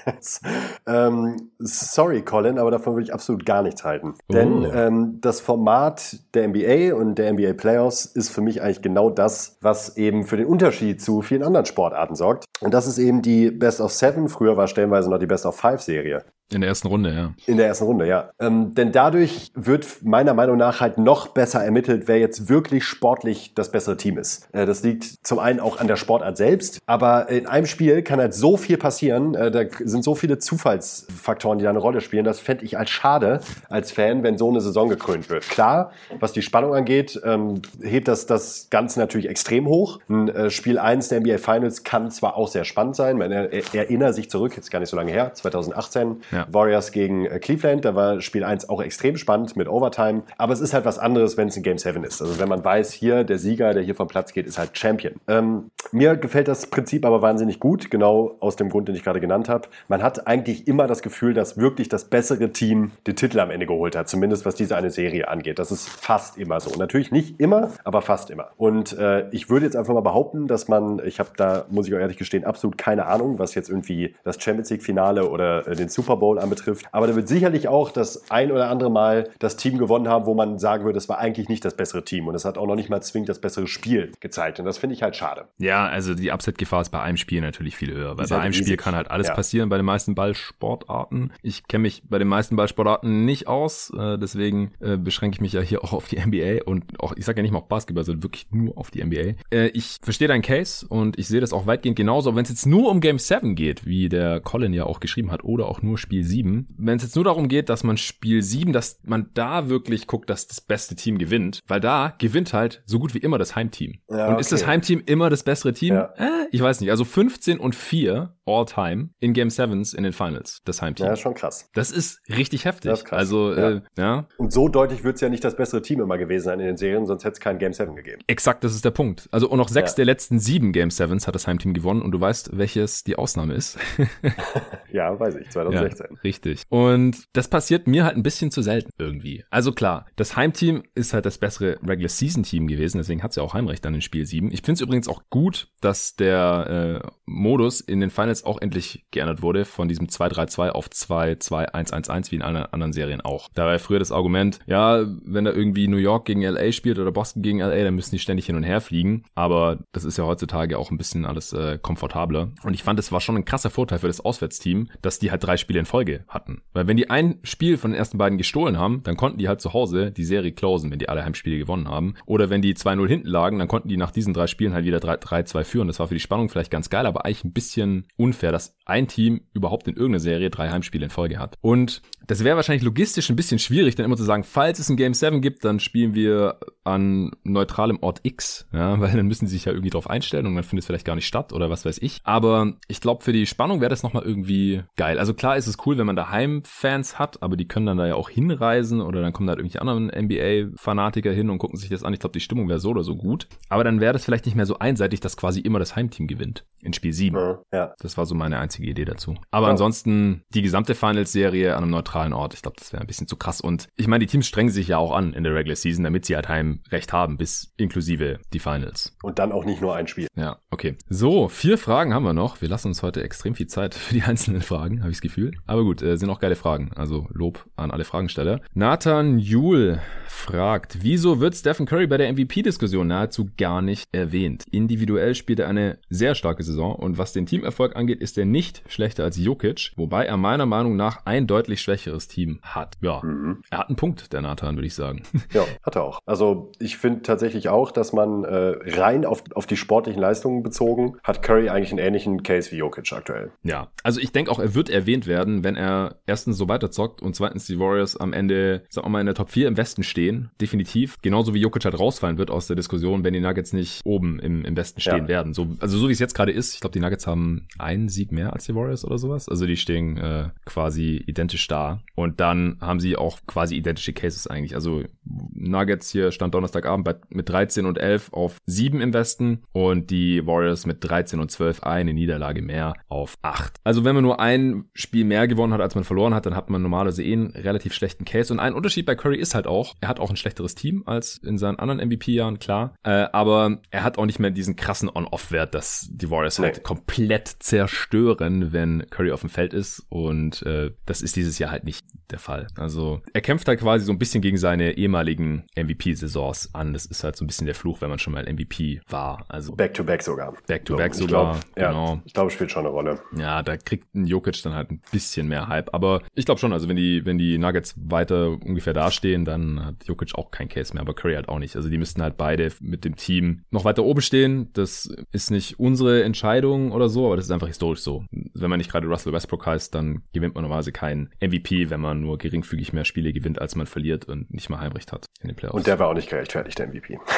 ähm, 0.86 1.50
sorry, 1.58 2.22
Colin, 2.22 2.58
aber 2.58 2.70
davon 2.70 2.94
würde 2.94 3.04
ich 3.04 3.14
absolut 3.14 3.46
gar 3.46 3.62
nichts 3.62 3.84
halten. 3.84 4.14
Oh. 4.28 4.32
Denn 4.32 4.70
ähm, 4.74 5.18
das 5.20 5.40
Format 5.40 6.18
der 6.34 6.48
NBA 6.48 6.94
und 6.94 7.16
der 7.16 7.32
NBA 7.32 7.54
Playoffs 7.54 8.04
ist 8.04 8.30
für 8.30 8.40
mich 8.40 8.62
eigentlich 8.62 8.82
genau 8.82 9.10
das, 9.10 9.58
was 9.60 9.96
eben 9.96 10.24
für 10.24 10.36
den 10.36 10.46
Unterschied 10.46 11.00
zu 11.00 11.22
vielen 11.22 11.42
anderen 11.42 11.66
Sportarten 11.66 12.14
sorgt. 12.14 12.44
Und 12.60 12.74
das 12.74 12.86
ist 12.86 12.98
eben 12.98 13.22
die 13.22 13.50
Best 13.50 13.80
of 13.80 13.92
Seven. 13.92 14.28
Früher 14.28 14.41
war 14.56 14.68
stellenweise 14.68 15.10
noch 15.10 15.18
die 15.18 15.26
Best 15.26 15.46
of 15.46 15.56
Five 15.56 15.80
Serie. 15.80 16.24
In 16.54 16.60
der 16.60 16.68
ersten 16.68 16.88
Runde, 16.88 17.14
ja. 17.14 17.34
In 17.46 17.56
der 17.56 17.66
ersten 17.66 17.84
Runde, 17.84 18.06
ja. 18.06 18.30
Ähm, 18.38 18.74
denn 18.74 18.92
dadurch 18.92 19.50
wird 19.54 19.86
meiner 20.02 20.34
Meinung 20.34 20.56
nach 20.56 20.80
halt 20.80 20.98
noch 20.98 21.28
besser 21.28 21.64
ermittelt, 21.64 22.04
wer 22.06 22.18
jetzt 22.18 22.48
wirklich 22.48 22.84
sportlich 22.84 23.54
das 23.54 23.70
bessere 23.70 23.96
Team 23.96 24.18
ist. 24.18 24.48
Äh, 24.52 24.66
das 24.66 24.82
liegt 24.82 25.26
zum 25.26 25.38
einen 25.38 25.60
auch 25.60 25.80
an 25.80 25.86
der 25.86 25.96
Sportart 25.96 26.36
selbst, 26.36 26.80
aber 26.86 27.28
in 27.30 27.46
einem 27.46 27.66
Spiel 27.66 28.02
kann 28.02 28.20
halt 28.20 28.34
so 28.34 28.56
viel 28.56 28.76
passieren. 28.76 29.34
Äh, 29.34 29.50
da 29.50 29.62
sind 29.84 30.04
so 30.04 30.14
viele 30.14 30.38
Zufallsfaktoren, 30.38 31.58
die 31.58 31.64
da 31.64 31.70
eine 31.70 31.78
Rolle 31.78 32.00
spielen. 32.00 32.24
Das 32.24 32.40
fände 32.40 32.64
ich 32.64 32.78
als 32.78 32.90
schade 32.90 33.40
als 33.68 33.92
Fan, 33.92 34.22
wenn 34.22 34.36
so 34.36 34.48
eine 34.48 34.60
Saison 34.60 34.88
gekrönt 34.88 35.30
wird. 35.30 35.48
Klar, 35.48 35.92
was 36.20 36.32
die 36.32 36.42
Spannung 36.42 36.74
angeht, 36.74 37.20
ähm, 37.24 37.62
hebt 37.80 38.08
das 38.08 38.26
das 38.26 38.68
Ganze 38.70 39.00
natürlich 39.00 39.28
extrem 39.28 39.66
hoch. 39.66 40.00
Ein 40.08 40.28
äh, 40.28 40.50
Spiel 40.50 40.78
1 40.78 41.08
der 41.08 41.20
NBA 41.20 41.38
Finals 41.38 41.84
kann 41.84 42.10
zwar 42.10 42.36
auch 42.36 42.48
sehr 42.48 42.64
spannend 42.64 42.96
sein. 42.96 43.16
Man 43.16 43.30
erinnert 43.32 44.14
sich 44.14 44.28
zurück, 44.28 44.56
jetzt 44.56 44.70
gar 44.70 44.80
nicht 44.80 44.90
so 44.90 44.96
lange 44.96 45.12
her, 45.12 45.32
2018. 45.32 46.22
Ja 46.30 46.41
Warriors 46.50 46.92
gegen 46.92 47.26
äh, 47.26 47.38
Cleveland. 47.38 47.84
Da 47.84 47.94
war 47.94 48.20
Spiel 48.20 48.44
1 48.44 48.68
auch 48.68 48.82
extrem 48.82 49.16
spannend 49.16 49.56
mit 49.56 49.68
Overtime. 49.68 50.22
Aber 50.38 50.52
es 50.52 50.60
ist 50.60 50.74
halt 50.74 50.84
was 50.84 50.98
anderes, 50.98 51.36
wenn 51.36 51.48
es 51.48 51.56
in 51.56 51.62
Game 51.62 51.78
7 51.78 52.04
ist. 52.04 52.20
Also 52.20 52.38
wenn 52.38 52.48
man 52.48 52.64
weiß, 52.64 52.92
hier 52.92 53.24
der 53.24 53.38
Sieger, 53.38 53.74
der 53.74 53.82
hier 53.82 53.94
vom 53.94 54.08
Platz 54.08 54.32
geht, 54.32 54.46
ist 54.46 54.58
halt 54.58 54.76
Champion. 54.76 55.14
Ähm, 55.28 55.70
mir 55.90 56.16
gefällt 56.16 56.48
das 56.48 56.66
Prinzip 56.66 57.04
aber 57.04 57.22
wahnsinnig 57.22 57.60
gut, 57.60 57.90
genau 57.90 58.36
aus 58.40 58.56
dem 58.56 58.68
Grund, 58.68 58.88
den 58.88 58.94
ich 58.94 59.04
gerade 59.04 59.20
genannt 59.20 59.48
habe. 59.48 59.68
Man 59.88 60.02
hat 60.02 60.26
eigentlich 60.26 60.68
immer 60.68 60.86
das 60.86 61.02
Gefühl, 61.02 61.34
dass 61.34 61.58
wirklich 61.58 61.88
das 61.88 62.06
bessere 62.06 62.50
Team 62.50 62.92
den 63.06 63.16
Titel 63.16 63.40
am 63.40 63.50
Ende 63.50 63.66
geholt 63.66 63.96
hat, 63.96 64.08
zumindest 64.08 64.46
was 64.46 64.54
diese 64.54 64.76
eine 64.76 64.90
Serie 64.90 65.28
angeht. 65.28 65.58
Das 65.58 65.70
ist 65.70 65.88
fast 65.88 66.38
immer 66.38 66.60
so. 66.60 66.70
Natürlich 66.78 67.10
nicht 67.10 67.40
immer, 67.40 67.70
aber 67.84 68.02
fast 68.02 68.30
immer. 68.30 68.50
Und 68.56 68.96
äh, 68.98 69.28
ich 69.30 69.50
würde 69.50 69.66
jetzt 69.66 69.76
einfach 69.76 69.94
mal 69.94 70.00
behaupten, 70.00 70.46
dass 70.46 70.68
man, 70.68 71.00
ich 71.04 71.18
habe 71.18 71.30
da, 71.36 71.66
muss 71.70 71.88
ich 71.88 71.94
auch 71.94 71.98
ehrlich 71.98 72.16
gestehen, 72.16 72.44
absolut 72.44 72.78
keine 72.78 73.06
Ahnung, 73.06 73.38
was 73.38 73.54
jetzt 73.54 73.68
irgendwie 73.68 74.14
das 74.24 74.42
Champions 74.42 74.70
League 74.70 74.82
Finale 74.82 75.28
oder 75.28 75.66
äh, 75.66 75.74
den 75.74 75.88
Super 75.88 76.16
Bowl 76.16 76.31
Bowl 76.32 76.38
anbetrifft. 76.38 76.86
Aber 76.92 77.06
da 77.06 77.14
wird 77.14 77.28
sicherlich 77.28 77.68
auch 77.68 77.90
das 77.90 78.30
ein 78.30 78.50
oder 78.50 78.70
andere 78.70 78.90
Mal 78.90 79.30
das 79.38 79.56
Team 79.56 79.78
gewonnen 79.78 80.08
haben, 80.08 80.26
wo 80.26 80.34
man 80.34 80.58
sagen 80.58 80.84
würde, 80.84 80.98
es 80.98 81.08
war 81.08 81.18
eigentlich 81.18 81.48
nicht 81.48 81.64
das 81.64 81.76
bessere 81.76 82.04
Team. 82.04 82.26
Und 82.28 82.34
es 82.34 82.44
hat 82.44 82.58
auch 82.58 82.66
noch 82.66 82.74
nicht 82.74 82.88
mal 82.88 83.00
zwingend 83.02 83.28
das 83.28 83.40
bessere 83.40 83.66
Spiel 83.66 84.12
gezeigt. 84.20 84.58
Und 84.58 84.64
das 84.64 84.78
finde 84.78 84.94
ich 84.94 85.02
halt 85.02 85.16
schade. 85.16 85.46
Ja, 85.58 85.86
also 85.86 86.14
die 86.14 86.30
Upset-Gefahr 86.30 86.82
ist 86.82 86.90
bei 86.90 87.00
einem 87.00 87.16
Spiel 87.16 87.40
natürlich 87.40 87.76
viel 87.76 87.92
höher. 87.92 88.16
Weil 88.16 88.26
bei 88.26 88.34
halt 88.34 88.42
einem 88.42 88.52
riesig. 88.52 88.66
Spiel 88.66 88.76
kann 88.76 88.94
halt 88.94 89.10
alles 89.10 89.28
ja. 89.28 89.34
passieren 89.34 89.68
bei 89.68 89.76
den 89.76 89.86
meisten 89.86 90.14
Ballsportarten. 90.14 91.32
Ich 91.42 91.68
kenne 91.68 91.82
mich 91.82 92.02
bei 92.08 92.18
den 92.18 92.28
meisten 92.28 92.56
Ballsportarten 92.56 93.24
nicht 93.24 93.46
aus. 93.46 93.92
Äh, 93.96 94.18
deswegen 94.18 94.72
äh, 94.80 94.96
beschränke 94.96 95.36
ich 95.36 95.40
mich 95.40 95.52
ja 95.52 95.60
hier 95.60 95.84
auch 95.84 95.92
auf 95.92 96.08
die 96.08 96.18
NBA 96.18 96.64
und 96.64 97.00
auch, 97.00 97.14
ich 97.16 97.24
sage 97.24 97.38
ja 97.38 97.42
nicht 97.42 97.52
mal 97.52 97.58
auf 97.58 97.68
Basketball, 97.68 98.04
sondern 98.04 98.22
wirklich 98.22 98.46
nur 98.50 98.76
auf 98.78 98.90
die 98.90 99.04
NBA. 99.04 99.34
Äh, 99.52 99.68
ich 99.68 99.98
verstehe 100.02 100.28
deinen 100.28 100.42
Case 100.42 100.86
und 100.88 101.18
ich 101.18 101.28
sehe 101.28 101.40
das 101.40 101.52
auch 101.52 101.66
weitgehend 101.66 101.96
genauso. 101.96 102.34
Wenn 102.34 102.44
es 102.44 102.50
jetzt 102.50 102.66
nur 102.66 102.90
um 102.90 103.00
Game 103.00 103.18
7 103.18 103.54
geht, 103.54 103.84
wie 103.84 104.08
der 104.08 104.40
Colin 104.40 104.72
ja 104.72 104.84
auch 104.84 105.00
geschrieben 105.00 105.30
hat, 105.30 105.44
oder 105.44 105.66
auch 105.68 105.82
nur 105.82 105.98
Spiel 105.98 106.21
7, 106.22 106.66
wenn 106.78 106.96
es 106.96 107.02
jetzt 107.02 107.16
nur 107.16 107.24
darum 107.24 107.48
geht, 107.48 107.68
dass 107.68 107.84
man 107.84 107.96
Spiel 107.96 108.42
7, 108.42 108.72
dass 108.72 109.00
man 109.04 109.30
da 109.34 109.68
wirklich 109.68 110.06
guckt, 110.06 110.30
dass 110.30 110.46
das 110.46 110.60
beste 110.60 110.94
Team 110.94 111.18
gewinnt, 111.18 111.60
weil 111.66 111.80
da 111.80 112.14
gewinnt 112.18 112.52
halt 112.52 112.82
so 112.86 112.98
gut 112.98 113.14
wie 113.14 113.18
immer 113.18 113.38
das 113.38 113.56
Heimteam. 113.56 114.00
Ja, 114.08 114.28
und 114.28 114.40
ist 114.40 114.52
das 114.52 114.66
Heimteam 114.66 115.02
immer 115.06 115.30
das 115.30 115.42
bessere 115.42 115.72
Team? 115.72 115.94
Ja. 115.94 116.12
Äh, 116.16 116.46
ich 116.50 116.60
weiß 116.60 116.80
nicht. 116.80 116.90
Also 116.90 117.04
15 117.04 117.58
und 117.58 117.74
4 117.74 118.34
all-time 118.44 119.10
in 119.20 119.32
Game 119.32 119.48
7s 119.48 119.94
in 119.94 120.02
den 120.02 120.12
Finals, 120.12 120.62
das 120.64 120.82
Heimteam. 120.82 121.06
Ja, 121.06 121.16
schon 121.16 121.34
krass. 121.34 121.70
Das 121.74 121.90
ist 121.90 122.20
richtig 122.28 122.64
heftig. 122.64 122.90
Das 122.90 123.00
ist 123.00 123.04
krass. 123.04 123.18
Also, 123.18 123.54
ja. 123.54 123.70
Äh, 123.70 123.80
ja. 123.96 124.26
Und 124.36 124.52
so 124.52 124.68
deutlich 124.68 125.04
wird 125.04 125.16
es 125.16 125.20
ja 125.20 125.28
nicht 125.28 125.44
das 125.44 125.56
bessere 125.56 125.82
Team 125.82 126.00
immer 126.00 126.18
gewesen 126.18 126.44
sein 126.44 126.60
in 126.60 126.66
den 126.66 126.76
Serien, 126.76 127.06
sonst 127.06 127.24
hätte 127.24 127.34
es 127.34 127.40
kein 127.40 127.58
Game 127.58 127.72
7 127.72 127.94
gegeben. 127.94 128.22
Exakt, 128.26 128.64
das 128.64 128.74
ist 128.74 128.84
der 128.84 128.90
Punkt. 128.90 129.28
Also, 129.30 129.48
und 129.48 129.58
noch 129.58 129.68
sechs 129.68 129.92
ja. 129.92 129.96
der 129.96 130.04
letzten 130.06 130.38
sieben 130.38 130.72
Game 130.72 130.88
7s 130.88 131.26
hat 131.26 131.34
das 131.34 131.46
Heimteam 131.46 131.74
gewonnen 131.74 132.02
und 132.02 132.12
du 132.12 132.20
weißt, 132.20 132.56
welches 132.56 133.04
die 133.04 133.16
Ausnahme 133.16 133.54
ist. 133.54 133.78
ja, 134.92 135.18
weiß 135.18 135.36
ich, 135.36 135.50
2016. 135.50 136.01
Ja, 136.02 136.16
richtig. 136.24 136.62
Und 136.68 137.24
das 137.32 137.48
passiert 137.48 137.86
mir 137.86 138.04
halt 138.04 138.16
ein 138.16 138.22
bisschen 138.22 138.50
zu 138.50 138.62
selten 138.62 138.90
irgendwie. 138.98 139.44
Also 139.50 139.72
klar, 139.72 140.06
das 140.16 140.36
Heimteam 140.36 140.82
ist 140.94 141.12
halt 141.12 141.26
das 141.26 141.38
bessere 141.38 141.78
Regular 141.82 142.08
Season 142.08 142.42
Team 142.42 142.66
gewesen, 142.66 142.98
deswegen 142.98 143.22
hat 143.22 143.36
ja 143.36 143.42
auch 143.42 143.54
Heimrecht 143.54 143.84
dann 143.84 143.94
in 143.94 144.02
Spiel 144.02 144.26
7. 144.26 144.50
Ich 144.52 144.62
finde 144.62 144.72
es 144.72 144.80
übrigens 144.80 145.08
auch 145.08 145.22
gut, 145.30 145.68
dass 145.80 146.16
der 146.16 147.02
äh, 147.04 147.08
Modus 147.26 147.80
in 147.80 148.00
den 148.00 148.10
Finals 148.10 148.44
auch 148.44 148.60
endlich 148.60 149.06
geändert 149.10 149.42
wurde 149.42 149.64
von 149.64 149.88
diesem 149.88 150.06
2-3-2 150.06 150.70
auf 150.70 150.88
2-2-1-1-1 150.88 152.30
wie 152.30 152.36
in 152.36 152.42
allen 152.42 152.56
anderen 152.56 152.92
Serien 152.92 153.20
auch. 153.20 153.48
Da 153.54 153.64
war 153.64 153.72
ja 153.72 153.78
früher 153.78 153.98
das 153.98 154.12
Argument, 154.12 154.58
ja, 154.66 155.04
wenn 155.24 155.44
da 155.44 155.52
irgendwie 155.52 155.88
New 155.88 155.96
York 155.96 156.26
gegen 156.26 156.42
LA 156.42 156.72
spielt 156.72 156.98
oder 156.98 157.12
Boston 157.12 157.42
gegen 157.42 157.60
LA, 157.60 157.84
dann 157.84 157.94
müssen 157.94 158.14
die 158.14 158.18
ständig 158.18 158.46
hin 158.46 158.56
und 158.56 158.62
her 158.62 158.80
fliegen. 158.80 159.24
Aber 159.34 159.78
das 159.92 160.04
ist 160.04 160.18
ja 160.18 160.24
heutzutage 160.24 160.78
auch 160.78 160.90
ein 160.90 160.98
bisschen 160.98 161.24
alles 161.24 161.52
äh, 161.52 161.78
komfortabler. 161.80 162.52
Und 162.62 162.74
ich 162.74 162.82
fand, 162.82 162.98
es 162.98 163.12
war 163.12 163.20
schon 163.20 163.36
ein 163.36 163.44
krasser 163.44 163.70
Vorteil 163.70 163.98
für 163.98 164.06
das 164.08 164.20
Auswärtsteam, 164.20 164.88
dass 165.00 165.18
die 165.18 165.30
halt 165.30 165.44
drei 165.44 165.56
Spiele 165.56 165.80
in 165.80 165.86
Folge 165.92 166.24
hatten. 166.26 166.62
Weil 166.72 166.86
wenn 166.86 166.96
die 166.96 167.10
ein 167.10 167.38
Spiel 167.42 167.76
von 167.76 167.90
den 167.90 167.98
ersten 167.98 168.16
beiden 168.16 168.38
gestohlen 168.38 168.78
haben, 168.78 169.02
dann 169.02 169.14
konnten 169.14 169.36
die 169.36 169.46
halt 169.46 169.60
zu 169.60 169.74
Hause 169.74 170.10
die 170.10 170.24
Serie 170.24 170.52
closen, 170.52 170.90
wenn 170.90 170.98
die 170.98 171.10
alle 171.10 171.22
Heimspiele 171.22 171.58
gewonnen 171.58 171.86
haben. 171.86 172.14
Oder 172.24 172.48
wenn 172.48 172.62
die 172.62 172.74
2-0 172.74 173.06
hinten 173.06 173.28
lagen, 173.28 173.58
dann 173.58 173.68
konnten 173.68 173.88
die 173.88 173.98
nach 173.98 174.10
diesen 174.10 174.32
drei 174.32 174.46
Spielen 174.46 174.72
halt 174.72 174.86
wieder 174.86 175.00
3-2 175.00 175.64
führen. 175.64 175.88
Das 175.88 176.00
war 176.00 176.08
für 176.08 176.14
die 176.14 176.20
Spannung 176.20 176.48
vielleicht 176.48 176.70
ganz 176.70 176.88
geil, 176.88 177.04
aber 177.04 177.26
eigentlich 177.26 177.44
ein 177.44 177.52
bisschen 177.52 178.06
unfair, 178.16 178.52
dass 178.52 178.74
ein 178.86 179.06
Team 179.06 179.42
überhaupt 179.52 179.86
in 179.86 179.94
irgendeiner 179.94 180.20
Serie 180.20 180.48
drei 180.48 180.70
Heimspiele 180.70 181.04
in 181.04 181.10
Folge 181.10 181.38
hat. 181.38 181.58
Und 181.60 182.00
das 182.26 182.44
wäre 182.44 182.56
wahrscheinlich 182.56 182.84
logistisch 182.84 183.30
ein 183.30 183.36
bisschen 183.36 183.58
schwierig, 183.58 183.94
dann 183.94 184.06
immer 184.06 184.16
zu 184.16 184.24
sagen, 184.24 184.44
falls 184.44 184.78
es 184.78 184.88
ein 184.88 184.96
Game 184.96 185.14
7 185.14 185.40
gibt, 185.40 185.64
dann 185.64 185.80
spielen 185.80 186.14
wir 186.14 186.58
an 186.84 187.30
neutralem 187.44 187.98
Ort 188.00 188.20
X, 188.22 188.66
ja, 188.72 189.00
weil 189.00 189.12
dann 189.12 189.26
müssen 189.26 189.46
sie 189.46 189.54
sich 189.54 189.64
ja 189.64 189.72
irgendwie 189.72 189.90
drauf 189.90 190.08
einstellen 190.08 190.46
und 190.46 190.54
dann 190.54 190.64
findet 190.64 190.82
es 190.82 190.86
vielleicht 190.86 191.06
gar 191.06 191.14
nicht 191.14 191.26
statt 191.26 191.52
oder 191.52 191.70
was 191.70 191.84
weiß 191.84 191.98
ich. 192.00 192.20
Aber 192.24 192.74
ich 192.88 193.00
glaube, 193.00 193.22
für 193.22 193.32
die 193.32 193.46
Spannung 193.46 193.80
wäre 193.80 193.90
das 193.90 194.02
nochmal 194.02 194.24
irgendwie 194.24 194.82
geil. 194.96 195.18
Also 195.18 195.34
klar 195.34 195.56
ist 195.56 195.66
es 195.66 195.76
cool, 195.86 195.98
wenn 195.98 196.06
man 196.06 196.16
daheim 196.16 196.62
Fans 196.64 197.18
hat, 197.18 197.42
aber 197.42 197.56
die 197.56 197.68
können 197.68 197.86
dann 197.86 197.98
da 197.98 198.06
ja 198.06 198.14
auch 198.14 198.30
hinreisen 198.30 199.00
oder 199.00 199.20
dann 199.20 199.32
kommen 199.32 199.46
da 199.46 199.54
irgendwelche 199.54 199.80
anderen 199.80 200.08
NBA-Fanatiker 200.08 201.32
hin 201.32 201.50
und 201.50 201.58
gucken 201.58 201.78
sich 201.78 201.90
das 201.90 202.02
an. 202.02 202.12
Ich 202.12 202.20
glaube, 202.20 202.32
die 202.32 202.40
Stimmung 202.40 202.68
wäre 202.68 202.80
so 202.80 202.90
oder 202.90 203.04
so 203.04 203.16
gut. 203.16 203.46
Aber 203.68 203.84
dann 203.84 204.00
wäre 204.00 204.12
das 204.12 204.24
vielleicht 204.24 204.46
nicht 204.46 204.54
mehr 204.54 204.66
so 204.66 204.78
einseitig, 204.78 205.20
dass 205.20 205.36
quasi 205.36 205.60
immer 205.60 205.78
das 205.78 205.96
Heimteam 205.96 206.26
gewinnt 206.26 206.64
in 206.80 206.92
Spiel 206.92 207.12
7. 207.12 207.36
Ja. 207.72 207.94
Das 208.00 208.16
war 208.16 208.26
so 208.26 208.34
meine 208.34 208.58
einzige 208.58 208.88
Idee 208.88 209.04
dazu. 209.04 209.34
Aber 209.50 209.66
ja. 209.66 209.72
ansonsten 209.72 210.42
die 210.50 210.62
gesamte 210.62 210.94
Finals-Serie 210.94 211.76
an 211.76 211.84
einem 211.84 211.92
neutralen 211.92 212.11
Ort. 212.32 212.54
Ich 212.54 212.62
glaube, 212.62 212.76
das 212.78 212.92
wäre 212.92 213.00
ein 213.00 213.06
bisschen 213.06 213.26
zu 213.26 213.36
krass. 213.36 213.60
Und 213.60 213.88
ich 213.96 214.06
meine, 214.06 214.24
die 214.24 214.30
Teams 214.30 214.46
strengen 214.46 214.70
sich 214.70 214.88
ja 214.88 214.98
auch 214.98 215.12
an 215.12 215.32
in 215.32 215.44
der 215.44 215.54
Regular 215.54 215.76
Season, 215.76 216.04
damit 216.04 216.24
sie 216.24 216.36
halt 216.36 216.48
Heimrecht 216.48 217.12
haben, 217.12 217.36
bis 217.36 217.72
inklusive 217.76 218.40
die 218.52 218.58
Finals. 218.58 219.16
Und 219.22 219.38
dann 219.38 219.52
auch 219.52 219.64
nicht 219.64 219.80
nur 219.80 219.94
ein 219.94 220.06
Spiel. 220.06 220.26
Ja, 220.36 220.58
okay. 220.70 220.96
So, 221.08 221.48
vier 221.48 221.78
Fragen 221.78 222.14
haben 222.14 222.24
wir 222.24 222.32
noch. 222.32 222.60
Wir 222.60 222.68
lassen 222.68 222.88
uns 222.88 223.02
heute 223.02 223.22
extrem 223.22 223.54
viel 223.54 223.66
Zeit 223.66 223.94
für 223.94 224.14
die 224.14 224.22
einzelnen 224.26 224.62
Fragen, 224.62 225.00
habe 225.00 225.10
ich 225.10 225.18
das 225.18 225.22
Gefühl. 225.22 225.52
Aber 225.66 225.84
gut, 225.84 226.02
äh, 226.02 226.16
sind 226.16 226.30
auch 226.30 226.40
geile 226.40 226.56
Fragen. 226.56 226.92
Also 226.94 227.26
Lob 227.32 227.66
an 227.76 227.90
alle 227.90 228.04
Fragensteller. 228.04 228.60
Nathan 228.74 229.38
Juhl 229.38 230.00
fragt, 230.26 230.98
wieso 231.02 231.40
wird 231.40 231.54
Stephen 231.54 231.86
Curry 231.86 232.06
bei 232.06 232.16
der 232.16 232.32
MVP-Diskussion 232.32 233.06
nahezu 233.06 233.48
gar 233.56 233.82
nicht 233.82 234.06
erwähnt? 234.12 234.64
Individuell 234.70 235.34
spielt 235.34 235.60
er 235.60 235.68
eine 235.68 235.98
sehr 236.08 236.34
starke 236.34 236.62
Saison 236.62 236.94
und 236.94 237.18
was 237.18 237.32
den 237.32 237.46
Teamerfolg 237.46 237.96
angeht, 237.96 238.20
ist 238.20 238.38
er 238.38 238.44
nicht 238.44 238.82
schlechter 238.88 239.24
als 239.24 239.36
Jokic, 239.36 239.92
wobei 239.96 240.24
er 240.24 240.36
meiner 240.36 240.66
Meinung 240.66 240.96
nach 240.96 241.24
ein 241.26 241.46
deutlich 241.46 241.80
schwächeres 242.02 242.28
Team 242.28 242.58
hat. 242.62 242.96
Ja, 243.00 243.20
mhm. 243.22 243.62
er 243.70 243.78
hat 243.78 243.88
einen 243.88 243.96
Punkt, 243.96 244.32
der 244.32 244.42
Nathan, 244.42 244.76
würde 244.76 244.86
ich 244.86 244.94
sagen. 244.94 245.22
Ja, 245.52 245.66
hat 245.82 245.96
er 245.96 246.04
auch. 246.04 246.18
Also 246.24 246.72
ich 246.78 246.96
finde 246.96 247.22
tatsächlich 247.22 247.68
auch, 247.68 247.90
dass 247.90 248.12
man 248.12 248.44
äh, 248.44 248.74
rein 248.96 249.26
auf, 249.26 249.42
auf 249.54 249.66
die 249.66 249.76
sportlichen 249.76 250.20
Leistungen 250.20 250.62
bezogen, 250.62 251.16
hat 251.22 251.42
Curry 251.42 251.68
eigentlich 251.68 251.90
einen 251.90 251.98
ähnlichen 251.98 252.42
Case 252.42 252.70
wie 252.70 252.76
Jokic 252.76 253.12
aktuell. 253.12 253.50
Ja, 253.62 253.88
also 254.02 254.20
ich 254.20 254.32
denke 254.32 254.50
auch, 254.50 254.58
er 254.58 254.74
wird 254.74 254.88
erwähnt 254.88 255.26
werden, 255.26 255.62
wenn 255.62 255.76
er 255.76 256.20
erstens 256.26 256.56
so 256.56 256.68
weiterzockt 256.68 257.20
und 257.20 257.36
zweitens 257.36 257.66
die 257.66 257.78
Warriors 257.78 258.16
am 258.16 258.32
Ende, 258.32 258.84
sagen 258.88 259.06
wir 259.06 259.10
mal, 259.10 259.20
in 259.20 259.26
der 259.26 259.34
Top 259.34 259.50
4 259.50 259.68
im 259.68 259.76
Westen 259.76 260.04
stehen. 260.04 260.50
Definitiv. 260.60 261.16
Genauso 261.20 261.52
wie 261.52 261.60
Jokic 261.60 261.84
halt 261.84 261.98
rausfallen 261.98 262.38
wird 262.38 262.50
aus 262.50 262.66
der 262.66 262.76
Diskussion, 262.76 263.24
wenn 263.24 263.34
die 263.34 263.40
Nuggets 263.40 263.72
nicht 263.72 264.00
oben 264.04 264.38
im, 264.38 264.64
im 264.64 264.76
Westen 264.76 265.00
stehen 265.00 265.24
ja. 265.24 265.28
werden. 265.28 265.52
So, 265.52 265.76
also 265.80 265.98
so 265.98 266.08
wie 266.08 266.12
es 266.12 266.18
jetzt 266.18 266.34
gerade 266.34 266.52
ist, 266.52 266.74
ich 266.74 266.80
glaube, 266.80 266.94
die 266.94 267.00
Nuggets 267.00 267.26
haben 267.26 267.66
einen 267.78 268.08
Sieg 268.08 268.32
mehr 268.32 268.52
als 268.52 268.64
die 268.64 268.74
Warriors 268.74 269.04
oder 269.04 269.18
sowas. 269.18 269.48
Also 269.48 269.66
die 269.66 269.76
stehen 269.76 270.16
äh, 270.16 270.48
quasi 270.64 271.22
identisch 271.26 271.68
da. 271.68 271.91
Und 272.14 272.40
dann 272.40 272.78
haben 272.80 273.00
sie 273.00 273.16
auch 273.16 273.38
quasi 273.46 273.76
identische 273.76 274.12
Cases 274.12 274.46
eigentlich. 274.46 274.74
Also 274.74 275.04
Nuggets 275.24 276.10
hier 276.10 276.32
stand 276.32 276.54
Donnerstagabend 276.54 277.04
bei, 277.04 277.14
mit 277.30 277.48
13 277.48 277.86
und 277.86 277.98
11 277.98 278.32
auf 278.32 278.58
7 278.66 279.00
im 279.00 279.12
Westen 279.12 279.62
und 279.72 280.10
die 280.10 280.46
Warriors 280.46 280.86
mit 280.86 280.98
13 281.00 281.40
und 281.40 281.50
12 281.50 281.82
eine 281.82 282.12
Niederlage 282.12 282.62
mehr 282.62 282.94
auf 283.08 283.38
8. 283.42 283.80
Also 283.84 284.04
wenn 284.04 284.14
man 284.14 284.24
nur 284.24 284.40
ein 284.40 284.84
Spiel 284.94 285.24
mehr 285.24 285.48
gewonnen 285.48 285.72
hat, 285.72 285.80
als 285.80 285.94
man 285.94 286.04
verloren 286.04 286.34
hat, 286.34 286.46
dann 286.46 286.56
hat 286.56 286.70
man 286.70 286.82
normalerweise 286.82 287.22
eh 287.22 287.32
einen 287.32 287.50
relativ 287.50 287.94
schlechten 287.94 288.24
Case. 288.24 288.52
Und 288.52 288.60
ein 288.60 288.74
Unterschied 288.74 289.06
bei 289.06 289.14
Curry 289.14 289.38
ist 289.38 289.54
halt 289.54 289.66
auch, 289.66 289.94
er 290.00 290.08
hat 290.08 290.20
auch 290.20 290.30
ein 290.30 290.36
schlechteres 290.36 290.74
Team 290.74 291.02
als 291.06 291.38
in 291.38 291.58
seinen 291.58 291.78
anderen 291.78 292.08
MVP-Jahren, 292.08 292.58
klar. 292.58 292.94
Äh, 293.02 293.26
aber 293.32 293.78
er 293.90 294.04
hat 294.04 294.18
auch 294.18 294.26
nicht 294.26 294.38
mehr 294.38 294.50
diesen 294.50 294.76
krassen 294.76 295.08
On-Off-Wert, 295.08 295.74
dass 295.74 296.08
die 296.10 296.30
Warriors 296.30 296.58
nee. 296.58 296.66
halt 296.66 296.82
komplett 296.82 297.48
zerstören, 297.48 298.72
wenn 298.72 299.06
Curry 299.10 299.32
auf 299.32 299.40
dem 299.40 299.50
Feld 299.50 299.74
ist. 299.74 300.04
Und 300.08 300.62
äh, 300.62 300.92
das 301.06 301.22
ist 301.22 301.36
dieses 301.36 301.58
Jahr 301.58 301.70
halt 301.70 301.81
nicht 301.84 302.04
der 302.30 302.38
Fall. 302.38 302.66
Also 302.76 303.20
er 303.32 303.40
kämpft 303.40 303.68
halt 303.68 303.80
quasi 303.80 304.04
so 304.04 304.12
ein 304.12 304.18
bisschen 304.18 304.42
gegen 304.42 304.56
seine 304.56 304.96
ehemaligen 304.96 305.64
MVP-Saisons 305.76 306.70
an. 306.74 306.92
Das 306.92 307.06
ist 307.06 307.24
halt 307.24 307.36
so 307.36 307.44
ein 307.44 307.46
bisschen 307.46 307.66
der 307.66 307.74
Fluch, 307.74 308.00
wenn 308.00 308.10
man 308.10 308.18
schon 308.18 308.32
mal 308.32 308.50
MVP 308.50 309.00
war. 309.08 309.44
Also 309.48 309.74
Back-to-Back 309.74 310.20
-back 310.20 310.24
sogar. 310.24 310.54
Back-to-Back 310.66 311.12
-back 311.12 311.14
sogar. 311.14 311.52
Glaub, 311.52 311.74
genau. 311.74 312.14
Ja, 312.14 312.22
ich 312.24 312.34
glaube, 312.34 312.50
spielt 312.50 312.70
schon 312.70 312.86
eine 312.86 312.90
Rolle. 312.90 313.20
Ja, 313.36 313.62
da 313.62 313.76
kriegt 313.76 314.14
ein 314.14 314.26
Jokic 314.26 314.62
dann 314.62 314.74
halt 314.74 314.90
ein 314.90 315.00
bisschen 315.10 315.48
mehr 315.48 315.68
Hype. 315.68 315.94
Aber 315.94 316.22
ich 316.34 316.44
glaube 316.44 316.60
schon, 316.60 316.72
also 316.72 316.88
wenn 316.88 316.96
die, 316.96 317.24
wenn 317.26 317.38
die 317.38 317.58
Nuggets 317.58 317.94
weiter 317.96 318.50
ungefähr 318.50 318.92
dastehen, 318.92 319.44
dann 319.44 319.84
hat 319.84 320.04
Jokic 320.04 320.34
auch 320.34 320.50
kein 320.50 320.68
Case 320.68 320.94
mehr, 320.94 321.02
aber 321.02 321.14
Curry 321.14 321.34
halt 321.34 321.48
auch 321.48 321.58
nicht. 321.58 321.76
Also 321.76 321.88
die 321.88 321.98
müssten 321.98 322.22
halt 322.22 322.36
beide 322.36 322.70
mit 322.80 323.04
dem 323.04 323.16
Team 323.16 323.64
noch 323.70 323.84
weiter 323.84 324.04
oben 324.04 324.20
stehen. 324.20 324.70
Das 324.72 325.08
ist 325.32 325.50
nicht 325.50 325.78
unsere 325.78 326.22
Entscheidung 326.24 326.92
oder 326.92 327.08
so, 327.08 327.26
aber 327.26 327.36
das 327.36 327.46
ist 327.46 327.50
einfach 327.50 327.68
historisch 327.68 328.00
so. 328.00 328.24
Wenn 328.30 328.70
man 328.70 328.78
nicht 328.78 328.90
gerade 328.90 329.06
Russell 329.06 329.32
Westbrook 329.32 329.66
heißt, 329.66 329.94
dann 329.94 330.22
gewinnt 330.32 330.54
man 330.54 330.62
normalerweise 330.62 330.92
keinen 330.92 331.30
MVP, 331.40 331.71
wenn 331.90 332.00
man 332.00 332.20
nur 332.20 332.38
geringfügig 332.38 332.92
mehr 332.92 333.04
Spiele 333.04 333.32
gewinnt, 333.32 333.60
als 333.60 333.76
man 333.76 333.86
verliert 333.86 334.26
und 334.26 334.52
nicht 334.52 334.70
mal 334.70 334.80
Heimrecht 334.80 335.12
hat 335.12 335.26
in 335.40 335.48
den 335.48 335.56
Playoffs. 335.56 335.76
Und 335.76 335.86
der 335.86 335.98
war 335.98 336.08
auch 336.08 336.14
nicht 336.14 336.28
gerechtfertigt, 336.28 336.78
der 336.78 336.88
MVP. 336.88 337.18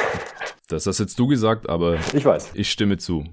Das 0.67 0.87
hast 0.87 0.99
jetzt 0.99 1.19
du 1.19 1.27
gesagt, 1.27 1.69
aber 1.69 1.97
ich 2.13 2.25
weiß. 2.25 2.53
Ich 2.55 2.71
stimme 2.71 2.97
zu. 2.97 3.23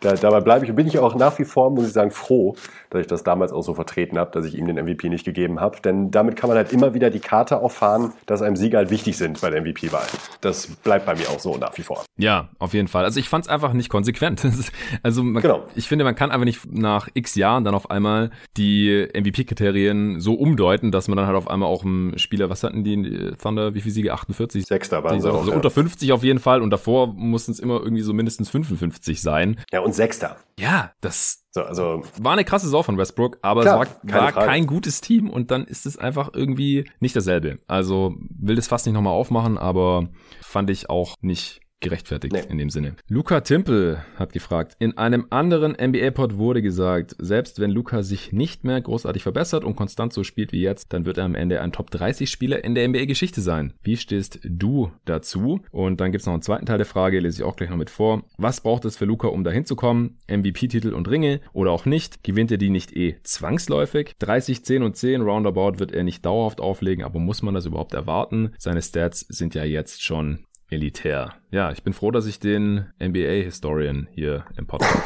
Da, 0.00 0.14
dabei 0.14 0.40
bleibe 0.40 0.64
ich 0.64 0.70
und 0.70 0.76
bin 0.76 0.86
ich 0.86 0.98
auch 0.98 1.14
nach 1.14 1.38
wie 1.38 1.44
vor, 1.44 1.70
muss 1.70 1.86
ich 1.86 1.92
sagen, 1.92 2.10
froh, 2.10 2.56
dass 2.88 3.02
ich 3.02 3.06
das 3.06 3.22
damals 3.22 3.52
auch 3.52 3.60
so 3.60 3.74
vertreten 3.74 4.16
habe, 4.18 4.30
dass 4.30 4.46
ich 4.46 4.56
ihm 4.56 4.66
den 4.66 4.82
MVP 4.82 5.10
nicht 5.10 5.26
gegeben 5.26 5.60
habe. 5.60 5.78
Denn 5.82 6.10
damit 6.10 6.36
kann 6.36 6.48
man 6.48 6.56
halt 6.56 6.72
immer 6.72 6.94
wieder 6.94 7.10
die 7.10 7.20
Karte 7.20 7.58
auffahren, 7.58 8.14
dass 8.24 8.40
einem 8.40 8.56
Siege 8.56 8.78
halt 8.78 8.88
wichtig 8.88 9.18
sind 9.18 9.38
bei 9.42 9.50
der 9.50 9.60
MVP-Wahl. 9.60 10.06
Das 10.40 10.66
bleibt 10.66 11.04
bei 11.04 11.14
mir 11.14 11.28
auch 11.28 11.38
so 11.38 11.58
nach 11.58 11.76
wie 11.76 11.82
vor. 11.82 12.02
Ja, 12.16 12.48
auf 12.58 12.72
jeden 12.72 12.88
Fall. 12.88 13.04
Also 13.04 13.20
ich 13.20 13.28
fand 13.28 13.44
es 13.44 13.50
einfach 13.50 13.74
nicht 13.74 13.90
konsequent. 13.90 14.46
also 15.02 15.22
man, 15.22 15.42
genau. 15.42 15.64
ich 15.74 15.88
finde, 15.88 16.04
man 16.06 16.14
kann 16.14 16.30
einfach 16.30 16.46
nicht 16.46 16.72
nach 16.72 17.08
x 17.12 17.34
Jahren 17.34 17.64
dann 17.64 17.74
auf 17.74 17.90
einmal 17.90 18.30
die 18.56 19.06
MVP-Kriterien 19.12 20.20
so 20.20 20.32
umdeuten, 20.48 20.90
dass 20.90 21.08
man 21.08 21.16
dann 21.16 21.26
halt 21.26 21.36
auf 21.36 21.48
einmal 21.48 21.68
auch 21.68 21.84
einen 21.84 22.18
Spieler, 22.18 22.50
was 22.50 22.62
hatten 22.62 22.84
die 22.84 22.94
äh, 22.94 23.36
Thunder, 23.36 23.74
wie 23.74 23.80
viele 23.80 23.92
Siege? 23.92 24.12
48? 24.12 24.64
Sechster 24.66 25.04
waren 25.04 25.20
sie 25.20 25.30
auch, 25.30 25.38
Also 25.38 25.50
ja. 25.50 25.56
unter 25.56 25.70
50 25.70 26.12
auf 26.12 26.24
jeden 26.24 26.38
Fall 26.38 26.62
und 26.62 26.70
davor 26.70 27.08
mussten 27.08 27.52
es 27.52 27.60
immer 27.60 27.80
irgendwie 27.80 28.02
so 28.02 28.12
mindestens 28.12 28.50
55 28.50 29.20
sein. 29.20 29.60
Ja, 29.72 29.80
und 29.80 29.94
Sechster. 29.94 30.36
Ja, 30.58 30.92
das 31.00 31.44
so, 31.50 31.62
also 31.62 32.02
war 32.20 32.32
eine 32.32 32.44
krasse 32.44 32.66
Saison 32.66 32.84
von 32.84 32.98
Westbrook, 32.98 33.38
aber 33.42 33.62
klar, 33.62 33.82
es 33.82 34.12
war, 34.12 34.22
war 34.22 34.32
kein 34.32 34.66
gutes 34.66 35.00
Team 35.00 35.30
und 35.30 35.50
dann 35.50 35.64
ist 35.64 35.86
es 35.86 35.98
einfach 35.98 36.30
irgendwie 36.32 36.90
nicht 37.00 37.14
dasselbe. 37.16 37.58
Also 37.66 38.14
will 38.30 38.56
das 38.56 38.68
fast 38.68 38.86
nicht 38.86 38.94
nochmal 38.94 39.12
aufmachen, 39.12 39.58
aber 39.58 40.08
fand 40.40 40.70
ich 40.70 40.90
auch 40.90 41.14
nicht 41.20 41.60
gerechtfertigt 41.80 42.32
nee. 42.32 42.42
in 42.48 42.58
dem 42.58 42.70
Sinne. 42.70 42.96
Luca 43.08 43.40
Timpel 43.40 44.02
hat 44.16 44.32
gefragt, 44.32 44.76
in 44.78 44.98
einem 44.98 45.26
anderen 45.30 45.76
NBA-Pod 45.80 46.36
wurde 46.36 46.62
gesagt, 46.62 47.14
selbst 47.18 47.60
wenn 47.60 47.70
Luca 47.70 48.02
sich 48.02 48.32
nicht 48.32 48.64
mehr 48.64 48.80
großartig 48.80 49.22
verbessert 49.22 49.64
und 49.64 49.76
konstant 49.76 50.12
so 50.12 50.24
spielt 50.24 50.52
wie 50.52 50.60
jetzt, 50.60 50.92
dann 50.92 51.04
wird 51.04 51.18
er 51.18 51.24
am 51.24 51.34
Ende 51.34 51.60
ein 51.60 51.72
Top 51.72 51.90
30 51.90 52.30
Spieler 52.30 52.64
in 52.64 52.74
der 52.74 52.88
NBA-Geschichte 52.88 53.40
sein. 53.40 53.74
Wie 53.82 53.96
stehst 53.96 54.40
du 54.42 54.90
dazu? 55.04 55.60
Und 55.70 56.00
dann 56.00 56.12
gibt's 56.12 56.26
noch 56.26 56.32
einen 56.32 56.42
zweiten 56.42 56.66
Teil 56.66 56.78
der 56.78 56.86
Frage, 56.86 57.20
lese 57.20 57.42
ich 57.42 57.46
auch 57.46 57.56
gleich 57.56 57.70
noch 57.70 57.76
mit 57.76 57.90
vor. 57.90 58.24
Was 58.36 58.60
braucht 58.60 58.84
es 58.84 58.96
für 58.96 59.04
Luca, 59.04 59.28
um 59.28 59.44
dahin 59.44 59.64
zu 59.64 59.76
kommen? 59.76 60.18
MVP-Titel 60.28 60.92
und 60.92 61.08
Ringe 61.08 61.40
oder 61.52 61.70
auch 61.70 61.86
nicht? 61.86 62.24
Gewinnt 62.24 62.50
er 62.50 62.58
die 62.58 62.70
nicht 62.70 62.96
eh 62.96 63.16
zwangsläufig? 63.22 64.16
30, 64.18 64.64
10 64.64 64.82
und 64.82 64.96
10 64.96 65.22
roundabout 65.22 65.78
wird 65.78 65.92
er 65.92 66.02
nicht 66.02 66.24
dauerhaft 66.24 66.60
auflegen, 66.60 67.04
aber 67.04 67.20
muss 67.20 67.42
man 67.42 67.54
das 67.54 67.66
überhaupt 67.66 67.94
erwarten? 67.94 68.52
Seine 68.58 68.82
Stats 68.82 69.20
sind 69.20 69.54
ja 69.54 69.64
jetzt 69.64 70.02
schon 70.02 70.44
elitär. 70.70 71.34
Ja, 71.50 71.72
ich 71.72 71.82
bin 71.82 71.92
froh, 71.92 72.10
dass 72.10 72.26
ich 72.26 72.40
den 72.40 72.86
NBA-Historian 73.00 74.08
hier 74.12 74.44
im 74.56 74.66
Podcast 74.66 75.02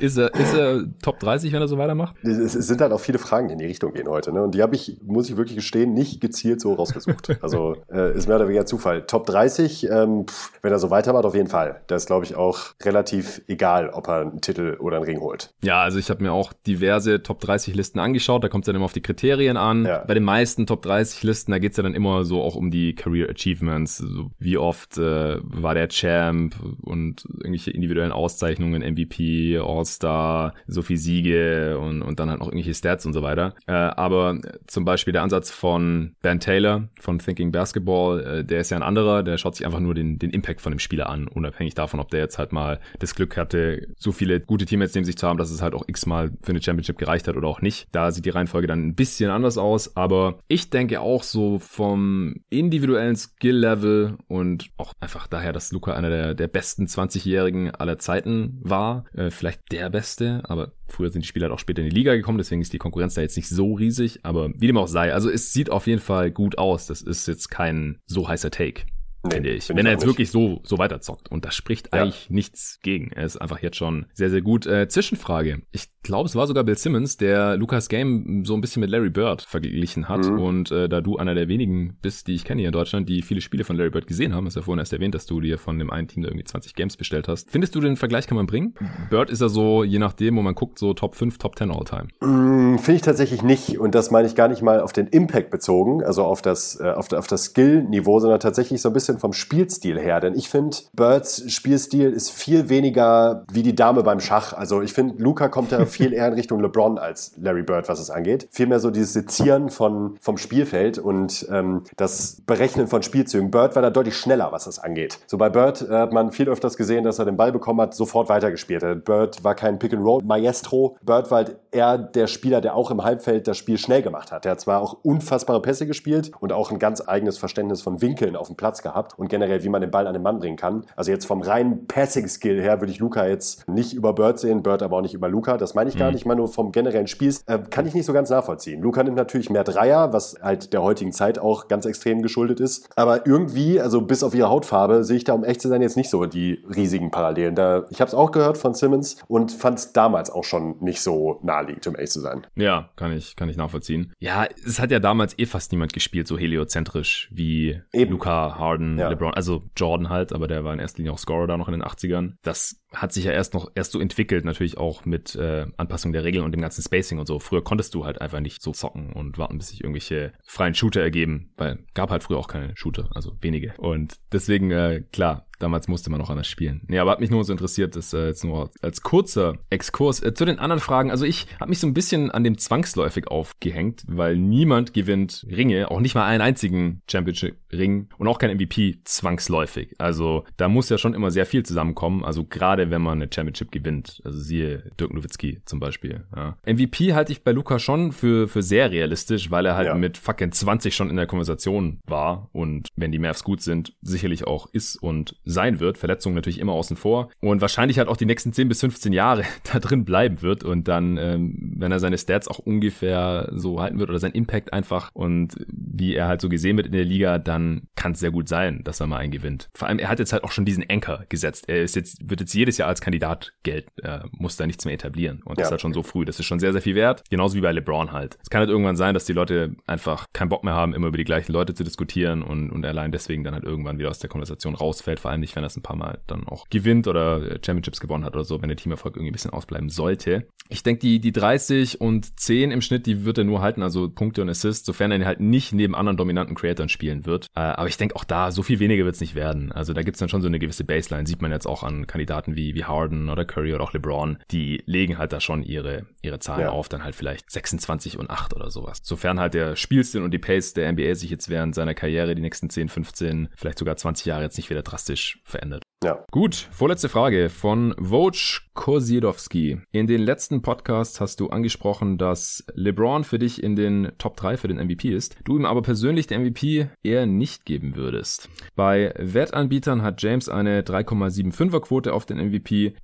ist, 0.00 0.16
er, 0.16 0.34
ist 0.34 0.54
er 0.54 0.84
Top 1.02 1.18
30, 1.20 1.52
wenn 1.52 1.60
er 1.60 1.68
so 1.68 1.78
weitermacht? 1.78 2.16
Es 2.22 2.52
sind 2.52 2.80
halt 2.80 2.92
auch 2.92 3.00
viele 3.00 3.18
Fragen, 3.18 3.48
die 3.48 3.52
in 3.52 3.58
die 3.58 3.66
Richtung 3.66 3.92
gehen 3.92 4.08
heute. 4.08 4.32
Ne? 4.32 4.42
Und 4.42 4.54
die 4.54 4.62
habe 4.62 4.74
ich, 4.74 4.98
muss 5.04 5.28
ich 5.28 5.36
wirklich 5.36 5.56
gestehen, 5.56 5.94
nicht 5.94 6.20
gezielt 6.20 6.60
so 6.60 6.74
rausgesucht. 6.74 7.38
also 7.42 7.76
äh, 7.90 8.16
ist 8.16 8.28
mehr 8.28 8.36
oder 8.36 8.46
weniger 8.46 8.66
Zufall. 8.66 9.06
Top 9.06 9.26
30, 9.26 9.88
ähm, 9.90 10.26
pff, 10.26 10.52
wenn 10.62 10.72
er 10.72 10.78
so 10.78 10.90
weitermacht, 10.90 11.24
auf 11.24 11.34
jeden 11.34 11.48
Fall. 11.48 11.82
Da 11.86 11.96
ist, 11.96 12.06
glaube 12.06 12.24
ich, 12.24 12.36
auch 12.36 12.74
relativ 12.82 13.42
egal, 13.48 13.90
ob 13.90 14.08
er 14.08 14.20
einen 14.20 14.40
Titel 14.40 14.76
oder 14.78 14.96
einen 14.96 15.06
Ring 15.06 15.20
holt. 15.20 15.54
Ja, 15.62 15.82
also 15.82 15.98
ich 15.98 16.10
habe 16.10 16.22
mir 16.22 16.32
auch 16.32 16.52
diverse 16.52 17.22
Top 17.22 17.40
30 17.40 17.74
Listen 17.74 17.98
angeschaut. 17.98 18.44
Da 18.44 18.48
kommt 18.48 18.64
es 18.64 18.66
dann 18.66 18.76
immer 18.76 18.84
auf 18.84 18.92
die 18.92 19.02
Kriterien 19.02 19.56
an. 19.56 19.84
Ja. 19.84 20.04
Bei 20.06 20.14
den 20.14 20.24
meisten 20.24 20.66
Top 20.66 20.82
30 20.82 21.22
Listen, 21.22 21.52
da 21.52 21.58
geht 21.58 21.72
es 21.72 21.76
ja 21.76 21.82
dann 21.82 21.94
immer 21.94 22.24
so 22.24 22.42
auch 22.42 22.54
um 22.54 22.70
die 22.70 22.94
Career 22.94 23.28
Achievements. 23.30 23.98
So 23.98 24.30
wie 24.38 24.58
oft 24.58 24.98
äh, 24.98 25.38
war 25.50 25.74
der 25.74 25.88
Champ 25.88 26.56
und 26.82 27.24
irgendwelche 27.24 27.70
individuellen 27.70 28.12
Auszeichnungen, 28.12 28.82
MVP, 28.82 29.58
All-Star, 29.58 30.54
so 30.66 30.82
viel 30.82 30.96
Siege 30.96 31.78
und, 31.78 32.02
und 32.02 32.20
dann 32.20 32.30
halt 32.30 32.40
noch 32.40 32.48
irgendwelche 32.48 32.74
Stats 32.74 33.06
und 33.06 33.12
so 33.12 33.22
weiter. 33.22 33.54
Äh, 33.66 33.72
aber 33.72 34.38
zum 34.66 34.84
Beispiel 34.84 35.12
der 35.12 35.22
Ansatz 35.22 35.50
von 35.50 36.14
Ben 36.22 36.40
Taylor 36.40 36.88
von 37.00 37.18
Thinking 37.18 37.52
Basketball, 37.52 38.20
äh, 38.20 38.44
der 38.44 38.60
ist 38.60 38.70
ja 38.70 38.76
ein 38.76 38.82
anderer, 38.82 39.22
der 39.22 39.38
schaut 39.38 39.56
sich 39.56 39.66
einfach 39.66 39.80
nur 39.80 39.94
den, 39.94 40.18
den 40.18 40.30
Impact 40.30 40.60
von 40.60 40.72
dem 40.72 40.78
Spieler 40.78 41.08
an, 41.08 41.28
unabhängig 41.28 41.74
davon, 41.74 42.00
ob 42.00 42.10
der 42.10 42.20
jetzt 42.20 42.38
halt 42.38 42.52
mal 42.52 42.80
das 42.98 43.14
Glück 43.14 43.36
hatte, 43.36 43.88
so 43.96 44.12
viele 44.12 44.40
gute 44.40 44.66
Teammates 44.66 44.94
neben 44.94 45.04
sich 45.04 45.16
zu 45.16 45.26
haben, 45.26 45.38
dass 45.38 45.50
es 45.50 45.62
halt 45.62 45.74
auch 45.74 45.84
x-mal 45.86 46.30
für 46.42 46.50
eine 46.50 46.62
Championship 46.62 46.98
gereicht 46.98 47.28
hat 47.28 47.36
oder 47.36 47.48
auch 47.48 47.62
nicht. 47.62 47.88
Da 47.92 48.10
sieht 48.10 48.24
die 48.24 48.30
Reihenfolge 48.30 48.66
dann 48.66 48.86
ein 48.86 48.94
bisschen 48.94 49.30
anders 49.30 49.58
aus, 49.58 49.96
aber 49.96 50.38
ich 50.48 50.70
denke 50.70 51.00
auch 51.00 51.22
so 51.22 51.58
vom 51.58 52.36
individuellen 52.50 53.16
Skill-Level 53.16 54.18
und 54.26 54.70
auch 54.76 54.92
einfach 55.00 55.26
daher, 55.38 55.52
dass 55.52 55.72
Luca 55.72 55.92
einer 55.92 56.10
der, 56.10 56.34
der 56.34 56.48
besten 56.48 56.86
20-Jährigen 56.86 57.70
aller 57.70 57.98
Zeiten 57.98 58.58
war. 58.60 59.04
Äh, 59.14 59.30
vielleicht 59.30 59.72
der 59.72 59.88
Beste, 59.90 60.42
aber 60.44 60.72
früher 60.88 61.10
sind 61.10 61.22
die 61.22 61.28
Spieler 61.28 61.44
halt 61.44 61.54
auch 61.54 61.58
später 61.58 61.82
in 61.82 61.88
die 61.88 61.94
Liga 61.94 62.14
gekommen, 62.14 62.38
deswegen 62.38 62.60
ist 62.60 62.72
die 62.72 62.78
Konkurrenz 62.78 63.14
da 63.14 63.20
jetzt 63.20 63.36
nicht 63.36 63.48
so 63.48 63.74
riesig. 63.74 64.20
Aber 64.24 64.50
wie 64.54 64.66
dem 64.66 64.76
auch 64.76 64.88
sei, 64.88 65.12
also 65.14 65.30
es 65.30 65.52
sieht 65.52 65.70
auf 65.70 65.86
jeden 65.86 66.00
Fall 66.00 66.30
gut 66.30 66.58
aus. 66.58 66.86
Das 66.86 67.02
ist 67.02 67.28
jetzt 67.28 67.48
kein 67.48 67.98
so 68.06 68.28
heißer 68.28 68.50
Take. 68.50 68.82
Nee, 69.24 69.30
finde 69.32 69.50
ich. 69.50 69.68
Wenn 69.68 69.86
er 69.86 69.92
jetzt 69.92 70.00
nicht. 70.00 70.08
wirklich 70.08 70.30
so, 70.30 70.60
so 70.64 70.78
weiterzockt. 70.78 71.30
Und 71.30 71.44
da 71.44 71.50
spricht 71.50 71.88
ja. 71.92 72.02
eigentlich 72.02 72.30
nichts 72.30 72.78
gegen. 72.82 73.10
Er 73.12 73.24
ist 73.24 73.36
einfach 73.36 73.60
jetzt 73.60 73.76
schon 73.76 74.06
sehr, 74.14 74.30
sehr 74.30 74.42
gut. 74.42 74.66
Äh, 74.66 74.88
Zwischenfrage. 74.88 75.62
Ich 75.72 75.88
glaube, 76.02 76.28
es 76.28 76.36
war 76.36 76.46
sogar 76.46 76.64
Bill 76.64 76.78
Simmons, 76.78 77.16
der 77.16 77.56
Lucas 77.56 77.88
Game 77.88 78.44
so 78.44 78.54
ein 78.54 78.60
bisschen 78.60 78.80
mit 78.80 78.90
Larry 78.90 79.10
Bird 79.10 79.42
verglichen 79.42 80.08
hat. 80.08 80.24
Mhm. 80.24 80.38
Und 80.38 80.70
äh, 80.70 80.88
da 80.88 81.00
du 81.00 81.16
einer 81.16 81.34
der 81.34 81.48
wenigen 81.48 81.98
bist, 82.00 82.28
die 82.28 82.34
ich 82.34 82.44
kenne 82.44 82.60
hier 82.60 82.68
in 82.68 82.72
Deutschland, 82.72 83.08
die 83.08 83.22
viele 83.22 83.40
Spiele 83.40 83.64
von 83.64 83.76
Larry 83.76 83.90
Bird 83.90 84.06
gesehen 84.06 84.34
haben, 84.34 84.46
hast 84.46 84.54
ja 84.54 84.62
vorhin 84.62 84.78
erst 84.78 84.92
erwähnt, 84.92 85.14
dass 85.14 85.26
du 85.26 85.40
dir 85.40 85.58
von 85.58 85.78
dem 85.78 85.90
einen 85.90 86.08
Team 86.08 86.22
da 86.22 86.28
irgendwie 86.28 86.44
20 86.44 86.74
Games 86.74 86.96
bestellt 86.96 87.28
hast. 87.28 87.50
Findest 87.50 87.74
du 87.74 87.80
den 87.80 87.96
Vergleich 87.96 88.26
kann 88.26 88.36
man 88.36 88.46
bringen? 88.46 88.74
Bird 89.10 89.30
ist 89.30 89.40
ja 89.40 89.48
so, 89.48 89.82
je 89.82 89.98
nachdem, 89.98 90.36
wo 90.36 90.42
man 90.42 90.54
guckt, 90.54 90.78
so 90.78 90.94
Top 90.94 91.16
5, 91.16 91.38
Top 91.38 91.58
10 91.58 91.70
All-Time. 91.70 92.08
Mhm, 92.20 92.78
Finde 92.78 92.96
ich 92.96 93.02
tatsächlich 93.02 93.42
nicht. 93.42 93.78
Und 93.78 93.94
das 93.94 94.10
meine 94.10 94.28
ich 94.28 94.34
gar 94.34 94.48
nicht 94.48 94.62
mal 94.62 94.80
auf 94.80 94.92
den 94.92 95.08
Impact 95.08 95.50
bezogen, 95.50 96.02
also 96.04 96.24
auf 96.24 96.42
das, 96.42 96.78
äh, 96.80 96.90
auf, 96.90 97.12
auf 97.12 97.26
das 97.26 97.44
Skill-Niveau, 97.44 98.20
sondern 98.20 98.40
tatsächlich 98.40 98.80
so 98.80 98.90
ein 98.90 98.92
bisschen 98.92 99.07
vom 99.16 99.32
Spielstil 99.32 99.78
Spielstil 99.78 99.98
her. 99.98 100.20
Denn 100.20 100.34
ich 100.34 100.48
finde, 100.48 100.76
Birds 100.92 101.50
Spielstil 101.50 102.12
ist 102.12 102.30
viel 102.30 102.68
weniger 102.68 103.44
wie 103.52 103.62
die 103.62 103.74
Dame 103.74 104.02
beim 104.02 104.20
Schach. 104.20 104.52
Also 104.52 104.82
ich 104.82 104.92
finde, 104.92 105.22
Luca 105.22 105.48
kommt 105.48 105.72
da 105.72 105.86
viel 105.86 106.12
eher 106.12 106.28
in 106.28 106.34
Richtung 106.34 106.60
LeBron 106.60 106.98
als 106.98 107.32
Larry 107.40 107.62
Bird, 107.62 107.88
was 107.88 108.00
es 108.00 108.10
angeht. 108.10 108.48
Vielmehr 108.50 108.80
so 108.80 108.90
dieses 108.90 109.12
Sezieren 109.12 109.70
von, 109.70 110.16
vom 110.20 110.36
Spielfeld 110.36 110.98
und 110.98 111.46
ähm, 111.50 111.82
das 111.96 112.42
Berechnen 112.46 112.88
von 112.88 113.02
Spielzügen. 113.02 113.50
Bird 113.50 113.74
war 113.74 113.82
da 113.82 113.90
deutlich 113.90 114.16
schneller, 114.16 114.52
was 114.52 114.64
das 114.64 114.78
angeht. 114.78 115.18
So 115.26 115.38
bei 115.38 115.48
Bird 115.48 115.82
äh, 115.82 115.92
hat 115.92 116.12
man 116.12 116.32
viel 116.32 116.48
öfters 116.48 116.76
gesehen, 116.76 117.04
dass 117.04 117.18
er 117.18 117.24
den 117.24 117.36
Ball 117.36 117.52
bekommen 117.52 117.80
hat, 117.80 117.94
sofort 117.94 118.28
weitergespielt 118.28 118.82
hat. 118.82 119.04
Bird 119.04 119.44
war 119.44 119.54
kein 119.54 119.78
Pick-and-Roll-Maestro. 119.78 120.96
Bird 121.02 121.30
war 121.30 121.38
halt 121.38 121.56
eher 121.72 121.98
der 121.98 122.26
Spieler, 122.26 122.60
der 122.60 122.74
auch 122.74 122.90
im 122.90 123.04
Halbfeld 123.04 123.46
das 123.48 123.56
Spiel 123.56 123.78
schnell 123.78 124.02
gemacht 124.02 124.32
hat. 124.32 124.44
Der 124.44 124.52
hat 124.52 124.60
zwar 124.60 124.80
auch 124.80 124.98
unfassbare 125.02 125.62
Pässe 125.62 125.86
gespielt 125.86 126.32
und 126.40 126.52
auch 126.52 126.70
ein 126.70 126.78
ganz 126.78 127.06
eigenes 127.06 127.38
Verständnis 127.38 127.82
von 127.82 128.00
Winkeln 128.00 128.36
auf 128.36 128.48
dem 128.48 128.56
Platz 128.56 128.82
gehabt 128.82 129.18
und 129.18 129.28
generell, 129.28 129.62
wie 129.64 129.68
man 129.68 129.80
den 129.80 129.90
Ball 129.90 130.06
an 130.06 130.12
den 130.12 130.22
Mann 130.22 130.38
bringen 130.38 130.56
kann. 130.56 130.84
Also 130.96 131.10
jetzt 131.10 131.26
vom 131.26 131.42
reinen 131.42 131.86
Passing-Skill 131.86 132.60
her 132.60 132.80
würde 132.80 132.92
ich 132.92 132.98
Luca 132.98 133.26
jetzt 133.26 133.68
nicht 133.68 133.94
über 133.94 134.12
Bird 134.12 134.38
sehen, 134.38 134.62
Bird 134.62 134.82
aber 134.82 134.96
auch 134.96 135.02
nicht 135.02 135.14
über 135.14 135.28
Luca. 135.28 135.56
Das 135.56 135.74
meine 135.74 135.90
ich 135.90 135.96
gar 135.96 136.08
mhm. 136.08 136.14
nicht, 136.14 136.26
mal 136.26 136.34
nur 136.34 136.48
vom 136.48 136.72
generellen 136.72 137.06
Spiel. 137.06 137.28
Äh, 137.46 137.58
kann 137.70 137.86
ich 137.86 137.94
nicht 137.94 138.06
so 138.06 138.12
ganz 138.12 138.30
nachvollziehen. 138.30 138.80
Luca 138.80 139.02
nimmt 139.02 139.16
natürlich 139.16 139.50
mehr 139.50 139.64
Dreier, 139.64 140.12
was 140.12 140.36
halt 140.40 140.72
der 140.72 140.82
heutigen 140.82 141.12
Zeit 141.12 141.38
auch 141.38 141.68
ganz 141.68 141.84
extrem 141.84 142.22
geschuldet 142.22 142.60
ist. 142.60 142.88
Aber 142.96 143.26
irgendwie, 143.26 143.80
also 143.80 144.00
bis 144.00 144.22
auf 144.22 144.34
ihre 144.34 144.48
Hautfarbe, 144.48 145.04
sehe 145.04 145.16
ich 145.16 145.24
da, 145.24 145.34
um 145.34 145.44
echt 145.44 145.60
zu 145.60 145.68
sein, 145.68 145.82
jetzt 145.82 145.96
nicht 145.96 146.10
so 146.10 146.24
die 146.26 146.64
riesigen 146.74 147.10
Parallelen. 147.10 147.54
Da, 147.54 147.84
ich 147.90 148.00
habe 148.00 148.08
es 148.08 148.14
auch 148.14 148.30
gehört 148.30 148.56
von 148.58 148.74
Simmons 148.74 149.16
und 149.28 149.52
fand 149.52 149.78
es 149.78 149.92
damals 149.92 150.30
auch 150.30 150.44
schon 150.44 150.76
nicht 150.80 151.00
so 151.00 151.38
naheliegend, 151.58 151.86
um 151.86 151.94
echt 151.96 152.12
zu 152.12 152.20
sein. 152.20 152.46
Ja, 152.54 152.90
kann 152.96 153.12
ich, 153.16 153.36
kann 153.36 153.48
ich 153.48 153.56
nachvollziehen. 153.56 154.12
Ja, 154.18 154.46
es 154.64 154.80
hat 154.80 154.90
ja 154.90 154.98
damals 154.98 155.38
eh 155.38 155.46
fast 155.46 155.72
niemand 155.72 155.92
gespielt, 155.92 156.26
so 156.26 156.38
heliozentrisch 156.38 157.28
wie 157.30 157.80
Eben. 157.92 158.12
Luca, 158.12 158.58
Harden, 158.58 158.98
ja. 158.98 159.08
LeBron, 159.08 159.34
also 159.34 159.64
Jordan 159.76 160.08
halt, 160.08 160.32
aber 160.32 160.48
der 160.48 160.64
war 160.64 160.72
in 160.72 160.78
erster 160.78 160.98
Linie 160.98 161.12
auch 161.12 161.18
Scorer 161.18 161.46
da 161.46 161.56
noch 161.56 161.68
in 161.68 161.72
den 161.72 161.82
80ern. 161.82 162.34
Das 162.42 162.80
hat 162.92 163.12
sich 163.12 163.24
ja 163.24 163.32
erst 163.32 163.54
noch 163.54 163.70
erst 163.74 163.92
so 163.92 164.00
entwickelt, 164.00 164.44
natürlich 164.44 164.78
auch 164.78 165.04
mit 165.04 165.34
äh, 165.34 165.66
Anpassung 165.76 166.12
der 166.12 166.24
Regeln 166.24 166.44
und 166.44 166.52
dem 166.52 166.60
ganzen 166.60 166.82
Spacing 166.82 167.18
und 167.18 167.26
so. 167.26 167.38
Früher 167.38 167.62
konntest 167.62 167.94
du 167.94 168.04
halt 168.04 168.20
einfach 168.20 168.40
nicht 168.40 168.62
so 168.62 168.72
zocken 168.72 169.12
und 169.12 169.38
warten, 169.38 169.58
bis 169.58 169.68
sich 169.68 169.82
irgendwelche 169.82 170.32
freien 170.44 170.74
Shooter 170.74 171.02
ergeben, 171.02 171.50
weil 171.56 171.84
gab 171.94 172.10
halt 172.10 172.22
früher 172.22 172.38
auch 172.38 172.48
keine 172.48 172.76
Shooter, 172.76 173.10
also 173.14 173.36
wenige. 173.40 173.74
Und 173.78 174.18
deswegen, 174.32 174.70
äh, 174.70 175.02
klar, 175.12 175.48
Damals 175.58 175.88
musste 175.88 176.10
man 176.10 176.20
noch 176.20 176.30
anders 176.30 176.46
spielen. 176.46 176.82
Nee, 176.86 176.98
aber 176.98 177.10
hat 177.10 177.20
mich 177.20 177.30
nur 177.30 177.44
so 177.44 177.52
interessiert, 177.52 177.96
das 177.96 178.12
äh, 178.12 178.26
jetzt 178.26 178.44
nur 178.44 178.70
als 178.80 179.02
kurzer 179.02 179.58
Exkurs. 179.70 180.22
Äh, 180.22 180.34
zu 180.34 180.44
den 180.44 180.58
anderen 180.58 180.80
Fragen, 180.80 181.10
also 181.10 181.24
ich 181.24 181.46
habe 181.58 181.70
mich 181.70 181.80
so 181.80 181.86
ein 181.86 181.94
bisschen 181.94 182.30
an 182.30 182.44
dem 182.44 182.58
zwangsläufig 182.58 183.26
aufgehängt, 183.26 184.04
weil 184.06 184.36
niemand 184.36 184.94
gewinnt 184.94 185.44
Ringe, 185.50 185.90
auch 185.90 186.00
nicht 186.00 186.14
mal 186.14 186.26
einen 186.26 186.42
einzigen 186.42 187.02
Championship-Ring 187.10 188.08
und 188.18 188.28
auch 188.28 188.38
kein 188.38 188.54
MVP 188.54 189.00
zwangsläufig. 189.04 189.94
Also 189.98 190.44
da 190.56 190.68
muss 190.68 190.90
ja 190.90 190.98
schon 190.98 191.14
immer 191.14 191.30
sehr 191.30 191.46
viel 191.46 191.64
zusammenkommen, 191.64 192.24
also 192.24 192.44
gerade 192.44 192.77
wenn 192.90 193.02
man 193.02 193.20
eine 193.20 193.30
Championship 193.32 193.70
gewinnt. 193.70 194.20
Also 194.24 194.38
siehe 194.38 194.90
Dirk 194.98 195.12
Nowitzki 195.12 195.60
zum 195.64 195.80
Beispiel. 195.80 196.24
Ja. 196.34 196.56
MVP 196.66 197.14
halte 197.14 197.32
ich 197.32 197.42
bei 197.42 197.52
Luca 197.52 197.78
schon 197.78 198.12
für, 198.12 198.48
für 198.48 198.62
sehr 198.62 198.90
realistisch, 198.90 199.50
weil 199.50 199.66
er 199.66 199.76
halt 199.76 199.88
ja. 199.88 199.94
mit 199.94 200.16
fucking 200.16 200.52
20 200.52 200.94
schon 200.94 201.10
in 201.10 201.16
der 201.16 201.26
Konversation 201.26 202.00
war 202.06 202.48
und 202.52 202.88
wenn 202.96 203.12
die 203.12 203.18
Mavs 203.18 203.44
gut 203.44 203.60
sind, 203.60 203.94
sicherlich 204.02 204.46
auch 204.46 204.68
ist 204.72 204.96
und 204.96 205.36
sein 205.44 205.80
wird. 205.80 205.98
Verletzungen 205.98 206.34
natürlich 206.34 206.58
immer 206.58 206.72
außen 206.72 206.96
vor. 206.96 207.30
Und 207.40 207.60
wahrscheinlich 207.60 207.98
halt 207.98 208.08
auch 208.08 208.16
die 208.16 208.26
nächsten 208.26 208.52
10 208.52 208.68
bis 208.68 208.80
15 208.80 209.12
Jahre 209.12 209.44
da 209.72 209.78
drin 209.78 210.04
bleiben 210.04 210.42
wird. 210.42 210.64
Und 210.64 210.88
dann, 210.88 211.16
ähm, 211.16 211.74
wenn 211.76 211.92
er 211.92 212.00
seine 212.00 212.18
Stats 212.18 212.48
auch 212.48 212.58
ungefähr 212.58 213.50
so 213.52 213.80
halten 213.80 213.98
wird 213.98 214.10
oder 214.10 214.18
sein 214.18 214.32
Impact 214.32 214.72
einfach 214.72 215.10
und 215.14 215.56
wie 215.68 216.14
er 216.14 216.28
halt 216.28 216.40
so 216.40 216.48
gesehen 216.48 216.76
wird 216.76 216.86
in 216.86 216.92
der 216.92 217.04
Liga, 217.04 217.38
dann 217.38 217.88
kann 217.96 218.12
es 218.12 218.20
sehr 218.20 218.30
gut 218.30 218.48
sein, 218.48 218.82
dass 218.84 219.00
er 219.00 219.06
mal 219.06 219.18
einen 219.18 219.32
gewinnt. 219.32 219.68
Vor 219.74 219.88
allem, 219.88 219.98
er 219.98 220.08
hat 220.08 220.18
jetzt 220.18 220.32
halt 220.32 220.44
auch 220.44 220.52
schon 220.52 220.64
diesen 220.64 220.84
Anker 220.88 221.24
gesetzt. 221.28 221.68
Er 221.68 221.82
ist 221.82 221.96
jetzt, 221.96 222.28
wird 222.28 222.40
jetzt 222.40 222.54
jedes 222.68 222.78
Jahr 222.78 222.88
als 222.88 223.00
Kandidat 223.00 223.52
gelten, 223.62 223.90
er 224.02 224.28
muss 224.32 224.56
da 224.56 224.66
nichts 224.66 224.84
mehr 224.84 224.94
etablieren. 224.94 225.40
Und 225.44 225.58
das 225.58 225.68
ist 225.68 225.70
halt 225.70 225.80
schon 225.80 225.94
so 225.94 226.02
früh. 226.02 226.24
Das 226.24 226.38
ist 226.38 226.44
schon 226.44 226.60
sehr, 226.60 226.72
sehr 226.72 226.82
viel 226.82 226.94
wert. 226.94 227.22
Genauso 227.30 227.56
wie 227.56 227.62
bei 227.62 227.72
LeBron 227.72 228.12
halt. 228.12 228.38
Es 228.42 228.50
kann 228.50 228.60
halt 228.60 228.70
irgendwann 228.70 228.96
sein, 228.96 229.14
dass 229.14 229.24
die 229.24 229.32
Leute 229.32 229.74
einfach 229.86 230.26
keinen 230.34 230.50
Bock 230.50 230.64
mehr 230.64 230.74
haben, 230.74 230.94
immer 230.94 231.08
über 231.08 231.16
die 231.16 231.24
gleichen 231.24 231.52
Leute 231.52 231.74
zu 231.74 231.82
diskutieren 231.82 232.42
und, 232.42 232.70
und 232.70 232.84
allein 232.84 233.10
deswegen 233.10 233.42
dann 233.42 233.54
halt 233.54 233.64
irgendwann 233.64 233.98
wieder 233.98 234.10
aus 234.10 234.18
der 234.18 234.28
Konversation 234.28 234.74
rausfällt. 234.74 235.20
Vor 235.20 235.30
allem 235.30 235.40
nicht, 235.40 235.56
wenn 235.56 235.64
er 235.64 235.68
es 235.68 235.76
ein 235.76 235.82
paar 235.82 235.96
Mal 235.96 236.20
dann 236.26 236.46
auch 236.46 236.68
gewinnt 236.68 237.08
oder 237.08 237.40
Championships 237.64 238.00
gewonnen 238.00 238.24
hat 238.24 238.34
oder 238.34 238.44
so, 238.44 238.60
wenn 238.60 238.68
der 238.68 238.76
Teamerfolg 238.76 239.16
irgendwie 239.16 239.30
ein 239.30 239.32
bisschen 239.32 239.52
ausbleiben 239.52 239.88
sollte. 239.88 240.46
Ich 240.68 240.82
denke, 240.82 241.00
die, 241.00 241.20
die 241.20 241.32
30 241.32 242.00
und 242.00 242.38
10 242.38 242.70
im 242.70 242.82
Schnitt, 242.82 243.06
die 243.06 243.24
wird 243.24 243.38
er 243.38 243.44
nur 243.44 243.62
halten, 243.62 243.82
also 243.82 244.10
Punkte 244.10 244.42
und 244.42 244.50
Assists, 244.50 244.84
sofern 244.84 245.10
er 245.10 245.24
halt 245.24 245.40
nicht 245.40 245.72
neben 245.72 245.94
anderen 245.94 246.18
dominanten 246.18 246.54
Creatoren 246.54 246.90
spielen 246.90 247.24
wird. 247.24 247.46
Äh, 247.54 247.60
aber 247.60 247.88
ich 247.88 247.96
denke 247.96 248.16
auch 248.16 248.24
da, 248.24 248.52
so 248.52 248.62
viel 248.62 248.78
weniger 248.78 249.04
wird 249.04 249.14
es 249.14 249.20
nicht 249.20 249.34
werden. 249.34 249.72
Also 249.72 249.94
da 249.94 250.02
gibt's 250.02 250.20
dann 250.20 250.28
schon 250.28 250.42
so 250.42 250.48
eine 250.48 250.58
gewisse 250.58 250.84
Baseline. 250.84 251.26
Sieht 251.26 251.40
man 251.40 251.50
jetzt 251.50 251.66
auch 251.66 251.82
an 251.82 252.06
Kandidaten 252.06 252.56
wie, 252.58 252.74
wie 252.74 252.84
Harden 252.84 253.30
oder 253.30 253.44
Curry 253.44 253.72
oder 253.72 253.84
auch 253.84 253.92
LeBron. 253.92 254.38
Die 254.50 254.82
legen 254.84 255.16
halt 255.16 255.32
da 255.32 255.40
schon 255.40 255.62
ihre, 255.62 256.06
ihre 256.22 256.40
Zahlen 256.40 256.62
ja. 256.62 256.70
auf, 256.70 256.88
dann 256.88 257.04
halt 257.04 257.14
vielleicht 257.14 257.50
26 257.50 258.18
und 258.18 258.30
8 258.30 258.54
oder 258.54 258.70
sowas. 258.70 258.98
Sofern 259.02 259.40
halt 259.40 259.54
der 259.54 259.76
Spielstil 259.76 260.22
und 260.22 260.32
die 260.32 260.38
Pace 260.38 260.74
der 260.74 260.92
NBA 260.92 261.14
sich 261.14 261.30
jetzt 261.30 261.48
während 261.48 261.74
seiner 261.74 261.94
Karriere 261.94 262.34
die 262.34 262.42
nächsten 262.42 262.68
10, 262.68 262.88
15, 262.88 263.48
vielleicht 263.56 263.78
sogar 263.78 263.96
20 263.96 264.26
Jahre 264.26 264.42
jetzt 264.42 264.56
nicht 264.56 264.70
wieder 264.70 264.82
drastisch 264.82 265.40
verändert. 265.44 265.82
Ja. 266.04 266.24
Gut, 266.30 266.54
vorletzte 266.54 267.08
Frage 267.08 267.48
von 267.48 267.92
Woj 267.98 268.60
Kosiedowski. 268.74 269.80
In 269.90 270.06
den 270.06 270.20
letzten 270.20 270.62
Podcasts 270.62 271.20
hast 271.20 271.40
du 271.40 271.48
angesprochen, 271.48 272.18
dass 272.18 272.64
LeBron 272.74 273.24
für 273.24 273.40
dich 273.40 273.60
in 273.60 273.74
den 273.74 274.12
Top 274.18 274.36
3 274.36 274.56
für 274.56 274.68
den 274.68 274.76
MVP 274.76 275.12
ist, 275.12 275.36
du 275.42 275.56
ihm 275.56 275.64
aber 275.64 275.82
persönlich 275.82 276.28
den 276.28 276.42
MVP 276.42 276.88
eher 277.02 277.26
nicht 277.26 277.64
geben 277.64 277.96
würdest. 277.96 278.48
Bei 278.76 279.12
Wettanbietern 279.18 280.02
hat 280.02 280.22
James 280.22 280.48
eine 280.48 280.82
3,75er 280.82 281.80
Quote 281.80 282.12
auf 282.12 282.26
den 282.26 282.38
MVP, 282.38 282.47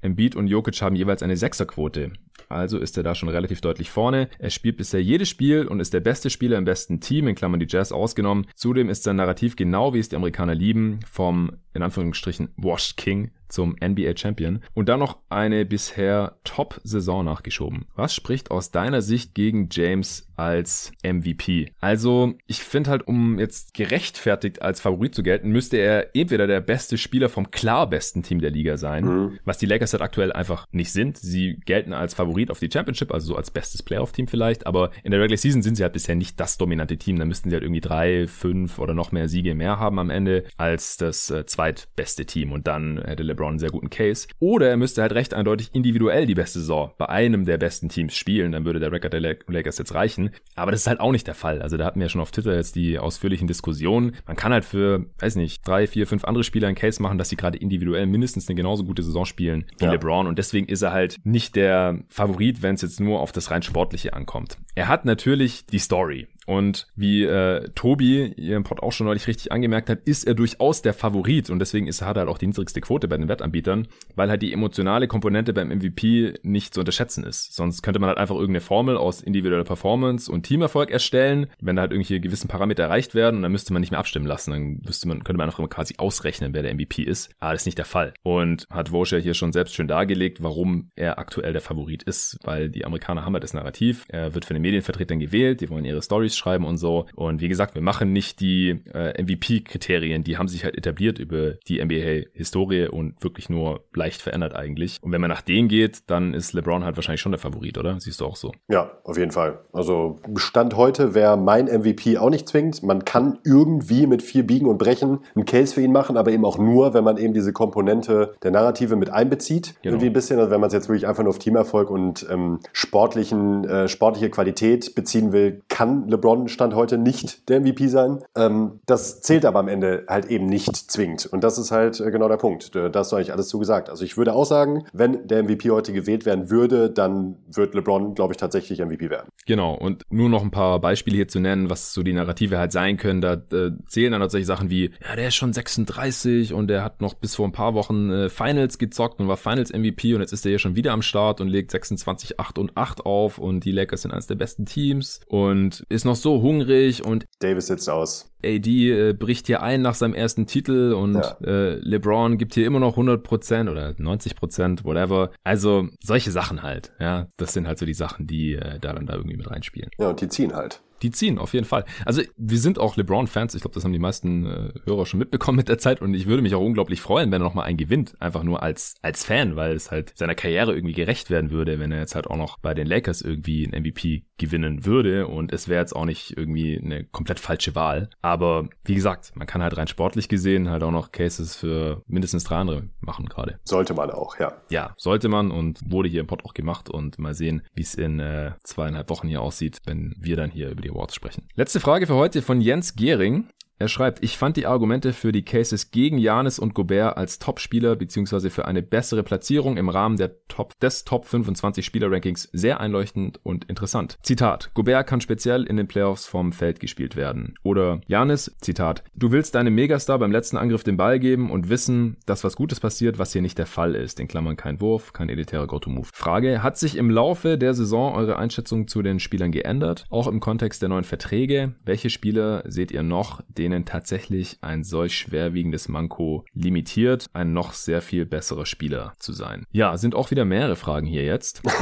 Embiid 0.01 0.37
und 0.37 0.47
Jokic 0.47 0.81
haben 0.83 0.97
jeweils 0.97 1.23
eine 1.23 1.35
6er 1.35 1.67
Quote. 1.67 2.13
Also 2.49 2.79
ist 2.79 2.97
er 2.97 3.03
da 3.03 3.15
schon 3.15 3.29
relativ 3.29 3.61
deutlich 3.61 3.91
vorne. 3.91 4.29
Er 4.39 4.51
spielt 4.51 4.77
bisher 4.77 5.03
jedes 5.03 5.29
Spiel 5.29 5.67
und 5.67 5.81
ist 5.81 5.95
der 5.95 6.01
beste 6.01 6.31
Spieler 6.31 6.59
im 6.59 6.65
besten 6.65 7.01
Team, 7.01 7.27
in 7.27 7.35
Klammern 7.35 7.61
die 7.61 7.67
Jazz 7.69 7.93
ausgenommen. 7.93 8.47
Zudem 8.55 8.89
ist 8.89 9.03
sein 9.03 9.17
Narrativ 9.17 9.57
genau 9.57 9.95
wie 9.95 9.99
es 9.99 10.09
die 10.09 10.17
Amerikaner 10.17 10.55
lieben, 10.55 11.01
vom 11.11 11.53
in 11.73 11.83
Anführungsstrichen 11.83 12.51
Washed 12.57 12.97
King 12.97 13.31
zum 13.55 13.77
NBA 13.83 14.17
Champion 14.17 14.61
und 14.75 14.89
dann 14.89 15.01
noch 15.01 15.19
eine 15.29 15.65
bisher 15.65 16.37
Top-Saison 16.45 17.25
nachgeschoben. 17.25 17.87
Was 17.95 18.15
spricht 18.15 18.51
aus 18.51 18.71
deiner 18.71 19.01
Sicht 19.01 19.35
gegen 19.35 19.69
James 19.71 20.29
als 20.37 20.93
MVP? 21.05 21.73
Also, 21.81 22.35
ich 22.47 22.63
finde 22.63 22.91
halt, 22.91 23.07
um 23.07 23.39
jetzt 23.39 23.75
gerechtfertigt 23.75 24.61
als 24.61 24.81
Favorit 24.81 25.15
zu 25.15 25.23
gelten, 25.23 25.51
müsste 25.51 25.77
er 25.77 26.15
entweder 26.17 26.47
der 26.47 26.61
beste 26.61 26.99
Spieler 26.99 27.29
vom 27.29 27.51
klar 27.51 27.89
besten 27.89 28.23
Team 28.23 28.41
der 28.41 28.51
Liga 28.51 28.77
sein, 28.77 29.05
mhm. 29.05 29.39
was 29.45 29.59
die 29.59 29.67
Lakers 29.67 29.93
halt 29.93 30.03
aktuell 30.03 30.33
einfach 30.33 30.67
nicht 30.73 30.93
sind. 30.93 31.17
Sie 31.17 31.61
gelten 31.65 31.93
als 31.93 32.15
Favorit 32.15 32.51
auf 32.51 32.59
die 32.59 32.71
Championship, 32.71 33.13
also 33.13 33.29
so 33.29 33.37
als 33.37 33.53
bestes 33.53 33.83
Playoff-Team 33.83 34.27
vielleicht, 34.27 34.67
aber 34.67 34.91
in 35.05 35.13
der 35.13 35.21
Regular 35.21 35.39
Season 35.39 35.63
sind 35.63 35.77
sie 35.77 35.85
halt 35.85 35.93
bisher 35.93 36.17
nicht 36.17 36.41
das 36.41 36.59
dominante 36.59 36.97
Team. 36.97 37.19
Da 37.19 37.25
müssten 37.25 37.51
sie 37.51 37.55
halt 37.55 37.63
irgendwie 37.63 37.81
drei, 37.81 38.27
fünf 38.27 38.81
oder 38.81 38.95
noch 38.95 39.13
mehr 39.13 39.29
Siege 39.29 39.55
mehr 39.55 39.79
haben 39.79 39.99
am 40.01 40.11
Ende 40.11 40.45
als 40.57 40.97
das 40.97 41.31
äh, 41.31 41.47
zweitbeste 41.47 42.27
Team 42.27 42.53
und 42.53 42.67
dann 42.67 43.01
hätte 43.05 43.23
LeBron 43.23 43.44
einen 43.49 43.59
sehr 43.59 43.71
guten 43.71 43.91
Case. 43.91 44.29
Oder 44.39 44.69
er 44.69 44.77
müsste 44.77 45.03
halt 45.03 45.13
recht 45.13 45.35
eindeutig 45.35 45.71
individuell 45.73 46.27
die 46.27 46.35
beste 46.35 46.61
Saison 46.61 46.93
bei 46.99 47.09
einem 47.09 47.45
der 47.45 47.59
besten 47.59 47.89
Teams 47.89 48.17
spielen, 48.17 48.53
dann 48.53 48.65
würde 48.65 48.81
der 48.81 48.93
Rekord 48.93 49.13
der 49.13 49.21
Lakers 49.21 49.79
jetzt 49.79 49.95
reichen. 49.95 50.31
Aber 50.55 50.71
das 50.71 50.81
ist 50.81 50.87
halt 50.87 51.01
auch 51.01 51.13
nicht 51.13 51.27
der 51.27 51.35
Fall. 51.35 51.63
Also 51.63 51.77
da 51.77 51.85
hatten 51.85 52.01
wir 52.01 52.07
ja 52.07 52.11
schon 52.11 52.21
auf 52.21 52.31
Twitter 52.31 52.55
jetzt 52.55 52.77
die 52.77 52.99
ausführlichen 52.99 53.47
Diskussionen. 53.47 54.17
Man 54.27 54.37
kann 54.37 54.53
halt 54.53 54.65
für, 54.65 55.07
weiß 55.19 55.37
nicht, 55.37 55.67
drei, 55.67 55.87
vier, 55.87 56.07
fünf 56.07 56.25
andere 56.25 56.45
Spieler 56.45 56.69
einen 56.69 56.77
Case 56.77 57.03
machen, 57.03 57.19
dass 57.19 57.29
sie 57.29 57.37
gerade 57.37 57.59
individuell 57.59 58.07
mindestens 58.07 58.49
eine 58.49 58.57
genauso 58.57 58.85
gute 58.85 59.03
Saison 59.03 59.25
spielen 59.25 59.67
wie 59.79 59.85
ja. 59.85 59.93
LeBron 59.93 60.27
und 60.27 60.39
deswegen 60.39 60.67
ist 60.67 60.83
er 60.83 60.93
halt 60.93 61.19
nicht 61.25 61.57
der 61.57 62.01
Favorit, 62.09 62.63
wenn 62.63 62.75
es 62.75 62.83
jetzt 62.83 63.01
nur 63.01 63.21
auf 63.21 63.33
das 63.33 63.51
rein 63.51 63.63
Sportliche 63.63 64.15
ankommt. 64.15 64.59
Er 64.75 64.89
hat 64.89 65.05
natürlich 65.05 65.67
die 65.67 65.79
Story. 65.79 66.27
Und 66.47 66.87
wie 66.95 67.25
äh, 67.25 67.69
Tobi 67.75 68.33
hier 68.37 68.57
im 68.57 68.65
Pod 68.65 68.83
auch 68.83 68.93
schon 68.93 69.07
neulich 69.07 69.27
richtig 69.27 69.53
angemerkt 69.53 69.89
hat, 69.89 70.01
ist 70.05 70.27
er 70.27 70.35
durchaus 70.35 70.83
der 70.83 70.95
Favorit 70.95 71.51
und 71.51 71.59
deswegen 71.59 71.87
ist, 71.87 72.03
hat 72.03 72.17
er 72.17 72.21
halt 72.21 72.29
auch 72.29 72.39
die 72.39 72.47
niedrigste 72.47 72.81
Quote 72.81 73.09
bei 73.09 73.17
den 73.17 73.29
Wettanbietern, 73.29 73.89
weil 74.15 74.31
halt 74.31 74.43
die 74.43 74.53
emotionale 74.53 75.09
Komponente 75.09 75.53
beim 75.53 75.69
MVP 75.69 76.35
nicht 76.43 76.75
zu 76.75 76.81
unterschätzen 76.81 77.25
ist. 77.25 77.55
Sonst 77.55 77.83
könnte 77.83 78.01
man 78.01 78.09
halt 78.09 78.19
einfach 78.19 78.35
irgendeine 78.35 78.61
Formel 78.61 78.97
aus 78.97 79.23
individueller 79.23 79.65
Performance 79.65 80.31
und 80.31 80.45
Teamerfolg 80.45 80.91
erstellen, 80.91 81.47
wenn 81.61 81.77
da 81.77 81.83
halt 81.83 81.93
irgendwelche 81.93 82.21
gewissen 82.21 82.49
Parameter 82.49 82.85
erreicht 82.85 83.15
werden 83.15 83.37
und 83.37 83.43
dann 83.43 83.53
müsste 83.53 83.73
man 83.73 83.81
nicht 83.81 83.91
mehr 83.91 84.01
abstimmen 84.01 84.27
lassen. 84.27 84.51
Dann 84.51 84.81
müsste 84.85 85.09
man, 85.09 85.25
könnte 85.25 85.39
man 85.39 85.49
einfach 85.49 85.69
quasi 85.69 85.95
ausrechnen, 85.99 86.55
wer 86.55 86.63
der 86.63 86.75
MVP 86.75 87.03
ist. 87.03 87.31
Aber 87.39 87.53
das 87.53 87.63
ist 87.63 87.67
nicht 87.67 87.79
der 87.79 87.85
Fall. 87.85 88.15
Und 88.23 88.67
hat 88.71 88.91
Voscher 88.91 89.19
hier 89.19 89.35
schon 89.35 89.53
selbst 89.53 89.75
schön 89.75 89.89
dargelegt, 89.89 90.43
warum 90.43 90.91
er 90.97 91.19
aktuell 91.19 91.53
der 91.53 91.63
Favorit 91.63 92.03
ist, 92.03 92.39
weil 92.45 92.69
die 92.69 92.85
Amerikaner 92.85 93.25
haben 93.25 93.35
halt 93.35 93.45
das 93.45 93.55
Narrativ. 93.55 94.05
Er 94.09 94.35
wird 94.35 94.45
von 94.45 94.55
den 94.55 94.63
Medienvertretern 94.63 95.19
gewählt, 95.19 95.61
die 95.61 95.71
wollen 95.71 95.85
ihre 95.85 96.03
Stories 96.03 96.34
Stories 96.35 96.37
schreiben 96.37 96.65
und 96.65 96.77
so. 96.77 97.07
Und 97.15 97.41
wie 97.41 97.49
gesagt, 97.49 97.75
wir 97.75 97.83
machen 97.83 98.13
nicht 98.13 98.41
die 98.41 98.83
äh, 98.93 99.23
MVP-Kriterien, 99.23 100.25
die 100.25 100.37
haben 100.37 100.49
sich 100.49 100.65
halt 100.65 100.77
etabliert 100.77 101.19
über 101.19 101.53
die 101.67 101.83
NBA-Historie 101.83 102.89
und 102.89 103.23
wirklich 103.23 103.49
nur 103.49 103.85
leicht 103.95 104.21
verändert 104.21 104.55
eigentlich. 104.55 104.99
Und 105.01 105.13
wenn 105.13 105.21
man 105.21 105.31
nach 105.31 105.43
denen 105.43 105.69
geht, 105.69 106.11
dann 106.11 106.35
ist 106.35 106.53
LeBron 106.53 106.85
halt 106.85 106.97
wahrscheinlich 106.97 107.21
schon 107.21 107.33
der 107.33 107.39
Favorit, 107.39 107.79
oder? 107.79 107.99
Siehst 108.01 108.21
du 108.21 108.27
auch 108.27 108.37
so? 108.37 108.53
Ja, 108.69 108.91
auf 109.05 109.17
jeden 109.17 109.31
Fall. 109.31 109.61
Also 109.73 110.21
Stand 110.37 110.77
heute 110.77 111.15
wäre 111.15 111.37
mein 111.37 111.67
MVP 111.67 112.19
auch 112.19 112.31
nicht 112.31 112.49
zwingend. 112.49 112.83
Man 112.83 113.05
kann 113.05 113.39
irgendwie 113.45 114.07
mit 114.07 114.23
viel 114.23 114.45
Biegen 114.45 114.69
und 114.69 114.79
Brechen 114.79 115.21
einen 115.35 115.45
Case 115.45 115.75
für 115.75 115.83
ihn 115.83 115.93
machen, 115.93 116.17
aber 116.17 116.31
eben 116.33 116.45
auch 116.45 116.59
nur, 116.59 116.95
wenn 116.95 117.05
man 117.05 117.17
eben 117.17 117.35
diese 117.35 117.53
Komponente 117.53 118.35
der 118.43 118.51
Narrative 118.51 118.97
mit 118.97 119.11
einbezieht. 119.11 119.75
Genau. 119.83 119.95
Irgendwie 119.95 120.07
ein 120.09 120.13
bisschen, 120.13 120.39
also 120.39 120.51
wenn 120.51 120.61
man 120.61 120.69
es 120.69 120.75
jetzt 120.75 120.89
wirklich 120.89 121.07
einfach 121.07 121.23
nur 121.23 121.31
auf 121.31 121.39
Teamerfolg 121.39 121.91
und 121.91 122.27
ähm, 122.31 122.61
sportlichen, 122.73 123.65
äh, 123.65 123.89
sportliche 123.89 124.31
Qualität 124.31 124.95
beziehen 124.95 125.33
will, 125.33 125.63
kann 125.69 126.09
LeBron 126.09 126.24
LeBron 126.25 126.49
stand 126.49 126.75
heute 126.75 126.97
nicht 126.97 127.51
der 127.51 127.61
MVP 127.61 127.89
sein. 127.89 128.25
Ähm, 128.35 128.81
das 128.87 129.21
zählt 129.21 129.45
aber 129.45 129.59
am 129.59 129.69
Ende 129.69 130.05
halt 130.09 130.25
eben 130.27 130.47
nicht 130.47 130.75
zwingend. 130.75 131.27
Und 131.27 131.45
das 131.45 131.59
ist 131.59 131.71
halt 131.71 132.01
äh, 132.01 132.11
genau 132.11 132.29
der 132.29 132.39
Punkt. 132.39 132.75
Da 132.75 132.91
hast 132.95 133.13
du 133.13 133.17
eigentlich 133.17 133.33
alles 133.33 133.49
zugesagt. 133.49 133.91
Also 133.91 134.05
ich 134.05 134.17
würde 134.17 134.33
auch 134.33 134.47
sagen, 134.47 134.85
wenn 134.95 135.29
der 135.29 135.43
MVP 135.43 135.71
heute 135.71 135.93
gewählt 135.93 136.25
werden 136.25 136.49
würde, 136.49 136.89
dann 136.89 137.37
wird 137.53 137.75
LeBron, 137.75 138.15
glaube 138.15 138.33
ich, 138.33 138.39
tatsächlich 138.39 138.81
MVP 138.81 139.11
werden. 139.11 139.29
Genau. 139.47 139.75
Und 139.75 140.03
nur 140.09 140.31
noch 140.31 140.43
ein 140.43 140.51
paar 140.51 140.81
Beispiele 140.81 141.17
hier 141.17 141.29
zu 141.29 141.41
nennen, 141.41 141.69
was 141.69 141.93
so 141.93 142.03
die 142.03 142.15
Narrative 142.15 142.57
halt 142.57 142.73
sein 142.73 142.97
können. 142.97 143.21
Da 143.21 143.35
äh, 143.35 143.73
zählen 143.87 144.13
dann 144.13 144.23
tatsächlich 144.23 144.47
Sachen 144.47 144.71
wie, 144.71 144.93
ja, 145.07 145.17
der 145.17 145.29
ist 145.29 145.35
schon 145.35 145.53
36 145.53 146.55
und 146.55 146.69
der 146.69 146.83
hat 146.83 147.03
noch 147.03 147.13
bis 147.13 147.35
vor 147.35 147.47
ein 147.47 147.53
paar 147.53 147.75
Wochen 147.75 148.11
äh, 148.11 148.29
Finals 148.31 148.79
gezockt 148.79 149.21
und 149.21 149.29
war 149.29 149.37
Finals 149.37 149.75
MVP 149.75 150.15
und 150.15 150.23
jetzt 150.23 150.33
ist 150.33 150.47
er 150.47 150.51
hier 150.51 150.59
schon 150.59 150.75
wieder 150.75 150.93
am 150.93 151.03
Start 151.03 151.43
und 151.43 151.49
legt 151.49 151.71
26, 151.71 152.41
8 152.41 152.59
und 152.59 152.77
8 152.79 153.05
auf 153.05 153.37
und 153.37 153.65
die 153.65 153.73
Lakers 153.73 154.03
sind 154.03 154.13
eines 154.13 154.27
der 154.27 154.37
besten 154.37 154.65
Teams 154.65 155.21
und 155.29 155.85
ist 155.91 156.05
noch 156.05 156.14
so 156.17 156.43
hungrig 156.43 157.05
und 157.05 157.27
Davis 157.41 157.67
sitzt 157.67 157.89
aus. 157.89 158.31
AD 158.45 158.69
äh, 158.69 159.13
bricht 159.15 159.47
hier 159.47 159.63
ein 159.63 159.83
nach 159.83 159.95
seinem 159.95 160.15
ersten 160.15 160.47
Titel 160.47 160.93
und 160.93 161.15
ja. 161.15 161.37
äh, 161.45 161.77
LeBron 161.77 162.37
gibt 162.37 162.55
hier 162.55 162.67
immer 162.67 162.81
noch 162.81 162.97
100% 162.97 163.71
oder 163.71 163.91
90%, 163.91 164.85
whatever. 164.85 165.31
Also 165.45 165.89
solche 166.03 166.31
Sachen 166.31 166.63
halt, 166.63 166.93
ja. 167.01 167.29
Das 167.37 167.53
sind 167.53 167.67
halt 167.67 167.79
so 167.79 167.87
die 167.87 167.95
Sachen, 167.95 168.27
die 168.27 168.55
äh, 168.55 168.79
da 168.81 168.93
dann 168.93 169.07
da 169.07 169.15
irgendwie 169.15 169.37
mit 169.37 169.51
reinspielen. 169.51 169.91
Ja, 169.99 170.11
und 170.11 170.21
die 170.21 170.29
ziehen 170.29 170.55
halt 170.55 170.83
die 171.05 171.11
ziehen 171.11 171.39
auf 171.39 171.53
jeden 171.53 171.67
Fall. 171.67 171.85
Also 172.07 172.23
wir 172.37 172.59
sind 172.59 172.79
auch 172.79 172.97
LeBron-Fans. 172.97 173.55
Ich 173.55 173.61
glaube, 173.61 173.75
das 173.75 173.85
haben 173.85 173.93
die 173.93 173.99
meisten 173.99 174.47
äh, 174.47 174.73
Hörer 174.87 175.05
schon 175.05 175.19
mitbekommen 175.19 175.57
mit 175.57 175.69
der 175.69 175.79
Zeit. 175.79 176.01
Und 176.01 176.15
ich 176.15 176.27
würde 176.27 176.43
mich 176.43 176.55
auch 176.55 176.63
unglaublich 176.63 177.03
freuen, 177.03 177.31
wenn 177.31 177.43
er 177.43 177.45
nochmal 177.45 177.67
einen 177.67 177.77
gewinnt. 177.77 178.15
Einfach 178.21 178.43
nur 178.43 178.63
als, 178.63 178.95
als 179.03 179.25
Fan, 179.25 179.55
weil 179.55 179.77
es 179.77 179.91
halt 179.91 180.17
seiner 180.17 180.35
Karriere 180.35 180.75
irgendwie 180.75 180.95
gerecht 180.95 181.29
werden 181.29 181.51
würde, 181.51 181.79
wenn 181.79 181.93
er 181.93 182.01
jetzt 182.01 182.15
halt 182.15 182.27
auch 182.27 182.39
noch 182.39 182.59
bei 182.59 182.73
den 182.73 182.87
Lakers 182.87 183.21
irgendwie 183.21 183.67
ein 183.67 183.83
MVP 183.83 184.25
gewinnen 184.39 184.87
würde. 184.87 185.27
Und 185.27 185.53
es 185.53 185.69
wäre 185.69 185.81
jetzt 185.81 185.95
auch 185.95 186.07
nicht 186.07 186.37
irgendwie 186.37 186.81
eine 186.83 187.05
komplett 187.05 187.39
falsche 187.39 187.75
Wahl. 187.75 188.09
Aber 188.23 188.69
wie 188.85 188.95
gesagt, 188.95 189.33
man 189.35 189.47
kann 189.47 189.63
halt 189.63 189.77
rein 189.77 189.89
sportlich 189.89 190.29
gesehen 190.29 190.71
halt 190.71 190.83
auch 190.83 190.91
noch 190.91 191.13
Cases 191.13 191.55
für 191.55 192.03
mindestens 192.07 192.45
drei 192.45 192.57
andere 192.57 192.89
machen 193.01 193.27
gerade. 193.27 193.61
Sollte 193.65 193.93
man 193.93 194.11
auch, 194.11 194.39
ja. 194.39 194.55
Ja, 194.71 194.95
sollte 194.97 195.29
man 195.29 195.51
und 195.51 195.81
wurde 195.91 196.09
hier 196.09 196.21
im 196.21 196.27
Pod 196.27 196.47
auch 196.47 196.55
gemacht. 196.55 196.89
Und 196.89 197.19
mal 197.19 197.35
sehen, 197.35 197.63
wie 197.75 197.83
es 197.83 197.95
in 197.95 198.21
äh, 198.21 198.53
zweieinhalb 198.63 199.11
Wochen 199.11 199.29
hier 199.29 199.43
aussieht, 199.43 199.81
wenn 199.85 200.15
wir 200.19 200.37
dann 200.37 200.51
hier 200.51 200.71
über 200.71 200.81
die 200.81 200.94
Awards 200.95 201.15
sprechen. 201.15 201.49
Letzte 201.55 201.81
Frage 201.81 202.07
für 202.07 202.15
heute 202.15 202.43
von 202.43 202.61
Jens 202.61 202.95
Gehring. 202.95 203.49
Er 203.77 203.89
schreibt, 203.89 204.23
ich 204.23 204.39
fand 204.39 204.57
die 204.57 204.67
Argumente 204.67 205.13
für 205.13 205.33
die 205.33 205.45
Cases 205.45 205.91
gegen 205.91 206.17
Janis 206.17 206.61
und 206.61 206.75
Gobert 206.75 207.17
als 207.17 207.41
Topspieler 207.41 207.97
beziehungsweise 207.97 208.49
für 208.49 208.67
eine 208.67 208.83
bessere 208.83 209.25
Platzierung 209.25 209.77
im 209.77 209.89
Rahmen 209.89 210.17
der 210.17 210.47
Top, 210.47 210.79
des 210.81 211.05
Top 211.05 211.25
25 211.25 211.85
Spieler-Rankings 211.85 212.49
sehr 212.53 212.79
einleuchtend 212.79 213.41
und 213.43 213.65
interessant. 213.65 214.17
Zitat, 214.23 214.71
Gobert 214.75 215.09
kann 215.09 215.21
speziell 215.21 215.65
in 215.65 215.77
den 215.77 215.89
Playoffs 215.89 216.25
vom 216.27 216.53
Feld 216.53 216.79
gespielt 216.79 217.17
werden. 217.17 217.57
Oder 217.65 218.01
Janis, 218.07 218.57
Zitat, 218.61 219.03
du 219.17 219.33
willst 219.33 219.57
deinem 219.57 219.75
Megastar 219.75 220.21
beim 220.21 220.31
letzten 220.31 220.57
Angriff 220.57 220.85
den 220.85 220.97
Ball 220.97 221.19
geben 221.19 221.51
und 221.51 221.69
wissen, 221.69 222.17
dass 222.27 222.45
was 222.45 222.55
Gutes 222.55 222.79
passiert, 222.79 223.19
was 223.19 223.33
hier 223.33 223.43
nicht 223.43 223.59
der 223.59 223.67
Fall 223.67 223.97
ist. 223.97 224.21
In 224.21 224.29
Klammern 224.29 224.57
kein 224.57 224.81
Wurf, 224.81 225.13
kein 225.13 225.29
elitärer 225.29 225.67
Go-To-Move. 225.67 226.09
Frage, 226.13 226.63
hat 226.63 226.79
sich 226.79 226.97
im 226.97 227.11
Laufe 227.11 227.59
der 227.59 227.75
Saison 227.75 228.15
eure 228.15 228.37
Einschätzung 228.37 228.87
zu 228.87 229.03
den 229.03 229.19
Spielern 229.19 229.51
geändert? 229.51 230.07
Auch 230.11 230.29
im 230.29 230.39
Kontext 230.39 230.81
der 230.81 230.91
neuen 230.91 231.05
Verträge? 231.05 231.75
Welche 231.85 232.09
Spieler 232.09 232.63
seht 232.67 232.93
ihr 232.93 233.03
noch, 233.03 233.43
denen 233.65 233.87
tatsächlich 233.87 234.59
ein 234.61 234.85
solch 234.85 235.17
schwerwiegendes 235.17 235.89
Manko 235.89 236.45
limitiert, 236.53 237.27
ein 237.33 237.55
noch 237.55 237.73
sehr 237.73 238.03
viel 238.03 238.27
besserer 238.27 238.67
Spieler 238.67 239.15
zu 239.19 239.33
sein? 239.33 239.65
Ja, 239.73 239.97
sind 239.97 240.15
auch 240.15 240.31
wieder 240.31 240.45
mehrere 240.45 240.77
Fragen 240.77 241.07
hier 241.07 241.25
jetzt. 241.25 241.63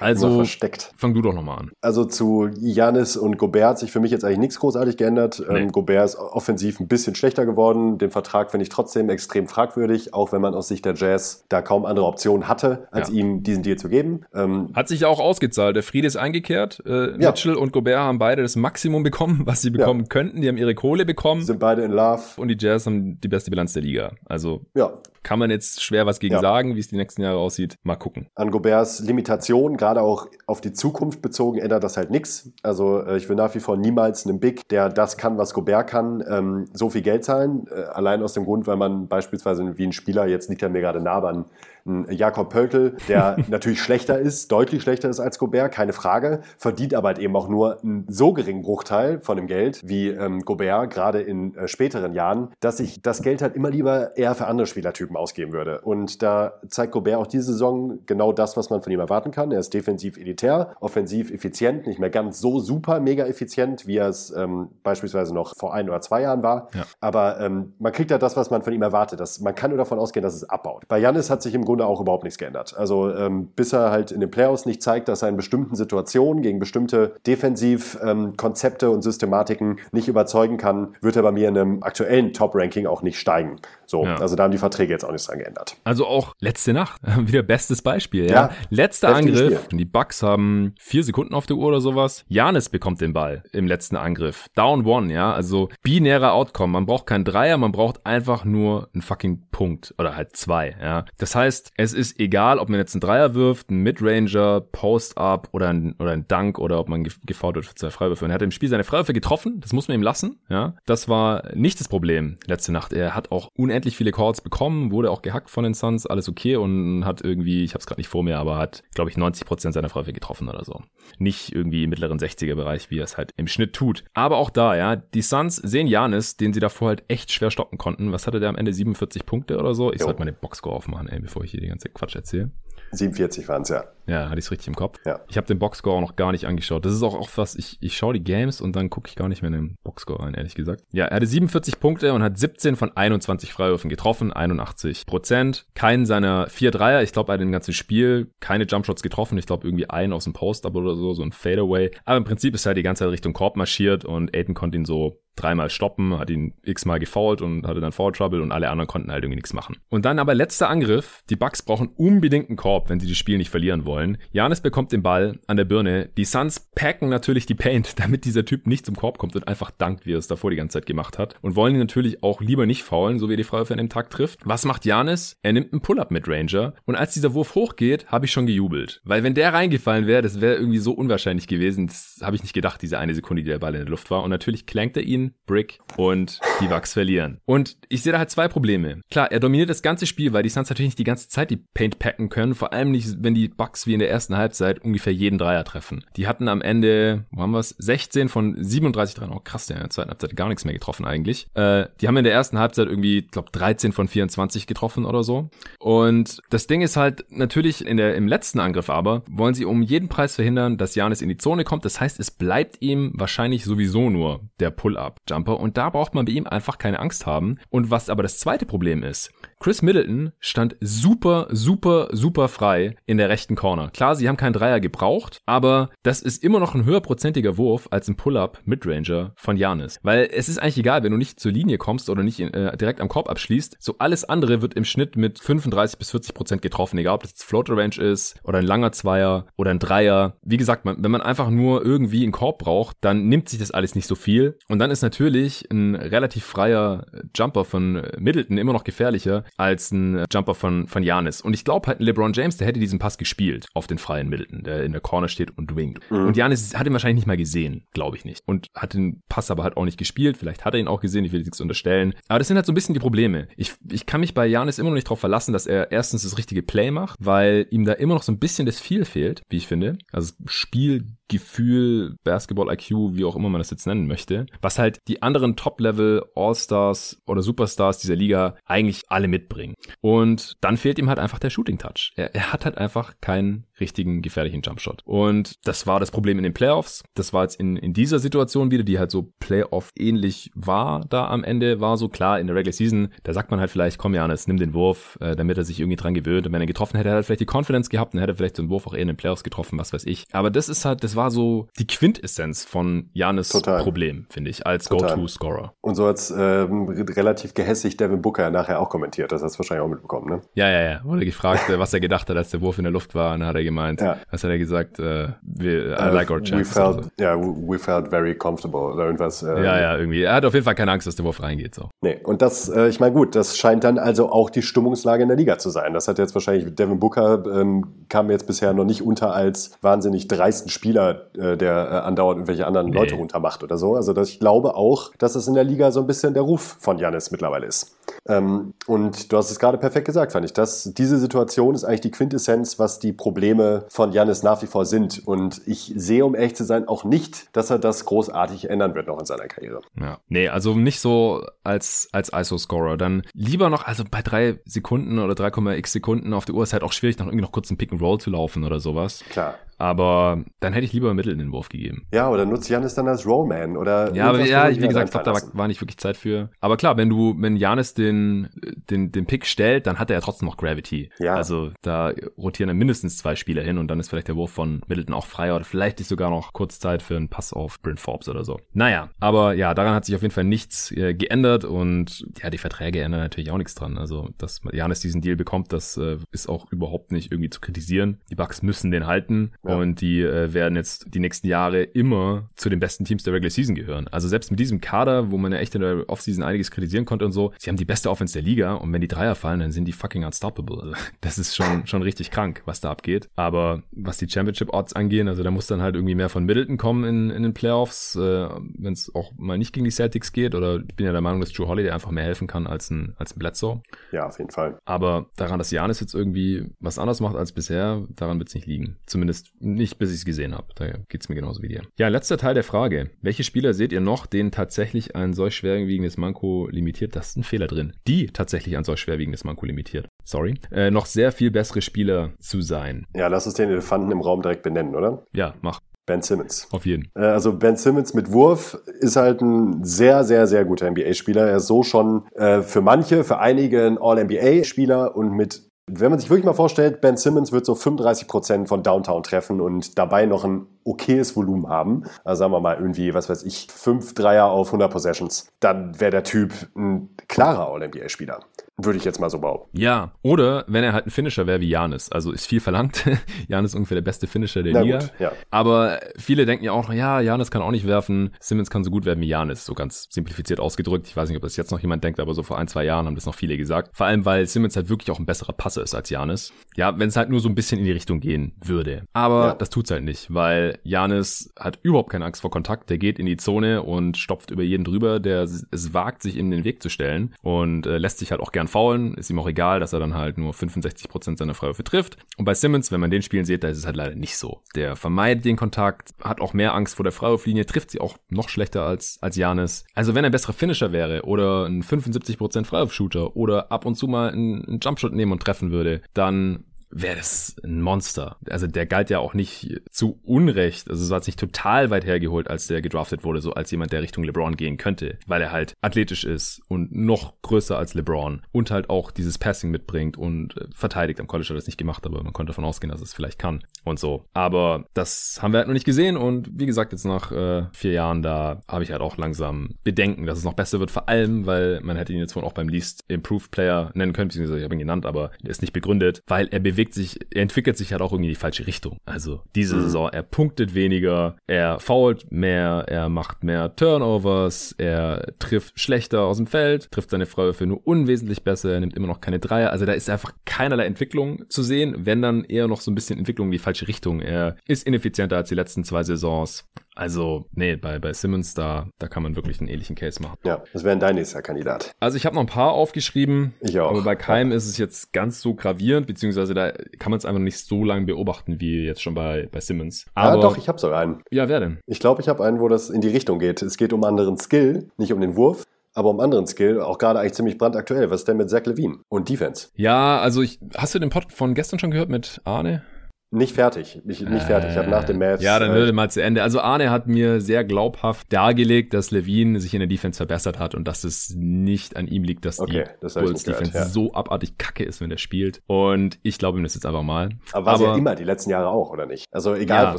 Also, 0.00 0.36
versteckt. 0.36 0.92
fang 0.96 1.14
du 1.14 1.22
doch 1.22 1.32
nochmal 1.32 1.60
an. 1.60 1.70
Also 1.80 2.04
zu 2.04 2.50
Janis 2.60 3.16
und 3.16 3.38
Gobert 3.38 3.64
hat 3.64 3.78
sich 3.78 3.92
für 3.92 4.00
mich 4.00 4.10
jetzt 4.10 4.24
eigentlich 4.24 4.38
nichts 4.38 4.58
großartig 4.58 4.96
geändert. 4.96 5.42
Nee. 5.48 5.60
Ähm, 5.60 5.72
Gobert 5.72 6.04
ist 6.04 6.16
offensiv 6.16 6.80
ein 6.80 6.88
bisschen 6.88 7.14
schlechter 7.14 7.46
geworden. 7.46 7.96
Den 7.96 8.10
Vertrag 8.10 8.50
finde 8.50 8.64
ich 8.64 8.68
trotzdem 8.68 9.08
extrem 9.08 9.46
fragwürdig, 9.46 10.12
auch 10.12 10.32
wenn 10.32 10.42
man 10.42 10.52
aus 10.54 10.68
Sicht 10.68 10.84
der 10.84 10.94
Jazz 10.94 11.44
da 11.48 11.62
kaum 11.62 11.86
andere 11.86 12.04
Optionen 12.04 12.48
hatte, 12.48 12.88
als 12.90 13.08
ja. 13.08 13.14
ihm 13.14 13.42
diesen 13.42 13.62
Deal 13.62 13.76
zu 13.76 13.88
geben. 13.88 14.26
Ähm, 14.34 14.70
hat 14.74 14.88
sich 14.88 15.00
ja 15.00 15.08
auch 15.08 15.20
ausgezahlt. 15.20 15.76
Der 15.76 15.82
Friede 15.82 16.06
ist 16.06 16.16
eingekehrt. 16.16 16.82
Äh, 16.84 17.12
ja. 17.12 17.30
Mitchell 17.30 17.54
und 17.54 17.72
Gobert 17.72 17.98
haben 17.98 18.18
beide 18.18 18.42
das 18.42 18.56
Maximum 18.56 19.04
bekommen, 19.04 19.42
was 19.44 19.62
sie 19.62 19.70
bekommen 19.70 20.00
ja. 20.00 20.06
könnten. 20.08 20.42
Die 20.42 20.48
haben 20.48 20.58
ihre 20.58 20.74
Kohle 20.74 21.03
bekommen. 21.04 21.42
Sind 21.42 21.58
beide 21.58 21.82
in 21.82 21.92
Love. 21.92 22.22
Und 22.36 22.48
die 22.48 22.56
Jazz 22.58 22.86
haben 22.86 23.20
die 23.20 23.28
beste 23.28 23.50
Bilanz 23.50 23.72
der 23.72 23.82
Liga. 23.82 24.12
Also 24.26 24.62
ja. 24.74 24.92
kann 25.22 25.38
man 25.38 25.50
jetzt 25.50 25.82
schwer 25.82 26.06
was 26.06 26.18
gegen 26.20 26.38
sagen, 26.40 26.74
wie 26.76 26.80
es 26.80 26.88
die 26.88 26.96
nächsten 26.96 27.22
Jahre 27.22 27.38
aussieht. 27.38 27.76
Mal 27.82 27.96
gucken. 27.96 28.28
An 28.34 28.50
Goberts 28.50 29.00
Limitation, 29.00 29.76
gerade 29.76 30.02
auch 30.02 30.28
auf 30.46 30.60
die 30.60 30.72
Zukunft 30.72 31.22
bezogen, 31.22 31.58
ändert 31.58 31.84
das 31.84 31.96
halt 31.96 32.10
nichts. 32.10 32.50
Also 32.62 33.00
äh, 33.00 33.16
ich 33.16 33.28
will 33.28 33.36
nach 33.36 33.54
wie 33.54 33.60
vor 33.60 33.76
niemals 33.76 34.26
einem 34.26 34.40
Big, 34.40 34.68
der 34.68 34.88
das 34.88 35.16
kann, 35.16 35.38
was 35.38 35.54
Gobert 35.54 35.88
kann, 35.88 36.24
ähm, 36.28 36.66
so 36.72 36.90
viel 36.90 37.02
Geld 37.02 37.24
zahlen. 37.24 37.66
Äh, 37.70 37.82
allein 37.84 38.22
aus 38.22 38.34
dem 38.34 38.44
Grund, 38.44 38.66
weil 38.66 38.76
man 38.76 39.08
beispielsweise 39.08 39.78
wie 39.78 39.86
ein 39.86 39.92
Spieler, 39.92 40.26
jetzt 40.26 40.48
liegt 40.48 40.62
er 40.62 40.68
mir 40.68 40.80
gerade 40.80 41.00
nah 41.00 41.22
an 41.22 41.46
Jakob 41.84 42.50
Pöltl, 42.50 42.96
der 43.08 43.36
natürlich 43.48 43.82
schlechter 43.82 44.18
ist, 44.18 44.50
deutlich 44.50 44.82
schlechter 44.82 45.10
ist 45.10 45.20
als 45.20 45.38
Gobert, 45.38 45.72
keine 45.72 45.92
Frage, 45.92 46.40
verdient 46.56 46.94
aber 46.94 47.08
halt 47.08 47.18
eben 47.18 47.36
auch 47.36 47.48
nur 47.48 47.82
einen 47.82 48.06
so 48.08 48.32
geringen 48.32 48.62
Bruchteil 48.62 49.20
von 49.20 49.36
dem 49.36 49.46
Geld 49.46 49.80
wie 49.84 50.08
ähm, 50.08 50.40
Gobert, 50.40 50.90
gerade 50.90 51.20
in 51.20 51.54
äh, 51.54 51.68
späteren 51.68 52.14
Jahren, 52.14 52.48
dass 52.60 52.80
ich 52.80 53.02
das 53.02 53.22
Geld 53.22 53.42
halt 53.42 53.54
immer 53.54 53.70
lieber 53.70 54.16
eher 54.16 54.34
für 54.34 54.46
andere 54.46 54.66
Spielertypen 54.66 55.16
ausgeben 55.16 55.52
würde. 55.52 55.82
Und 55.82 56.22
da 56.22 56.54
zeigt 56.68 56.92
Gobert 56.92 57.16
auch 57.16 57.26
diese 57.26 57.44
Saison 57.52 57.98
genau 58.06 58.32
das, 58.32 58.56
was 58.56 58.70
man 58.70 58.82
von 58.82 58.92
ihm 58.92 59.00
erwarten 59.00 59.30
kann. 59.30 59.52
Er 59.52 59.60
ist 59.60 59.74
defensiv 59.74 60.16
elitär, 60.16 60.74
offensiv 60.80 61.30
effizient, 61.30 61.86
nicht 61.86 61.98
mehr 61.98 62.10
ganz 62.10 62.40
so 62.40 62.60
super 62.60 63.00
mega 63.00 63.26
effizient, 63.26 63.86
wie 63.86 63.98
er 63.98 64.08
es 64.08 64.30
ähm, 64.34 64.68
beispielsweise 64.82 65.34
noch 65.34 65.54
vor 65.56 65.74
ein 65.74 65.88
oder 65.88 66.00
zwei 66.00 66.22
Jahren 66.22 66.42
war. 66.42 66.68
Ja. 66.74 66.84
Aber 67.00 67.40
ähm, 67.40 67.74
man 67.78 67.92
kriegt 67.92 68.10
halt 68.10 68.22
das, 68.22 68.36
was 68.36 68.50
man 68.50 68.62
von 68.62 68.72
ihm 68.72 68.82
erwartet. 68.82 69.20
Das, 69.20 69.40
man 69.40 69.54
kann 69.54 69.70
nur 69.70 69.78
davon 69.78 69.98
ausgehen, 69.98 70.22
dass 70.22 70.34
es 70.34 70.48
abbaut. 70.48 70.88
Bei 70.88 70.98
Janis 70.98 71.28
hat 71.28 71.42
sich 71.42 71.54
im 71.54 71.64
Grunde 71.64 71.73
Grunde 71.74 71.86
auch 71.86 72.00
überhaupt 72.00 72.22
nichts 72.22 72.38
geändert. 72.38 72.76
Also 72.76 73.12
ähm, 73.12 73.48
bis 73.56 73.72
er 73.72 73.90
halt 73.90 74.12
in 74.12 74.20
den 74.20 74.30
Playoffs 74.30 74.64
nicht 74.64 74.80
zeigt, 74.80 75.08
dass 75.08 75.22
er 75.22 75.28
in 75.28 75.36
bestimmten 75.36 75.74
Situationen 75.74 76.40
gegen 76.40 76.60
bestimmte 76.60 77.16
Defensivkonzepte 77.26 78.86
ähm, 78.86 78.92
und 78.92 79.02
Systematiken 79.02 79.80
nicht 79.90 80.06
überzeugen 80.06 80.56
kann, 80.56 80.94
wird 81.00 81.16
er 81.16 81.22
bei 81.22 81.32
mir 81.32 81.48
in 81.48 81.58
einem 81.58 81.82
aktuellen 81.82 82.32
Top-Ranking 82.32 82.86
auch 82.86 83.02
nicht 83.02 83.18
steigen. 83.18 83.56
So, 83.86 84.04
ja. 84.04 84.16
also 84.16 84.36
da 84.36 84.44
haben 84.44 84.52
die 84.52 84.58
Verträge 84.58 84.92
jetzt 84.92 85.04
auch 85.04 85.10
nichts 85.10 85.26
dran 85.26 85.38
geändert. 85.40 85.76
Also 85.84 86.06
auch 86.06 86.32
letzte 86.40 86.72
Nacht, 86.72 87.00
wieder 87.18 87.42
bestes 87.42 87.82
Beispiel. 87.82 88.26
Ja, 88.26 88.34
ja 88.34 88.50
letzter 88.70 89.14
Angriff. 89.14 89.64
Spiel. 89.64 89.78
Die 89.78 89.84
Bucks 89.84 90.22
haben 90.22 90.74
vier 90.78 91.02
Sekunden 91.02 91.34
auf 91.34 91.46
der 91.46 91.56
Uhr 91.56 91.66
oder 91.66 91.80
sowas. 91.80 92.24
Janis 92.28 92.68
bekommt 92.68 93.00
den 93.00 93.12
Ball 93.12 93.42
im 93.52 93.66
letzten 93.66 93.96
Angriff. 93.96 94.46
Down 94.54 94.86
one, 94.86 95.12
ja, 95.12 95.32
also 95.32 95.68
binärer 95.82 96.34
Outcome. 96.34 96.72
Man 96.72 96.86
braucht 96.86 97.06
keinen 97.06 97.24
Dreier, 97.24 97.58
man 97.58 97.72
braucht 97.72 98.06
einfach 98.06 98.44
nur 98.44 98.88
einen 98.94 99.02
fucking 99.02 99.48
Punkt 99.50 99.94
oder 99.98 100.16
halt 100.16 100.36
zwei, 100.36 100.76
ja. 100.80 101.04
Das 101.18 101.34
heißt, 101.34 101.63
es 101.76 101.92
ist 101.92 102.18
egal, 102.20 102.58
ob 102.58 102.68
man 102.68 102.78
jetzt 102.78 102.94
einen 102.94 103.00
Dreier 103.00 103.34
wirft, 103.34 103.70
einen 103.70 103.82
Midranger, 103.82 104.60
Post-Up 104.60 105.48
oder 105.52 105.68
ein, 105.68 105.94
oder 105.98 106.12
ein 106.12 106.26
Dunk 106.28 106.58
oder 106.58 106.78
ob 106.78 106.88
man 106.88 107.04
gefault 107.04 107.56
wird 107.56 107.66
für 107.66 107.74
zwei 107.74 107.90
Freiwürfe. 107.90 108.24
Und 108.24 108.30
er 108.30 108.34
hat 108.34 108.42
im 108.42 108.50
Spiel 108.50 108.68
seine 108.68 108.84
Freiwürfe 108.84 109.12
getroffen, 109.12 109.60
das 109.60 109.72
muss 109.72 109.88
man 109.88 109.96
ihm 109.96 110.02
lassen, 110.02 110.40
ja. 110.48 110.74
Das 110.86 111.08
war 111.08 111.54
nicht 111.54 111.80
das 111.80 111.88
Problem 111.88 112.36
letzte 112.46 112.72
Nacht. 112.72 112.92
Er 112.92 113.14
hat 113.14 113.32
auch 113.32 113.48
unendlich 113.56 113.96
viele 113.96 114.12
Calls 114.12 114.40
bekommen, 114.40 114.90
wurde 114.90 115.10
auch 115.10 115.22
gehackt 115.22 115.50
von 115.50 115.64
den 115.64 115.74
Suns, 115.74 116.06
alles 116.06 116.28
okay 116.28 116.56
und 116.56 117.04
hat 117.04 117.22
irgendwie, 117.22 117.64
ich 117.64 117.72
habe 117.72 117.80
es 117.80 117.86
gerade 117.86 118.00
nicht 118.00 118.08
vor 118.08 118.22
mir, 118.22 118.38
aber 118.38 118.58
hat, 118.58 118.82
glaube 118.94 119.10
ich, 119.10 119.16
90 119.16 119.46
Prozent 119.46 119.74
seiner 119.74 119.88
Freiwürfe 119.88 120.12
getroffen 120.12 120.48
oder 120.48 120.64
so. 120.64 120.82
Nicht 121.18 121.54
irgendwie 121.54 121.84
im 121.84 121.90
mittleren 121.90 122.18
60er-Bereich, 122.18 122.90
wie 122.90 122.98
er 122.98 123.04
es 123.04 123.16
halt 123.16 123.32
im 123.36 123.46
Schnitt 123.46 123.74
tut. 123.74 124.04
Aber 124.14 124.36
auch 124.36 124.50
da, 124.50 124.76
ja, 124.76 124.96
die 124.96 125.22
Suns 125.22 125.56
sehen 125.56 125.86
Janis, 125.86 126.36
den 126.36 126.52
sie 126.52 126.60
davor 126.60 126.88
halt 126.88 127.04
echt 127.08 127.32
schwer 127.32 127.50
stoppen 127.50 127.78
konnten. 127.78 128.12
Was 128.12 128.26
hatte 128.26 128.40
der 128.40 128.48
am 128.48 128.56
Ende? 128.56 128.72
47 128.72 129.26
Punkte 129.26 129.58
oder 129.58 129.74
so? 129.74 129.92
Ich 129.92 130.00
jo. 130.00 130.06
sollte 130.06 130.24
den 130.24 130.36
Boxscore 130.40 130.76
aufmachen, 130.76 131.08
ey, 131.08 131.20
bevor 131.20 131.44
ich 131.44 131.53
hier 131.54 131.62
die 131.62 131.68
ganze 131.68 131.88
Quatsch 131.88 132.14
erzähle. 132.14 132.50
47 132.92 133.48
waren 133.48 133.62
es, 133.62 133.68
ja. 133.68 133.84
Ja, 134.06 134.28
hatte 134.28 134.38
ich 134.38 134.44
es 134.44 134.50
richtig 134.50 134.68
im 134.68 134.74
Kopf. 134.74 134.98
Ja. 135.06 135.20
Ich 135.28 135.36
habe 135.38 135.46
den 135.46 135.58
Boxscore 135.58 135.96
auch 135.96 136.00
noch 136.00 136.16
gar 136.16 136.30
nicht 136.32 136.46
angeschaut. 136.46 136.84
Das 136.84 136.92
ist 136.92 137.02
auch 137.02 137.14
oft 137.14 137.36
was, 137.38 137.54
ich, 137.54 137.78
ich 137.80 137.96
schaue 137.96 138.12
die 138.12 138.22
Games 138.22 138.60
und 138.60 138.76
dann 138.76 138.90
gucke 138.90 139.08
ich 139.08 139.16
gar 139.16 139.28
nicht 139.28 139.40
mehr 139.40 139.48
in 139.48 139.54
den 139.54 139.76
Boxscore 139.82 140.20
rein, 140.20 140.34
ehrlich 140.34 140.54
gesagt. 140.54 140.84
Ja, 140.92 141.06
er 141.06 141.16
hatte 141.16 141.26
47 141.26 141.80
Punkte 141.80 142.12
und 142.12 142.22
hat 142.22 142.38
17 142.38 142.76
von 142.76 142.94
21 142.94 143.52
Freiwürfen 143.52 143.88
getroffen, 143.88 144.32
81 144.32 145.06
Prozent. 145.06 145.66
Keinen 145.74 146.04
seiner 146.04 146.48
vier 146.48 146.70
Dreier, 146.70 147.02
ich 147.02 147.12
glaube, 147.12 147.32
er 147.32 147.34
hat 147.34 147.40
im 147.40 147.52
ganzen 147.52 147.72
Spiel 147.72 148.30
keine 148.40 148.64
Jumpshots 148.64 149.02
getroffen. 149.02 149.38
Ich 149.38 149.46
glaube, 149.46 149.66
irgendwie 149.66 149.88
einen 149.88 150.12
aus 150.12 150.24
dem 150.24 150.34
Post-Up 150.34 150.74
oder 150.74 150.94
so, 150.94 151.14
so 151.14 151.22
ein 151.22 151.32
Fadeaway. 151.32 151.90
Aber 152.04 152.18
im 152.18 152.24
Prinzip 152.24 152.54
ist 152.54 152.66
er 152.66 152.74
die 152.74 152.82
ganze 152.82 153.04
Zeit 153.04 153.12
Richtung 153.12 153.32
Korb 153.32 153.56
marschiert 153.56 154.04
und 154.04 154.36
Aiden 154.36 154.54
konnte 154.54 154.76
ihn 154.76 154.84
so 154.84 155.22
dreimal 155.36 155.70
stoppen, 155.70 156.18
hat 156.18 156.30
ihn 156.30 156.54
x-mal 156.62 156.98
gefault 156.98 157.42
und 157.42 157.66
hatte 157.66 157.80
dann 157.80 157.92
Foul 157.92 158.12
Trouble 158.12 158.42
und 158.42 158.52
alle 158.52 158.70
anderen 158.70 158.88
konnten 158.88 159.10
halt 159.10 159.24
irgendwie 159.24 159.36
nichts 159.36 159.52
machen. 159.52 159.76
Und 159.88 160.04
dann 160.04 160.18
aber 160.18 160.34
letzter 160.34 160.68
Angriff. 160.68 161.22
Die 161.30 161.36
Bucks 161.36 161.62
brauchen 161.62 161.88
unbedingt 161.96 162.48
einen 162.48 162.56
Korb, 162.56 162.88
wenn 162.88 163.00
sie 163.00 163.08
das 163.08 163.16
Spiel 163.16 163.38
nicht 163.38 163.50
verlieren 163.50 163.84
wollen. 163.84 164.18
Janis 164.32 164.60
bekommt 164.60 164.92
den 164.92 165.02
Ball 165.02 165.38
an 165.46 165.56
der 165.56 165.64
Birne. 165.64 166.10
Die 166.16 166.24
Suns 166.24 166.60
packen 166.74 167.08
natürlich 167.08 167.46
die 167.46 167.54
Paint, 167.54 167.98
damit 168.00 168.24
dieser 168.24 168.44
Typ 168.44 168.66
nicht 168.66 168.86
zum 168.86 168.96
Korb 168.96 169.18
kommt 169.18 169.36
und 169.36 169.48
einfach 169.48 169.70
dankt, 169.70 170.06
wie 170.06 170.12
er 170.12 170.18
es 170.18 170.26
davor 170.26 170.50
die 170.50 170.56
ganze 170.56 170.78
Zeit 170.78 170.86
gemacht 170.86 171.18
hat. 171.18 171.34
Und 171.42 171.56
wollen 171.56 171.74
ihn 171.74 171.80
natürlich 171.80 172.22
auch 172.22 172.40
lieber 172.40 172.66
nicht 172.66 172.82
faulen, 172.82 173.18
so 173.18 173.28
wie 173.28 173.34
er 173.34 173.38
die 173.38 173.44
Freiwürfe 173.44 173.74
an 173.74 173.78
dem 173.78 173.88
Tag 173.88 174.10
trifft. 174.10 174.40
Was 174.44 174.64
macht 174.64 174.84
Janis? 174.84 175.36
Er 175.42 175.52
nimmt 175.52 175.72
einen 175.72 175.82
Pull-Up 175.82 176.10
mit 176.10 176.28
Ranger. 176.28 176.74
Und 176.84 176.94
als 176.94 177.14
dieser 177.14 177.34
Wurf 177.34 177.54
hochgeht, 177.54 178.06
habe 178.06 178.26
ich 178.26 178.32
schon 178.32 178.46
gejubelt. 178.46 179.00
Weil 179.04 179.22
wenn 179.22 179.34
der 179.34 179.52
reingefallen 179.52 180.06
wäre, 180.06 180.22
das 180.22 180.40
wäre 180.40 180.56
irgendwie 180.56 180.78
so 180.78 180.92
unwahrscheinlich 180.92 181.46
gewesen. 181.46 181.86
Das 181.86 182.20
habe 182.22 182.36
ich 182.36 182.42
nicht 182.42 182.54
gedacht, 182.54 182.82
diese 182.82 182.98
eine 182.98 183.14
Sekunde, 183.14 183.42
die 183.42 183.50
der 183.50 183.58
Ball 183.58 183.74
in 183.74 183.80
der 183.80 183.88
Luft 183.88 184.10
war. 184.10 184.22
Und 184.22 184.30
natürlich 184.30 184.66
klankt 184.66 184.96
er 184.96 185.02
ihn, 185.02 185.23
Brick 185.46 185.80
und 185.96 186.40
die 186.60 186.66
Bucks 186.66 186.92
verlieren. 186.92 187.40
Und 187.44 187.76
ich 187.88 188.02
sehe 188.02 188.12
da 188.12 188.18
halt 188.18 188.30
zwei 188.30 188.48
Probleme. 188.48 189.00
Klar, 189.10 189.30
er 189.30 189.40
dominiert 189.40 189.70
das 189.70 189.82
ganze 189.82 190.06
Spiel, 190.06 190.32
weil 190.32 190.42
die 190.42 190.48
Suns 190.48 190.68
natürlich 190.68 190.88
nicht 190.88 190.98
die 190.98 191.04
ganze 191.04 191.28
Zeit 191.28 191.50
die 191.50 191.56
Paint 191.56 191.98
packen 191.98 192.28
können. 192.28 192.54
Vor 192.54 192.72
allem 192.72 192.90
nicht, 192.90 193.16
wenn 193.22 193.34
die 193.34 193.48
Bucks 193.48 193.86
wie 193.86 193.94
in 193.94 193.98
der 194.00 194.10
ersten 194.10 194.36
Halbzeit 194.36 194.80
ungefähr 194.80 195.12
jeden 195.12 195.38
Dreier 195.38 195.64
treffen. 195.64 196.04
Die 196.16 196.26
hatten 196.26 196.48
am 196.48 196.62
Ende, 196.62 197.24
wo 197.30 197.42
haben 197.42 197.52
wir 197.52 197.58
es? 197.58 197.70
16 197.70 198.28
von 198.28 198.56
37 198.62 199.14
Dreier. 199.14 199.30
Oh 199.32 199.40
krass, 199.42 199.66
der 199.66 199.76
in 199.76 199.82
der 199.82 199.90
zweiten 199.90 200.10
Halbzeit 200.10 200.36
gar 200.36 200.48
nichts 200.48 200.64
mehr 200.64 200.74
getroffen 200.74 201.04
eigentlich. 201.04 201.46
Äh, 201.54 201.86
die 202.00 202.08
haben 202.08 202.16
in 202.16 202.24
der 202.24 202.32
ersten 202.32 202.58
Halbzeit 202.58 202.88
irgendwie, 202.88 203.22
glaube 203.22 203.50
13 203.52 203.92
von 203.92 204.08
24 204.08 204.66
getroffen 204.66 205.04
oder 205.04 205.22
so. 205.22 205.50
Und 205.78 206.40
das 206.50 206.66
Ding 206.66 206.82
ist 206.82 206.96
halt 206.96 207.24
natürlich 207.30 207.84
in 207.86 207.96
der, 207.96 208.14
im 208.14 208.28
letzten 208.28 208.60
Angriff 208.60 208.90
aber, 208.90 209.22
wollen 209.28 209.54
sie 209.54 209.64
um 209.64 209.82
jeden 209.82 210.08
Preis 210.08 210.34
verhindern, 210.34 210.76
dass 210.76 210.94
Janis 210.94 211.22
in 211.22 211.28
die 211.28 211.36
Zone 211.36 211.64
kommt. 211.64 211.84
Das 211.84 212.00
heißt, 212.00 212.20
es 212.20 212.30
bleibt 212.30 212.80
ihm 212.80 213.12
wahrscheinlich 213.14 213.64
sowieso 213.64 214.10
nur 214.10 214.40
der 214.60 214.70
Pull-Up-Jumper. 215.14 215.58
Und 215.60 215.76
da 215.76 215.90
braucht 215.90 216.14
man 216.14 216.24
bei 216.24 216.32
ihm 216.32 216.46
einfach 216.46 216.78
keine 216.78 216.98
Angst 216.98 217.26
haben. 217.26 217.58
Und 217.70 217.90
was 217.90 218.10
aber 218.10 218.22
das 218.22 218.38
zweite 218.38 218.66
Problem 218.66 219.02
ist, 219.02 219.32
Chris 219.64 219.80
Middleton 219.80 220.32
stand 220.40 220.76
super, 220.82 221.48
super, 221.50 222.08
super 222.12 222.48
frei 222.48 222.96
in 223.06 223.16
der 223.16 223.30
rechten 223.30 223.56
Corner. 223.56 223.88
Klar, 223.88 224.14
sie 224.14 224.28
haben 224.28 224.36
keinen 224.36 224.52
Dreier 224.52 224.78
gebraucht, 224.78 225.40
aber 225.46 225.88
das 226.02 226.20
ist 226.20 226.44
immer 226.44 226.60
noch 226.60 226.74
ein 226.74 226.84
höherprozentiger 226.84 227.56
Wurf 227.56 227.88
als 227.90 228.06
ein 228.06 228.16
Pull-Up 228.16 228.60
Midranger 228.66 229.32
von 229.36 229.56
Janis. 229.56 230.00
Weil 230.02 230.28
es 230.30 230.50
ist 230.50 230.58
eigentlich 230.58 230.76
egal, 230.76 231.02
wenn 231.02 231.12
du 231.12 231.16
nicht 231.16 231.40
zur 231.40 231.50
Linie 231.50 231.78
kommst 231.78 232.10
oder 232.10 232.22
nicht 232.22 232.40
äh, 232.40 232.76
direkt 232.76 233.00
am 233.00 233.08
Korb 233.08 233.30
abschließt. 233.30 233.78
So 233.80 233.94
alles 234.00 234.24
andere 234.24 234.60
wird 234.60 234.74
im 234.74 234.84
Schnitt 234.84 235.16
mit 235.16 235.38
35 235.38 235.98
bis 235.98 236.10
40 236.10 236.34
Prozent 236.34 236.60
getroffen, 236.60 236.98
egal 236.98 237.14
ob 237.14 237.22
das 237.22 237.42
Floater 237.42 237.74
Range 237.74 237.96
ist 237.96 238.36
oder 238.44 238.58
ein 238.58 238.66
langer 238.66 238.92
Zweier 238.92 239.46
oder 239.56 239.70
ein 239.70 239.78
Dreier. 239.78 240.36
Wie 240.42 240.58
gesagt, 240.58 240.84
man, 240.84 241.02
wenn 241.02 241.10
man 241.10 241.22
einfach 241.22 241.48
nur 241.48 241.82
irgendwie 241.82 242.22
einen 242.22 242.32
Korb 242.32 242.58
braucht, 242.58 242.98
dann 243.00 243.30
nimmt 243.30 243.48
sich 243.48 243.60
das 243.60 243.70
alles 243.70 243.94
nicht 243.94 244.08
so 244.08 244.14
viel. 244.14 244.58
Und 244.68 244.78
dann 244.78 244.90
ist 244.90 245.00
natürlich 245.00 245.66
ein 245.70 245.94
relativ 245.94 246.44
freier 246.44 247.06
Jumper 247.34 247.64
von 247.64 248.02
Middleton 248.18 248.58
immer 248.58 248.74
noch 248.74 248.84
gefährlicher, 248.84 249.44
als 249.56 249.92
ein 249.92 250.24
Jumper 250.32 250.54
von, 250.54 250.88
von 250.88 251.02
Janis. 251.02 251.40
Und 251.40 251.54
ich 251.54 251.64
glaube 251.64 251.88
halt, 251.88 252.00
LeBron 252.00 252.32
James, 252.32 252.56
der 252.56 252.66
hätte 252.66 252.80
diesen 252.80 252.98
Pass 252.98 253.18
gespielt 253.18 253.66
auf 253.74 253.86
den 253.86 253.98
freien 253.98 254.28
Middleton, 254.28 254.62
der 254.62 254.84
in 254.84 254.92
der 254.92 255.00
Corner 255.00 255.28
steht 255.28 255.56
und 255.56 255.74
winkt. 255.76 256.10
Mhm. 256.10 256.26
Und 256.26 256.36
Janis 256.36 256.74
hat 256.74 256.86
ihn 256.86 256.92
wahrscheinlich 256.92 257.22
nicht 257.22 257.26
mal 257.26 257.36
gesehen, 257.36 257.84
glaube 257.92 258.16
ich 258.16 258.24
nicht. 258.24 258.42
Und 258.46 258.68
hat 258.74 258.94
den 258.94 259.22
Pass 259.28 259.50
aber 259.50 259.62
halt 259.62 259.76
auch 259.76 259.84
nicht 259.84 259.98
gespielt. 259.98 260.36
Vielleicht 260.36 260.64
hat 260.64 260.74
er 260.74 260.80
ihn 260.80 260.88
auch 260.88 261.00
gesehen, 261.00 261.24
ich 261.24 261.32
will 261.32 261.40
nichts 261.40 261.60
unterstellen. 261.60 262.14
Aber 262.28 262.38
das 262.38 262.48
sind 262.48 262.56
halt 262.56 262.66
so 262.66 262.72
ein 262.72 262.74
bisschen 262.74 262.94
die 262.94 263.00
Probleme. 263.00 263.48
Ich, 263.56 263.74
ich 263.90 264.06
kann 264.06 264.20
mich 264.20 264.34
bei 264.34 264.46
Janis 264.46 264.78
immer 264.78 264.90
noch 264.90 264.94
nicht 264.94 265.06
darauf 265.06 265.20
verlassen, 265.20 265.52
dass 265.52 265.66
er 265.66 265.92
erstens 265.92 266.22
das 266.22 266.38
richtige 266.38 266.62
Play 266.62 266.90
macht, 266.90 267.18
weil 267.20 267.66
ihm 267.70 267.84
da 267.84 267.92
immer 267.92 268.14
noch 268.14 268.22
so 268.22 268.32
ein 268.32 268.38
bisschen 268.38 268.66
das 268.66 268.80
Feel 268.80 269.04
fehlt, 269.04 269.42
wie 269.48 269.56
ich 269.56 269.66
finde. 269.66 269.98
Also 270.12 270.32
Spiel 270.46 271.16
Gefühl, 271.28 272.16
Basketball-IQ, 272.24 273.14
wie 273.14 273.24
auch 273.24 273.36
immer 273.36 273.48
man 273.48 273.60
das 273.60 273.70
jetzt 273.70 273.86
nennen 273.86 274.06
möchte, 274.06 274.46
was 274.60 274.78
halt 274.78 274.98
die 275.08 275.22
anderen 275.22 275.56
Top-Level 275.56 276.24
All-Stars 276.34 277.22
oder 277.26 277.42
Superstars 277.42 277.98
dieser 277.98 278.16
Liga 278.16 278.56
eigentlich 278.64 279.02
alle 279.08 279.28
mitbringen. 279.28 279.74
Und 280.00 280.54
dann 280.60 280.76
fehlt 280.76 280.98
ihm 280.98 281.08
halt 281.08 281.18
einfach 281.18 281.38
der 281.38 281.50
Shooting-Touch. 281.50 282.12
Er, 282.16 282.34
er 282.34 282.52
hat 282.52 282.64
halt 282.64 282.78
einfach 282.78 283.14
keinen 283.20 283.66
richtigen 283.80 284.22
gefährlichen 284.22 284.62
Jumpshot. 284.62 285.02
Und 285.04 285.66
das 285.66 285.86
war 285.86 286.00
das 286.00 286.10
Problem 286.10 286.38
in 286.38 286.44
den 286.44 286.54
Playoffs. 286.54 287.02
Das 287.14 287.32
war 287.32 287.42
jetzt 287.42 287.58
in, 287.58 287.76
in 287.76 287.92
dieser 287.92 288.18
Situation 288.18 288.70
wieder, 288.70 288.84
die 288.84 288.98
halt 288.98 289.10
so 289.10 289.32
Playoff-ähnlich 289.40 290.50
war 290.54 291.04
da 291.08 291.28
am 291.28 291.42
Ende, 291.42 291.80
war 291.80 291.96
so 291.96 292.08
klar 292.08 292.38
in 292.38 292.46
der 292.46 292.56
Regular 292.56 292.72
Season, 292.72 293.08
da 293.24 293.32
sagt 293.32 293.50
man 293.50 293.60
halt 293.60 293.70
vielleicht, 293.70 293.98
komm 293.98 294.14
Janis, 294.14 294.46
nimm 294.46 294.58
den 294.58 294.74
Wurf, 294.74 295.18
äh, 295.20 295.34
damit 295.34 295.58
er 295.58 295.64
sich 295.64 295.80
irgendwie 295.80 295.96
dran 295.96 296.14
gewöhnt. 296.14 296.46
Und 296.46 296.52
wenn 296.52 296.60
er 296.60 296.66
getroffen 296.66 296.96
hätte, 296.96 297.04
hätte 297.04 297.10
er 297.10 297.16
halt 297.16 297.26
vielleicht 297.26 297.40
die 297.40 297.46
Confidence 297.46 297.90
gehabt 297.90 298.14
und 298.14 298.20
hätte 298.20 298.34
vielleicht 298.34 298.56
so 298.56 298.62
einen 298.62 298.70
Wurf 298.70 298.86
auch 298.86 298.94
eher 298.94 299.02
in 299.02 299.08
den 299.08 299.16
Playoffs 299.16 299.44
getroffen, 299.44 299.78
was 299.78 299.92
weiß 299.92 300.04
ich. 300.06 300.24
Aber 300.32 300.50
das 300.50 300.68
ist 300.68 300.84
halt, 300.84 301.04
das 301.04 301.16
war 301.16 301.23
so 301.30 301.68
die 301.78 301.86
Quintessenz 301.86 302.64
von 302.64 303.10
Janis 303.12 303.50
Problem, 303.62 304.26
finde 304.30 304.50
ich, 304.50 304.66
als 304.66 304.88
Go-To-Scorer. 304.88 305.74
Und 305.80 305.94
so 305.94 306.06
als 306.06 306.30
ähm, 306.30 306.88
relativ 306.88 307.54
gehässig 307.54 307.96
Devin 307.96 308.22
Booker 308.22 308.50
nachher 308.50 308.80
auch 308.80 308.88
kommentiert. 308.88 309.32
Das 309.32 309.42
hast 309.42 309.54
du 309.54 309.58
wahrscheinlich 309.60 309.84
auch 309.84 309.88
mitbekommen, 309.88 310.28
ne? 310.28 310.40
Ja, 310.54 310.68
ja, 310.68 310.82
ja. 310.82 311.04
Wurde 311.04 311.24
gefragt, 311.24 311.68
äh, 311.68 311.78
was 311.78 311.92
er 311.92 312.00
gedacht 312.00 312.28
hat, 312.28 312.36
als 312.36 312.50
der 312.50 312.60
Wurf 312.60 312.78
in 312.78 312.84
der 312.84 312.92
Luft 312.92 313.14
war. 313.14 313.34
Und 313.34 313.40
dann 313.40 313.48
hat 313.48 313.56
er 313.56 313.64
gemeint, 313.64 314.00
ja. 314.00 314.18
was 314.30 314.42
hat 314.42 314.50
er 314.50 314.58
gesagt? 314.58 314.98
Uh, 314.98 315.28
we, 315.42 315.94
I 315.98 316.12
like 316.12 316.30
our 316.30 316.42
chances. 316.42 316.74
We 316.76 316.80
felt, 316.80 317.04
so. 317.04 317.10
yeah, 317.20 317.36
we 317.36 317.78
felt 317.78 318.08
very 318.08 318.34
comfortable 318.34 318.92
oder 318.92 319.04
irgendwas. 319.06 319.42
Äh, 319.42 319.62
ja, 319.62 319.80
ja, 319.80 319.96
irgendwie. 319.96 320.22
Er 320.22 320.34
hat 320.34 320.44
auf 320.44 320.54
jeden 320.54 320.64
Fall 320.64 320.74
keine 320.74 320.92
Angst, 320.92 321.06
dass 321.06 321.16
der 321.16 321.24
Wurf 321.24 321.42
reingeht. 321.42 321.74
So. 321.74 321.90
Nee, 322.00 322.18
und 322.24 322.42
das, 322.42 322.68
äh, 322.68 322.88
ich 322.88 323.00
meine, 323.00 323.14
gut, 323.14 323.34
das 323.34 323.56
scheint 323.56 323.84
dann 323.84 323.98
also 323.98 324.30
auch 324.30 324.50
die 324.50 324.62
Stimmungslage 324.62 325.22
in 325.22 325.28
der 325.28 325.36
Liga 325.36 325.58
zu 325.58 325.70
sein. 325.70 325.94
Das 325.94 326.08
hat 326.08 326.18
jetzt 326.18 326.34
wahrscheinlich, 326.34 326.74
Devin 326.74 326.98
Booker 326.98 327.44
ähm, 327.46 328.04
kam 328.08 328.30
jetzt 328.30 328.46
bisher 328.46 328.72
noch 328.72 328.84
nicht 328.84 329.02
unter 329.02 329.34
als 329.34 329.72
wahnsinnig 329.82 330.28
dreisten 330.28 330.70
Spieler, 330.70 331.03
äh, 331.10 331.56
der 331.56 331.88
äh, 331.90 331.94
andauernd 332.06 332.38
irgendwelche 332.38 332.66
anderen 332.66 332.88
nee. 332.88 332.96
Leute 332.96 333.14
runtermacht 333.14 333.62
oder 333.62 333.78
so. 333.78 333.94
Also 333.94 334.16
ich 334.16 334.40
glaube 334.40 334.74
auch, 334.74 335.12
dass 335.18 335.34
es 335.34 335.46
in 335.48 335.54
der 335.54 335.64
Liga 335.64 335.90
so 335.90 336.00
ein 336.00 336.06
bisschen 336.06 336.34
der 336.34 336.42
Ruf 336.42 336.76
von 336.80 336.98
Janis 336.98 337.30
mittlerweile 337.30 337.66
ist. 337.66 337.96
Ähm, 338.26 338.74
und 338.86 339.32
du 339.32 339.36
hast 339.36 339.50
es 339.50 339.58
gerade 339.58 339.78
perfekt 339.78 340.06
gesagt, 340.06 340.32
fand 340.32 340.44
ich. 340.44 340.52
Dass 340.52 340.92
diese 340.94 341.18
Situation 341.18 341.74
ist 341.74 341.84
eigentlich 341.84 342.02
die 342.02 342.10
Quintessenz, 342.10 342.78
was 342.78 342.98
die 342.98 343.12
Probleme 343.12 343.84
von 343.88 344.12
Janis 344.12 344.42
nach 344.42 344.62
wie 344.62 344.66
vor 344.66 344.86
sind. 344.86 345.26
Und 345.26 345.60
ich 345.66 345.92
sehe, 345.96 346.24
um 346.24 346.34
ehrlich 346.34 346.56
zu 346.56 346.64
sein, 346.64 346.88
auch 346.88 347.04
nicht, 347.04 347.54
dass 347.56 347.70
er 347.70 347.78
das 347.78 348.04
großartig 348.04 348.70
ändern 348.70 348.94
wird 348.94 349.06
noch 349.06 349.18
in 349.18 349.26
seiner 349.26 349.46
Karriere. 349.46 349.80
Ja. 350.00 350.18
Nee, 350.28 350.48
also 350.48 350.74
nicht 350.74 351.00
so 351.00 351.44
als, 351.62 352.08
als 352.12 352.30
ISO-Scorer. 352.32 352.96
Dann 352.96 353.22
lieber 353.32 353.70
noch, 353.70 353.84
also 353.84 354.04
bei 354.10 354.22
drei 354.22 354.60
Sekunden 354.64 355.18
oder 355.18 355.34
3,x 355.34 355.92
Sekunden 355.92 356.32
auf 356.32 356.44
der 356.44 356.54
Uhr 356.54 356.62
ist 356.62 356.72
halt 356.72 356.82
auch 356.82 356.92
schwierig, 356.92 357.18
noch 357.18 357.26
irgendwie 357.26 357.42
noch 357.42 357.52
kurz 357.52 357.70
einen 357.70 357.78
Pick 357.78 357.92
and 357.92 358.00
Roll 358.00 358.18
zu 358.18 358.30
laufen 358.30 358.64
oder 358.64 358.80
sowas. 358.80 359.22
Klar. 359.30 359.56
Aber 359.78 360.44
dann 360.60 360.72
hätte 360.72 360.84
ich 360.84 360.92
lieber 360.92 361.14
Mittel 361.14 361.32
in 361.32 361.38
den 361.38 361.52
Wurf 361.52 361.68
gegeben. 361.68 362.06
Ja, 362.12 362.30
oder 362.30 362.44
nutzt 362.46 362.68
Janis 362.68 362.94
dann 362.94 363.08
als 363.08 363.26
Rollman 363.26 363.76
oder. 363.76 364.14
Ja, 364.14 364.28
aber 364.28 364.44
ja, 364.44 364.70
wie 364.70 364.86
gesagt, 364.86 365.06
ich 365.06 365.12
glaube, 365.12 365.24
da 365.24 365.32
war, 365.34 365.42
war, 365.52 365.68
nicht 365.68 365.80
wirklich 365.80 365.98
Zeit 365.98 366.16
für. 366.16 366.50
Aber 366.60 366.76
klar, 366.76 366.96
wenn 366.96 367.08
du, 367.08 367.34
wenn 367.38 367.56
Janis 367.56 367.94
den, 367.94 368.48
den, 368.90 369.12
den 369.12 369.26
Pick 369.26 369.46
stellt, 369.46 369.86
dann 369.86 369.98
hat 369.98 370.10
er 370.10 370.14
ja 370.14 370.20
trotzdem 370.20 370.46
noch 370.46 370.56
Gravity. 370.56 371.10
Ja. 371.18 371.34
Also 371.34 371.72
da 371.82 372.12
rotieren 372.38 372.68
dann 372.68 372.76
mindestens 372.76 373.18
zwei 373.18 373.36
Spieler 373.36 373.62
hin 373.62 373.78
und 373.78 373.88
dann 373.88 374.00
ist 374.00 374.08
vielleicht 374.08 374.28
der 374.28 374.36
Wurf 374.36 374.52
von 374.52 374.82
Middleton 374.86 375.14
auch 375.14 375.26
frei 375.26 375.52
oder 375.52 375.64
vielleicht 375.64 376.00
ist 376.00 376.08
sogar 376.08 376.30
noch 376.30 376.52
kurz 376.52 376.78
Zeit 376.78 377.02
für 377.02 377.16
einen 377.16 377.28
Pass 377.28 377.52
auf 377.52 377.80
Brent 377.80 378.00
Forbes 378.00 378.28
oder 378.28 378.44
so. 378.44 378.60
Naja, 378.72 379.10
aber 379.20 379.54
ja, 379.54 379.74
daran 379.74 379.94
hat 379.94 380.04
sich 380.04 380.14
auf 380.14 380.22
jeden 380.22 380.34
Fall 380.34 380.44
nichts 380.44 380.92
äh, 380.92 381.14
geändert 381.14 381.64
und 381.64 382.26
ja, 382.42 382.50
die 382.50 382.58
Verträge 382.58 383.00
ändern 383.00 383.20
natürlich 383.20 383.50
auch 383.50 383.58
nichts 383.58 383.74
dran. 383.74 383.98
Also, 383.98 384.30
dass 384.38 384.60
Janis 384.72 385.00
diesen 385.00 385.20
Deal 385.20 385.36
bekommt, 385.36 385.72
das 385.72 385.96
äh, 385.96 386.18
ist 386.30 386.48
auch 386.48 386.70
überhaupt 386.70 387.12
nicht 387.12 387.32
irgendwie 387.32 387.50
zu 387.50 387.60
kritisieren. 387.60 388.20
Die 388.30 388.34
Bucks 388.34 388.62
müssen 388.62 388.90
den 388.90 389.06
halten 389.06 389.52
ja. 389.66 389.76
und 389.76 390.00
die 390.00 390.20
äh, 390.22 390.52
werden 390.52 390.76
jetzt 390.76 391.06
die 391.14 391.20
nächsten 391.20 391.46
Jahre 391.46 391.82
immer 391.82 392.48
zu 392.56 392.68
den 392.68 392.80
besten 392.80 393.04
Teams 393.04 393.22
der 393.22 393.32
Regular 393.32 393.50
Season 393.50 393.74
gehören. 393.74 394.08
Also 394.08 394.28
selbst 394.28 394.50
mit 394.50 394.60
diesem 394.60 394.80
Kader, 394.80 395.30
wo 395.30 395.38
man 395.38 395.52
ja 395.52 395.58
echt 395.58 395.74
in 395.74 395.80
der 395.80 396.04
Offseason 396.08 396.44
einiges 396.44 396.70
kritisieren 396.70 397.04
konnte 397.04 397.24
und 397.24 397.32
so, 397.32 397.52
sie 397.58 397.70
haben 397.70 397.76
die 397.76 397.84
beste 397.84 398.10
Offense 398.10 398.34
der 398.34 398.42
Liga 398.42 398.74
und 398.74 398.92
wenn 398.92 399.00
die 399.00 399.08
Dreier 399.08 399.34
fallen, 399.34 399.60
dann 399.60 399.72
sind 399.72 399.86
die 399.86 399.92
fucking 399.92 400.24
unstoppable. 400.24 400.80
Also, 400.80 400.94
das 401.20 401.38
ist 401.38 401.54
schon, 401.54 401.86
schon 401.86 402.02
richtig 402.02 402.30
krank, 402.30 402.62
was 402.64 402.80
da 402.80 402.90
abgeht. 402.90 403.28
Aber 403.36 403.82
was 403.92 404.18
die 404.18 404.28
Championship-Odds 404.28 404.92
angehen, 404.94 405.28
also 405.28 405.42
da 405.42 405.50
muss 405.50 405.66
dann 405.66 405.82
halt 405.82 405.94
irgendwie 405.94 406.14
mehr 406.14 406.28
von 406.28 406.44
Middleton 406.44 406.76
kommen 406.76 407.04
in, 407.04 407.30
in 407.30 407.42
den 407.42 407.54
Playoffs, 407.54 408.16
äh, 408.16 408.48
wenn 408.78 408.92
es 408.92 409.14
auch 409.14 409.32
mal 409.36 409.58
nicht 409.58 409.72
gegen 409.72 409.84
die 409.84 409.90
Celtics 409.90 410.32
geht. 410.32 410.54
Oder 410.54 410.80
ich 410.80 410.94
bin 410.94 411.06
ja 411.06 411.12
der 411.12 411.20
Meinung, 411.20 411.40
dass 411.40 411.52
Drew 411.52 411.66
Holiday 411.66 411.90
einfach 411.90 412.10
mehr 412.10 412.24
helfen 412.24 412.46
kann 412.46 412.66
als 412.66 412.90
ein, 412.90 413.14
als 413.18 413.34
ein 413.34 413.38
Bledsoe. 413.38 413.82
Ja, 414.12 414.26
auf 414.26 414.38
jeden 414.38 414.50
Fall. 414.50 414.78
Aber 414.84 415.26
daran, 415.36 415.58
dass 415.58 415.70
Janis 415.70 416.00
jetzt 416.00 416.14
irgendwie 416.14 416.70
was 416.80 416.98
anderes 416.98 417.20
macht 417.20 417.36
als 417.36 417.52
bisher, 417.52 418.02
daran 418.10 418.38
wird 418.38 418.48
es 418.48 418.54
nicht 418.54 418.66
liegen. 418.66 418.96
Zumindest 419.06 419.52
nicht, 419.60 419.98
bis 419.98 420.10
ich 420.10 420.18
es 420.18 420.24
gesehen 420.24 420.54
habe. 420.54 420.66
Da 420.74 420.86
geht's 421.08 421.28
mir 421.28 421.34
genauso 421.34 421.62
wie 421.62 421.68
dir. 421.68 421.82
Ja, 421.98 422.08
letzter 422.08 422.36
Teil 422.36 422.54
der 422.54 422.64
Frage. 422.64 423.10
Welche 423.22 423.44
Spieler 423.44 423.74
seht 423.74 423.92
ihr 423.92 424.00
noch, 424.00 424.26
denen 424.26 424.50
tatsächlich 424.50 425.16
ein 425.16 425.32
solch 425.32 425.56
schwerwiegendes 425.56 426.16
Manko 426.16 426.68
limitiert? 426.70 427.16
Das 427.16 427.28
ist 427.28 427.36
ein 427.36 427.44
Fehler 427.44 427.66
drin. 427.66 427.92
Die 428.06 428.26
tatsächlich 428.26 428.76
ein 428.76 428.84
solch 428.84 429.00
schwerwiegendes 429.00 429.44
Manko 429.44 429.66
limitiert. 429.66 430.08
Sorry. 430.24 430.58
Äh, 430.70 430.90
noch 430.90 431.06
sehr 431.06 431.32
viel 431.32 431.50
bessere 431.50 431.82
Spieler 431.82 432.32
zu 432.38 432.60
sein. 432.60 433.06
Ja, 433.14 433.28
lass 433.28 433.46
uns 433.46 433.54
den 433.54 433.70
Elefanten 433.70 434.10
im 434.10 434.20
Raum 434.20 434.42
direkt 434.42 434.62
benennen, 434.62 434.94
oder? 434.94 435.24
Ja, 435.34 435.54
mach. 435.62 435.80
Ben 436.06 436.20
Simmons. 436.20 436.68
Auf 436.70 436.84
jeden. 436.84 437.10
Äh, 437.14 437.20
also 437.20 437.54
Ben 437.54 437.76
Simmons 437.76 438.12
mit 438.12 438.30
Wurf 438.30 438.78
ist 439.00 439.16
halt 439.16 439.40
ein 439.40 439.84
sehr, 439.84 440.24
sehr, 440.24 440.46
sehr 440.46 440.64
guter 440.64 440.90
NBA-Spieler. 440.90 441.48
Er 441.48 441.56
ist 441.56 441.66
so 441.66 441.82
schon 441.82 442.26
äh, 442.34 442.60
für 442.60 442.82
manche, 442.82 443.24
für 443.24 443.38
einige 443.38 443.86
ein 443.86 443.98
All-NBA-Spieler 443.98 445.16
und 445.16 445.32
mit 445.32 445.62
wenn 445.86 446.10
man 446.10 446.18
sich 446.18 446.30
wirklich 446.30 446.46
mal 446.46 446.54
vorstellt, 446.54 447.00
Ben 447.00 447.16
Simmons 447.16 447.52
wird 447.52 447.66
so 447.66 447.74
35 447.74 448.26
Prozent 448.26 448.68
von 448.68 448.82
Downtown 448.82 449.22
treffen 449.22 449.60
und 449.60 449.98
dabei 449.98 450.24
noch 450.26 450.44
ein 450.44 450.66
okayes 450.84 451.36
Volumen 451.36 451.68
haben, 451.68 452.04
also 452.24 452.40
sagen 452.40 452.52
wir 452.52 452.60
mal 452.60 452.76
irgendwie, 452.76 453.12
was 453.12 453.28
weiß 453.28 453.42
ich, 453.44 453.68
5 453.70 454.14
Dreier 454.14 454.46
auf 454.46 454.68
100 454.68 454.90
Possessions, 454.90 455.48
dann 455.60 456.00
wäre 456.00 456.10
der 456.10 456.24
Typ 456.24 456.52
ein 456.74 457.10
klarer 457.28 457.68
All-NBA-Spieler. 457.68 458.40
Würde 458.76 458.98
ich 458.98 459.04
jetzt 459.04 459.20
mal 459.20 459.30
so 459.30 459.38
bauen. 459.38 459.68
Ja, 459.72 460.12
oder 460.22 460.64
wenn 460.66 460.82
er 460.82 460.92
halt 460.92 461.06
ein 461.06 461.10
Finisher 461.10 461.46
wäre 461.46 461.60
wie 461.60 461.68
Janis. 461.68 462.10
Also 462.10 462.32
ist 462.32 462.46
viel 462.46 462.58
verlangt. 462.58 463.04
Janis 463.48 463.70
ist 463.70 463.76
ungefähr 463.76 463.94
der 463.94 464.02
beste 464.02 464.26
Finisher 464.26 464.64
der 464.64 464.72
Na 464.72 464.80
Liga. 464.80 464.98
Gut, 464.98 465.12
ja. 465.20 465.32
Aber 465.52 466.00
viele 466.18 466.44
denken 466.44 466.64
ja 466.64 466.72
auch, 466.72 466.92
ja, 466.92 467.20
Janis 467.20 467.52
kann 467.52 467.62
auch 467.62 467.70
nicht 467.70 467.86
werfen. 467.86 468.30
Simmons 468.40 468.70
kann 468.70 468.82
so 468.82 468.90
gut 468.90 469.04
werden 469.04 469.20
wie 469.20 469.28
Janis. 469.28 469.64
So 469.64 469.74
ganz 469.74 470.08
simplifiziert 470.10 470.58
ausgedrückt. 470.58 471.06
Ich 471.06 471.16
weiß 471.16 471.28
nicht, 471.28 471.36
ob 471.36 471.44
das 471.44 471.56
jetzt 471.56 471.70
noch 471.70 471.78
jemand 471.78 472.02
denkt, 472.02 472.18
aber 472.18 472.34
so 472.34 472.42
vor 472.42 472.58
ein, 472.58 472.66
zwei 472.66 472.84
Jahren 472.84 473.06
haben 473.06 473.14
das 473.14 473.26
noch 473.26 473.36
viele 473.36 473.56
gesagt. 473.56 473.96
Vor 473.96 474.06
allem, 474.06 474.24
weil 474.24 474.44
Simmons 474.46 474.74
halt 474.74 474.88
wirklich 474.88 475.12
auch 475.12 475.20
ein 475.20 475.26
besserer 475.26 475.52
Passer 475.52 475.82
ist 475.84 475.94
als 475.94 476.10
Janis. 476.10 476.52
Ja, 476.74 476.98
wenn 476.98 477.08
es 477.08 477.16
halt 477.16 477.30
nur 477.30 477.38
so 477.38 477.48
ein 477.48 477.54
bisschen 477.54 477.78
in 477.78 477.84
die 477.84 477.92
Richtung 477.92 478.18
gehen 478.18 478.56
würde. 478.60 479.04
Aber 479.12 479.46
ja. 479.46 479.54
das 479.54 479.70
tut's 479.70 479.92
halt 479.92 480.02
nicht, 480.02 480.34
weil 480.34 480.80
Janis 480.82 481.52
hat 481.56 481.78
überhaupt 481.82 482.10
keine 482.10 482.24
Angst 482.24 482.40
vor 482.40 482.50
Kontakt. 482.50 482.90
Der 482.90 482.98
geht 482.98 483.20
in 483.20 483.26
die 483.26 483.36
Zone 483.36 483.84
und 483.84 484.16
stopft 484.16 484.50
über 484.50 484.64
jeden 484.64 484.82
drüber, 484.82 485.20
der 485.20 485.42
es 485.42 485.94
wagt, 485.94 486.22
sich 486.22 486.36
in 486.36 486.50
den 486.50 486.64
Weg 486.64 486.82
zu 486.82 486.88
stellen 486.88 487.34
und 487.40 487.86
äh, 487.86 487.98
lässt 487.98 488.18
sich 488.18 488.32
halt 488.32 488.40
auch 488.40 488.50
gern 488.50 488.63
gern 488.64 488.68
faulen, 488.68 489.14
ist 489.14 489.30
ihm 489.30 489.38
auch 489.38 489.46
egal, 489.46 489.80
dass 489.80 489.92
er 489.92 490.00
dann 490.00 490.14
halt 490.14 490.38
nur 490.38 490.52
65% 490.52 491.38
seiner 491.38 491.54
Freiwürfe 491.54 491.84
trifft. 491.84 492.16
Und 492.36 492.44
bei 492.44 492.54
Simmons, 492.54 492.90
wenn 492.90 493.00
man 493.00 493.10
den 493.10 493.22
spielen 493.22 493.44
sieht, 493.44 493.64
da 493.64 493.68
ist 493.68 493.78
es 493.78 493.86
halt 493.86 493.96
leider 493.96 494.14
nicht 494.14 494.36
so. 494.36 494.62
Der 494.74 494.96
vermeidet 494.96 495.44
den 495.44 495.56
Kontakt, 495.56 496.14
hat 496.22 496.40
auch 496.40 496.54
mehr 496.54 496.74
Angst 496.74 496.96
vor 496.96 497.04
der 497.04 497.12
Freiwurflinie, 497.12 497.66
trifft 497.66 497.90
sie 497.90 498.00
auch 498.00 498.16
noch 498.28 498.48
schlechter 498.48 498.84
als, 498.84 499.18
als 499.20 499.36
Janis. 499.36 499.84
Also 499.94 500.14
wenn 500.14 500.24
er 500.24 500.30
ein 500.30 500.32
besserer 500.32 500.52
Finisher 500.52 500.92
wäre 500.92 501.22
oder 501.24 501.66
ein 501.66 501.82
75% 501.82 502.64
Freiwurfshooter 502.64 503.36
oder 503.36 503.70
ab 503.70 503.84
und 503.84 503.96
zu 503.96 504.06
mal 504.06 504.30
einen, 504.30 504.64
einen 504.64 504.80
Jumpshot 504.80 505.12
nehmen 505.12 505.32
und 505.32 505.42
treffen 505.42 505.70
würde, 505.70 506.02
dann 506.14 506.64
wäre 506.94 507.16
das 507.16 507.56
ein 507.64 507.82
Monster. 507.82 508.36
Also 508.48 508.66
der 508.66 508.86
galt 508.86 509.10
ja 509.10 509.18
auch 509.18 509.34
nicht 509.34 509.80
zu 509.90 510.20
Unrecht, 510.22 510.88
also 510.88 511.02
es 511.02 511.10
war 511.10 511.18
jetzt 511.18 511.26
nicht 511.26 511.38
total 511.38 511.90
weit 511.90 512.06
hergeholt, 512.06 512.48
als 512.48 512.68
der 512.68 512.80
gedraftet 512.80 513.24
wurde, 513.24 513.40
so 513.40 513.52
als 513.52 513.70
jemand, 513.70 513.92
der 513.92 514.02
Richtung 514.02 514.24
LeBron 514.24 514.56
gehen 514.56 514.76
könnte, 514.76 515.18
weil 515.26 515.42
er 515.42 515.52
halt 515.52 515.74
athletisch 515.82 516.24
ist 516.24 516.62
und 516.68 516.94
noch 516.94 517.34
größer 517.42 517.76
als 517.76 517.94
LeBron 517.94 518.42
und 518.52 518.70
halt 518.70 518.90
auch 518.90 519.10
dieses 519.10 519.38
Passing 519.38 519.70
mitbringt 519.70 520.16
und 520.16 520.56
äh, 520.56 520.66
verteidigt. 520.74 521.20
Am 521.20 521.26
College 521.26 521.48
hat 521.48 521.54
er 521.54 521.56
das 521.56 521.66
nicht 521.66 521.78
gemacht, 521.78 522.06
aber 522.06 522.22
man 522.22 522.32
konnte 522.32 522.50
davon 522.50 522.64
ausgehen, 522.64 522.90
dass 522.90 523.00
es 523.00 523.12
vielleicht 523.12 523.38
kann 523.38 523.64
und 523.84 523.98
so. 523.98 524.24
Aber 524.32 524.86
das 524.94 525.40
haben 525.42 525.52
wir 525.52 525.58
halt 525.58 525.68
noch 525.68 525.74
nicht 525.74 525.84
gesehen 525.84 526.16
und 526.16 526.48
wie 526.52 526.66
gesagt, 526.66 526.92
jetzt 526.92 527.04
nach 527.04 527.32
äh, 527.32 527.66
vier 527.72 527.92
Jahren, 527.92 528.22
da 528.22 528.62
habe 528.68 528.84
ich 528.84 528.92
halt 528.92 529.00
auch 529.00 529.16
langsam 529.16 529.74
Bedenken, 529.82 530.26
dass 530.26 530.38
es 530.38 530.44
noch 530.44 530.54
besser 530.54 530.78
wird, 530.78 530.92
vor 530.92 531.08
allem, 531.08 531.46
weil 531.46 531.80
man 531.82 531.96
hätte 531.96 532.12
ihn 532.12 532.20
jetzt 532.20 532.36
wohl 532.36 532.44
auch 532.44 532.52
beim 532.52 532.68
Least 532.68 533.04
Improved 533.08 533.50
Player 533.50 533.90
nennen 533.94 534.12
können, 534.12 534.28
beziehungsweise 534.28 534.58
ich 534.58 534.64
habe 534.64 534.74
ihn 534.74 534.78
genannt, 534.78 535.06
aber 535.06 535.32
er 535.42 535.50
ist 535.50 535.60
nicht 535.60 535.72
begründet, 535.72 536.22
weil 536.26 536.46
er 536.48 536.60
bewegt 536.60 536.83
entwickelt 536.84 536.94
sich, 536.94 537.18
er 537.30 537.42
entwickelt 537.42 537.76
sich 537.76 537.92
halt 537.92 538.02
auch 538.02 538.12
irgendwie 538.12 538.28
in 538.28 538.34
die 538.34 538.40
falsche 538.40 538.66
Richtung. 538.66 538.98
Also 539.04 539.42
diese 539.54 539.76
mhm. 539.76 539.82
Saison, 539.82 540.10
er 540.12 540.22
punktet 540.22 540.74
weniger, 540.74 541.36
er 541.46 541.78
fault 541.80 542.30
mehr, 542.30 542.84
er 542.88 543.08
macht 543.08 543.44
mehr 543.44 543.74
Turnovers, 543.74 544.74
er 544.78 545.32
trifft 545.38 545.78
schlechter 545.80 546.22
aus 546.22 546.36
dem 546.36 546.46
Feld, 546.46 546.90
trifft 546.90 547.10
seine 547.10 547.26
Freiwürfe 547.26 547.66
nur 547.66 547.86
unwesentlich 547.86 548.42
besser, 548.42 548.72
er 548.72 548.80
nimmt 548.80 548.94
immer 548.94 549.06
noch 549.06 549.20
keine 549.20 549.38
Dreier. 549.38 549.70
Also 549.70 549.86
da 549.86 549.92
ist 549.92 550.10
einfach 550.10 550.32
keinerlei 550.44 550.84
Entwicklung 550.84 551.44
zu 551.48 551.62
sehen, 551.62 551.94
wenn 551.98 552.22
dann 552.22 552.44
eher 552.44 552.68
noch 552.68 552.80
so 552.80 552.90
ein 552.90 552.94
bisschen 552.94 553.18
Entwicklung 553.18 553.48
in 553.48 553.52
die 553.52 553.58
falsche 553.58 553.88
Richtung. 553.88 554.20
Er 554.20 554.56
ist 554.66 554.86
ineffizienter 554.86 555.36
als 555.36 555.48
die 555.48 555.54
letzten 555.54 555.84
zwei 555.84 556.02
Saisons. 556.02 556.68
Also, 556.94 557.46
nee, 557.52 557.76
bei, 557.76 557.98
bei 557.98 558.12
Simmons, 558.12 558.54
da, 558.54 558.88
da 558.98 559.08
kann 559.08 559.22
man 559.22 559.36
wirklich 559.36 559.60
einen 559.60 559.68
ähnlichen 559.68 559.96
Case 559.96 560.22
machen. 560.22 560.38
Ja, 560.44 560.62
das 560.72 560.84
wäre 560.84 560.96
dein 560.96 561.16
nächster 561.16 561.42
Kandidat. 561.42 561.92
Also 562.00 562.16
ich 562.16 562.24
habe 562.24 562.36
noch 562.36 562.42
ein 562.42 562.48
paar 562.48 562.72
aufgeschrieben. 562.72 563.54
Ich 563.60 563.78
auch. 563.80 563.90
Aber 563.90 564.02
bei 564.02 564.16
keinem 564.16 564.50
ja. 564.50 564.56
ist 564.56 564.66
es 564.66 564.78
jetzt 564.78 565.12
ganz 565.12 565.40
so 565.40 565.54
gravierend, 565.54 566.06
beziehungsweise 566.06 566.54
da 566.54 566.72
kann 566.98 567.10
man 567.10 567.18
es 567.18 567.24
einfach 567.24 567.40
nicht 567.40 567.58
so 567.58 567.84
lange 567.84 568.06
beobachten 568.06 568.60
wie 568.60 568.84
jetzt 568.84 569.02
schon 569.02 569.14
bei, 569.14 569.48
bei 569.50 569.60
Simmons. 569.60 570.06
Aber, 570.14 570.36
ja, 570.36 570.42
doch, 570.42 570.56
ich 570.56 570.68
habe 570.68 570.78
sogar 570.78 571.00
einen. 571.00 571.22
Ja, 571.30 571.48
wer 571.48 571.60
denn? 571.60 571.78
Ich 571.86 571.98
glaube, 571.98 572.22
ich 572.22 572.28
habe 572.28 572.44
einen, 572.44 572.60
wo 572.60 572.68
das 572.68 572.90
in 572.90 573.00
die 573.00 573.08
Richtung 573.08 573.38
geht. 573.38 573.62
Es 573.62 573.76
geht 573.76 573.92
um 573.92 574.04
anderen 574.04 574.38
Skill, 574.38 574.88
nicht 574.96 575.12
um 575.12 575.20
den 575.20 575.36
Wurf 575.36 575.64
aber 575.94 576.10
um 576.10 576.20
anderen 576.20 576.46
Skill, 576.46 576.80
auch 576.80 576.98
gerade 576.98 577.20
eigentlich 577.20 577.34
ziemlich 577.34 577.56
brandaktuell. 577.56 578.10
Was 578.10 578.22
ist 578.22 578.28
denn 578.28 578.36
mit 578.36 578.50
Zach 578.50 578.64
Levine 578.66 578.98
und 579.08 579.28
Defense? 579.28 579.68
Ja, 579.76 580.18
also 580.18 580.42
ich, 580.42 580.58
hast 580.76 580.94
du 580.94 580.98
den 580.98 581.10
Pod 581.10 581.32
von 581.32 581.54
gestern 581.54 581.78
schon 581.78 581.92
gehört 581.92 582.08
mit 582.08 582.40
Arne? 582.44 582.82
Nicht 583.30 583.54
fertig. 583.54 584.00
Ich, 584.06 584.20
nicht 584.20 584.42
äh, 584.44 584.46
fertig. 584.46 584.70
Ich 584.70 584.76
habe 584.76 584.88
nach 584.88 585.04
dem 585.04 585.18
Match. 585.18 585.42
Ja, 585.42 585.58
dann 585.58 585.72
würde 585.72 585.92
mal 585.92 586.10
zu 586.10 586.22
Ende. 586.22 586.42
Also 586.42 586.60
Arne 586.60 586.90
hat 586.90 587.08
mir 587.08 587.40
sehr 587.40 587.64
glaubhaft 587.64 588.32
dargelegt, 588.32 588.94
dass 588.94 589.10
Levine 589.10 589.58
sich 589.58 589.74
in 589.74 589.80
der 589.80 589.88
Defense 589.88 590.16
verbessert 590.18 590.58
hat 590.58 590.74
und 590.74 590.86
dass 590.86 591.02
es 591.04 591.34
nicht 591.36 591.96
an 591.96 592.06
ihm 592.06 592.22
liegt, 592.22 592.44
dass 592.44 592.60
okay, 592.60 592.84
die 592.84 593.00
das 593.00 593.14
Bulls 593.14 593.42
Defense 593.42 593.72
gehört, 593.72 593.88
ja. 593.88 593.92
so 593.92 594.14
abartig 594.14 594.56
kacke 594.58 594.84
ist, 594.84 595.00
wenn 595.00 595.10
der 595.10 595.16
spielt. 595.18 595.62
Und 595.66 596.18
ich 596.22 596.38
glaube 596.38 596.58
ihm 596.58 596.64
das 596.64 596.74
jetzt 596.74 596.86
einfach 596.86 597.02
mal. 597.02 597.30
Aber 597.52 597.66
war 597.66 597.78
sie 597.78 597.84
ja 597.84 597.96
immer 597.96 598.14
die 598.14 598.24
letzten 598.24 598.50
Jahre 598.50 598.68
auch, 598.68 598.90
oder 598.90 599.06
nicht? 599.06 599.26
Also 599.32 599.54
egal, 599.54 599.84
ja. 599.84 599.94
wo 599.94 599.98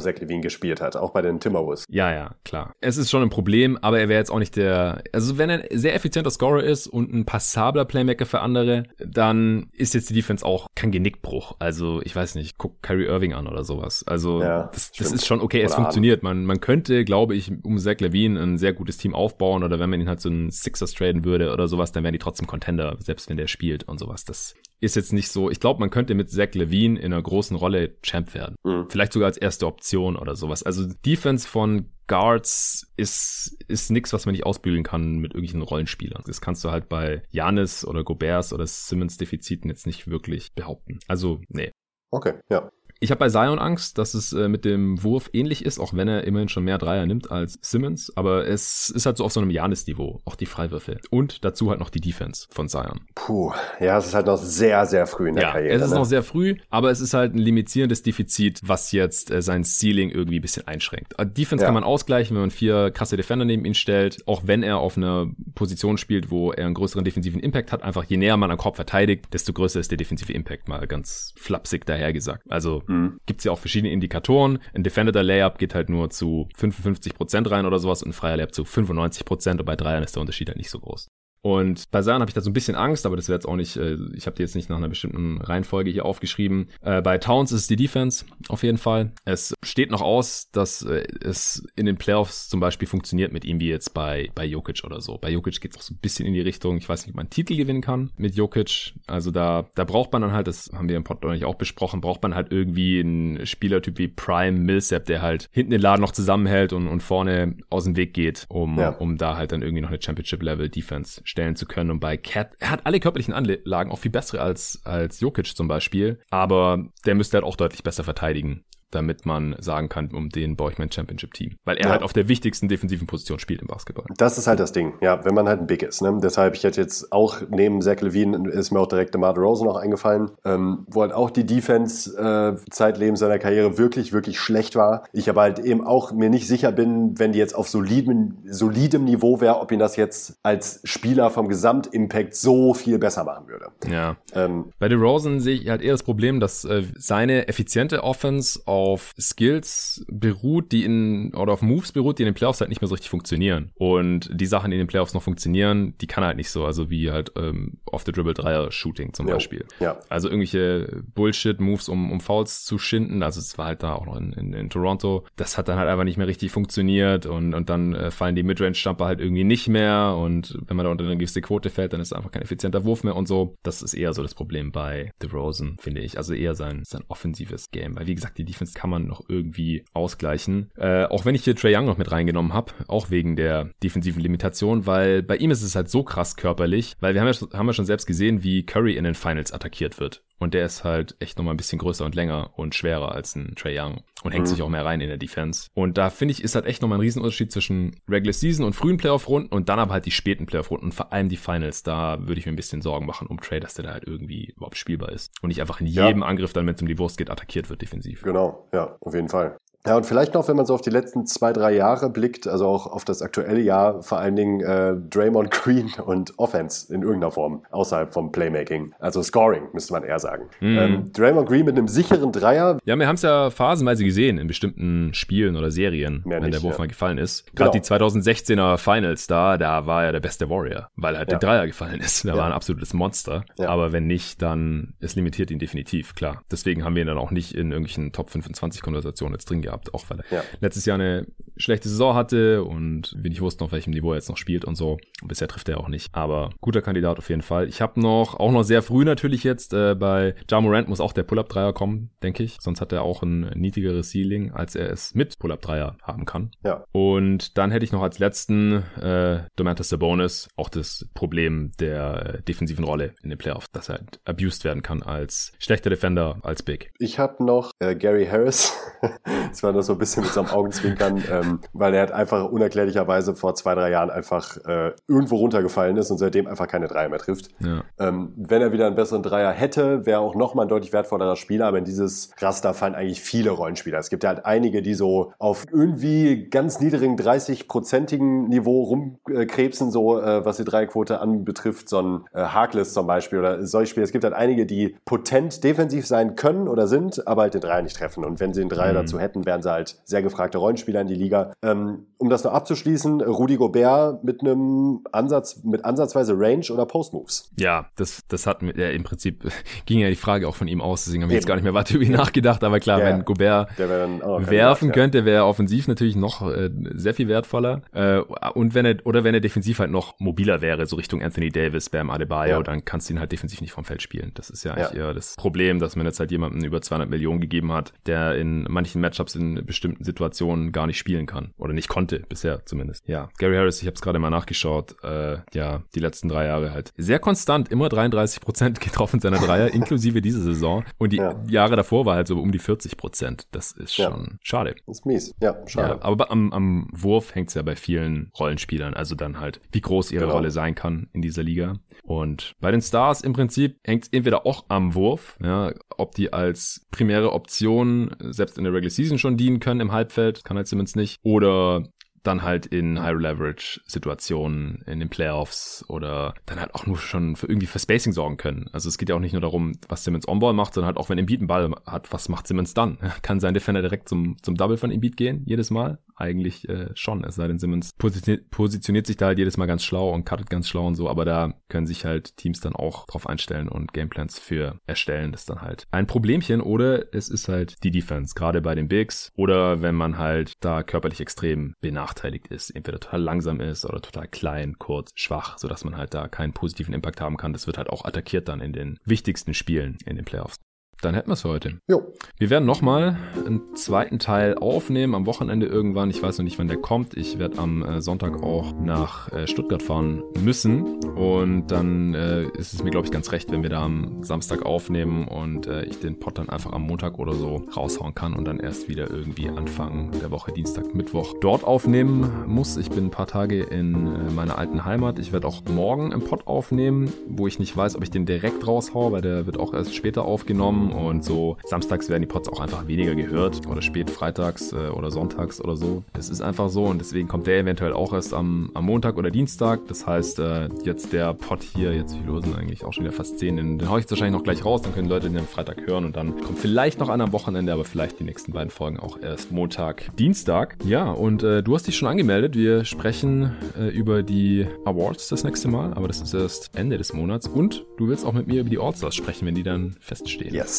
Zach 0.00 0.18
Levine 0.18 0.40
gespielt 0.40 0.80
hat, 0.80 0.96
auch 0.96 1.10
bei 1.10 1.20
den 1.20 1.38
Timberwolves. 1.38 1.84
Ja, 1.90 2.12
ja, 2.12 2.34
klar. 2.44 2.72
Es 2.80 2.96
ist 2.96 3.10
schon 3.10 3.22
ein 3.22 3.30
Problem, 3.30 3.78
aber 3.82 4.00
er 4.00 4.08
wäre 4.08 4.18
jetzt 4.18 4.30
auch 4.30 4.38
nicht 4.38 4.56
der, 4.56 5.02
also 5.12 5.36
wenn 5.36 5.50
er 5.50 5.70
ein 5.70 5.78
sehr 5.78 5.94
effizienter 5.94 6.30
Scorer 6.30 6.64
ist 6.64 6.86
und 6.86 7.12
ein 7.12 7.26
passabler 7.26 7.84
Playmaker 7.84 8.24
für 8.24 8.40
andere, 8.40 8.84
dann 8.98 9.68
ist 9.72 9.94
jetzt 9.94 10.08
die 10.08 10.14
Defense 10.14 10.44
auch 10.44 10.68
kein 10.74 10.90
Genickbruch. 10.90 11.56
Also 11.58 12.00
ich 12.02 12.16
weiß 12.16 12.34
nicht, 12.36 12.56
guck 12.56 12.82
Kyrie 12.82 13.04
Irving 13.04 13.25
an 13.34 13.46
oder 13.46 13.64
sowas. 13.64 14.04
Also 14.06 14.40
ja, 14.40 14.70
das, 14.72 14.92
das 14.92 15.12
ist 15.12 15.26
schon 15.26 15.40
okay, 15.40 15.62
es 15.62 15.72
oder 15.72 15.82
funktioniert. 15.82 16.22
Man, 16.22 16.44
man 16.44 16.60
könnte, 16.60 17.04
glaube 17.04 17.34
ich, 17.34 17.52
um 17.62 17.78
Zach 17.78 18.00
Levine 18.00 18.40
ein 18.40 18.58
sehr 18.58 18.72
gutes 18.72 18.98
Team 18.98 19.14
aufbauen 19.14 19.62
oder 19.64 19.78
wenn 19.78 19.90
man 19.90 20.00
ihn 20.00 20.08
halt 20.08 20.20
so 20.20 20.28
einen 20.28 20.50
Sixers 20.50 20.92
traden 20.92 21.24
würde 21.24 21.52
oder 21.52 21.68
sowas, 21.68 21.92
dann 21.92 22.04
wären 22.04 22.12
die 22.12 22.18
trotzdem 22.18 22.46
Contender, 22.46 22.96
selbst 23.00 23.28
wenn 23.28 23.36
der 23.36 23.46
spielt 23.46 23.84
und 23.84 23.98
sowas. 23.98 24.24
Das 24.24 24.54
ist 24.80 24.96
jetzt 24.96 25.12
nicht 25.12 25.30
so. 25.30 25.50
Ich 25.50 25.60
glaube, 25.60 25.80
man 25.80 25.90
könnte 25.90 26.14
mit 26.14 26.30
Zach 26.30 26.52
Levine 26.52 26.98
in 26.98 27.12
einer 27.12 27.22
großen 27.22 27.56
Rolle 27.56 28.00
Champ 28.02 28.34
werden. 28.34 28.56
Mhm. 28.64 28.86
Vielleicht 28.88 29.12
sogar 29.12 29.26
als 29.26 29.38
erste 29.38 29.66
Option 29.66 30.16
oder 30.16 30.36
sowas. 30.36 30.62
Also 30.62 30.86
Defense 31.04 31.48
von 31.48 31.90
Guards 32.06 32.92
ist, 32.96 33.56
ist 33.68 33.90
nix, 33.90 34.12
was 34.12 34.26
man 34.26 34.32
nicht 34.32 34.46
ausbügeln 34.46 34.84
kann 34.84 35.16
mit 35.16 35.32
irgendwelchen 35.32 35.62
Rollenspielern. 35.62 36.22
Das 36.26 36.40
kannst 36.40 36.62
du 36.64 36.70
halt 36.70 36.88
bei 36.88 37.22
Janis 37.30 37.84
oder 37.84 38.04
Gobers 38.04 38.52
oder 38.52 38.66
Simmons 38.66 39.16
Defiziten 39.16 39.70
jetzt 39.70 39.86
nicht 39.86 40.06
wirklich 40.08 40.54
behaupten. 40.54 40.98
Also, 41.08 41.40
nee. 41.48 41.72
Okay, 42.12 42.34
ja. 42.48 42.70
Ich 42.98 43.10
habe 43.10 43.18
bei 43.18 43.28
Zion 43.28 43.58
Angst, 43.58 43.98
dass 43.98 44.14
es 44.14 44.32
äh, 44.32 44.48
mit 44.48 44.64
dem 44.64 45.02
Wurf 45.02 45.28
ähnlich 45.32 45.64
ist, 45.64 45.78
auch 45.78 45.92
wenn 45.92 46.08
er 46.08 46.24
immerhin 46.24 46.48
schon 46.48 46.64
mehr 46.64 46.78
Dreier 46.78 47.04
nimmt 47.04 47.30
als 47.30 47.58
Simmons. 47.60 48.10
Aber 48.16 48.46
es 48.46 48.88
ist 48.88 49.04
halt 49.04 49.18
so 49.18 49.24
auf 49.24 49.32
so 49.32 49.40
einem 49.40 49.50
Janis-Niveau, 49.50 50.22
auch 50.24 50.34
die 50.34 50.46
Freiwürfe. 50.46 50.98
Und 51.10 51.44
dazu 51.44 51.68
halt 51.68 51.78
noch 51.78 51.90
die 51.90 52.00
Defense 52.00 52.46
von 52.50 52.68
Zion. 52.68 53.00
Puh, 53.14 53.52
ja, 53.80 53.98
es 53.98 54.06
ist 54.06 54.14
halt 54.14 54.26
noch 54.26 54.38
sehr, 54.38 54.86
sehr 54.86 55.06
früh 55.06 55.28
in 55.28 55.34
der 55.34 55.44
ja, 55.44 55.52
Karriere. 55.52 55.74
Es 55.74 55.82
ist 55.82 55.90
ne? 55.90 55.96
noch 55.96 56.04
sehr 56.06 56.22
früh, 56.22 56.56
aber 56.70 56.90
es 56.90 57.00
ist 57.00 57.12
halt 57.12 57.34
ein 57.34 57.38
limitierendes 57.38 58.02
Defizit, 58.02 58.60
was 58.64 58.92
jetzt 58.92 59.30
äh, 59.30 59.42
sein 59.42 59.64
Ceiling 59.64 60.10
irgendwie 60.10 60.38
ein 60.38 60.42
bisschen 60.42 60.66
einschränkt. 60.66 61.18
Äh, 61.18 61.26
Defense 61.26 61.62
ja. 61.62 61.66
kann 61.66 61.74
man 61.74 61.84
ausgleichen, 61.84 62.34
wenn 62.34 62.42
man 62.42 62.50
vier 62.50 62.90
krasse 62.90 63.18
Defender 63.18 63.44
neben 63.44 63.66
ihn 63.66 63.74
stellt, 63.74 64.26
auch 64.26 64.42
wenn 64.46 64.62
er 64.62 64.78
auf 64.78 64.96
einer 64.96 65.26
Position 65.54 65.98
spielt, 65.98 66.30
wo 66.30 66.52
er 66.52 66.64
einen 66.64 66.74
größeren 66.74 67.04
defensiven 67.04 67.40
Impact 67.40 67.72
hat. 67.72 67.82
Einfach 67.82 68.04
je 68.04 68.16
näher 68.16 68.38
man 68.38 68.50
am 68.50 68.56
Korb 68.56 68.76
verteidigt, 68.76 69.26
desto 69.34 69.52
größer 69.52 69.80
ist 69.80 69.90
der 69.90 69.98
defensive 69.98 70.32
Impact, 70.32 70.68
mal 70.68 70.86
ganz 70.86 71.34
flapsig 71.36 71.84
dahergesagt. 71.84 72.42
Also 72.48 72.82
mhm. 72.88 73.20
gibt's 73.26 73.44
ja 73.44 73.52
auch 73.52 73.58
verschiedene 73.58 73.92
Indikatoren. 73.92 74.58
Ein 74.74 74.82
Defended 74.82 75.14
Layup 75.14 75.58
geht 75.58 75.74
halt 75.74 75.88
nur 75.88 76.10
zu 76.10 76.48
55% 76.58 77.50
rein 77.50 77.66
oder 77.66 77.78
sowas 77.78 78.02
und 78.02 78.10
ein 78.10 78.12
freier 78.12 78.36
Layup 78.36 78.54
zu 78.54 78.62
95% 78.62 79.50
und 79.52 79.64
bei 79.64 79.76
Dreiern 79.76 80.02
ist 80.02 80.16
der 80.16 80.20
Unterschied 80.20 80.48
halt 80.48 80.58
nicht 80.58 80.70
so 80.70 80.80
groß. 80.80 81.08
Und 81.46 81.92
bei 81.92 82.02
Zion 82.02 82.18
habe 82.18 82.28
ich 82.28 82.34
da 82.34 82.40
so 82.40 82.50
ein 82.50 82.54
bisschen 82.54 82.74
Angst, 82.74 83.06
aber 83.06 83.14
das 83.14 83.28
wäre 83.28 83.36
jetzt 83.36 83.46
auch 83.46 83.54
nicht, 83.54 83.76
äh, 83.76 83.96
ich 84.16 84.26
habe 84.26 84.34
die 84.34 84.42
jetzt 84.42 84.56
nicht 84.56 84.68
nach 84.68 84.78
einer 84.78 84.88
bestimmten 84.88 85.40
Reihenfolge 85.40 85.92
hier 85.92 86.04
aufgeschrieben. 86.04 86.66
Äh, 86.80 87.02
bei 87.02 87.18
Towns 87.18 87.52
ist 87.52 87.60
es 87.60 87.66
die 87.68 87.76
Defense 87.76 88.24
auf 88.48 88.64
jeden 88.64 88.78
Fall. 88.78 89.12
Es 89.24 89.54
steht 89.62 89.92
noch 89.92 90.02
aus, 90.02 90.50
dass 90.50 90.82
äh, 90.82 91.06
es 91.20 91.64
in 91.76 91.86
den 91.86 91.98
Playoffs 91.98 92.48
zum 92.48 92.58
Beispiel 92.58 92.88
funktioniert 92.88 93.32
mit 93.32 93.44
ihm 93.44 93.60
wie 93.60 93.68
jetzt 93.68 93.94
bei, 93.94 94.28
bei 94.34 94.44
Jokic 94.44 94.82
oder 94.82 95.00
so. 95.00 95.18
Bei 95.18 95.30
Jokic 95.30 95.60
geht 95.60 95.70
es 95.70 95.78
auch 95.78 95.82
so 95.82 95.94
ein 95.94 95.98
bisschen 95.98 96.26
in 96.26 96.32
die 96.32 96.40
Richtung, 96.40 96.78
ich 96.78 96.88
weiß 96.88 97.02
nicht, 97.06 97.10
ob 97.10 97.14
man 97.14 97.26
einen 97.26 97.30
Titel 97.30 97.54
gewinnen 97.54 97.80
kann 97.80 98.10
mit 98.16 98.34
Jokic. 98.34 98.94
Also 99.06 99.30
da, 99.30 99.70
da 99.76 99.84
braucht 99.84 100.12
man 100.12 100.22
dann 100.22 100.32
halt, 100.32 100.48
das 100.48 100.70
haben 100.74 100.88
wir 100.88 100.96
im 100.96 101.04
Pod 101.04 101.24
auch 101.44 101.54
besprochen, 101.54 102.00
braucht 102.00 102.24
man 102.24 102.34
halt 102.34 102.50
irgendwie 102.50 102.98
einen 102.98 103.46
Spielertyp 103.46 103.98
wie 103.98 104.08
Prime 104.08 104.58
Millsap, 104.58 105.04
der 105.04 105.22
halt 105.22 105.48
hinten 105.52 105.70
den 105.70 105.80
Laden 105.80 106.00
noch 106.00 106.10
zusammenhält 106.10 106.72
und, 106.72 106.88
und 106.88 107.04
vorne 107.04 107.54
aus 107.70 107.84
dem 107.84 107.94
Weg 107.94 108.14
geht, 108.14 108.46
um, 108.48 108.80
ja. 108.80 108.88
um 108.88 109.16
da 109.16 109.36
halt 109.36 109.52
dann 109.52 109.62
irgendwie 109.62 109.82
noch 109.82 109.90
eine 109.90 110.02
Championship-Level-Defense 110.02 111.22
stellen 111.36 111.54
zu 111.54 111.66
können. 111.66 111.90
Und 111.90 112.00
bei 112.00 112.16
Cat, 112.16 112.54
er 112.58 112.70
hat 112.70 112.86
alle 112.86 112.98
körperlichen 112.98 113.34
Anlagen, 113.34 113.90
auch 113.90 113.98
viel 113.98 114.10
bessere 114.10 114.40
als, 114.40 114.80
als 114.84 115.20
Jokic 115.20 115.54
zum 115.54 115.68
Beispiel. 115.68 116.18
Aber 116.30 116.84
der 117.04 117.14
müsste 117.14 117.36
halt 117.36 117.44
auch 117.44 117.56
deutlich 117.56 117.82
besser 117.82 118.04
verteidigen 118.04 118.64
damit 118.90 119.26
man 119.26 119.56
sagen 119.58 119.88
kann, 119.88 120.10
um 120.12 120.28
den 120.28 120.56
baue 120.56 120.72
ich 120.72 120.78
mein 120.78 120.90
Championship-Team. 120.90 121.56
Weil 121.64 121.76
er 121.76 121.86
ja. 121.86 121.90
halt 121.90 122.02
auf 122.02 122.12
der 122.12 122.28
wichtigsten 122.28 122.68
defensiven 122.68 123.06
Position 123.06 123.38
spielt 123.38 123.62
im 123.62 123.68
Basketball. 123.68 124.06
Das 124.16 124.38
ist 124.38 124.46
halt 124.46 124.60
das 124.60 124.72
Ding, 124.72 124.94
ja, 125.00 125.24
wenn 125.24 125.34
man 125.34 125.48
halt 125.48 125.60
ein 125.60 125.66
Big 125.66 125.82
ist. 125.82 126.02
Ne? 126.02 126.18
Deshalb, 126.22 126.54
ich 126.54 126.64
hätte 126.64 126.80
jetzt 126.80 127.12
auch 127.12 127.40
neben 127.50 127.82
Zach 127.82 128.00
Levine, 128.00 128.48
ist 128.50 128.70
mir 128.70 128.80
auch 128.80 128.86
direkt 128.86 129.14
DeMar 129.14 129.36
Rosen 129.36 129.66
noch 129.66 129.76
eingefallen, 129.76 130.30
ähm, 130.44 130.86
wo 130.88 131.02
halt 131.02 131.12
auch 131.12 131.30
die 131.30 131.44
Defense 131.44 132.16
äh, 132.16 132.56
zeitlebens 132.70 133.20
seiner 133.20 133.38
Karriere 133.38 133.78
wirklich, 133.78 134.12
wirklich 134.12 134.38
schlecht 134.38 134.76
war. 134.76 135.04
Ich 135.12 135.28
aber 135.28 135.42
halt 135.42 135.58
eben 135.58 135.84
auch 135.84 136.12
mir 136.12 136.30
nicht 136.30 136.46
sicher 136.46 136.72
bin, 136.72 137.18
wenn 137.18 137.32
die 137.32 137.38
jetzt 137.38 137.54
auf 137.54 137.68
solidem, 137.68 138.38
solidem 138.46 139.04
Niveau 139.04 139.40
wäre, 139.40 139.60
ob 139.60 139.72
ihn 139.72 139.78
das 139.78 139.96
jetzt 139.96 140.38
als 140.42 140.80
Spieler 140.84 141.30
vom 141.30 141.48
Gesamtimpact 141.48 142.34
so 142.34 142.74
viel 142.74 142.98
besser 142.98 143.24
machen 143.24 143.48
würde. 143.48 143.66
Ja. 143.90 144.16
Ähm, 144.32 144.72
Bei 144.78 144.92
Rosen 144.94 145.40
sehe 145.40 145.56
ich 145.56 145.68
halt 145.68 145.82
eher 145.82 145.92
das 145.92 146.02
Problem, 146.02 146.40
dass 146.40 146.64
äh, 146.64 146.84
seine 146.96 147.48
effiziente 147.48 148.02
Offense 148.02 148.60
auf 148.76 149.14
Skills 149.18 150.04
beruht, 150.08 150.70
die 150.72 150.84
in, 150.84 151.34
oder 151.34 151.52
auf 151.54 151.62
Moves 151.62 151.92
beruht, 151.92 152.18
die 152.18 152.22
in 152.22 152.26
den 152.26 152.34
Playoffs 152.34 152.60
halt 152.60 152.68
nicht 152.68 152.82
mehr 152.82 152.88
so 152.88 152.94
richtig 152.94 153.10
funktionieren. 153.10 153.70
Und 153.74 154.30
die 154.32 154.46
Sachen, 154.46 154.70
die 154.70 154.76
in 154.76 154.82
den 154.82 154.86
Playoffs 154.86 155.14
noch 155.14 155.22
funktionieren, 155.22 155.94
die 156.00 156.06
kann 156.06 156.24
halt 156.24 156.36
nicht 156.36 156.50
so, 156.50 156.64
also 156.64 156.90
wie 156.90 157.10
halt 157.10 157.32
ähm, 157.36 157.78
off 157.86 158.04
the 158.04 158.12
dribble 158.12 158.34
Dreier 158.34 158.70
Shooting 158.70 159.14
zum 159.14 159.26
jo. 159.26 159.34
Beispiel. 159.34 159.64
Ja. 159.80 159.98
Also 160.08 160.28
irgendwelche 160.28 161.02
Bullshit 161.14 161.58
Moves, 161.58 161.88
um, 161.88 162.12
um 162.12 162.20
Fouls 162.20 162.64
zu 162.64 162.78
schinden, 162.78 163.22
also 163.22 163.40
es 163.40 163.56
war 163.56 163.66
halt 163.66 163.82
da 163.82 163.94
auch 163.94 164.06
noch 164.06 164.16
in, 164.16 164.32
in, 164.34 164.52
in 164.52 164.70
Toronto, 164.70 165.24
das 165.36 165.56
hat 165.56 165.68
dann 165.68 165.78
halt 165.78 165.88
einfach 165.88 166.04
nicht 166.04 166.18
mehr 166.18 166.26
richtig 166.26 166.50
funktioniert 166.50 167.26
und, 167.26 167.54
und 167.54 167.70
dann 167.70 167.94
äh, 167.94 168.10
fallen 168.10 168.36
die 168.36 168.42
Midrange 168.42 168.76
Jumper 168.76 169.06
halt 169.06 169.20
irgendwie 169.20 169.44
nicht 169.44 169.68
mehr 169.68 170.16
und 170.16 170.58
wenn 170.66 170.76
man 170.76 170.84
da 170.84 170.92
unter 170.92 171.04
eine 171.04 171.16
gewisse 171.16 171.40
Quote 171.40 171.70
fällt, 171.70 171.92
dann 171.92 172.00
ist 172.00 172.08
es 172.08 172.12
einfach 172.12 172.30
kein 172.30 172.42
effizienter 172.42 172.84
Wurf 172.84 173.04
mehr 173.04 173.16
und 173.16 173.26
so. 173.26 173.56
Das 173.62 173.82
ist 173.82 173.94
eher 173.94 174.12
so 174.12 174.22
das 174.22 174.34
Problem 174.34 174.72
bei 174.72 175.10
The 175.20 175.28
Rosen, 175.28 175.76
finde 175.80 176.02
ich. 176.02 176.18
Also 176.18 176.34
eher 176.34 176.54
sein, 176.54 176.82
sein 176.84 177.04
offensives 177.08 177.70
Game, 177.70 177.96
weil 177.96 178.06
wie 178.06 178.14
gesagt, 178.14 178.38
die 178.38 178.44
Defense 178.44 178.65
kann 178.74 178.90
man 178.90 179.06
noch 179.06 179.22
irgendwie 179.28 179.84
ausgleichen. 179.92 180.70
Äh, 180.76 181.04
auch 181.04 181.24
wenn 181.24 181.34
ich 181.34 181.44
hier 181.44 181.56
Trey 181.56 181.76
Young 181.76 181.86
noch 181.86 181.98
mit 181.98 182.10
reingenommen 182.10 182.52
habe, 182.52 182.72
auch 182.88 183.10
wegen 183.10 183.36
der 183.36 183.70
defensiven 183.82 184.22
Limitation, 184.22 184.86
weil 184.86 185.22
bei 185.22 185.36
ihm 185.36 185.50
ist 185.50 185.62
es 185.62 185.76
halt 185.76 185.90
so 185.90 186.02
krass 186.02 186.36
körperlich, 186.36 186.94
weil 187.00 187.14
wir 187.14 187.20
haben 187.20 187.28
ja, 187.28 187.58
haben 187.58 187.66
ja 187.66 187.72
schon 187.72 187.86
selbst 187.86 188.06
gesehen, 188.06 188.42
wie 188.42 188.64
Curry 188.64 188.96
in 188.96 189.04
den 189.04 189.14
Finals 189.14 189.52
attackiert 189.52 190.00
wird. 190.00 190.22
Und 190.38 190.54
der 190.54 190.66
ist 190.66 190.84
halt 190.84 191.16
echt 191.18 191.38
nochmal 191.38 191.54
ein 191.54 191.56
bisschen 191.56 191.78
größer 191.78 192.04
und 192.04 192.14
länger 192.14 192.50
und 192.56 192.74
schwerer 192.74 193.12
als 193.12 193.34
ein 193.36 193.54
Trey 193.56 193.78
Young 193.78 194.02
und 194.22 194.32
hängt 194.32 194.44
mhm. 194.44 194.50
sich 194.50 194.62
auch 194.62 194.68
mehr 194.68 194.84
rein 194.84 195.00
in 195.00 195.08
der 195.08 195.16
Defense. 195.16 195.68
Und 195.74 195.96
da 195.96 196.10
finde 196.10 196.32
ich, 196.32 196.42
ist 196.42 196.54
halt 196.54 196.66
echt 196.66 196.82
nochmal 196.82 196.98
ein 196.98 197.02
Riesenunterschied 197.02 197.50
zwischen 197.50 197.96
Regular 198.08 198.32
Season 198.32 198.64
und 198.64 198.74
frühen 198.74 198.98
Playoff-Runden 198.98 199.52
und 199.52 199.68
dann 199.68 199.78
aber 199.78 199.94
halt 199.94 200.06
die 200.06 200.10
späten 200.10 200.46
Playoff-Runden 200.46 200.86
und 200.86 200.92
vor 200.92 201.12
allem 201.12 201.28
die 201.28 201.36
Finals. 201.36 201.82
Da 201.82 202.18
würde 202.20 202.38
ich 202.38 202.46
mir 202.46 202.52
ein 202.52 202.56
bisschen 202.56 202.82
Sorgen 202.82 203.06
machen 203.06 203.28
um 203.28 203.40
Trey, 203.40 203.60
dass 203.60 203.74
der 203.74 203.84
da 203.84 203.92
halt 203.92 204.04
irgendwie 204.06 204.52
überhaupt 204.56 204.76
spielbar 204.76 205.10
ist 205.10 205.32
und 205.42 205.48
nicht 205.48 205.60
einfach 205.60 205.80
in 205.80 205.86
jedem 205.86 206.20
ja. 206.20 206.26
Angriff 206.26 206.52
dann, 206.52 206.66
wenn 206.66 206.74
es 206.74 206.82
um 206.82 206.88
die 206.88 206.98
Wurst 206.98 207.16
geht, 207.18 207.30
attackiert 207.30 207.70
wird 207.70 207.82
defensiv. 207.82 208.22
Genau, 208.22 208.68
ja, 208.72 208.96
auf 209.00 209.14
jeden 209.14 209.28
Fall. 209.28 209.56
Ja, 209.86 209.96
und 209.96 210.04
vielleicht 210.04 210.34
noch, 210.34 210.48
wenn 210.48 210.56
man 210.56 210.66
so 210.66 210.74
auf 210.74 210.80
die 210.80 210.90
letzten 210.90 211.26
zwei, 211.26 211.52
drei 211.52 211.72
Jahre 211.72 212.10
blickt, 212.10 212.48
also 212.48 212.66
auch 212.66 212.86
auf 212.86 213.04
das 213.04 213.22
aktuelle 213.22 213.60
Jahr, 213.60 214.02
vor 214.02 214.18
allen 214.18 214.34
Dingen 214.34 214.60
äh, 214.60 214.94
Draymond 214.96 215.50
Green 215.62 215.92
und 216.04 216.36
Offense 216.38 216.92
in 216.92 217.02
irgendeiner 217.02 217.30
Form, 217.30 217.64
außerhalb 217.70 218.12
vom 218.12 218.32
Playmaking. 218.32 218.92
Also 218.98 219.22
Scoring, 219.22 219.68
müsste 219.72 219.92
man 219.92 220.02
eher 220.02 220.18
sagen. 220.18 220.46
Mm. 220.60 220.78
Ähm, 220.78 221.12
Draymond 221.12 221.48
Green 221.48 221.64
mit 221.64 221.78
einem 221.78 221.86
sicheren 221.86 222.32
Dreier. 222.32 222.78
Ja, 222.84 222.96
wir 222.96 223.06
haben 223.06 223.14
es 223.14 223.22
ja 223.22 223.50
phasenweise 223.50 224.04
gesehen 224.04 224.38
in 224.38 224.48
bestimmten 224.48 225.14
Spielen 225.14 225.56
oder 225.56 225.70
Serien, 225.70 226.22
Mehr 226.24 226.38
wenn 226.38 226.50
nicht, 226.50 226.54
der 226.54 226.62
Wurf 226.62 226.74
ja. 226.74 226.80
mal 226.80 226.88
gefallen 226.88 227.18
ist. 227.18 227.46
Gerade 227.54 227.70
genau. 227.70 227.84
die 227.84 228.20
2016er 228.20 228.78
Finals 228.78 229.28
da, 229.28 229.56
da 229.56 229.86
war 229.86 230.04
er 230.04 230.12
der 230.12 230.20
beste 230.20 230.50
Warrior, 230.50 230.88
weil 230.96 231.16
halt 231.16 231.30
ja. 231.30 231.38
der 231.38 231.48
Dreier 231.48 231.66
gefallen 231.66 232.00
ist. 232.00 232.24
Der 232.24 232.34
ja. 232.34 232.40
war 232.40 232.46
ein 232.46 232.52
absolutes 232.52 232.92
Monster. 232.92 233.44
Aber 233.58 233.92
wenn 233.92 234.06
nicht, 234.06 234.42
dann 234.42 234.94
es 235.00 235.14
limitiert 235.14 235.50
ihn 235.50 235.58
definitiv, 235.58 236.14
klar. 236.14 236.42
Deswegen 236.50 236.84
haben 236.84 236.96
wir 236.96 237.02
ihn 237.02 237.08
dann 237.08 237.18
auch 237.18 237.30
nicht 237.30 237.54
in 237.54 237.70
irgendwelchen 237.70 238.12
Top 238.12 238.30
25 238.30 238.82
Konversationen 238.82 239.34
jetzt 239.34 239.48
drin 239.48 239.62
gehabt 239.62 239.75
gehabt, 239.76 239.94
auch 239.94 240.04
weil 240.08 240.20
er 240.20 240.38
ja. 240.38 240.44
letztes 240.60 240.84
Jahr 240.86 240.96
eine 240.96 241.26
schlechte 241.56 241.88
Saison 241.88 242.14
hatte 242.14 242.64
und 242.64 243.14
wir 243.16 243.30
nicht 243.30 243.40
wussten, 243.40 243.64
auf 243.64 243.72
welchem 243.72 243.90
Niveau 243.90 244.10
er 244.10 244.16
jetzt 244.16 244.28
noch 244.28 244.36
spielt 244.36 244.64
und 244.64 244.74
so. 244.74 244.98
Und 245.22 245.28
bisher 245.28 245.48
trifft 245.48 245.68
er 245.68 245.78
auch 245.78 245.88
nicht. 245.88 246.14
Aber 246.14 246.50
guter 246.60 246.82
Kandidat 246.82 247.18
auf 247.18 247.28
jeden 247.28 247.42
Fall. 247.42 247.68
Ich 247.68 247.80
habe 247.80 248.00
noch, 248.00 248.34
auch 248.34 248.52
noch 248.52 248.62
sehr 248.62 248.82
früh 248.82 249.04
natürlich 249.04 249.44
jetzt, 249.44 249.72
äh, 249.72 249.94
bei 249.94 250.34
Ja 250.50 250.60
Morant 250.60 250.88
muss 250.88 251.00
auch 251.00 251.12
der 251.12 251.22
Pull-Up-Dreier 251.22 251.72
kommen, 251.72 252.10
denke 252.22 252.42
ich. 252.42 252.58
Sonst 252.60 252.80
hat 252.80 252.92
er 252.92 253.02
auch 253.02 253.22
ein 253.22 253.50
niedrigeres 253.54 254.10
Ceiling, 254.10 254.52
als 254.52 254.74
er 254.74 254.90
es 254.90 255.14
mit 255.14 255.38
Pull-Up-Dreier 255.38 255.96
haben 256.02 256.24
kann. 256.24 256.50
Ja. 256.64 256.84
Und 256.92 257.56
dann 257.58 257.70
hätte 257.70 257.84
ich 257.84 257.92
noch 257.92 258.02
als 258.02 258.18
letzten 258.18 258.82
äh, 259.00 259.44
Domantas 259.56 259.88
Sabonis 259.88 260.48
auch 260.56 260.68
das 260.68 261.08
Problem 261.14 261.72
der 261.80 262.34
äh, 262.34 262.42
defensiven 262.42 262.84
Rolle 262.84 263.14
in 263.22 263.30
den 263.30 263.38
Playoffs, 263.38 263.70
dass 263.72 263.88
er 263.88 263.96
halt 263.96 264.20
abused 264.24 264.64
werden 264.64 264.82
kann 264.82 265.02
als 265.02 265.52
schlechter 265.58 265.90
Defender, 265.90 266.38
als 266.42 266.62
Big. 266.62 266.92
Ich 266.98 267.18
habe 267.18 267.44
noch 267.44 267.70
äh, 267.78 267.94
Gary 267.94 268.26
Harris. 268.26 268.74
das 269.72 269.74
war 269.74 269.78
das 269.80 269.86
so 269.86 269.92
ein 269.92 269.98
bisschen 269.98 270.22
mit 270.24 270.32
so 270.32 270.40
einem 270.40 270.50
Augenzwinkern, 270.50 271.22
ähm, 271.30 271.60
weil 271.72 271.94
er 271.94 272.02
hat 272.02 272.12
einfach 272.12 272.50
unerklärlicherweise 272.50 273.34
vor 273.34 273.54
zwei, 273.54 273.74
drei 273.74 273.90
Jahren 273.90 274.10
einfach 274.10 274.56
äh, 274.66 274.92
irgendwo 275.08 275.36
runtergefallen 275.36 275.96
ist 275.96 276.10
und 276.10 276.18
seitdem 276.18 276.46
einfach 276.46 276.68
keine 276.68 276.88
Dreier 276.88 277.08
mehr 277.08 277.18
trifft. 277.18 277.50
Ja. 277.60 277.82
Ähm, 277.98 278.32
wenn 278.36 278.62
er 278.62 278.72
wieder 278.72 278.86
einen 278.86 278.96
besseren 278.96 279.22
Dreier 279.22 279.52
hätte, 279.52 280.06
wäre 280.06 280.20
auch 280.20 280.34
nochmal 280.34 280.66
ein 280.66 280.68
deutlich 280.68 280.92
wertvollerer 280.92 281.36
Spieler, 281.36 281.66
aber 281.66 281.78
in 281.78 281.84
dieses 281.84 282.30
Raster 282.38 282.74
fallen 282.74 282.94
eigentlich 282.94 283.20
viele 283.20 283.50
Rollenspieler. 283.50 283.98
Es 283.98 284.10
gibt 284.10 284.22
ja 284.22 284.30
halt 284.30 284.46
einige, 284.46 284.82
die 284.82 284.94
so 284.94 285.32
auf 285.38 285.64
irgendwie 285.72 286.48
ganz 286.48 286.80
niedrigen 286.80 287.16
30-prozentigen 287.16 288.48
Niveau 288.48 288.84
rumkrebsen, 288.84 289.90
so 289.90 290.20
äh, 290.20 290.44
was 290.44 290.58
die 290.58 290.64
Dreierquote 290.64 291.20
anbetrifft, 291.20 291.88
so 291.88 292.00
ein 292.00 292.24
äh, 292.32 292.42
Harkless 292.42 292.92
zum 292.92 293.06
Beispiel 293.06 293.38
oder 293.38 293.66
solche 293.66 293.90
Spieler. 293.90 294.04
Es 294.04 294.12
gibt 294.12 294.24
halt 294.24 294.34
einige, 294.34 294.66
die 294.66 294.96
potent 295.04 295.64
defensiv 295.64 296.06
sein 296.06 296.36
können 296.36 296.68
oder 296.68 296.86
sind, 296.86 297.26
aber 297.26 297.42
halt 297.42 297.54
den 297.54 297.60
Dreier 297.60 297.82
nicht 297.82 297.96
treffen. 297.96 298.24
Und 298.24 298.40
wenn 298.40 298.52
sie 298.52 298.60
den 298.60 298.68
Dreier 298.68 298.92
mhm. 298.92 298.96
dazu 298.96 299.18
hätten, 299.18 299.44
wären 299.46 299.55
wären 299.56 299.62
sie 299.62 299.70
halt 299.70 299.96
sehr 300.04 300.22
gefragte 300.22 300.58
Rollenspieler 300.58 301.00
in 301.00 301.06
die 301.06 301.14
Liga. 301.14 301.52
Ähm, 301.62 302.06
um 302.18 302.30
das 302.30 302.44
noch 302.44 302.52
abzuschließen, 302.52 303.20
Rudi 303.22 303.56
Gobert 303.56 304.24
mit 304.24 304.40
einem 304.40 305.00
Ansatz, 305.12 305.62
mit 305.64 305.84
ansatzweise 305.84 306.34
Range 306.36 306.64
oder 306.70 306.86
Post-Moves. 306.86 307.50
Ja, 307.58 307.88
das, 307.96 308.22
das 308.28 308.46
hat 308.46 308.62
ja, 308.62 308.90
im 308.90 309.04
Prinzip 309.04 309.50
ging 309.86 310.00
ja 310.00 310.08
die 310.08 310.16
Frage 310.16 310.48
auch 310.48 310.56
von 310.56 310.68
ihm 310.68 310.80
aus, 310.80 311.04
deswegen 311.04 311.22
haben 311.22 311.30
wir 311.30 311.36
jetzt 311.36 311.46
gar 311.46 311.54
nicht 311.54 311.64
mehr 311.64 311.74
weiter 311.74 311.94
über 311.94 312.04
ihn 312.04 312.12
nachgedacht, 312.12 312.62
aber 312.64 312.80
klar, 312.80 313.00
ja, 313.00 313.06
wenn 313.06 313.24
Gobert 313.24 313.78
werfen 313.78 314.92
könnte, 314.92 315.24
wäre 315.24 315.36
er 315.36 315.46
offensiv 315.46 315.88
natürlich 315.88 316.16
noch 316.16 316.46
äh, 316.50 316.70
sehr 316.94 317.14
viel 317.14 317.28
wertvoller. 317.28 317.82
Äh, 317.92 318.18
und 318.54 318.74
wenn 318.74 318.86
er, 318.86 318.96
oder 319.04 319.24
wenn 319.24 319.34
er 319.34 319.40
defensiv 319.40 319.78
halt 319.78 319.90
noch 319.90 320.18
mobiler 320.18 320.60
wäre, 320.60 320.86
so 320.86 320.96
Richtung 320.96 321.22
Anthony 321.22 321.50
Davis, 321.50 321.90
Bam 321.90 322.10
Adebayo, 322.10 322.58
ja. 322.58 322.62
dann 322.62 322.84
kannst 322.84 323.08
du 323.08 323.14
ihn 323.14 323.20
halt 323.20 323.32
defensiv 323.32 323.60
nicht 323.60 323.72
vom 323.72 323.84
Feld 323.84 324.02
spielen. 324.02 324.32
Das 324.34 324.50
ist 324.50 324.64
ja 324.64 324.72
eigentlich 324.72 324.98
eher 324.98 325.14
das 325.14 325.36
Problem, 325.36 325.78
dass 325.78 325.96
man 325.96 326.06
jetzt 326.06 326.20
halt 326.20 326.30
jemanden 326.30 326.64
über 326.64 326.80
200 326.80 327.08
Millionen 327.08 327.40
gegeben 327.40 327.72
hat, 327.72 327.92
der 328.06 328.36
in 328.36 328.64
manchen 328.68 329.00
Matchups 329.00 329.35
in 329.36 329.64
bestimmten 329.64 330.04
Situationen 330.04 330.72
gar 330.72 330.86
nicht 330.86 330.98
spielen 330.98 331.26
kann. 331.26 331.52
Oder 331.56 331.72
nicht 331.72 331.88
konnte, 331.88 332.20
bisher 332.28 332.64
zumindest. 332.66 333.06
Ja, 333.06 333.28
Gary 333.38 333.56
Harris, 333.56 333.80
ich 333.80 333.86
habe 333.86 333.94
es 333.94 334.00
gerade 334.00 334.18
mal 334.18 334.30
nachgeschaut, 334.30 334.96
äh, 335.02 335.38
ja, 335.54 335.82
die 335.94 336.00
letzten 336.00 336.28
drei 336.28 336.46
Jahre 336.46 336.72
halt 336.72 336.92
sehr 336.96 337.18
konstant, 337.18 337.70
immer 337.70 337.88
33 337.88 338.40
Prozent 338.40 338.80
getroffen 338.86 339.20
seiner 339.20 339.38
Dreier, 339.38 339.72
inklusive 339.72 340.20
diese 340.20 340.42
Saison. 340.42 340.84
Und 340.98 341.12
die 341.12 341.18
ja. 341.18 341.40
Jahre 341.48 341.76
davor 341.76 342.06
war 342.06 342.16
halt 342.16 342.28
so 342.28 342.40
um 342.40 342.52
die 342.52 342.58
40 342.58 342.96
Prozent. 342.96 343.46
Das 343.52 343.72
ist 343.72 343.94
schon 343.94 344.24
ja. 344.24 344.38
schade. 344.42 344.74
Das 344.86 344.98
ist 344.98 345.06
mies. 345.06 345.34
Ja, 345.40 345.56
schade. 345.66 345.94
Ja, 345.94 346.02
aber 346.02 346.30
am, 346.30 346.52
am 346.52 346.88
Wurf 346.92 347.34
hängt 347.34 347.48
es 347.48 347.54
ja 347.54 347.62
bei 347.62 347.76
vielen 347.76 348.30
Rollenspielern. 348.38 348.94
Also 348.94 349.14
dann 349.14 349.40
halt, 349.40 349.60
wie 349.72 349.80
groß 349.80 350.12
ihre 350.12 350.24
genau. 350.24 350.36
Rolle 350.36 350.50
sein 350.50 350.74
kann 350.74 351.08
in 351.12 351.22
dieser 351.22 351.42
Liga. 351.42 351.74
Und 352.02 352.54
bei 352.60 352.70
den 352.70 352.80
Stars 352.80 353.22
im 353.22 353.32
Prinzip 353.32 353.78
hängt 353.84 354.04
es 354.04 354.08
entweder 354.10 354.46
auch 354.46 354.64
am 354.68 354.94
Wurf, 354.94 355.36
ja, 355.42 355.72
ob 355.96 356.14
die 356.14 356.32
als 356.32 356.86
primäre 356.90 357.32
Option 357.32 358.14
selbst 358.20 358.58
in 358.58 358.64
der 358.64 358.72
Regular 358.72 358.90
Season 358.90 359.18
schon 359.18 359.25
dienen 359.34 359.60
können 359.60 359.80
im 359.80 359.92
Halbfeld, 359.92 360.44
kann 360.44 360.56
halt 360.56 360.68
Simmons 360.68 360.94
nicht, 360.94 361.18
oder 361.22 361.82
dann 362.26 362.42
halt 362.42 362.66
in 362.66 363.00
High-Leverage-Situationen 363.00 364.82
in 364.86 365.00
den 365.00 365.08
Playoffs 365.08 365.84
oder 365.88 366.34
dann 366.46 366.60
halt 366.60 366.74
auch 366.74 366.86
nur 366.86 366.98
schon 366.98 367.36
für 367.36 367.46
irgendwie 367.46 367.66
für 367.66 367.78
Spacing 367.78 368.12
sorgen 368.12 368.36
können. 368.36 368.68
Also 368.72 368.88
es 368.88 368.98
geht 368.98 369.08
ja 369.08 369.14
auch 369.14 369.20
nicht 369.20 369.32
nur 369.32 369.40
darum, 369.40 369.78
was 369.88 370.04
Simmons 370.04 370.28
on-ball 370.28 370.52
macht, 370.52 370.74
sondern 370.74 370.88
halt 370.88 370.96
auch, 370.96 371.08
wenn 371.08 371.18
Embiid 371.18 371.40
einen 371.40 371.48
Ball 371.48 371.70
hat, 371.86 372.12
was 372.12 372.28
macht 372.28 372.46
Simmons 372.46 372.74
dann? 372.74 372.98
Kann 373.22 373.40
sein 373.40 373.54
Defender 373.54 373.82
direkt 373.82 374.08
zum, 374.08 374.36
zum 374.42 374.56
Double 374.56 374.76
von 374.76 374.90
Embiid 374.90 375.16
gehen, 375.16 375.42
jedes 375.46 375.70
Mal? 375.70 375.98
Eigentlich 376.16 376.68
äh, 376.68 376.90
schon, 376.94 377.24
es 377.24 377.34
sei 377.34 377.46
denn, 377.46 377.58
Simmons 377.58 377.92
positioniert, 377.98 378.50
positioniert 378.50 379.06
sich 379.06 379.16
da 379.16 379.26
halt 379.26 379.38
jedes 379.38 379.56
Mal 379.56 379.66
ganz 379.66 379.84
schlau 379.84 380.10
und 380.12 380.24
cuttet 380.24 380.50
ganz 380.50 380.68
schlau 380.68 380.86
und 380.86 380.94
so, 380.94 381.08
aber 381.08 381.24
da 381.24 381.54
können 381.68 381.86
sich 381.86 382.04
halt 382.04 382.36
Teams 382.36 382.60
dann 382.60 382.74
auch 382.74 383.06
drauf 383.06 383.28
einstellen 383.28 383.68
und 383.68 383.92
Gameplans 383.92 384.38
für 384.38 384.80
erstellen. 384.86 385.32
Das 385.32 385.42
ist 385.42 385.50
dann 385.50 385.60
halt 385.60 385.86
ein 385.90 386.06
Problemchen 386.06 386.60
oder 386.60 387.14
es 387.14 387.28
ist 387.28 387.48
halt 387.48 387.82
die 387.84 387.90
Defense, 387.90 388.34
gerade 388.34 388.62
bei 388.62 388.74
den 388.74 388.88
Bigs 388.88 389.30
oder 389.36 389.82
wenn 389.82 389.94
man 389.94 390.18
halt 390.18 390.64
da 390.64 390.82
körperlich 390.82 391.20
extrem 391.20 391.74
benachteiligt 391.80 392.15
benachteiligt 392.16 392.48
ist, 392.48 392.70
entweder 392.70 392.98
total 392.98 393.20
langsam 393.20 393.60
ist 393.60 393.84
oder 393.84 394.00
total 394.00 394.28
klein, 394.28 394.78
kurz, 394.78 395.10
schwach, 395.14 395.58
sodass 395.58 395.84
man 395.84 395.96
halt 395.96 396.14
da 396.14 396.28
keinen 396.28 396.52
positiven 396.52 396.94
Impact 396.94 397.20
haben 397.20 397.36
kann. 397.36 397.52
Das 397.52 397.66
wird 397.66 397.78
halt 397.78 397.90
auch 397.90 398.04
attackiert 398.04 398.48
dann 398.48 398.60
in 398.60 398.72
den 398.72 398.98
wichtigsten 399.04 399.54
Spielen 399.54 399.98
in 400.04 400.16
den 400.16 400.24
Playoffs. 400.24 400.56
Dann 401.02 401.14
hätten 401.14 401.28
wir 401.28 401.34
es 401.34 401.42
für 401.42 401.50
heute. 401.50 401.78
Jo. 401.88 402.14
Wir 402.38 402.50
werden 402.50 402.64
nochmal 402.64 403.18
einen 403.46 403.74
zweiten 403.74 404.18
Teil 404.18 404.56
aufnehmen 404.56 405.14
am 405.14 405.26
Wochenende 405.26 405.66
irgendwann. 405.66 406.10
Ich 406.10 406.22
weiß 406.22 406.38
noch 406.38 406.44
nicht, 406.44 406.58
wann 406.58 406.68
der 406.68 406.78
kommt. 406.78 407.16
Ich 407.16 407.38
werde 407.38 407.58
am 407.58 407.82
äh, 407.84 408.00
Sonntag 408.00 408.42
auch 408.42 408.72
nach 408.80 409.30
äh, 409.32 409.46
Stuttgart 409.46 409.82
fahren 409.82 410.22
müssen. 410.42 411.04
Und 411.14 411.68
dann 411.68 412.14
äh, 412.14 412.44
ist 412.58 412.72
es 412.72 412.82
mir, 412.82 412.90
glaube 412.90 413.06
ich, 413.06 413.12
ganz 413.12 413.32
recht, 413.32 413.50
wenn 413.52 413.62
wir 413.62 413.70
da 413.70 413.84
am 413.84 414.22
Samstag 414.22 414.64
aufnehmen 414.64 415.28
und 415.28 415.66
äh, 415.66 415.84
ich 415.84 416.00
den 416.00 416.18
Pod 416.18 416.38
dann 416.38 416.48
einfach 416.48 416.72
am 416.72 416.82
Montag 416.82 417.18
oder 417.18 417.34
so 417.34 417.62
raushauen 417.76 418.14
kann 418.14 418.34
und 418.34 418.46
dann 418.46 418.58
erst 418.58 418.88
wieder 418.88 419.10
irgendwie 419.10 419.48
Anfang 419.48 420.12
der 420.20 420.30
Woche, 420.30 420.52
Dienstag, 420.52 420.94
Mittwoch 420.94 421.34
dort 421.40 421.64
aufnehmen 421.64 422.46
muss. 422.46 422.76
Ich 422.76 422.90
bin 422.90 423.06
ein 423.06 423.10
paar 423.10 423.26
Tage 423.26 423.62
in 423.62 423.94
äh, 423.94 424.30
meiner 424.32 424.58
alten 424.58 424.84
Heimat. 424.84 425.18
Ich 425.18 425.32
werde 425.32 425.46
auch 425.46 425.62
morgen 425.68 426.12
im 426.12 426.22
Pod 426.22 426.46
aufnehmen, 426.46 427.12
wo 427.28 427.46
ich 427.46 427.58
nicht 427.58 427.76
weiß, 427.76 427.96
ob 427.96 428.02
ich 428.02 428.10
den 428.10 428.24
direkt 428.24 428.66
raushaue, 428.66 429.12
weil 429.12 429.22
der 429.22 429.46
wird 429.46 429.58
auch 429.58 429.74
erst 429.74 429.94
später 429.94 430.24
aufgenommen 430.24 430.85
und 430.92 431.24
so 431.24 431.56
samstags 431.64 432.08
werden 432.08 432.22
die 432.22 432.28
Pods 432.28 432.48
auch 432.48 432.60
einfach 432.60 432.86
weniger 432.86 433.14
gehört 433.14 433.66
oder 433.66 433.82
spät 433.82 434.10
freitags 434.10 434.72
äh, 434.72 434.88
oder 434.88 435.10
sonntags 435.10 435.60
oder 435.60 435.76
so. 435.76 436.02
Das 436.12 436.28
ist 436.28 436.40
einfach 436.40 436.68
so 436.68 436.84
und 436.84 436.98
deswegen 436.98 437.28
kommt 437.28 437.46
der 437.46 437.58
eventuell 437.58 437.92
auch 437.92 438.12
erst 438.12 438.34
am, 438.34 438.70
am 438.74 438.84
Montag 438.84 439.16
oder 439.16 439.30
Dienstag. 439.30 439.80
Das 439.88 440.06
heißt, 440.06 440.38
äh, 440.38 440.68
jetzt 440.84 441.12
der 441.12 441.34
Pod 441.34 441.62
hier, 441.62 441.92
jetzt 441.92 442.16
wie 442.18 442.26
los 442.26 442.44
sind 442.44 442.56
eigentlich 442.56 442.84
auch 442.84 442.92
schon 442.92 443.04
wieder 443.04 443.14
fast 443.14 443.38
10, 443.38 443.56
den, 443.56 443.78
den 443.78 443.90
haue 443.90 443.98
ich 443.98 444.04
jetzt 444.04 444.10
wahrscheinlich 444.10 444.36
noch 444.36 444.44
gleich 444.44 444.64
raus, 444.64 444.82
dann 444.82 444.94
können 444.94 445.08
Leute 445.08 445.28
den 445.28 445.38
am 445.38 445.46
Freitag 445.46 445.86
hören 445.86 446.04
und 446.04 446.16
dann 446.16 446.40
kommt 446.40 446.58
vielleicht 446.58 446.98
noch 447.00 447.08
einer 447.08 447.24
am 447.24 447.32
Wochenende, 447.32 447.72
aber 447.72 447.84
vielleicht 447.84 448.20
die 448.20 448.24
nächsten 448.24 448.52
beiden 448.52 448.70
Folgen 448.70 448.98
auch 448.98 449.20
erst 449.20 449.52
Montag, 449.52 450.16
Dienstag. 450.16 450.76
Ja, 450.84 451.10
und 451.10 451.42
äh, 451.42 451.62
du 451.62 451.74
hast 451.74 451.86
dich 451.86 451.96
schon 451.96 452.08
angemeldet. 452.08 452.54
Wir 452.54 452.84
sprechen 452.84 453.52
äh, 453.78 453.88
über 453.88 454.22
die 454.22 454.66
Awards 454.84 455.28
das 455.28 455.44
nächste 455.44 455.68
Mal, 455.68 455.94
aber 455.94 456.08
das 456.08 456.20
ist 456.20 456.34
erst 456.34 456.70
Ende 456.74 456.98
des 456.98 457.12
Monats 457.12 457.48
und 457.48 457.84
du 457.96 458.08
willst 458.08 458.24
auch 458.24 458.32
mit 458.32 458.46
mir 458.46 458.60
über 458.60 458.70
die 458.70 458.78
Allstars 458.78 459.14
sprechen, 459.14 459.46
wenn 459.46 459.54
die 459.54 459.62
dann 459.62 459.96
feststehen. 460.00 460.54
Yes. 460.54 460.75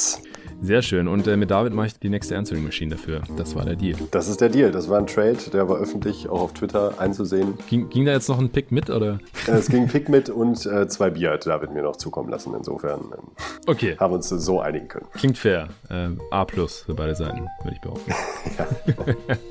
Sehr 0.61 0.81
schön. 0.81 1.07
Und 1.07 1.27
äh, 1.27 1.37
mit 1.37 1.51
David 1.51 1.73
mache 1.73 1.87
ich 1.87 1.99
die 1.99 2.09
nächste 2.09 2.35
Answering 2.35 2.63
Machine 2.63 2.95
dafür. 2.95 3.21
Das 3.37 3.55
war 3.55 3.63
der 3.63 3.75
Deal. 3.75 3.95
Das 4.11 4.27
ist 4.27 4.41
der 4.41 4.49
Deal. 4.49 4.71
Das 4.71 4.89
war 4.89 4.97
ein 4.97 5.05
Trade, 5.05 5.37
der 5.53 5.69
war 5.69 5.77
öffentlich 5.77 6.27
auch 6.29 6.41
auf 6.41 6.53
Twitter 6.53 6.95
einzusehen. 6.97 7.53
Ging, 7.69 7.89
ging 7.89 8.05
da 8.05 8.11
jetzt 8.11 8.27
noch 8.27 8.39
ein 8.39 8.49
Pick 8.49 8.71
mit 8.71 8.89
oder? 8.89 9.19
Äh, 9.47 9.51
es 9.51 9.67
ging 9.67 9.83
ein 9.83 9.87
Pick 9.87 10.09
mit 10.09 10.29
und 10.29 10.65
äh, 10.65 10.87
zwei 10.87 11.11
Bier 11.11 11.31
hat 11.31 11.45
David 11.45 11.73
mir 11.73 11.83
noch 11.83 11.97
zukommen 11.97 12.29
lassen. 12.29 12.53
Insofern 12.57 13.01
ähm, 13.01 13.27
okay. 13.67 13.95
haben 13.99 14.11
wir 14.11 14.15
uns 14.15 14.29
so 14.29 14.59
einigen 14.59 14.87
können. 14.87 15.05
Klingt 15.13 15.37
fair. 15.37 15.69
Ähm, 15.91 16.19
A 16.31 16.43
plus 16.43 16.81
für 16.81 16.95
beide 16.95 17.15
Seiten, 17.15 17.47
würde 17.63 17.75
ich 17.75 17.81
behaupten. 17.81 18.11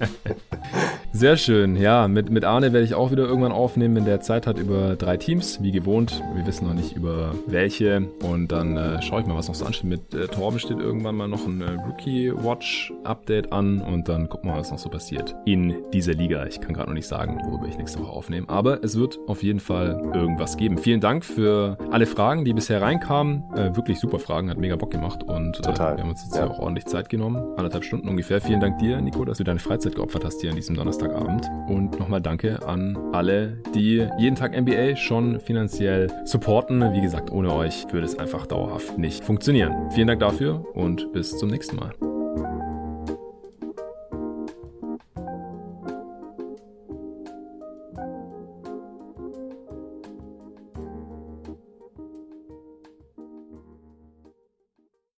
Sehr 1.13 1.37
schön. 1.37 1.77
Ja, 1.77 2.09
mit, 2.09 2.31
mit 2.31 2.45
Arne 2.45 2.73
werde 2.73 2.85
ich 2.85 2.95
auch 2.95 3.11
wieder 3.11 3.25
irgendwann 3.25 3.53
aufnehmen, 3.53 3.95
wenn 3.97 4.05
der 4.05 4.21
Zeit 4.21 4.47
hat, 4.47 4.59
über 4.59 4.97
drei 4.97 5.17
Teams, 5.17 5.63
wie 5.63 5.73
gewohnt. 5.73 6.23
Wir 6.35 6.47
wissen 6.47 6.67
noch 6.67 6.75
nicht 6.75 6.95
über 6.95 7.35
welche. 7.47 8.09
Und 8.23 8.49
dann 8.49 8.77
äh, 8.77 9.01
schaue 9.01 9.21
ich 9.21 9.27
mal, 9.27 9.37
was 9.37 9.49
noch 9.49 9.55
so 9.55 9.65
ansteht. 9.65 9.85
Mit 9.85 10.15
äh, 10.15 10.27
Torben 10.37 10.59
steht 10.59 10.79
irgendwann 10.79 11.17
mal 11.17 11.29
noch 11.29 11.47
ein 11.47 11.61
äh, 11.61 11.71
Rookie 11.87 12.33
Watch 12.33 12.93
Update 13.05 13.53
an 13.53 13.81
und 13.81 14.09
dann 14.09 14.29
gucken 14.29 14.51
wir 14.51 14.55
mal, 14.55 14.61
was 14.61 14.71
noch 14.71 14.79
so 14.79 14.89
passiert 14.89 15.35
in 15.47 15.75
dieser 15.93 16.13
Liga. 16.13 16.47
Ich 16.47 16.61
kann 16.61 16.75
gerade 16.75 16.89
noch 16.89 16.95
nicht 16.95 17.07
sagen, 17.07 17.41
worüber 17.45 17.67
ich 17.67 17.79
nächste 17.79 18.01
Woche 18.01 18.13
aufnehme. 18.13 18.49
Aber 18.49 18.83
es 18.85 18.99
wird 18.99 19.19
auf 19.27 19.43
jeden 19.43 19.61
Fall 19.61 20.01
irgendwas 20.15 20.57
geben. 20.57 20.79
Vielen 20.79 21.01
Dank 21.01 21.25
für 21.25 21.79
alle 21.91 22.07
Fragen, 22.07 22.45
die 22.45 22.53
bisher 22.53 22.83
reinkamen. 22.83 23.45
Äh, 23.55 23.77
wirklich 23.77 23.99
super 23.99 24.19
Fragen, 24.19 24.51
hat 24.51 24.59
mega 24.59 24.77
Bock 24.77 24.91
gemacht 24.91 25.23
und 25.23 25.59
äh, 25.67 25.79
wir 25.79 25.79
haben 25.79 26.11
uns 26.11 26.23
jetzt 26.25 26.37
ja. 26.37 26.47
auch 26.47 26.59
ordentlich 26.59 26.87
Zeit 26.87 27.09
genommen. 27.09 27.37
Anderthalb 27.57 27.85
Stunden 27.85 28.09
ungefähr. 28.09 28.41
Vielen 28.41 28.61
Dank 28.61 28.79
dir, 28.79 29.01
Nico, 29.01 29.25
dass 29.25 29.39
du 29.39 29.45
deine 29.45 29.61
Freizeit 29.61 29.95
geopfert 29.95 30.25
hast 30.25 30.41
hier 30.41 30.51
an 30.51 30.57
diesem 30.57 30.77
Donnerstag. 30.77 30.97
Donnerstagabend. 30.97 31.51
Und 31.69 31.99
nochmal 31.99 32.21
danke 32.21 32.67
an 32.67 32.97
alle, 33.13 33.59
die 33.75 34.07
jeden 34.19 34.37
Tag 34.37 34.59
NBA 34.59 34.97
schon 34.97 35.41
finanziell 35.41 36.09
supporten. 36.25 36.93
Wie 36.93 37.01
gesagt, 37.01 37.31
ohne 37.31 37.53
euch 37.53 37.87
würde 37.93 38.07
es 38.07 38.19
einfach 38.19 38.47
dauerhaft 38.47 38.99
nicht 38.99 39.25
funktionieren. 39.25 39.91
Vielen 39.91 40.09
Dank 40.09 40.21
dafür 40.27 40.65
und 40.75 41.13
bis 41.13 41.37
zum 41.39 41.51
nächsten 41.51 41.77
Mal. 41.77 42.16